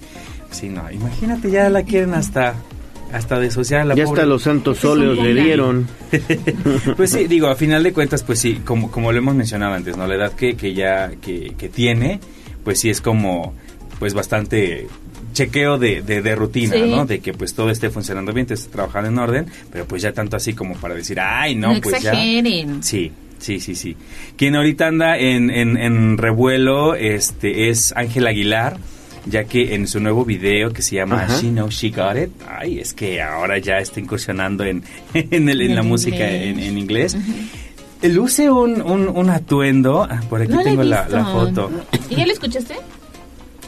sí, 0.51 0.69
no, 0.69 0.89
imagínate, 0.89 1.51
ya 1.51 1.69
la 1.69 1.83
quieren 1.83 2.13
hasta 2.13 2.55
hasta 3.15 3.39
desociar 3.39 3.81
a 3.81 3.85
la 3.85 3.95
Ya 3.95 4.05
pobre. 4.05 4.21
hasta 4.21 4.29
los 4.29 4.43
santos 4.43 4.83
óleos 4.85 5.17
le 5.17 5.33
dieron. 5.33 5.87
Pues 6.97 7.11
sí, 7.11 7.27
digo, 7.27 7.47
a 7.47 7.55
final 7.55 7.83
de 7.83 7.93
cuentas, 7.93 8.23
pues 8.23 8.39
sí, 8.39 8.61
como, 8.65 8.91
como 8.91 9.11
lo 9.11 9.17
hemos 9.17 9.35
mencionado 9.35 9.73
antes, 9.73 9.97
¿no? 9.97 10.07
La 10.07 10.15
edad 10.15 10.33
que, 10.33 10.55
que 10.55 10.73
ya 10.73 11.11
que, 11.21 11.53
que 11.57 11.69
tiene, 11.69 12.19
pues 12.63 12.79
sí 12.79 12.89
es 12.89 13.01
como, 13.01 13.53
pues 13.99 14.13
bastante 14.13 14.87
chequeo 15.33 15.77
de, 15.77 16.01
de, 16.01 16.21
de 16.21 16.35
rutina, 16.35 16.75
Sí. 16.75 16.83
¿no? 16.89 17.05
De 17.05 17.19
que 17.19 17.33
pues 17.33 17.53
todo 17.53 17.69
esté 17.69 17.89
funcionando 17.89 18.31
bien, 18.33 18.47
te 18.47 18.53
esté 18.53 18.69
trabajando 18.71 19.09
en 19.09 19.17
orden, 19.17 19.45
pero 19.71 19.85
pues 19.85 20.01
ya 20.01 20.13
tanto 20.13 20.37
así 20.37 20.53
como 20.53 20.75
para 20.75 20.93
decir, 20.95 21.19
ay, 21.19 21.55
no, 21.55 21.73
No 21.73 21.81
pues 21.81 22.01
ya. 22.01 22.11
exageren. 22.11 22.81
Sí, 22.83 23.11
sí, 23.39 23.59
sí, 23.59 23.75
sí. 23.75 23.97
Quien 24.37 24.55
ahorita 24.55 24.87
anda 24.87 25.17
en, 25.17 25.49
en, 25.49 25.75
en 25.77 26.17
revuelo 26.17 26.95
este, 26.95 27.69
es 27.69 27.93
Ángel 27.97 28.27
Aguilar, 28.27 28.77
ya 29.25 29.43
que 29.45 29.75
en 29.75 29.87
su 29.87 29.99
nuevo 29.99 30.23
video 30.25 30.71
que 30.71 30.81
se 30.81 30.95
llama 30.95 31.23
Ajá. 31.23 31.39
She 31.41 31.49
Knows 31.49 31.75
She 31.75 31.89
Got 31.89 32.17
It, 32.17 32.29
ay, 32.47 32.79
es 32.79 32.93
que 32.93 33.21
ahora 33.21 33.57
ya 33.57 33.77
está 33.79 33.99
incursionando 33.99 34.63
en, 34.63 34.83
en, 35.13 35.49
el- 35.49 35.61
en 35.61 35.69
En 35.71 35.75
la 35.75 35.83
música 35.83 36.17
inglés. 36.31 36.43
en, 36.43 36.59
en 36.59 36.77
inglés. 36.77 37.17
Luce 38.03 38.49
un, 38.51 38.81
un, 38.81 39.07
un 39.07 39.29
atuendo, 39.31 40.03
ah, 40.09 40.21
por 40.29 40.41
aquí 40.41 40.51
No 40.51 40.61
tengo 40.61 40.83
la, 40.83 41.05
foto. 41.05 41.71
¿Y 42.09 42.15
ya 42.15 42.25
lo 42.25 42.33
escuchaste? 42.33 42.75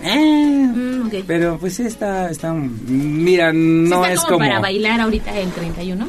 Eh, 0.04 0.44
Mm. 0.68 1.10
Pero 1.26 1.58
pues 1.58 1.74
sí 1.76 1.84
está, 1.84 2.30
está, 2.30 2.54
mira, 2.54 3.52
no 3.52 3.88
¿Sí 3.88 3.94
está 3.94 4.14
es 4.14 4.20
como, 4.20 4.38
como... 4.38 4.48
para 4.48 4.60
bailar 4.60 5.02
ahorita 5.02 5.36
el 5.40 5.50
31? 5.50 6.06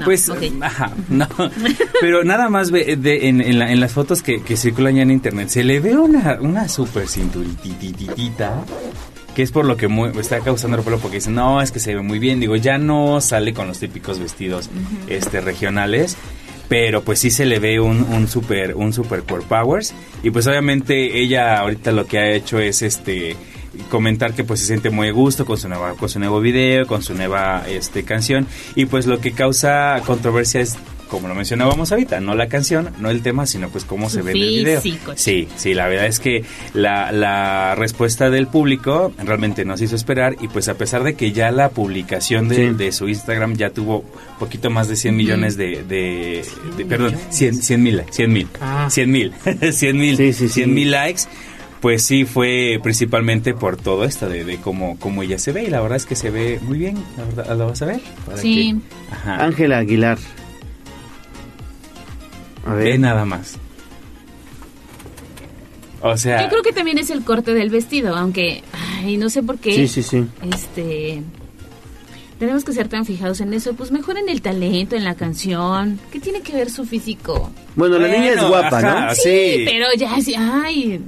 No, 0.00 0.04
pues, 0.04 0.28
ok. 0.28 0.42
ajá, 0.60 0.92
no. 1.08 1.28
Pero 2.00 2.24
nada 2.24 2.48
más 2.48 2.70
ve- 2.70 2.96
de- 2.96 3.28
en, 3.28 3.40
en 3.40 3.58
la- 3.58 3.70
en 3.72 3.80
las 3.80 3.92
fotos 3.92 4.22
que, 4.22 4.42
que 4.42 4.56
circulan 4.56 4.96
ya 4.96 5.02
en 5.02 5.10
internet, 5.10 5.48
se 5.48 5.62
le 5.64 5.80
ve 5.80 5.96
una, 5.96 6.38
una 6.40 6.68
super 6.68 7.06
cinturitititita, 7.08 8.64
que 9.34 9.42
es 9.42 9.52
por 9.52 9.64
lo 9.64 9.76
que 9.76 9.88
mu- 9.88 10.06
está 10.18 10.40
causando 10.40 10.76
revuelo, 10.76 10.98
porque 10.98 11.16
dicen, 11.18 11.34
no, 11.34 11.62
es 11.62 11.70
que 11.70 11.78
se 11.78 11.94
ve 11.94 12.02
muy 12.02 12.18
bien. 12.18 12.40
Digo, 12.40 12.56
ya 12.56 12.78
no 12.78 13.20
sale 13.20 13.54
con 13.54 13.68
los 13.68 13.78
típicos 13.78 14.18
vestidos 14.18 14.68
este 15.08 15.40
regionales. 15.40 16.16
Pero 16.68 17.02
pues 17.02 17.18
sí 17.18 17.32
se 17.32 17.46
le 17.46 17.58
ve 17.58 17.80
un, 17.80 18.02
un 18.12 18.28
super, 18.28 18.76
un 18.76 18.92
super 18.92 19.24
core 19.24 19.42
powers. 19.48 19.92
Y 20.22 20.30
pues 20.30 20.46
obviamente 20.46 21.20
ella 21.20 21.58
ahorita 21.58 21.90
lo 21.90 22.06
que 22.06 22.18
ha 22.20 22.30
hecho 22.30 22.60
es 22.60 22.82
este 22.82 23.34
comentar 23.90 24.34
que 24.34 24.44
pues 24.44 24.60
se 24.60 24.66
siente 24.66 24.90
muy 24.90 25.08
a 25.08 25.12
gusto 25.12 25.44
con 25.46 25.58
su 25.58 25.68
nueva 25.68 25.94
con 25.94 26.08
su 26.08 26.18
nuevo 26.18 26.40
video 26.40 26.86
con 26.86 27.02
su 27.02 27.14
nueva 27.14 27.64
este 27.68 28.02
canción 28.04 28.46
y 28.74 28.86
pues 28.86 29.06
lo 29.06 29.20
que 29.20 29.32
causa 29.32 30.00
controversia 30.06 30.60
es 30.60 30.76
como 31.08 31.26
lo 31.26 31.34
mencionábamos 31.34 31.90
ahorita 31.90 32.20
no 32.20 32.36
la 32.36 32.46
canción 32.48 32.90
no 33.00 33.10
el 33.10 33.20
tema 33.22 33.44
sino 33.46 33.68
pues 33.68 33.84
cómo 33.84 34.08
se 34.10 34.22
ve 34.22 34.30
en 34.32 34.36
el 34.38 34.48
video 34.48 34.80
sí 35.16 35.48
sí 35.56 35.74
la 35.74 35.88
verdad 35.88 36.06
es 36.06 36.20
que 36.20 36.44
la, 36.72 37.10
la 37.10 37.74
respuesta 37.74 38.30
del 38.30 38.46
público 38.46 39.12
realmente 39.24 39.64
nos 39.64 39.80
hizo 39.82 39.96
esperar 39.96 40.36
y 40.40 40.46
pues 40.46 40.68
a 40.68 40.74
pesar 40.74 41.02
de 41.02 41.14
que 41.14 41.32
ya 41.32 41.50
la 41.50 41.70
publicación 41.70 42.48
de, 42.48 42.56
Sí. 42.56 42.74
de 42.76 42.92
su 42.92 43.08
Instagram 43.08 43.54
ya 43.56 43.70
tuvo 43.70 44.04
poquito 44.38 44.70
más 44.70 44.86
de 44.88 44.94
100 44.94 45.14
Ujú. 45.14 45.22
millones 45.22 45.56
de, 45.56 45.82
de- 45.82 46.44
de- 46.76 46.84
perdón 46.86 47.16
100 47.30 47.54
100 47.56 47.82
mil 47.82 48.02
100 48.10 48.32
mil 48.32 48.48
Ah. 48.60 48.86
100 48.88 49.10
mil 49.10 49.32
100 49.72 49.96
mil 49.98 50.16
Sí, 50.16 50.32
sí, 50.32 50.46
sí. 50.48 50.54
100 50.54 50.74
mil 50.74 50.90
likes 50.92 51.22
pues 51.80 52.02
sí 52.04 52.24
fue 52.24 52.78
principalmente 52.82 53.54
por 53.54 53.76
todo 53.76 54.04
esto 54.04 54.28
de, 54.28 54.44
de 54.44 54.58
cómo, 54.58 54.98
cómo 54.98 55.22
ella 55.22 55.38
se 55.38 55.52
ve 55.52 55.64
y 55.64 55.68
la 55.70 55.80
verdad 55.80 55.96
es 55.96 56.06
que 56.06 56.14
se 56.14 56.30
ve 56.30 56.58
muy 56.62 56.78
bien 56.78 57.02
la 57.16 57.24
verdad 57.24 57.56
lo 57.56 57.68
vas 57.68 57.80
a 57.82 57.86
ver 57.86 58.00
Para 58.26 58.36
Sí. 58.38 58.78
Ángela 59.24 59.78
Aguilar. 59.78 60.18
A 62.66 62.74
ve 62.74 62.84
ver. 62.84 63.00
nada 63.00 63.24
más 63.24 63.56
o 66.02 66.16
sea 66.16 66.42
Yo 66.42 66.48
creo 66.48 66.62
que 66.62 66.72
también 66.72 66.98
es 66.98 67.10
el 67.10 67.22
corte 67.24 67.52
del 67.54 67.70
vestido, 67.70 68.16
aunque, 68.16 68.62
ay, 69.02 69.16
no 69.18 69.28
sé 69.28 69.42
por 69.42 69.58
qué. 69.58 69.74
Sí, 69.74 69.86
sí, 69.86 70.02
sí. 70.02 70.24
Este. 70.50 71.22
Tenemos 72.38 72.64
que 72.64 72.72
ser 72.72 72.88
tan 72.88 73.04
fijados 73.04 73.42
en 73.42 73.52
eso. 73.52 73.74
Pues 73.74 73.90
mejor 73.92 74.16
en 74.16 74.30
el 74.30 74.40
talento, 74.40 74.96
en 74.96 75.04
la 75.04 75.14
canción. 75.14 76.00
¿Qué 76.10 76.18
tiene 76.18 76.40
que 76.40 76.54
ver 76.54 76.70
su 76.70 76.86
físico? 76.86 77.50
Bueno, 77.76 77.98
la 77.98 78.08
niña 78.08 78.32
es 78.32 78.42
guapa, 78.48 78.78
ajá, 78.78 79.06
¿no? 79.08 79.14
Sí, 79.14 79.20
sí. 79.24 79.64
pero 79.66 79.86
ya, 79.98 80.18
sí, 80.22 80.34
ay. 80.38 81.02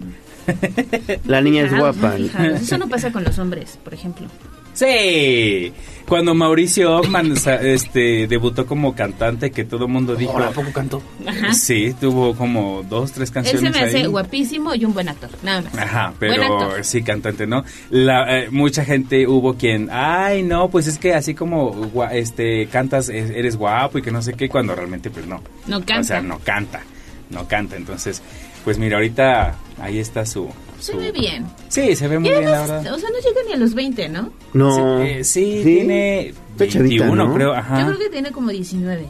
La 1.26 1.40
niña 1.40 1.62
es 1.64 1.70
fijados, 1.70 1.96
guapa. 1.98 2.16
Eso 2.16 2.78
no 2.78 2.88
pasa 2.88 3.12
con 3.12 3.24
los 3.24 3.38
hombres, 3.38 3.78
por 3.82 3.94
ejemplo. 3.94 4.26
Sí, 4.74 5.70
cuando 6.08 6.34
Mauricio 6.34 6.96
Ockman 6.96 7.34
este, 7.60 8.26
debutó 8.26 8.64
como 8.66 8.94
cantante, 8.94 9.50
que 9.50 9.64
todo 9.64 9.84
el 9.84 9.92
mundo 9.92 10.16
dijo. 10.16 10.38
¿a 10.38 10.50
poco 10.50 10.72
cantó? 10.72 11.02
Ajá. 11.26 11.52
Sí, 11.52 11.94
tuvo 12.00 12.34
como 12.34 12.82
dos, 12.88 13.12
tres 13.12 13.28
Él 13.28 13.34
canciones. 13.34 13.60
se 13.74 13.78
me 13.78 13.84
hace 13.86 13.96
ahí. 13.98 14.06
guapísimo 14.06 14.74
y 14.74 14.86
un 14.86 14.94
buen 14.94 15.10
actor, 15.10 15.28
nada 15.42 15.60
más. 15.60 15.76
Ajá, 15.76 16.14
Buen 16.18 16.32
pero 16.32 16.42
actor. 16.64 16.84
sí, 16.86 17.02
cantante, 17.02 17.46
¿no? 17.46 17.64
La, 17.90 18.38
eh, 18.44 18.48
mucha 18.50 18.82
gente 18.82 19.26
hubo 19.26 19.54
quien, 19.58 19.90
ay, 19.92 20.42
no, 20.42 20.70
pues 20.70 20.86
es 20.86 20.96
que 20.98 21.12
así 21.12 21.34
como 21.34 21.74
gua- 21.92 22.12
este 22.12 22.66
cantas, 22.68 23.10
eres 23.10 23.56
guapo 23.56 23.98
y 23.98 24.02
que 24.02 24.10
no 24.10 24.22
sé 24.22 24.32
qué, 24.32 24.48
cuando 24.48 24.74
realmente 24.74 25.10
pues 25.10 25.26
no. 25.26 25.42
No 25.66 25.76
O 25.76 25.82
sea, 25.82 25.96
canta. 25.96 26.22
no 26.22 26.38
canta, 26.38 26.80
no 27.28 27.46
canta. 27.46 27.76
Entonces, 27.76 28.22
pues 28.64 28.78
mira, 28.78 28.96
ahorita 28.96 29.56
ahí 29.80 29.98
está 29.98 30.24
su... 30.26 30.48
Se 30.78 30.92
su- 30.92 30.98
ve 30.98 31.12
bien. 31.12 31.46
Sí, 31.68 31.94
se 31.94 32.08
ve 32.08 32.18
muy 32.18 32.28
bien, 32.30 32.44
la 32.44 32.60
verdad. 32.62 32.94
O 32.94 32.98
sea, 32.98 33.08
no 33.10 33.16
llega 33.18 33.40
ni 33.46 33.52
a 33.52 33.56
los 33.56 33.74
20, 33.74 34.08
¿no? 34.08 34.30
No. 34.52 34.98
Sí, 34.98 35.04
eh, 35.08 35.24
sí, 35.24 35.56
Sí. 35.58 35.62
tiene 35.64 36.20
Está 36.28 36.68
chavita, 36.68 37.04
21, 37.04 37.14
¿no? 37.28 37.34
creo, 37.34 37.52
ajá. 37.54 37.80
Yo 37.80 37.86
creo 37.86 37.98
que 37.98 38.08
tiene 38.10 38.30
como 38.32 38.50
19. 38.50 39.06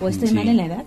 ¿O 0.00 0.08
estoy 0.08 0.28
Sí. 0.28 0.34
mal 0.34 0.48
en 0.48 0.56
la 0.58 0.66
edad? 0.66 0.84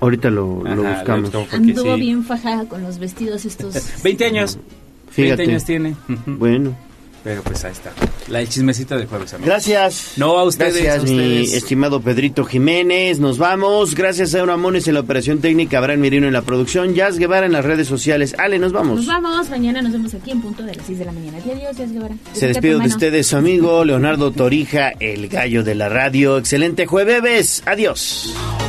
Ahorita 0.00 0.28
lo, 0.30 0.62
lo 0.62 0.68
Ajá, 0.68 0.74
lo 0.74 0.82
buscamos. 1.22 1.30
porque 1.30 1.56
Anduvo 1.56 1.94
sí. 1.94 2.00
bien 2.00 2.24
fajada 2.24 2.68
con 2.68 2.82
los 2.82 2.98
vestidos 2.98 3.44
estos. 3.46 4.02
20 4.02 4.24
años. 4.26 4.58
Fíjate. 5.10 5.36
20 5.46 5.52
años 5.52 5.64
tiene. 5.64 5.96
Bueno. 6.26 6.74
Pero 7.26 7.42
pues 7.42 7.64
ahí 7.64 7.72
está. 7.72 7.92
La 8.28 8.40
el 8.40 8.48
chismecito 8.48 8.96
del 8.96 9.08
jueves, 9.08 9.34
amigos. 9.34 9.48
Gracias. 9.48 10.12
No, 10.16 10.38
a 10.38 10.44
ustedes, 10.44 10.80
Gracias, 10.80 11.10
a 11.10 11.12
mi 11.12 11.40
estimado 11.40 12.00
Pedrito 12.00 12.44
Jiménez. 12.44 13.18
Nos 13.18 13.36
vamos. 13.36 13.96
Gracias 13.96 14.32
a 14.36 14.38
Euramones 14.38 14.86
en 14.86 14.94
la 14.94 15.00
operación 15.00 15.40
técnica, 15.40 15.78
Abraham 15.78 16.02
Mirino 16.02 16.28
en 16.28 16.32
la 16.32 16.42
producción, 16.42 16.94
Jazz 16.94 17.18
Guevara 17.18 17.46
en 17.46 17.50
las 17.50 17.64
redes 17.64 17.88
sociales. 17.88 18.36
Ale, 18.38 18.60
nos 18.60 18.70
vamos. 18.70 18.98
Nos 18.98 19.06
vamos, 19.08 19.50
mañana 19.50 19.82
nos 19.82 19.90
vemos 19.90 20.14
aquí 20.14 20.30
en 20.30 20.40
punto 20.40 20.62
de 20.62 20.76
las 20.76 20.86
6 20.86 21.00
de 21.00 21.04
la 21.04 21.10
mañana. 21.10 21.38
Adiós, 21.38 21.76
Jazz 21.76 21.90
Guevara. 21.90 22.14
Se 22.32 22.46
despido 22.46 22.78
de 22.78 22.86
ustedes, 22.86 23.26
su 23.26 23.36
amigo 23.36 23.84
Leonardo 23.84 24.30
Torija, 24.30 24.90
el 25.00 25.26
gallo 25.26 25.64
de 25.64 25.74
la 25.74 25.88
radio. 25.88 26.38
Excelente 26.38 26.86
jueves. 26.86 27.64
Adiós. 27.66 28.36
Adiós, 28.36 28.65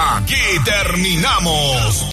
Aquí 0.00 0.34
terminamos 0.64 2.06